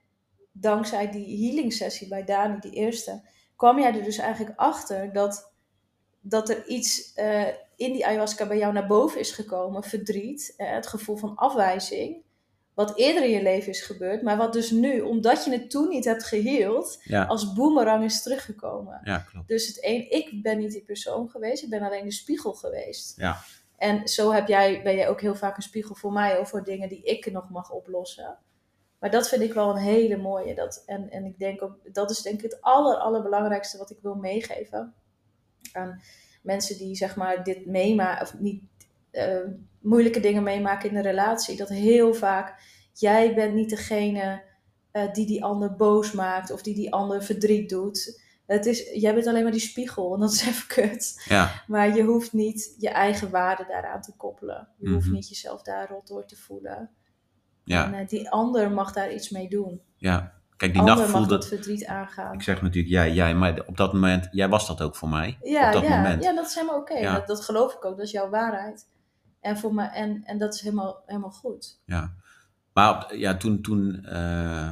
dankzij 0.52 1.10
die 1.10 1.46
healing 1.46 1.72
sessie 1.72 2.08
bij 2.08 2.24
Dani, 2.24 2.58
die 2.58 2.72
eerste, 2.72 3.28
kwam 3.56 3.78
jij 3.78 3.94
er 3.94 4.02
dus 4.02 4.18
eigenlijk 4.18 4.58
achter 4.58 5.12
dat, 5.12 5.52
dat 6.20 6.48
er 6.48 6.66
iets 6.66 7.12
uh, 7.16 7.46
in 7.76 7.92
die 7.92 8.06
ayahuasca 8.06 8.46
bij 8.46 8.58
jou 8.58 8.72
naar 8.72 8.86
boven 8.86 9.20
is 9.20 9.30
gekomen. 9.30 9.82
Verdriet, 9.82 10.54
uh, 10.56 10.70
het 10.70 10.86
gevoel 10.86 11.16
van 11.16 11.36
afwijzing 11.36 12.26
wat 12.78 12.96
eerder 12.96 13.24
in 13.24 13.30
je 13.30 13.42
leven 13.42 13.68
is 13.68 13.80
gebeurd, 13.80 14.22
maar 14.22 14.36
wat 14.36 14.52
dus 14.52 14.70
nu, 14.70 15.00
omdat 15.00 15.44
je 15.44 15.50
het 15.50 15.70
toen 15.70 15.88
niet 15.88 16.04
hebt 16.04 16.24
geheeld, 16.24 17.02
als 17.26 17.52
boemerang 17.52 18.04
is 18.04 18.22
teruggekomen. 18.22 19.00
Ja, 19.04 19.18
klopt. 19.18 19.48
Dus 19.48 19.66
het 19.66 19.84
een, 19.84 20.10
ik 20.10 20.42
ben 20.42 20.58
niet 20.58 20.72
die 20.72 20.84
persoon 20.84 21.28
geweest, 21.30 21.62
ik 21.62 21.70
ben 21.70 21.82
alleen 21.82 22.04
de 22.04 22.12
spiegel 22.12 22.52
geweest. 22.52 23.16
Ja. 23.16 23.36
En 23.76 24.08
zo 24.08 24.32
heb 24.32 24.48
jij, 24.48 24.82
ben 24.82 24.94
jij 24.96 25.08
ook 25.08 25.20
heel 25.20 25.34
vaak 25.34 25.56
een 25.56 25.62
spiegel 25.62 25.94
voor 25.94 26.12
mij 26.12 26.38
of 26.38 26.48
voor 26.48 26.64
dingen 26.64 26.88
die 26.88 27.02
ik 27.02 27.32
nog 27.32 27.50
mag 27.50 27.70
oplossen. 27.70 28.38
Maar 28.98 29.10
dat 29.10 29.28
vind 29.28 29.42
ik 29.42 29.52
wel 29.52 29.70
een 29.70 29.82
hele 29.82 30.16
mooie. 30.16 30.54
Dat, 30.54 30.82
en, 30.86 31.10
en 31.10 31.24
ik 31.24 31.38
denk 31.38 31.62
ook, 31.62 31.78
dat 31.92 32.10
is 32.10 32.22
denk 32.22 32.36
ik 32.36 32.42
het 32.42 32.60
aller, 32.60 32.96
allerbelangrijkste 32.96 33.78
wat 33.78 33.90
ik 33.90 33.98
wil 34.02 34.14
meegeven 34.14 34.94
aan 35.76 36.00
mensen 36.42 36.78
die 36.78 36.96
zeg 36.96 37.16
maar 37.16 37.44
dit 37.44 37.66
meemaken, 37.66 38.22
of 38.22 38.38
niet 38.38 38.62
uh, 39.12 39.38
moeilijke 39.80 40.20
dingen 40.20 40.42
meemaken 40.42 40.90
in 40.90 40.96
een 40.96 41.02
relatie. 41.02 41.56
Dat 41.56 41.68
heel 41.68 42.14
vaak 42.14 42.54
jij 42.92 43.34
bent 43.34 43.54
niet 43.54 43.70
degene 43.70 44.42
uh, 44.92 45.12
die 45.12 45.26
die 45.26 45.44
ander 45.44 45.76
boos 45.76 46.12
maakt 46.12 46.50
of 46.50 46.62
die 46.62 46.74
die 46.74 46.92
ander 46.92 47.24
verdriet 47.24 47.68
doet. 47.68 48.26
Het 48.46 48.66
is, 48.66 48.90
jij 48.92 49.14
bent 49.14 49.26
alleen 49.26 49.42
maar 49.42 49.52
die 49.52 49.60
spiegel 49.60 50.14
en 50.14 50.20
dat 50.20 50.32
is 50.32 50.46
even 50.46 50.66
kut. 50.66 51.22
Ja. 51.24 51.62
Maar 51.66 51.96
je 51.96 52.02
hoeft 52.02 52.32
niet 52.32 52.74
je 52.78 52.88
eigen 52.88 53.30
waarde 53.30 53.64
daaraan 53.68 54.02
te 54.02 54.16
koppelen. 54.16 54.68
Je 54.78 54.88
hoeft 54.88 55.06
mhm. 55.06 55.14
niet 55.14 55.28
jezelf 55.28 55.62
daar 55.62 55.88
rot 55.88 56.06
door 56.06 56.26
te 56.26 56.36
voelen. 56.36 56.90
Ja. 57.64 57.92
En 57.92 58.00
uh, 58.00 58.08
die 58.08 58.30
ander 58.30 58.70
mag 58.70 58.92
daar 58.92 59.12
iets 59.12 59.30
mee 59.30 59.48
doen. 59.48 59.80
Ja. 59.96 60.37
Kijk, 60.58 60.72
die 60.72 60.82
nacht 60.82 61.10
voelde... 61.10 61.34
het 61.34 61.46
verdriet 61.46 61.86
aangaan. 61.86 62.32
Ik 62.32 62.42
zeg 62.42 62.62
natuurlijk 62.62 62.94
jij, 62.94 63.12
jij, 63.12 63.34
maar 63.34 63.62
op 63.66 63.76
dat 63.76 63.92
moment, 63.92 64.28
jij 64.30 64.48
was 64.48 64.66
dat 64.66 64.82
ook 64.82 64.96
voor 64.96 65.08
mij. 65.08 65.38
Ja, 65.42 65.66
op 65.66 65.72
dat 65.72 65.82
ja, 65.82 65.96
moment. 65.96 66.24
ja 66.24 66.34
dat 66.34 66.46
is 66.46 66.54
helemaal 66.54 66.78
oké. 66.78 67.02
Dat, 67.02 67.26
dat 67.26 67.40
geloof 67.40 67.74
ik 67.74 67.84
ook, 67.84 67.96
dat 67.96 68.06
is 68.06 68.10
jouw 68.10 68.28
waarheid. 68.28 68.88
En, 69.40 69.58
voor 69.58 69.74
me, 69.74 69.84
en, 69.84 70.22
en 70.24 70.38
dat 70.38 70.54
is 70.54 70.60
helemaal, 70.60 71.02
helemaal 71.06 71.30
goed. 71.30 71.80
Ja, 71.84 72.12
maar 72.72 73.16
ja, 73.16 73.36
toen, 73.36 73.62
toen 73.62 74.04
uh, 74.04 74.70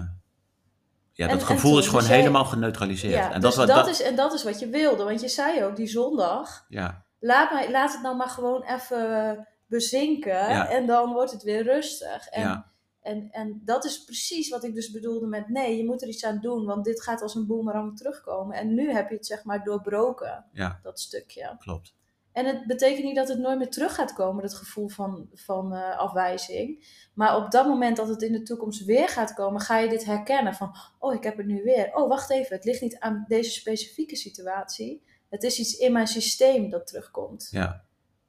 ja, 1.12 1.28
dat 1.28 1.43
gevoel 1.43 1.78
is 1.78 1.87
gewoon 1.87 2.05
helemaal 2.05 2.45
geneutraliseerd. 2.45 3.14
Ja, 3.14 3.32
en, 3.32 3.41
dus 3.41 3.55
dat, 3.55 3.66
dat, 3.66 3.89
is, 3.89 4.03
en 4.03 4.16
dat 4.16 4.32
is 4.34 4.45
wat 4.45 4.59
je 4.59 4.68
wilde. 4.68 5.05
Want 5.05 5.20
je 5.20 5.28
zei 5.28 5.64
ook 5.64 5.76
die 5.76 5.87
zondag, 5.87 6.64
ja. 6.68 7.05
laat, 7.18 7.53
mij, 7.53 7.70
laat 7.70 7.93
het 7.93 8.03
nou 8.03 8.16
maar 8.16 8.28
gewoon 8.28 8.62
even 8.62 9.47
bezinken. 9.66 10.68
En 10.68 10.87
dan 10.87 11.12
wordt 11.12 11.32
het 11.32 11.43
weer 11.43 11.62
rustig. 11.62 12.26
En, 12.26 12.43
ja. 12.43 12.70
En, 13.07 13.28
en 13.30 13.62
dat 13.64 13.84
is 13.84 14.04
precies 14.04 14.48
wat 14.48 14.64
ik 14.64 14.74
dus 14.74 14.90
bedoelde 14.90 15.26
met 15.26 15.48
nee, 15.48 15.76
je 15.76 15.84
moet 15.84 16.02
er 16.02 16.09
iets 16.09 16.24
aan 16.24 16.40
doen. 16.40 16.64
Want 16.64 16.84
dit 16.84 17.02
gaat 17.02 17.22
als 17.22 17.34
een 17.34 17.46
boemerang 17.46 17.96
terugkomen. 17.96 18.57
En 18.57 18.74
nu 18.74 18.92
heb 18.92 19.09
je 19.09 19.14
het 19.14 19.26
zeg 19.26 19.44
maar 19.44 19.64
doorbroken, 19.64 20.44
ja. 20.52 20.80
dat 20.82 21.00
stukje. 21.00 21.57
Klopt. 21.59 21.94
En 22.32 22.46
het 22.46 22.66
betekent 22.66 23.04
niet 23.04 23.16
dat 23.16 23.28
het 23.28 23.38
nooit 23.38 23.59
meer 23.59 23.70
terug 23.70 23.94
gaat 23.94 24.12
komen, 24.12 24.42
dat 24.42 24.54
gevoel 24.54 24.88
van, 24.88 25.28
van 25.32 25.72
uh, 25.72 25.98
afwijzing. 25.98 26.86
Maar 27.14 27.36
op 27.36 27.50
dat 27.50 27.66
moment 27.66 27.96
dat 27.96 28.09
het 28.09 28.22
in 28.22 28.32
de 28.32 28.42
toekomst 28.42 28.84
weer 28.84 29.09
gaat 29.09 29.34
komen, 29.34 29.61
ga 29.61 29.78
je 29.78 29.88
dit 29.88 30.04
herkennen 30.04 30.54
van, 30.54 30.76
oh, 30.98 31.14
ik 31.14 31.22
heb 31.22 31.36
het 31.36 31.46
nu 31.46 31.62
weer. 31.62 31.94
Oh, 31.94 32.09
wacht 32.09 32.30
even, 32.30 32.57
het 32.57 32.64
ligt 32.64 32.80
niet 32.80 32.98
aan 32.98 33.24
deze 33.28 33.50
specifieke 33.50 34.16
situatie. 34.16 35.02
Het 35.28 35.42
is 35.42 35.59
iets 35.59 35.76
in 35.76 35.92
mijn 35.92 36.07
systeem 36.07 36.70
dat 36.70 36.86
terugkomt. 36.86 37.48
Ja. 37.50 37.84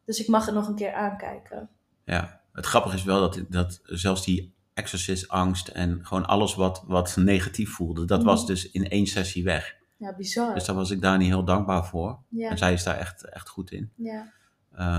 Dus 0.05 0.19
ik 0.19 0.28
mag 0.28 0.45
het 0.45 0.55
nog 0.55 0.67
een 0.67 0.75
keer 0.75 0.93
aankijken. 0.93 1.69
Ja, 2.05 2.41
het 2.51 2.65
grappige 2.65 2.95
is 2.95 3.03
wel 3.03 3.19
dat, 3.19 3.45
dat 3.49 3.80
zelfs 3.84 4.25
die 4.25 4.57
exorcist 4.78 5.28
angst 5.28 5.67
en 5.67 5.99
gewoon 6.05 6.25
alles 6.25 6.55
wat, 6.55 6.84
wat 6.88 7.15
negatief 7.15 7.69
voelde, 7.73 8.05
dat 8.05 8.23
was 8.23 8.39
mhm. 8.39 8.47
dus 8.47 8.71
in 8.71 8.89
één 8.89 9.07
sessie 9.07 9.43
weg. 9.43 9.75
Ja, 9.97 10.15
bizar. 10.15 10.53
Dus 10.53 10.65
daar 10.65 10.75
was 10.75 10.91
ik 10.91 11.01
daar 11.01 11.17
niet 11.17 11.28
heel 11.28 11.43
dankbaar 11.43 11.86
voor. 11.86 12.19
En 12.38 12.57
zij 12.57 12.73
is 12.73 12.84
daar 12.84 12.97
echt, 12.97 13.30
echt 13.30 13.49
goed 13.49 13.71
in. 13.71 13.91
Ja. 13.95 14.34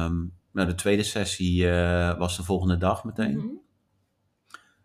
Um, 0.05 0.33
nou, 0.53 0.68
de 0.68 0.74
tweede 0.74 1.03
sessie 1.03 1.64
uh, 1.64 2.18
was 2.18 2.37
de 2.37 2.45
volgende 2.45 2.76
dag 2.76 3.05
meteen. 3.05 3.35
Mm 3.35 3.41
-hmm. 3.41 3.61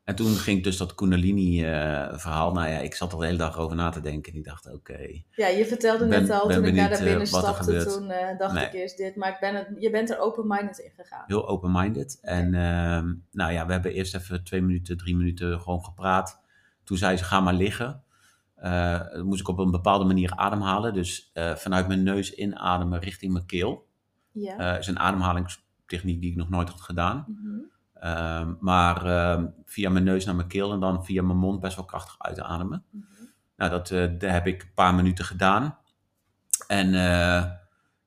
En 0.04 0.16
toen 0.16 0.36
ging 0.36 0.64
dus 0.64 0.78
dat 0.78 0.96
Kundalini-verhaal. 0.96 2.50
Uh, 2.50 2.56
nou 2.56 2.70
ja, 2.70 2.78
ik 2.78 2.96
zat 2.96 3.12
er 3.12 3.20
de 3.20 3.26
hele 3.26 3.38
dag 3.38 3.58
over 3.58 3.76
na 3.76 3.90
te 3.90 4.02
denken. 4.02 4.32
En 4.32 4.38
ik 4.38 4.46
dacht, 4.46 4.66
oké. 4.66 4.76
Okay, 4.76 5.26
ja, 5.32 5.48
je 5.48 5.66
vertelde 5.66 6.06
net 6.06 6.30
al, 6.30 6.50
toen 6.50 6.66
ik 6.66 6.74
naar 6.74 6.90
daar 6.90 7.04
binnen 7.04 7.28
stapte, 7.28 7.86
toen 7.86 8.10
uh, 8.10 8.38
dacht 8.38 8.54
nee. 8.54 8.66
ik 8.66 8.74
eerst 8.74 8.98
dit. 8.98 9.16
Maar 9.16 9.30
ik 9.30 9.40
ben 9.40 9.56
het, 9.56 9.68
je 9.80 9.90
bent 9.90 10.10
er 10.10 10.20
open-minded 10.20 10.78
in 10.78 10.92
gegaan. 10.96 11.24
Heel 11.28 11.48
open-minded. 11.48 12.20
Okay. 12.22 12.40
En 12.40 12.46
uh, 12.54 13.14
nou 13.32 13.52
ja, 13.52 13.66
we 13.66 13.72
hebben 13.72 13.94
eerst 13.94 14.16
even 14.16 14.44
twee 14.44 14.62
minuten, 14.62 14.98
drie 14.98 15.16
minuten 15.16 15.60
gewoon 15.62 15.84
gepraat. 15.84 16.42
Toen 16.84 16.98
zei 16.98 17.18
ze, 17.18 17.24
ga 17.24 17.40
maar 17.40 17.54
liggen. 17.54 18.04
Dan 18.62 19.26
moest 19.26 19.40
ik 19.40 19.48
op 19.48 19.58
een 19.58 19.72
bepaalde 19.72 20.06
manier 20.06 20.32
ademhalen. 20.36 20.94
Dus 20.94 21.32
vanuit 21.34 21.88
mijn 21.88 22.04
neus 22.04 22.34
inademen 22.34 23.00
richting 23.00 23.34
mijn 23.34 23.46
keel. 23.46 23.88
Ja. 24.32 24.78
Is 24.78 24.88
een 24.88 25.00
ademhalingstechniek 25.00 26.22
die 26.22 26.32
ik 26.32 26.38
nog 26.38 26.50
nooit 26.50 26.70
had 26.70 26.82
gedaan. 26.82 27.26
Mm 27.28 27.40
-hmm. 27.44 27.72
Maar 28.60 29.06
ehm, 29.06 29.48
via 29.66 29.90
mijn 29.90 30.04
neus 30.04 30.26
naar 30.26 30.36
mijn 30.36 30.48
keel 30.48 30.72
en 30.72 30.80
dan 30.80 31.06
via 31.06 31.24
mijn 31.24 31.38
mond 31.38 31.60
best 31.60 31.76
wel 31.76 31.86
krachtig 31.86 32.16
uitademen. 32.18 32.86
Mm 32.90 33.06
-hmm. 33.18 33.30
Nou, 33.56 33.72
dat, 33.72 33.88
dat, 34.20 34.32
heb 34.32 34.48
ik 34.48 34.62
een 34.62 34.74
paar 34.74 34.96
minuten 34.96 35.26
gedaan. 35.26 35.78
En 36.68 36.94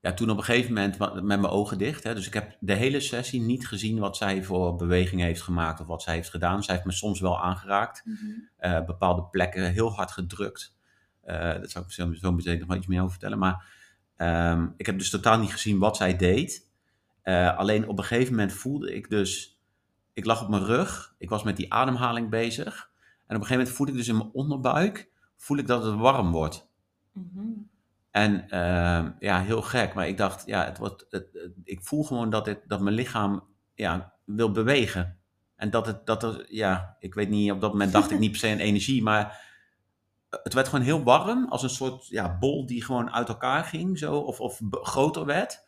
ja, 0.07 0.15
toen 0.15 0.31
op 0.31 0.37
een 0.37 0.45
gegeven 0.45 0.73
moment 0.73 0.99
met 1.15 1.25
mijn 1.25 1.47
ogen 1.47 1.79
dicht. 1.79 2.05
Hè, 2.05 2.15
dus 2.15 2.27
ik 2.27 2.35
heb 2.35 2.57
de 2.61 2.73
hele 2.73 3.01
sessie 3.01 3.41
niet 3.41 3.69
gezien 3.69 3.99
wat 3.99 4.17
zij 4.17 4.45
voor 4.45 4.77
beweging 4.77 5.21
heeft 5.21 5.43
gemaakt 5.43 5.81
of 5.81 5.87
wat 5.87 6.03
zij 6.03 6.15
heeft 6.15 6.31
gedaan. 6.31 6.65
Zij 6.65 6.75
heeft 6.75 6.87
me 6.87 6.93
soms 6.93 7.21
wel 7.21 7.41
aangeraakt. 7.41 8.03
Mm 8.05 8.17
-hmm. 8.21 8.49
uh, 8.61 8.85
bepaalde 8.85 9.23
plekken 9.23 9.73
heel 9.73 9.93
hard 9.93 10.11
gedrukt. 10.11 10.77
Uh, 11.25 11.53
dat 11.53 11.71
zou 11.71 11.85
ik 11.85 11.93
zo, 11.93 12.13
zo 12.13 12.33
meteen 12.33 12.59
nog 12.59 12.69
wel 12.69 12.77
iets 12.77 12.87
meer 12.87 12.99
over 12.99 13.11
vertellen. 13.11 13.39
Maar 13.39 13.67
um, 14.53 14.75
ik 14.77 14.87
heb 14.87 14.99
dus 14.99 15.11
totaal 15.11 15.39
niet 15.39 15.53
gezien 15.53 15.79
wat 15.79 15.97
zij 15.97 16.17
deed. 16.17 16.69
Uh, 17.25 17.57
alleen 17.57 17.89
op 17.89 17.99
een 17.99 18.05
gegeven 18.05 18.33
moment 18.33 18.53
voelde 18.53 18.95
ik 18.95 19.11
dus... 19.11 19.56
Ik 20.17 20.25
lag 20.25 20.43
op 20.43 20.49
mijn 20.49 20.65
rug. 20.65 21.15
Ik 21.19 21.29
was 21.29 21.43
met 21.43 21.57
die 21.57 21.73
ademhaling 21.73 22.31
bezig. 22.31 22.91
En 23.27 23.37
op 23.37 23.43
een 23.43 23.47
gegeven 23.47 23.57
moment 23.57 23.77
voel 23.77 23.87
ik 23.87 23.95
dus 23.95 24.09
in 24.09 24.17
mijn 24.17 24.31
onderbuik... 24.33 25.11
voel 25.37 25.57
ik 25.57 25.67
dat 25.67 25.85
het 25.85 25.95
warm 25.95 26.33
wordt. 26.33 26.69
Mm 27.13 27.31
-hmm. 27.35 27.71
En 28.11 28.45
uh, 28.45 29.11
ja, 29.19 29.41
heel 29.41 29.63
gek. 29.63 29.95
Maar 29.95 30.09
ik 30.09 30.17
dacht, 30.17 30.47
ja, 30.47 30.65
het 30.65 30.79
wordt, 30.79 31.07
het, 31.11 31.29
het, 31.33 31.53
ik 31.65 31.83
voel 31.83 32.05
gewoon 32.05 32.31
dat, 32.31 32.47
het, 32.47 32.63
dat 32.67 32.81
mijn 32.81 32.95
lichaam 32.95 33.45
ja, 33.75 34.13
wil 34.25 34.51
bewegen. 34.53 35.19
En 35.57 35.71
dat 35.71 35.87
het, 35.87 36.07
dat 36.07 36.23
er, 36.23 36.47
ja, 36.49 36.97
ik 37.01 37.15
weet 37.15 37.29
niet, 37.29 37.51
op 37.51 37.61
dat 37.61 37.73
moment 37.73 37.93
dacht 37.93 38.11
ik 38.11 38.19
niet 38.25 38.31
per 38.31 38.41
se 38.41 38.51
aan 38.51 38.59
energie, 38.59 39.03
maar 39.03 39.41
het 40.43 40.55
werd 40.55 40.69
gewoon 40.69 40.85
heel 40.85 41.03
warm, 41.03 41.49
als 41.49 41.63
een 41.63 41.71
soort 41.71 42.07
ja, 42.07 42.39
bol 42.39 42.67
die 42.67 42.85
gewoon 42.85 43.11
uit 43.11 43.29
elkaar 43.29 43.65
ging, 43.65 43.99
zo, 43.99 44.17
of, 44.17 44.41
of 44.41 44.61
groter 44.71 45.25
werd. 45.25 45.66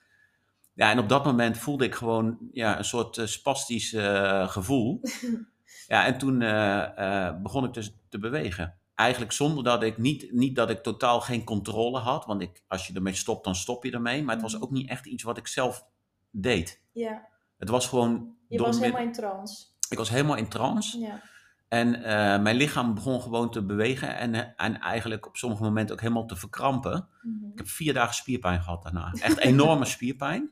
Ja, 0.78 0.90
en 0.90 0.98
op 0.98 1.08
dat 1.08 1.24
moment 1.24 1.58
voelde 1.58 1.84
ik 1.84 1.94
gewoon 1.94 2.38
ja, 2.52 2.78
een 2.78 2.84
soort 2.84 3.16
uh, 3.16 3.26
spastisch 3.26 3.92
uh, 3.92 4.48
gevoel. 4.48 5.00
ja, 5.86 6.06
en 6.06 6.18
toen 6.18 6.40
uh, 6.40 7.42
begon 7.42 7.64
ik 7.64 7.74
dus 7.74 7.94
te 8.08 8.18
bewegen 8.18 8.78
eigenlijk 8.98 9.32
zonder 9.32 9.64
dat 9.64 9.82
ik 9.82 9.98
niet, 9.98 10.32
niet 10.32 10.56
dat 10.56 10.70
ik 10.70 10.82
totaal 10.82 11.20
geen 11.20 11.44
controle 11.44 11.98
had. 11.98 12.24
Want 12.24 12.42
ik, 12.42 12.62
als 12.68 12.86
je 12.86 12.94
ermee 12.94 13.14
stopt, 13.14 13.44
dan 13.44 13.54
stop 13.54 13.84
je 13.84 13.90
ermee. 13.90 14.22
Maar 14.22 14.34
het 14.34 14.42
was 14.42 14.60
ook 14.60 14.70
niet 14.70 14.88
echt 14.88 15.06
iets 15.06 15.22
wat 15.22 15.36
ik 15.36 15.46
zelf 15.46 15.86
deed. 16.30 16.82
Ja. 16.92 17.28
Het 17.58 17.68
was 17.68 17.88
gewoon. 17.88 18.36
Je 18.48 18.58
was 18.58 18.78
helemaal 18.78 19.02
in 19.02 19.12
trance. 19.12 19.66
Ik 19.88 19.98
was 19.98 20.08
helemaal 20.08 20.36
in 20.36 20.48
trance. 20.48 20.98
Ja. 20.98 21.22
En 21.68 21.94
uh, 21.94 22.02
mijn 22.42 22.56
lichaam 22.56 22.94
begon 22.94 23.20
gewoon 23.20 23.50
te 23.50 23.64
bewegen. 23.64 24.16
En, 24.16 24.56
en 24.56 24.80
eigenlijk 24.80 25.26
op 25.26 25.36
sommige 25.36 25.62
momenten 25.62 25.94
ook 25.94 26.00
helemaal 26.00 26.26
te 26.26 26.36
verkrampen. 26.36 27.08
Mm 27.22 27.38
-hmm. 27.40 27.50
Ik 27.52 27.58
heb 27.58 27.68
vier 27.68 27.94
dagen 27.94 28.14
spierpijn 28.14 28.62
gehad 28.62 28.82
daarna. 28.82 29.12
Echt 29.12 29.38
enorme 29.38 29.84
spierpijn. 29.96 30.50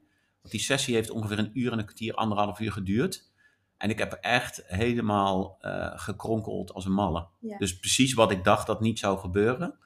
Die 0.50 0.60
sessie 0.60 0.94
heeft 0.94 1.10
ongeveer 1.10 1.38
een 1.38 1.50
uur 1.54 1.72
en 1.72 1.78
een 1.78 1.84
kwartier, 1.84 2.14
anderhalf 2.14 2.60
uur 2.60 2.72
geduurd. 2.72 3.30
En 3.76 3.90
ik 3.90 3.98
heb 3.98 4.12
echt 4.12 4.62
helemaal 4.66 5.58
uh, 5.60 5.92
gekronkeld 5.94 6.72
als 6.72 6.84
een 6.84 6.92
malle. 6.92 7.26
Ja. 7.40 7.58
Dus 7.58 7.78
precies 7.78 8.14
wat 8.14 8.30
ik 8.30 8.44
dacht 8.44 8.66
dat 8.66 8.80
niet 8.80 8.98
zou 8.98 9.18
gebeuren, 9.18 9.78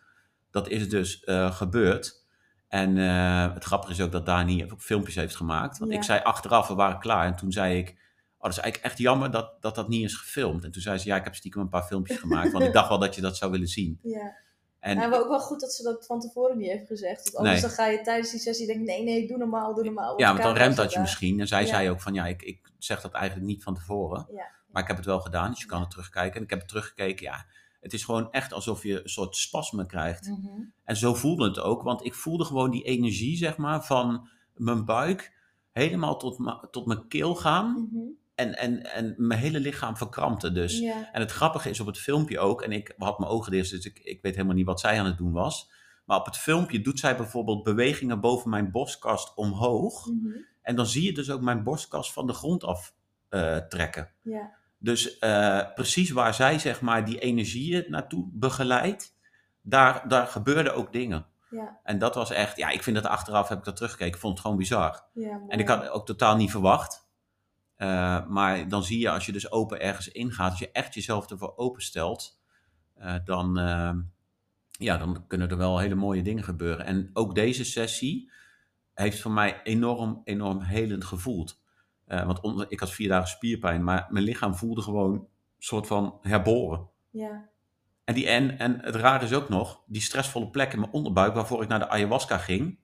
dat 0.51 0.69
is 0.69 0.89
dus 0.89 1.23
uh, 1.25 1.55
gebeurd. 1.55 2.25
En 2.69 2.99
eh, 2.99 3.55
het 3.55 3.65
grappige 3.65 3.93
is 3.93 4.01
ook 4.01 4.13
dat 4.13 4.27
Dani 4.27 4.65
ook 4.73 4.81
filmpjes 4.83 5.15
heeft 5.15 5.37
gemaakt. 5.37 5.79
Want 5.79 5.91
Ja. 5.91 5.97
ik 5.97 6.05
zei 6.05 6.21
achteraf, 6.23 6.69
we 6.69 6.75
waren 6.75 6.99
klaar. 6.99 7.27
En 7.27 7.37
toen 7.37 7.53
zei 7.53 7.79
ik, 7.79 7.89
oh, 7.89 8.43
dat 8.43 8.51
is 8.51 8.59
eigenlijk 8.59 8.93
echt 8.93 8.99
jammer 8.99 9.31
dat, 9.31 9.63
dat 9.63 9.75
dat 9.75 9.89
niet 9.89 10.05
is 10.05 10.15
gefilmd. 10.15 10.65
En 10.65 10.71
toen 10.71 10.83
zei 10.83 10.99
ze, 10.99 11.07
ja, 11.09 11.17
ik 11.17 11.25
heb 11.25 11.35
stiekem 11.35 11.61
een 11.61 11.69
paar 11.69 11.83
filmpjes 11.83 12.19
gemaakt. 12.19 12.53
Want 12.53 12.65
ik 12.65 12.73
dacht 12.79 12.89
wel 12.89 12.99
dat 12.99 13.15
je 13.15 13.21
dat 13.21 13.37
zou 13.37 13.51
willen 13.51 13.69
zien. 13.69 13.99
Ja. 14.03 14.37
En 14.81 14.99
En 14.99 15.11
maar 15.11 15.21
ook 15.21 15.29
wel 15.29 15.41
goed 15.41 15.61
dat 15.61 15.73
ze 15.73 15.83
dat 15.83 16.07
van 16.07 16.21
tevoren 16.21 16.57
niet 16.59 16.71
heeft 16.71 16.87
gezegd. 16.87 17.23
Want 17.25 17.37
anders 17.37 17.55
Nee. 17.55 17.61
dan 17.61 17.71
ga 17.71 17.87
je 17.87 18.01
tijdens 18.01 18.31
die 18.31 18.41
sessie 18.41 18.67
denken, 18.67 18.85
nee, 18.85 19.03
nee, 19.05 19.27
doe 19.27 19.37
normaal, 19.37 19.75
doe 19.75 19.85
normaal. 19.85 20.19
ja, 20.21 20.29
want 20.33 20.43
dan 20.43 20.55
remt 20.55 20.77
dat 20.77 20.89
je 20.89 20.95
daar. 20.95 21.03
misschien. 21.03 21.41
En 21.41 21.47
zij 21.49 21.61
Ja. 21.63 21.67
zei 21.69 21.91
ook 21.91 22.01
van, 22.01 22.15
ja, 22.15 22.27
ik, 22.27 22.43
ik 22.43 22.73
zeg 22.79 23.01
dat 23.01 23.13
eigenlijk 23.13 23.47
niet 23.47 23.63
van 23.63 23.75
tevoren. 23.75 24.27
Ja. 24.35 24.47
Maar 24.71 24.83
ik 24.83 24.89
heb 24.89 24.97
het 24.97 25.07
wel 25.07 25.21
gedaan, 25.21 25.51
dus 25.51 25.61
je 25.61 25.67
kan 25.67 25.81
het 25.81 25.91
terugkijken. 25.91 26.37
En 26.37 26.43
ik 26.43 26.51
heb 26.51 26.59
het 26.59 26.69
teruggekeken, 26.69 27.25
ja. 27.27 27.47
Het 27.81 27.93
is 27.93 28.05
gewoon 28.05 28.33
echt 28.33 28.53
alsof 28.53 28.83
je 28.83 29.03
een 29.03 29.09
soort 29.09 29.37
spasme 29.37 29.87
krijgt. 29.87 30.29
Mhm. 30.29 30.47
En 30.85 30.97
zo 30.97 31.15
voelde 31.15 31.49
het 31.49 31.59
ook, 31.61 31.83
want 31.83 32.05
ik 32.05 32.15
voelde 32.15 32.45
gewoon 32.45 32.71
die 32.71 32.83
energie, 32.83 33.37
zeg 33.37 33.57
maar, 33.57 33.85
van 33.85 34.29
mijn 34.55 34.85
buik 34.85 35.33
helemaal 35.73 36.17
tot, 36.19 36.39
tot 36.71 36.87
mijn 36.87 37.09
keel 37.09 37.35
gaan. 37.35 37.89
Mhm. 37.93 38.05
En, 38.41 38.59
en, 38.59 38.93
en 38.93 39.15
mijn 39.17 39.41
hele 39.41 39.61
lichaam 39.61 39.97
verkrampte 39.97 40.53
dus. 40.53 40.79
Ja. 40.79 41.13
En 41.13 41.21
het 41.21 41.31
grappige 41.31 41.71
is 41.71 41.81
op 41.81 41.87
het 41.87 41.99
filmpje 41.99 42.39
ook, 42.39 42.63
en 42.63 42.73
ik 42.73 42.95
had 42.97 43.19
mijn 43.19 43.31
ogen 43.31 43.53
dicht, 43.53 43.71
dus 43.71 43.85
ik, 43.85 43.99
ik 43.99 44.23
weet 44.23 44.35
helemaal 44.35 44.57
niet 44.57 44.67
wat 44.67 44.81
zij 44.81 44.99
aan 44.99 45.07
het 45.07 45.19
doen 45.19 45.33
was. 45.33 45.71
Maar 46.05 46.19
op 46.19 46.27
het 46.27 46.37
filmpje 46.37 46.81
doet 46.81 46.99
zij 46.99 47.17
bijvoorbeeld 47.17 47.63
bewegingen 47.63 48.21
boven 48.21 48.51
mijn 48.51 48.71
borstkast 48.71 49.35
omhoog. 49.35 50.07
Mhm. 50.07 50.29
En 50.63 50.77
dan 50.77 50.87
zie 50.87 51.05
je 51.05 51.13
dus 51.13 51.31
ook 51.31 51.41
mijn 51.41 51.63
borstkast 51.63 52.13
van 52.13 52.27
de 52.27 52.33
grond 52.33 52.65
af 52.65 52.95
eh, 53.29 53.57
trekken. 53.57 54.11
Ja. 54.23 54.51
Dus 54.79 55.19
eh, 55.19 55.61
precies 55.75 56.11
waar 56.11 56.35
zij 56.35 56.59
zeg 56.59 56.81
maar 56.81 57.05
die 57.05 57.19
energieën 57.19 57.85
naartoe 57.89 58.29
begeleidt, 58.33 59.17
daar, 59.63 60.09
daar 60.09 60.27
gebeurden 60.27 60.75
ook 60.75 60.93
dingen. 60.93 61.27
Ja. 61.51 61.81
En 61.83 61.99
dat 61.99 62.15
was 62.15 62.31
echt, 62.31 62.57
ja, 62.57 62.69
ik 62.69 62.83
vind 62.83 62.97
dat 62.97 63.07
achteraf 63.07 63.49
heb 63.49 63.59
ik 63.59 63.65
dat 63.65 63.77
teruggekeken, 63.77 64.15
ik 64.15 64.21
vond 64.21 64.33
het 64.33 64.43
gewoon 64.43 64.57
bizar. 64.57 65.05
Ja. 65.13 65.41
En 65.49 65.59
ik 65.59 65.69
had 65.69 65.89
ook 65.89 66.07
totaal 66.07 66.37
niet 66.37 66.51
verwacht. 66.51 67.09
Eh, 67.81 68.27
maar 68.27 68.69
dan 68.69 68.83
zie 68.85 68.99
je 68.99 69.11
als 69.11 69.27
je 69.27 69.33
dus 69.33 69.51
open 69.51 69.81
ergens 69.81 70.09
ingaat, 70.09 70.51
als 70.51 70.59
je 70.59 70.71
echt 70.73 70.95
jezelf 70.95 71.31
ervoor 71.31 71.53
openstelt, 71.57 72.41
eh, 72.95 73.15
dan, 73.25 73.59
eh, 73.59 73.93
ja, 74.71 74.97
dan 74.97 75.25
kunnen 75.27 75.51
er 75.51 75.57
wel 75.57 75.79
hele 75.79 75.95
mooie 75.95 76.23
dingen 76.23 76.45
gebeuren. 76.45 76.87
En 76.87 77.11
ook 77.13 77.35
deze 77.35 77.65
sessie 77.65 78.31
heeft 78.95 79.21
voor 79.21 79.31
mij 79.31 79.61
enorm, 79.63 80.21
enorm 80.25 80.61
helend 80.61 81.05
gevoeld. 81.05 81.61
Eh, 82.05 82.27
want 82.27 82.41
onder- 82.41 82.67
ik 82.71 82.81
had 82.81 82.91
vier 82.91 83.09
dagen 83.09 83.29
spierpijn, 83.29 83.85
maar 83.85 84.07
mijn 84.11 84.25
lichaam 84.25 84.55
voelde 84.55 84.83
gewoon 84.83 85.13
een 85.15 85.27
soort 85.59 85.87
van 85.87 86.19
herboren. 86.23 86.89
Ja. 87.11 87.49
En, 88.05 88.15
die, 88.15 88.29
en, 88.29 88.59
en 88.59 88.79
het 88.81 88.95
rare 88.95 89.25
is 89.25 89.33
ook 89.33 89.49
nog, 89.49 89.83
die 89.87 90.03
stressvolle 90.03 90.51
plek 90.51 90.73
in 90.73 90.81
mijn 90.81 90.93
onderbuik 90.93 91.35
waarvoor 91.35 91.63
ik 91.63 91.69
naar 91.69 91.79
de 91.79 91.89
ayahuasca 91.89 92.39
ging, 92.39 92.79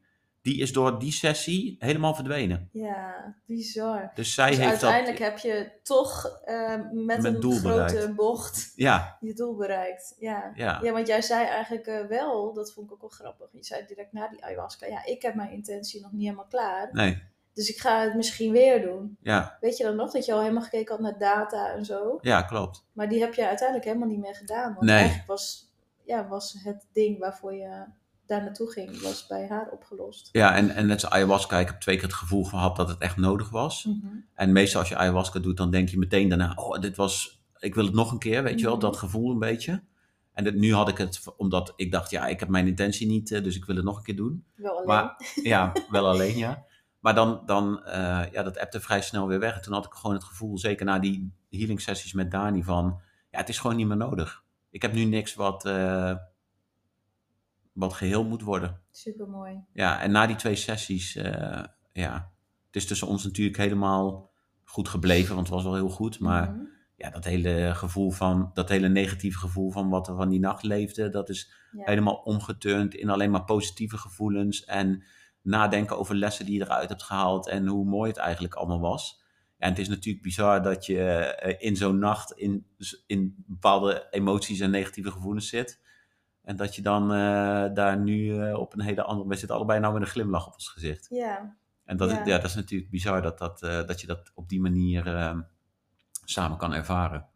die 0.47 0.61
is 0.61 0.72
door 0.72 0.99
die 0.99 1.12
sessie 1.12 1.76
helemaal 1.78 2.14
verdwenen. 2.14 2.68
ja, 2.72 3.34
bizar. 3.47 4.11
Dus 4.14 4.34
zij 4.34 4.49
dus 4.49 4.59
heeft 4.59 4.70
uiteindelijk 4.70 5.18
dat. 5.18 5.28
heb 5.28 5.38
je 5.38 5.70
toch 5.82 6.40
eh, 6.44 6.74
met 6.92 7.24
een 7.24 7.36
grote 7.42 7.61
bereikt. 7.62 8.14
bocht 8.14 8.72
Ja, 8.76 9.16
je 9.20 9.34
doel 9.34 9.55
bereikt. 9.57 10.14
Ja. 10.18 10.53
ja, 10.55 10.80
ja, 10.82 10.92
want 10.92 11.07
jij 11.07 11.22
zei 11.22 11.47
eigenlijk 11.47 11.86
eh, 11.86 12.07
wel, 12.07 12.53
dat 12.53 12.72
vond 12.72 12.86
ik 12.86 12.92
ook 12.92 13.01
wel 13.01 13.11
grappig. 13.11 13.49
Je 13.53 13.64
zei 13.64 13.86
direct 13.86 14.12
na 14.12 14.28
die 14.28 14.44
ayahuasca, 14.44 14.86
ja, 14.86 15.05
ik 15.05 15.22
heb 15.22 15.34
mijn 15.34 15.51
intentie 15.53 16.01
nog 16.01 16.12
niet 16.12 16.22
helemaal 16.22 16.47
klaar. 16.49 16.88
nee, 16.92 17.22
Dus 17.55 17.68
ik 17.68 17.78
ga 17.80 18.01
het 18.01 18.14
misschien 18.14 18.53
weer 18.53 18.82
doen. 18.82 19.16
ja, 19.20 19.57
Weet 19.61 19.76
je 19.76 19.84
dan 19.84 19.97
nog 19.97 20.12
dat 20.12 20.24
je 20.24 20.32
al 20.32 20.40
helemaal 20.40 20.62
gekeken 20.62 20.94
had 20.94 21.03
naar 21.03 21.18
data 21.18 21.72
en 21.72 21.84
zo? 21.84 22.18
ja, 22.20 22.42
klopt. 22.42 22.84
Maar 22.92 23.09
die 23.09 23.20
heb 23.20 23.34
je 23.34 23.47
uiteindelijk 23.47 23.88
helemaal 23.88 24.09
niet 24.09 24.20
meer 24.20 24.34
gedaan. 24.34 24.74
Want 24.74 24.86
Nee. 24.86 24.97
eigenlijk 24.99 25.28
was, 25.28 25.70
ja, 26.05 26.28
was 26.28 26.57
het 26.64 26.86
ding 26.92 27.18
waarvoor 27.18 27.55
je 27.55 27.84
daar 28.27 28.43
naartoe 28.43 28.70
ging, 28.72 29.01
was 29.01 29.27
bij 29.27 29.47
haar 29.49 29.68
opgelost. 29.70 30.29
Ja, 30.33 30.55
en, 30.55 30.70
en 30.70 30.87
net 30.87 31.03
als 31.03 31.12
ayahuasca, 31.12 31.59
ik 31.59 31.66
heb 31.66 31.81
twee 31.81 31.95
keer 31.95 32.05
het 32.05 32.14
gevoel 32.14 32.45
gehad 32.45 32.77
dat 32.77 32.89
het 32.89 32.99
echt 32.99 33.16
nodig 33.16 33.51
was. 33.51 33.85
Mhm. 33.85 34.07
En 34.35 34.53
meestal 34.53 34.81
als 34.81 34.89
je 34.89 34.97
ayahuasca 34.97 35.39
doet, 35.39 35.57
dan 35.57 35.70
denk 35.70 35.89
je 35.89 35.99
meteen 35.99 36.29
daarna, 36.29 36.53
oh, 36.55 36.81
dit 36.81 36.97
was, 36.97 37.41
ik 37.59 37.74
wil 37.74 37.85
het 37.85 37.95
nog 37.95 38.12
een 38.12 38.18
keer, 38.18 38.43
weet 38.43 38.59
je 38.59 38.64
wel, 38.66 38.74
Mhm. 38.74 38.85
dat 38.85 38.97
gevoel 38.97 39.31
een 39.31 39.39
beetje. 39.39 39.83
En 40.33 40.45
dit, 40.45 40.55
nu 40.55 40.74
had 40.74 40.89
ik 40.89 40.99
het, 40.99 41.22
omdat 41.37 41.72
ik 41.77 41.93
dacht, 41.93 42.11
ja, 42.11 42.27
ik 42.27 42.41
heb 42.41 42.49
mijn 42.49 42.66
intentie 42.66 43.07
niet, 43.07 43.33
eh, 43.33 43.43
dus 43.43 43.57
ik 43.57 43.64
wil 43.64 43.77
het 43.77 43.85
nog 43.85 43.97
een 43.97 44.03
keer 44.03 44.16
doen. 44.16 44.45
Wel 44.55 44.72
alleen. 44.72 44.87
Maar 44.87 45.16
ja, 45.43 45.72
wel 45.91 46.07
alleen, 46.09 46.37
ja. 46.37 46.64
Maar 47.01 47.14
dan, 47.14 47.43
dan 47.47 47.85
eh, 47.85 48.22
ja, 48.33 48.43
dat 48.43 48.59
appte 48.59 48.81
vrij 48.81 49.03
snel 49.03 49.27
weer 49.27 49.39
weg. 49.39 49.55
En 49.57 49.62
toen 49.62 49.72
had 49.74 49.85
ik 49.85 49.93
gewoon 49.93 50.16
het 50.16 50.24
gevoel, 50.24 50.59
zeker 50.59 50.87
na 50.87 50.99
die 50.99 51.33
healing 51.51 51.81
sessies 51.81 52.12
met 52.12 52.31
Dani, 52.31 52.62
van, 52.62 53.01
ja, 53.31 53.39
het 53.39 53.49
is 53.49 53.59
gewoon 53.59 53.77
niet 53.77 53.87
meer 53.87 53.97
nodig. 53.97 54.43
Ik 54.70 54.83
heb 54.83 54.93
nu 54.93 55.05
niks 55.05 55.35
wat, 55.35 55.64
eh, 55.64 56.12
wat 57.77 57.93
geheel 57.95 58.24
moet 58.24 58.43
worden. 58.43 58.81
Super 58.91 59.29
mooi. 59.29 59.61
Ja, 59.72 60.01
en 60.01 60.11
na 60.11 60.27
die 60.27 60.37
twee 60.37 60.55
sessies, 60.55 61.16
eh, 61.16 61.64
ja, 61.93 62.33
het 62.66 62.77
is 62.77 62.87
tussen 62.87 63.07
ons 63.09 63.24
natuurlijk 63.24 63.57
helemaal 63.57 64.31
goed 64.64 64.89
gebleven, 64.89 65.35
want 65.35 65.47
het 65.47 65.55
was 65.55 65.64
wel 65.64 65.74
heel 65.74 65.89
goed. 65.89 66.20
Maar 66.20 66.51
Mhm. 66.51 66.61
ja, 66.97 67.11
dat 67.11 67.24
hele 67.24 67.70
gevoel 67.74 68.11
van, 68.11 68.51
dat 68.55 68.68
hele 68.68 68.89
negatieve 68.89 69.39
gevoel 69.39 69.70
van 69.70 69.89
wat 69.89 70.09
er 70.09 70.16
van 70.16 70.29
die 70.29 70.41
nacht 70.41 70.62
leefde, 70.62 71.09
dat 71.09 71.29
is 71.29 71.53
Ja. 71.72 71.83
helemaal 71.85 72.14
omgeturnd 72.14 72.95
in 72.95 73.11
alleen 73.11 73.31
maar 73.31 73.45
positieve 73.45 73.99
gevoelens 73.99 74.64
en 74.64 75.03
nadenken 75.43 75.99
over 75.99 76.14
lessen 76.14 76.45
die 76.47 76.59
je 76.59 76.64
eruit 76.64 76.89
hebt 76.89 77.03
gehaald 77.03 77.49
en 77.49 77.66
hoe 77.66 77.85
mooi 77.85 78.09
het 78.11 78.18
eigenlijk 78.18 78.55
allemaal 78.55 78.81
was. 78.81 79.22
En 79.59 79.68
het 79.68 79.79
is 79.79 79.89
natuurlijk 79.89 80.24
bizar 80.24 80.62
dat 80.62 80.87
je 80.87 81.01
eh, 81.03 81.66
in 81.68 81.77
zo'n 81.77 81.99
nacht 81.99 82.33
in, 82.33 82.66
in 83.07 83.45
bepaalde 83.47 84.07
emoties 84.11 84.61
en 84.61 84.70
negatieve 84.70 85.11
gevoelens 85.11 85.49
zit. 85.49 85.81
En 86.47 86.57
dat 86.57 86.74
je 86.74 86.82
dan 86.82 87.12
eh, 87.12 87.74
daar 87.74 87.99
nu 87.99 88.42
eh, 88.42 88.59
op 88.59 88.72
een 88.72 88.80
hele 88.80 89.03
andere... 89.03 89.28
We 89.28 89.36
zitten 89.36 89.57
allebei 89.57 89.80
nou 89.80 89.92
met 89.92 90.03
een 90.03 90.09
glimlach 90.09 90.47
op 90.47 90.53
ons 90.53 90.68
gezicht. 90.68 91.07
Ja. 91.11 91.57
En 91.84 91.97
dat, 91.97 92.11
Ja. 92.11 92.20
Is, 92.20 92.26
ja, 92.26 92.36
dat 92.36 92.44
is 92.44 92.55
natuurlijk 92.55 92.90
bizar 92.90 93.22
dat, 93.22 93.38
dat, 93.38 93.62
eh, 93.62 93.86
dat 93.86 94.01
je 94.01 94.07
dat 94.07 94.30
op 94.34 94.49
die 94.49 94.61
manier 94.61 95.07
eh, 95.07 95.38
samen 96.24 96.59
kan 96.59 96.72
ervaren. 96.74 97.26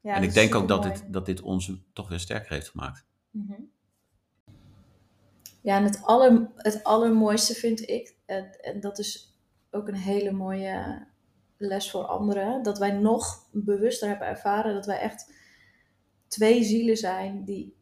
ja 0.00 0.14
en 0.14 0.22
ik 0.22 0.34
denk 0.34 0.54
ook 0.54 0.68
dat 0.68 0.82
dit, 0.82 1.12
dat 1.12 1.26
dit 1.26 1.40
ons 1.40 1.72
toch 1.92 2.08
weer 2.08 2.20
sterker 2.20 2.52
heeft 2.52 2.68
gemaakt. 2.68 3.06
Mhm. 3.30 3.52
Ja, 5.60 5.76
en 5.76 5.84
het, 5.84 6.02
aller, 6.02 6.50
het 6.56 6.84
allermooiste 6.84 7.54
vind 7.54 7.88
ik, 7.88 8.16
en, 8.26 8.60
en 8.60 8.80
dat 8.80 8.98
is 8.98 9.38
ook 9.70 9.88
een 9.88 9.94
hele 9.94 10.32
mooie 10.32 11.06
les 11.56 11.90
voor 11.90 12.04
anderen, 12.04 12.62
dat 12.62 12.78
wij 12.78 12.92
nog 12.92 13.48
bewuster 13.52 14.08
hebben 14.08 14.26
ervaren 14.26 14.74
dat 14.74 14.86
wij 14.86 14.98
echt 14.98 15.32
twee 16.28 16.62
zielen 16.62 16.96
zijn 16.96 17.44
die 17.44 17.77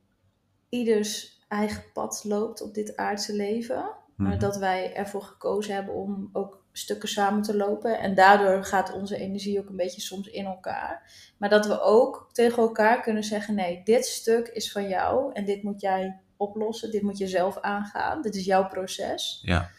ieders 0.68 1.40
eigen 1.48 1.84
pad 1.92 2.20
loopt 2.24 2.60
op 2.60 2.74
dit 2.74 2.96
aardse 2.96 3.34
leven. 3.34 3.90
Maar 4.16 4.30
Mhm. 4.30 4.38
dat 4.38 4.56
wij 4.56 4.94
ervoor 4.94 5.22
gekozen 5.22 5.74
hebben 5.74 5.94
om 5.94 6.28
ook 6.32 6.64
stukken 6.72 7.08
samen 7.08 7.42
te 7.42 7.56
lopen. 7.56 7.98
En 7.98 8.14
daardoor 8.14 8.64
gaat 8.64 8.92
onze 8.92 9.16
energie 9.16 9.58
ook 9.60 9.68
een 9.68 9.76
beetje 9.76 10.00
soms 10.00 10.28
in 10.28 10.44
elkaar. 10.44 11.12
Maar 11.38 11.48
dat 11.48 11.66
we 11.66 11.80
ook 11.80 12.28
tegen 12.32 12.62
elkaar 12.62 13.00
kunnen 13.00 13.24
zeggen: 13.24 13.54
nee, 13.54 13.80
dit 13.84 14.06
stuk 14.06 14.48
is 14.48 14.72
van 14.72 14.88
jou 14.88 15.32
en 15.32 15.44
dit 15.44 15.62
moet 15.62 15.80
jij 15.80 16.20
oplossen. 16.36 16.90
Dit 16.90 17.02
moet 17.02 17.18
je 17.18 17.26
zelf 17.26 17.58
aangaan. 17.60 18.22
Dit 18.22 18.34
is 18.34 18.44
jouw 18.44 18.66
proces. 18.68 19.40
Ja, 19.42 19.70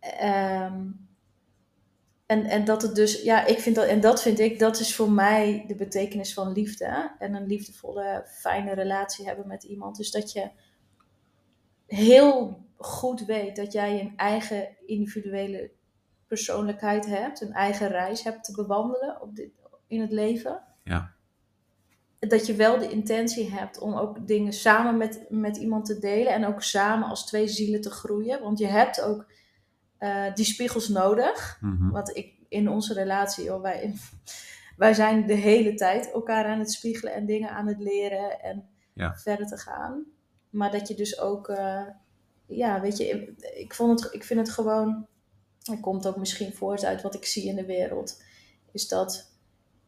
Ehm, 0.00 0.82
en, 2.26 2.44
en 2.44 2.64
dat 2.64 2.82
het 2.82 2.94
dus, 2.94 3.22
ja, 3.22 3.44
ik 3.44 3.58
vind 3.58 3.74
dat, 3.76 3.86
en 3.86 4.00
dat 4.00 4.22
vind 4.22 4.38
ik, 4.38 4.58
dat 4.58 4.80
is 4.80 4.94
voor 4.94 5.10
mij 5.10 5.64
de 5.66 5.74
betekenis 5.74 6.34
van 6.34 6.52
liefde. 6.52 7.14
En 7.18 7.34
een 7.34 7.46
liefdevolle, 7.46 8.26
fijne 8.26 8.74
relatie 8.74 9.26
hebben 9.26 9.46
met 9.46 9.62
iemand. 9.62 9.96
Dus 9.96 10.10
dat 10.10 10.32
je 10.32 10.50
heel 11.86 12.64
goed 12.76 13.24
weet 13.24 13.56
dat 13.56 13.72
jij 13.72 14.00
een 14.00 14.16
eigen 14.16 14.68
individuele 14.86 15.70
persoonlijkheid 16.26 17.06
hebt, 17.06 17.40
een 17.40 17.52
eigen 17.52 17.88
reis 17.88 18.22
hebt 18.22 18.44
te 18.44 18.52
bewandelen 18.52 19.22
op 19.22 19.36
dit, 19.36 19.50
in 19.86 20.00
het 20.00 20.12
leven. 20.12 20.62
Ja. 20.84 21.14
Dat 22.18 22.46
je 22.46 22.54
wel 22.54 22.78
de 22.78 22.90
intentie 22.90 23.50
hebt 23.50 23.78
om 23.78 23.94
ook 23.94 24.26
dingen 24.26 24.52
samen 24.52 24.96
met, 24.96 25.26
met 25.28 25.56
iemand 25.56 25.84
te 25.86 25.98
delen 25.98 26.32
en 26.32 26.46
ook 26.46 26.62
samen 26.62 27.08
als 27.08 27.26
twee 27.26 27.48
zielen 27.48 27.80
te 27.80 27.90
groeien. 27.90 28.42
Want 28.42 28.58
je 28.58 28.66
hebt 28.66 29.00
ook 29.00 29.26
eh, 29.98 30.34
die 30.34 30.44
spiegels 30.44 30.88
nodig. 30.88 31.58
mhm. 31.60 31.90
Want 31.90 32.16
ik, 32.16 32.34
in 32.48 32.68
onze 32.68 32.94
relatie, 32.94 33.44
joh, 33.44 33.62
wij, 33.62 33.94
wij 34.76 34.94
zijn 34.94 35.26
de 35.26 35.34
hele 35.34 35.74
tijd 35.74 36.10
elkaar 36.12 36.44
aan 36.44 36.58
het 36.58 36.72
spiegelen 36.72 37.14
en 37.14 37.26
dingen 37.26 37.50
aan 37.50 37.66
het 37.66 37.80
leren 37.80 38.40
en 38.40 38.68
Ja. 38.92 39.14
verder 39.16 39.46
te 39.46 39.56
gaan. 39.58 40.04
Maar 40.50 40.70
dat 40.70 40.88
je 40.88 40.94
dus 40.94 41.20
ook, 41.20 41.48
eh, 41.48 41.82
ja, 42.46 42.80
weet 42.80 42.96
je, 42.96 43.08
ik, 43.08 43.40
ik, 43.56 43.74
vond 43.74 44.02
het, 44.02 44.14
ik 44.14 44.24
vind 44.24 44.40
het 44.40 44.50
gewoon, 44.50 45.06
het 45.62 45.80
komt 45.80 46.06
ook 46.06 46.16
misschien 46.16 46.52
voort 46.54 46.84
uit 46.84 47.02
wat 47.02 47.14
ik 47.14 47.24
zie 47.24 47.44
in 47.48 47.56
de 47.56 47.64
wereld, 47.66 48.22
is 48.72 48.88
dat 48.88 49.30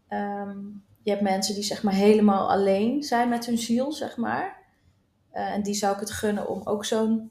ehm, 0.08 0.58
je 1.02 1.10
hebt 1.10 1.22
mensen 1.22 1.54
die 1.54 1.62
zeg 1.64 1.82
maar 1.82 1.94
helemaal 1.94 2.50
alleen 2.50 3.02
zijn 3.02 3.28
met 3.28 3.46
hun 3.46 3.58
ziel, 3.58 3.92
zeg 3.92 4.16
maar. 4.16 4.56
Eh, 5.30 5.52
en 5.52 5.62
die 5.62 5.74
zou 5.74 5.94
ik 5.94 6.00
het 6.00 6.10
gunnen 6.10 6.48
om 6.48 6.60
ook 6.64 6.84
zo'n 6.84 7.30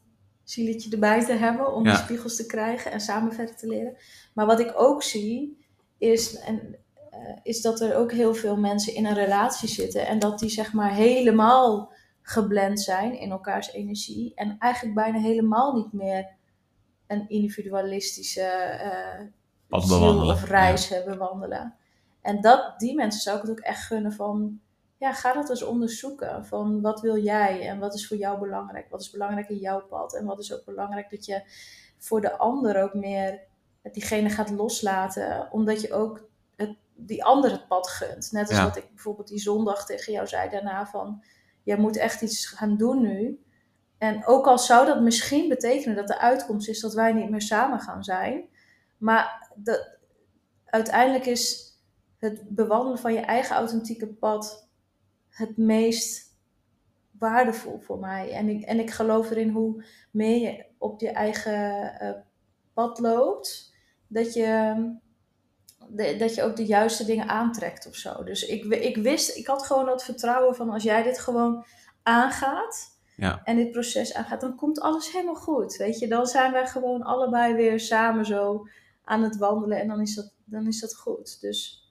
zieletje 0.49 0.91
erbij 0.91 1.25
te 1.25 1.33
hebben, 1.33 1.73
om 1.73 1.85
Ja. 1.85 1.91
die 1.91 1.99
spiegels 1.99 2.35
te 2.35 2.45
krijgen 2.45 2.91
en 2.91 3.01
samen 3.01 3.33
verder 3.33 3.55
te 3.55 3.67
leren. 3.67 3.97
Maar 4.33 4.45
wat 4.45 4.59
ik 4.59 4.73
ook 4.75 5.03
zie, 5.03 5.65
is, 5.97 6.39
en, 6.39 6.75
eh, 7.09 7.19
is 7.43 7.61
dat 7.61 7.81
er 7.81 7.95
ook 7.95 8.11
heel 8.11 8.33
veel 8.33 8.57
mensen 8.57 8.93
in 8.93 9.05
een 9.05 9.13
relatie 9.13 9.69
zitten 9.69 10.07
en 10.07 10.19
dat 10.19 10.39
die 10.39 10.49
zeg 10.49 10.73
maar 10.73 10.93
helemaal 10.93 11.91
geblend 12.21 12.79
zijn 12.81 13.19
in 13.19 13.31
elkaars 13.31 13.71
energie. 13.71 14.31
En 14.35 14.55
eigenlijk 14.59 14.95
bijna 14.95 15.19
helemaal 15.19 15.73
niet 15.73 15.93
meer 15.93 16.27
een 17.07 17.29
individualistische 17.29 18.79
uh, 19.69 19.81
ziel 19.81 20.27
of 20.29 20.43
reis 20.43 20.89
hebben 20.89 21.17
wandelen. 21.17 21.75
En 22.21 22.41
dat, 22.41 22.73
die 22.79 22.95
mensen 22.95 23.21
zou 23.21 23.35
ik 23.35 23.41
het 23.41 23.51
ook 23.51 23.59
echt 23.59 23.85
gunnen 23.85 24.13
van, 24.13 24.59
ja, 24.97 25.13
ga 25.13 25.33
dat 25.33 25.49
eens 25.49 25.63
onderzoeken. 25.63 26.45
Van 26.45 26.81
wat 26.81 27.01
wil 27.01 27.17
jij 27.17 27.67
en 27.67 27.79
wat 27.79 27.93
is 27.93 28.07
voor 28.07 28.17
jou 28.17 28.39
belangrijk? 28.39 28.89
Wat 28.89 29.01
is 29.01 29.09
belangrijk 29.09 29.49
in 29.49 29.57
jouw 29.57 29.81
pad? 29.81 30.15
En 30.15 30.25
wat 30.25 30.39
is 30.39 30.53
ook 30.53 30.65
belangrijk 30.65 31.09
dat 31.09 31.25
je 31.25 31.41
voor 31.97 32.21
de 32.21 32.37
ander 32.37 32.81
ook 32.83 32.93
meer 32.93 33.39
diegene 33.91 34.29
gaat 34.29 34.49
loslaten, 34.49 35.47
omdat 35.51 35.81
je 35.81 35.93
ook 35.93 36.29
het, 36.55 36.77
die 36.95 37.23
ander 37.23 37.51
het 37.51 37.67
pad 37.67 37.87
gunt. 37.87 38.31
Net 38.31 38.49
als 38.49 38.59
wat 38.59 38.77
ik 38.77 38.89
bijvoorbeeld 38.89 39.27
die 39.27 39.39
zondag 39.39 39.85
tegen 39.85 40.13
jou 40.13 40.27
zei 40.27 40.49
daarna 40.49 40.87
van, 40.87 41.23
jij 41.63 41.77
moet 41.77 41.97
echt 41.97 42.21
iets 42.21 42.45
gaan 42.45 42.77
doen 42.77 43.01
nu. 43.01 43.41
En 43.97 44.25
ook 44.25 44.47
al 44.47 44.59
zou 44.59 44.85
dat 44.85 45.01
misschien 45.01 45.49
betekenen 45.49 45.95
dat 45.95 46.07
de 46.07 46.19
uitkomst 46.19 46.69
is 46.69 46.79
dat 46.79 46.93
wij 46.93 47.13
niet 47.13 47.29
meer 47.29 47.41
samen 47.41 47.79
gaan 47.79 48.03
zijn, 48.03 48.47
maar 48.97 49.51
de, 49.55 49.97
uiteindelijk 50.65 51.25
is 51.25 51.71
het 52.17 52.49
bewandelen 52.49 52.99
van 52.99 53.13
je 53.13 53.19
eigen 53.19 53.55
authentieke 53.55 54.07
pad 54.07 54.66
het 55.37 55.57
meest 55.57 56.35
waardevol 57.19 57.79
voor 57.79 57.99
mij. 57.99 58.31
En 58.31 58.49
ik, 58.49 58.63
en 58.63 58.79
ik 58.79 58.91
geloof 58.91 59.31
erin 59.31 59.49
hoe 59.49 59.83
meer 60.11 60.39
je 60.39 60.65
op 60.77 61.01
je 61.01 61.09
eigen 61.09 61.93
uh, 62.01 62.11
pad 62.73 62.99
loopt, 62.99 63.73
dat 64.07 64.33
je, 64.33 64.75
dat 66.17 66.35
je 66.35 66.43
ook 66.43 66.55
de 66.55 66.65
juiste 66.65 67.05
dingen 67.05 67.27
aantrekt 67.27 67.87
of 67.87 67.95
zo. 67.95 68.23
Dus 68.23 68.45
ik, 68.45 68.63
ik 68.63 68.97
wist, 68.97 69.37
ik 69.37 69.47
had 69.47 69.65
gewoon 69.65 69.85
dat 69.85 70.03
vertrouwen 70.03 70.55
van 70.55 70.69
als 70.69 70.83
jij 70.83 71.03
dit 71.03 71.19
gewoon 71.19 71.65
aangaat. 72.03 72.95
Ja. 73.15 73.41
En 73.43 73.55
dit 73.55 73.71
proces 73.71 74.13
aangaat, 74.13 74.41
dan 74.41 74.55
komt 74.55 74.79
alles 74.79 75.11
helemaal 75.11 75.35
goed. 75.35 75.75
Weet 75.75 75.99
je, 75.99 76.07
dan 76.07 76.25
zijn 76.25 76.51
wij 76.51 76.67
gewoon 76.67 77.01
allebei 77.03 77.53
weer 77.53 77.79
samen 77.79 78.25
zo 78.25 78.67
aan 79.03 79.23
het 79.23 79.37
wandelen 79.37 79.79
en 79.79 79.87
dan 79.87 80.01
is 80.01 80.15
dat, 80.15 80.33
dan 80.45 80.67
is 80.67 80.79
dat 80.79 80.95
goed. 80.95 81.41
Dus 81.41 81.86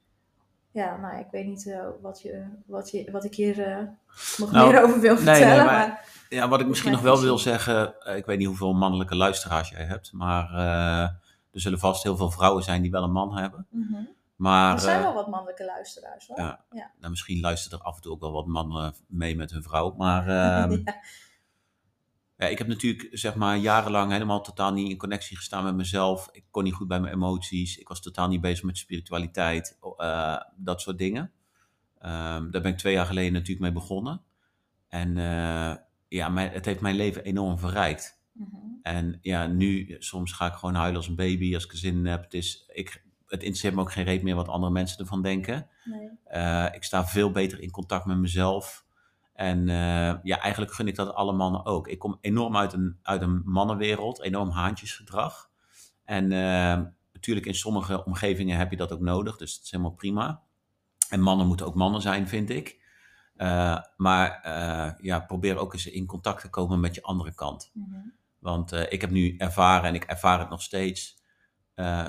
ja, 0.76 0.96
nou, 0.96 1.18
ik 1.18 1.26
weet 1.30 1.46
niet 1.46 1.64
uh, 1.64 1.88
wat, 2.00 2.22
je, 2.22 2.44
wat, 2.66 2.90
je, 2.90 3.10
wat 3.10 3.24
ik 3.24 3.34
hier 3.34 3.58
uh, 3.58 3.88
nog 4.36 4.52
nou, 4.52 4.72
meer 4.72 4.82
over 4.82 5.00
wil 5.00 5.16
vertellen. 5.16 5.48
Nee, 5.48 5.56
maar, 5.56 5.64
maar, 5.64 6.08
ja, 6.28 6.48
wat 6.48 6.60
ik 6.60 6.66
misschien 6.66 6.92
nog 6.92 7.00
wel 7.00 7.20
wil 7.20 7.38
zeggen, 7.38 7.94
uh, 8.06 8.16
ik 8.16 8.26
weet 8.26 8.38
niet 8.38 8.46
hoeveel 8.46 8.74
mannelijke 8.74 9.16
luisteraars 9.16 9.68
jij 9.68 9.84
hebt, 9.84 10.12
maar 10.12 10.54
er 11.52 11.60
zullen 11.60 11.78
vast 11.78 12.02
heel 12.02 12.16
veel 12.16 12.30
vrouwen 12.30 12.62
zijn 12.62 12.82
die 12.82 12.90
wel 12.90 13.02
een 13.02 13.12
man 13.12 13.38
hebben. 13.38 13.66
Mm 13.70 13.86
-hmm. 13.90 14.08
maar, 14.36 14.72
er 14.72 14.80
zijn 14.80 15.02
wel 15.02 15.14
wat 15.14 15.28
mannelijke 15.28 15.64
luisteraars 15.64 16.26
hoor. 16.26 16.38
Ja, 16.38 16.64
ja. 16.70 16.90
Nou, 16.98 17.10
misschien 17.10 17.40
luisteren 17.40 17.78
er 17.78 17.84
af 17.84 17.96
en 17.96 18.02
toe 18.02 18.12
ook 18.12 18.20
wel 18.20 18.32
wat 18.32 18.46
mannen 18.46 18.94
mee 19.06 19.36
met 19.36 19.50
hun 19.50 19.62
vrouw, 19.62 19.94
maar... 19.96 20.28
Ehm, 20.28 20.70
ja. 20.84 20.94
Ja, 22.38 22.46
ik 22.46 22.58
heb 22.58 22.66
natuurlijk 22.66 23.08
zeg 23.10 23.34
maar 23.34 23.56
jarenlang 23.56 24.12
helemaal 24.12 24.40
totaal 24.40 24.72
niet 24.72 24.90
in 24.90 24.96
connectie 24.96 25.36
gestaan 25.36 25.64
met 25.64 25.74
mezelf. 25.74 26.28
Ik 26.32 26.44
kon 26.50 26.64
niet 26.64 26.74
goed 26.74 26.88
bij 26.88 27.00
mijn 27.00 27.14
emoties. 27.14 27.78
Ik 27.78 27.88
was 27.88 28.02
totaal 28.02 28.28
niet 28.28 28.40
bezig 28.40 28.64
met 28.64 28.78
spiritualiteit. 28.78 29.78
Uh, 29.98 30.36
dat 30.56 30.80
soort 30.80 30.98
dingen. 30.98 31.22
Um, 31.98 32.50
daar 32.50 32.62
ben 32.62 32.64
ik 32.64 32.78
twee 32.78 32.92
jaar 32.92 33.06
geleden 33.06 33.32
natuurlijk 33.32 33.60
mee 33.60 33.72
begonnen. 33.72 34.22
En 34.88 35.16
uh, 35.16 35.74
ja, 36.08 36.28
mijn, 36.28 36.50
het 36.50 36.64
heeft 36.64 36.80
mijn 36.80 36.96
leven 36.96 37.24
enorm 37.24 37.58
verrijkt. 37.58 38.20
Mm 38.32 38.48
-hmm. 38.50 38.78
En 38.82 39.18
ja, 39.20 39.46
nu 39.46 39.96
soms 39.98 40.32
ga 40.32 40.46
ik 40.46 40.52
gewoon 40.52 40.74
huilen 40.74 40.96
als 40.96 41.08
een 41.08 41.16
baby 41.16 41.54
als 41.54 41.64
ik 41.64 41.72
er 41.72 41.78
zin 41.78 41.96
in 41.96 42.06
heb. 42.06 42.22
Het, 42.22 42.34
is, 42.34 42.64
ik, 42.72 43.04
het 43.26 43.40
interesseert 43.40 43.74
me 43.74 43.80
ook 43.80 43.92
geen 43.92 44.04
reet 44.04 44.22
meer 44.22 44.34
wat 44.34 44.48
andere 44.48 44.72
mensen 44.72 44.98
ervan 44.98 45.22
denken. 45.22 45.68
Nee. 45.84 46.10
Uh, 46.42 46.66
ik 46.72 46.82
sta 46.82 47.06
veel 47.06 47.30
beter 47.30 47.60
in 47.60 47.70
contact 47.70 48.04
met 48.04 48.18
mezelf. 48.18 48.85
En 49.36 49.68
uh, 49.68 50.14
ja, 50.22 50.38
eigenlijk 50.40 50.72
gun 50.72 50.88
ik 50.88 50.94
dat 50.94 51.14
alle 51.14 51.32
mannen 51.32 51.64
ook. 51.64 51.88
Ik 51.88 51.98
kom 51.98 52.18
enorm 52.20 52.56
uit 52.56 52.72
een, 52.72 52.98
uit 53.02 53.22
een 53.22 53.42
mannenwereld, 53.44 54.22
enorm 54.22 54.50
haantjesgedrag. 54.50 55.50
En 56.04 56.24
uh, 56.24 56.80
natuurlijk 57.12 57.46
in 57.46 57.54
sommige 57.54 58.04
omgevingen 58.04 58.58
heb 58.58 58.70
je 58.70 58.76
dat 58.76 58.92
ook 58.92 59.00
nodig, 59.00 59.36
dus 59.36 59.54
dat 59.54 59.64
is 59.64 59.70
helemaal 59.70 59.92
prima. 59.92 60.42
En 61.08 61.20
mannen 61.20 61.46
moeten 61.46 61.66
ook 61.66 61.74
mannen 61.74 62.00
zijn, 62.00 62.28
vind 62.28 62.50
ik. 62.50 62.84
Uh, 63.36 63.78
maar 63.96 64.40
ja, 65.00 65.20
probeer 65.20 65.56
ook 65.58 65.72
eens 65.72 65.86
in 65.86 66.06
contact 66.06 66.40
te 66.40 66.50
komen 66.50 66.80
met 66.80 66.94
je 66.94 67.02
andere 67.02 67.34
kant. 67.34 67.70
Mm 67.72 67.86
-hmm. 67.90 68.12
Want 68.38 68.72
ik 68.72 69.00
heb 69.00 69.10
nu 69.10 69.36
ervaren, 69.36 69.88
en 69.88 69.94
ik 69.94 70.04
ervaar 70.04 70.38
het 70.38 70.48
nog 70.48 70.62
steeds, 70.62 71.22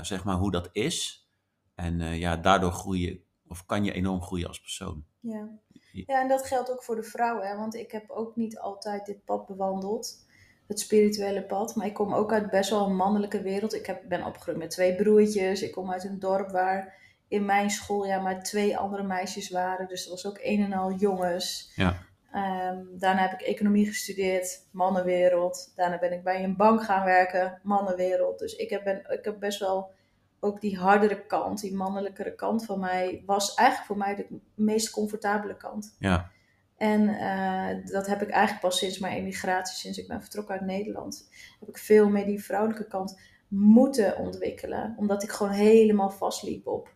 zeg 0.02 0.24
maar 0.24 0.36
hoe 0.36 0.52
dat 0.52 0.70
is. 0.72 1.28
En 1.76 2.00
ja, 2.00 2.38
daardoor 2.38 2.72
groei 2.72 3.02
je, 3.02 3.22
of 3.48 3.66
kan 3.66 3.84
je 3.84 3.92
enorm 3.92 4.22
groeien 4.22 4.48
als 4.48 4.62
persoon. 4.62 5.06
Ja. 5.20 5.50
Ja, 5.92 6.22
en 6.22 6.28
dat 6.28 6.46
geldt 6.46 6.72
ook 6.72 6.84
voor 6.84 6.96
de 6.96 7.04
vrouwen, 7.04 7.48
hè? 7.48 7.56
want 7.56 7.76
ik 7.76 7.92
heb 7.92 8.10
ook 8.10 8.36
niet 8.36 8.60
altijd 8.60 9.06
dit 9.06 9.26
pad 9.26 9.48
bewandeld, 9.48 10.26
het 10.68 10.80
spirituele 10.80 11.44
pad. 11.44 11.76
Maar 11.76 11.86
ik 11.86 11.94
kom 11.94 12.14
ook 12.14 12.34
uit 12.34 12.50
best 12.50 12.70
wel 12.70 12.86
een 12.86 12.96
mannelijke 12.96 13.42
wereld. 13.42 13.74
Ik 13.74 13.86
heb, 13.86 14.02
ben 14.08 14.26
opgegroeid 14.26 14.58
met 14.58 14.70
twee 14.70 14.96
broertjes. 14.96 15.62
Ik 15.62 15.72
kom 15.72 15.92
uit 15.92 16.04
een 16.04 16.20
dorp 16.20 16.52
waar 16.52 16.96
in 17.28 17.46
mijn 17.46 17.70
schooljaar 17.70 18.22
maar 18.22 18.44
twee 18.44 18.78
andere 18.78 19.04
meisjes 19.04 19.50
waren. 19.50 19.88
Dus 19.88 20.04
er 20.04 20.10
was 20.10 20.26
ook 20.26 20.40
een 20.42 20.64
en 20.64 20.74
al 20.74 20.92
jongens. 20.92 21.72
Ja. 21.76 22.06
Um, 22.34 23.00
daarna 23.00 23.22
heb 23.22 23.40
ik 23.40 23.48
economie 23.48 23.86
gestudeerd, 23.86 24.68
mannenwereld. 24.72 25.72
Daarna 25.76 26.00
ben 26.00 26.12
ik 26.12 26.24
bij 26.24 26.44
een 26.44 26.56
bank 26.56 26.84
gaan 26.84 27.06
werken, 27.06 27.60
mannenwereld. 27.64 28.40
Dus 28.40 28.56
ik 28.56 28.70
heb, 28.70 28.84
ben, 28.84 29.06
ik 29.10 29.26
heb 29.26 29.40
best 29.40 29.60
wel 29.60 29.92
ook 30.40 30.62
die 30.62 30.78
hardere 30.78 31.26
kant, 31.26 31.62
die 31.62 31.76
mannelijkere 31.76 32.36
kant 32.36 32.66
van 32.66 32.80
mij, 32.80 33.24
was 33.26 33.54
eigenlijk 33.54 33.88
voor 33.88 33.98
mij 33.98 34.16
de 34.16 34.40
meest 34.56 34.90
comfortabele 34.90 35.58
kant. 35.58 35.96
Ja. 36.00 36.32
En 36.78 37.02
uh, 37.02 37.92
dat 37.92 38.08
heb 38.08 38.22
ik 38.22 38.30
eigenlijk 38.30 38.62
pas 38.62 38.78
sinds 38.78 39.00
mijn 39.00 39.18
emigratie, 39.18 39.78
sinds 39.78 39.98
ik 39.98 40.08
ben 40.08 40.22
vertrokken 40.22 40.54
uit 40.54 40.66
Nederland, 40.66 41.30
heb 41.60 41.70
ik 41.70 41.78
veel 41.78 42.10
meer 42.10 42.26
die 42.26 42.44
vrouwelijke 42.44 42.88
kant 42.88 43.20
moeten 43.48 44.18
ontwikkelen. 44.18 44.96
Omdat 44.98 45.24
ik 45.24 45.32
gewoon 45.32 45.54
helemaal 45.54 46.10
vastliep 46.10 46.68
op 46.68 46.90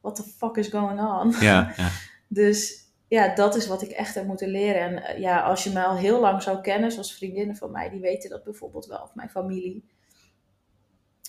what 0.00 0.14
the 0.14 0.22
fuck 0.22 0.56
is 0.56 0.68
going 0.68 1.00
on. 1.00 1.34
Ja, 1.40 1.72
ja. 1.76 1.88
dus 2.28 2.86
ja, 3.08 3.34
dat 3.34 3.56
is 3.56 3.66
wat 3.66 3.82
ik 3.82 3.90
echt 3.90 4.14
heb 4.14 4.26
moeten 4.26 4.48
leren. 4.48 4.80
En 4.80 5.14
uh, 5.14 5.20
ja, 5.20 5.40
als 5.40 5.64
je 5.64 5.70
me 5.70 5.84
al 5.84 5.96
heel 5.96 6.20
lang 6.20 6.42
zou 6.42 6.60
kennen, 6.60 6.92
zoals 6.92 7.14
vriendinnen 7.14 7.56
van 7.56 7.70
mij, 7.70 7.90
die 7.90 8.00
weten 8.00 8.30
dat 8.30 8.44
bijvoorbeeld 8.44 8.86
wel, 8.86 9.02
of 9.02 9.14
mijn 9.14 9.30
familie 9.30 9.84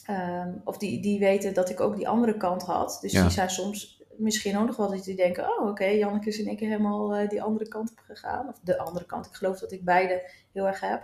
Um, 0.10 0.62
of 0.64 0.78
die, 0.78 1.02
die 1.02 1.20
weten 1.20 1.54
dat 1.54 1.70
ik 1.70 1.80
ook 1.80 1.96
die 1.96 2.08
andere 2.08 2.38
kant 2.38 2.64
had. 2.64 2.98
Dus 3.02 3.12
die 3.12 3.30
zijn 3.30 3.50
soms 3.50 4.04
misschien 4.18 4.58
ook 4.58 4.66
nog 4.66 4.76
wel 4.76 4.90
dat 4.90 5.04
die 5.04 5.16
denken: 5.16 5.44
oh, 5.44 5.62
oké, 5.62 5.70
okay, 5.70 5.98
Janneke 5.98 6.28
is 6.28 6.40
in 6.40 6.48
één 6.48 6.58
keer 6.58 6.70
helemaal 6.70 7.20
uh, 7.20 7.30
die 7.30 7.42
andere 7.42 7.68
kant 7.68 7.92
op 7.92 8.00
gegaan. 8.00 8.48
Of 8.48 8.60
de 8.64 8.78
andere 8.78 9.06
kant. 9.06 9.26
Ik 9.26 9.34
geloof 9.34 9.60
dat 9.60 9.72
ik 9.72 9.84
beide 9.84 10.32
heel 10.54 10.68
erg 10.68 10.80
heb. 10.80 11.04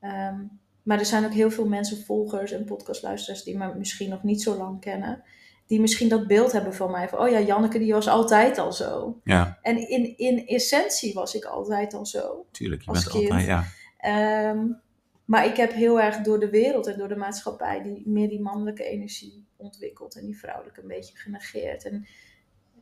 Um, 0.00 0.60
maar 0.82 0.98
er 0.98 1.06
zijn 1.06 1.24
ook 1.24 1.32
heel 1.32 1.50
veel 1.50 1.68
mensen, 1.68 2.04
volgers 2.04 2.52
en 2.52 2.64
podcastluisteraars, 2.64 3.42
die 3.42 3.56
me 3.56 3.74
misschien 3.74 4.10
nog 4.10 4.22
niet 4.22 4.42
zo 4.42 4.56
lang 4.56 4.80
kennen. 4.80 5.22
Die 5.66 5.80
misschien 5.80 6.08
dat 6.08 6.26
beeld 6.26 6.52
hebben 6.52 6.74
van 6.74 6.90
mij. 6.90 7.08
Van, 7.08 7.18
oh 7.18 7.28
ja, 7.28 7.40
Janneke 7.40 7.78
die 7.78 7.92
was 7.92 8.08
altijd 8.08 8.58
al 8.58 8.72
zo. 8.72 9.20
Ja. 9.24 9.58
En 9.62 9.88
in, 9.88 10.18
in 10.18 10.46
essentie 10.46 11.14
was 11.14 11.34
ik 11.34 11.44
altijd 11.44 11.94
al 11.94 12.06
zo. 12.06 12.46
Tuurlijk, 12.50 12.82
je 12.82 12.92
bent 12.92 13.08
kind. 13.08 13.30
altijd, 13.30 13.46
ja. 13.46 14.50
Um, 14.50 14.80
maar 15.24 15.46
ik 15.46 15.56
heb 15.56 15.72
heel 15.72 16.00
erg 16.00 16.16
door 16.16 16.40
de 16.40 16.50
wereld 16.50 16.86
en 16.86 16.98
door 16.98 17.08
de 17.08 17.16
maatschappij 17.16 17.82
die, 17.82 18.02
meer 18.08 18.28
die 18.28 18.40
mannelijke 18.40 18.84
energie 18.84 19.46
ontwikkeld 19.56 20.16
en 20.16 20.24
die 20.24 20.38
vrouwelijke 20.38 20.80
een 20.80 20.88
beetje 20.88 21.16
genegeerd. 21.16 21.84
En 21.84 22.06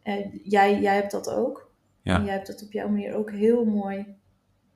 uh, 0.04 0.34
jij, 0.42 0.80
jij 0.80 0.94
hebt 0.94 1.10
dat 1.10 1.30
ook. 1.30 1.72
Ja. 2.02 2.16
En 2.16 2.24
jij 2.24 2.34
hebt 2.34 2.46
dat 2.46 2.62
op 2.62 2.72
jouw 2.72 2.88
manier 2.88 3.14
ook 3.14 3.30
heel 3.30 3.64
mooi 3.64 4.06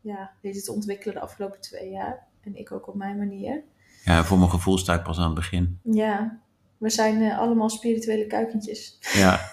ja, 0.00 0.32
weten 0.40 0.62
te 0.62 0.72
ontwikkelen 0.72 1.14
de 1.14 1.20
afgelopen 1.20 1.60
twee 1.60 1.90
jaar. 1.90 2.26
En 2.40 2.56
ik 2.56 2.72
ook 2.72 2.88
op 2.88 2.94
mijn 2.94 3.18
manier. 3.18 3.62
Ja, 4.04 4.24
voor 4.24 4.38
mijn 4.38 4.50
gevoel 4.50 4.78
sta 4.78 4.94
ik 4.94 5.02
pas 5.02 5.18
aan 5.18 5.24
het 5.24 5.34
begin. 5.34 5.80
Ja, 5.82 6.40
we 6.78 6.90
zijn 6.90 7.20
uh, 7.20 7.38
allemaal 7.38 7.70
spirituele 7.70 8.26
kuikentjes. 8.26 8.98
Ja. 9.00 9.50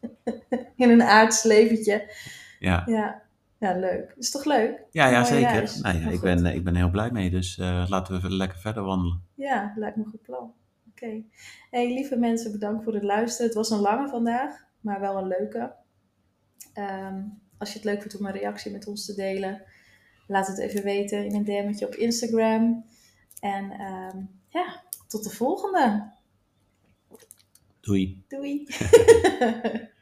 In 0.76 0.90
een 0.90 1.02
aards 1.02 1.42
leventje. 1.42 2.12
Ja. 2.58 2.82
ja. 2.86 3.22
Ja, 3.58 3.78
leuk. 3.78 4.14
Is 4.16 4.30
toch 4.30 4.44
leuk? 4.44 4.84
Ja, 4.90 5.08
ja 5.08 5.24
zeker. 5.24 5.78
Nou 5.82 5.98
ja, 5.98 6.08
ik, 6.10 6.20
ben, 6.20 6.46
ik 6.46 6.64
ben 6.64 6.74
heel 6.74 6.90
blij 6.90 7.10
mee, 7.10 7.30
dus 7.30 7.58
uh, 7.58 7.84
laten 7.88 8.20
we 8.20 8.30
lekker 8.30 8.58
verder 8.58 8.82
wandelen. 8.82 9.22
Ja, 9.34 9.72
lijkt 9.76 9.96
me 9.96 10.04
een 10.04 10.10
goed 10.10 10.22
plan. 10.22 10.54
Oké. 10.88 11.04
Okay. 11.04 11.26
Hey, 11.70 11.92
lieve 11.92 12.16
mensen, 12.16 12.52
bedankt 12.52 12.84
voor 12.84 12.94
het 12.94 13.02
luisteren. 13.02 13.46
Het 13.46 13.56
was 13.56 13.70
een 13.70 13.80
lange 13.80 14.08
vandaag, 14.08 14.64
maar 14.80 15.00
wel 15.00 15.16
een 15.16 15.26
leuke. 15.26 15.72
Um, 16.74 17.40
als 17.58 17.68
je 17.72 17.74
het 17.78 17.84
leuk 17.84 18.00
vindt 18.00 18.18
om 18.18 18.26
een 18.26 18.32
reactie 18.32 18.72
met 18.72 18.86
ons 18.86 19.04
te 19.04 19.14
delen, 19.14 19.62
laat 20.26 20.46
het 20.46 20.58
even 20.58 20.82
weten 20.82 21.24
in 21.24 21.34
een 21.34 21.44
DM'tje 21.44 21.86
op 21.86 21.94
Instagram. 21.94 22.84
En 23.40 23.80
um, 23.80 24.40
ja, 24.48 24.82
tot 25.06 25.24
de 25.24 25.30
volgende. 25.30 26.10
Doei. 27.80 28.24
Doei. 28.28 28.66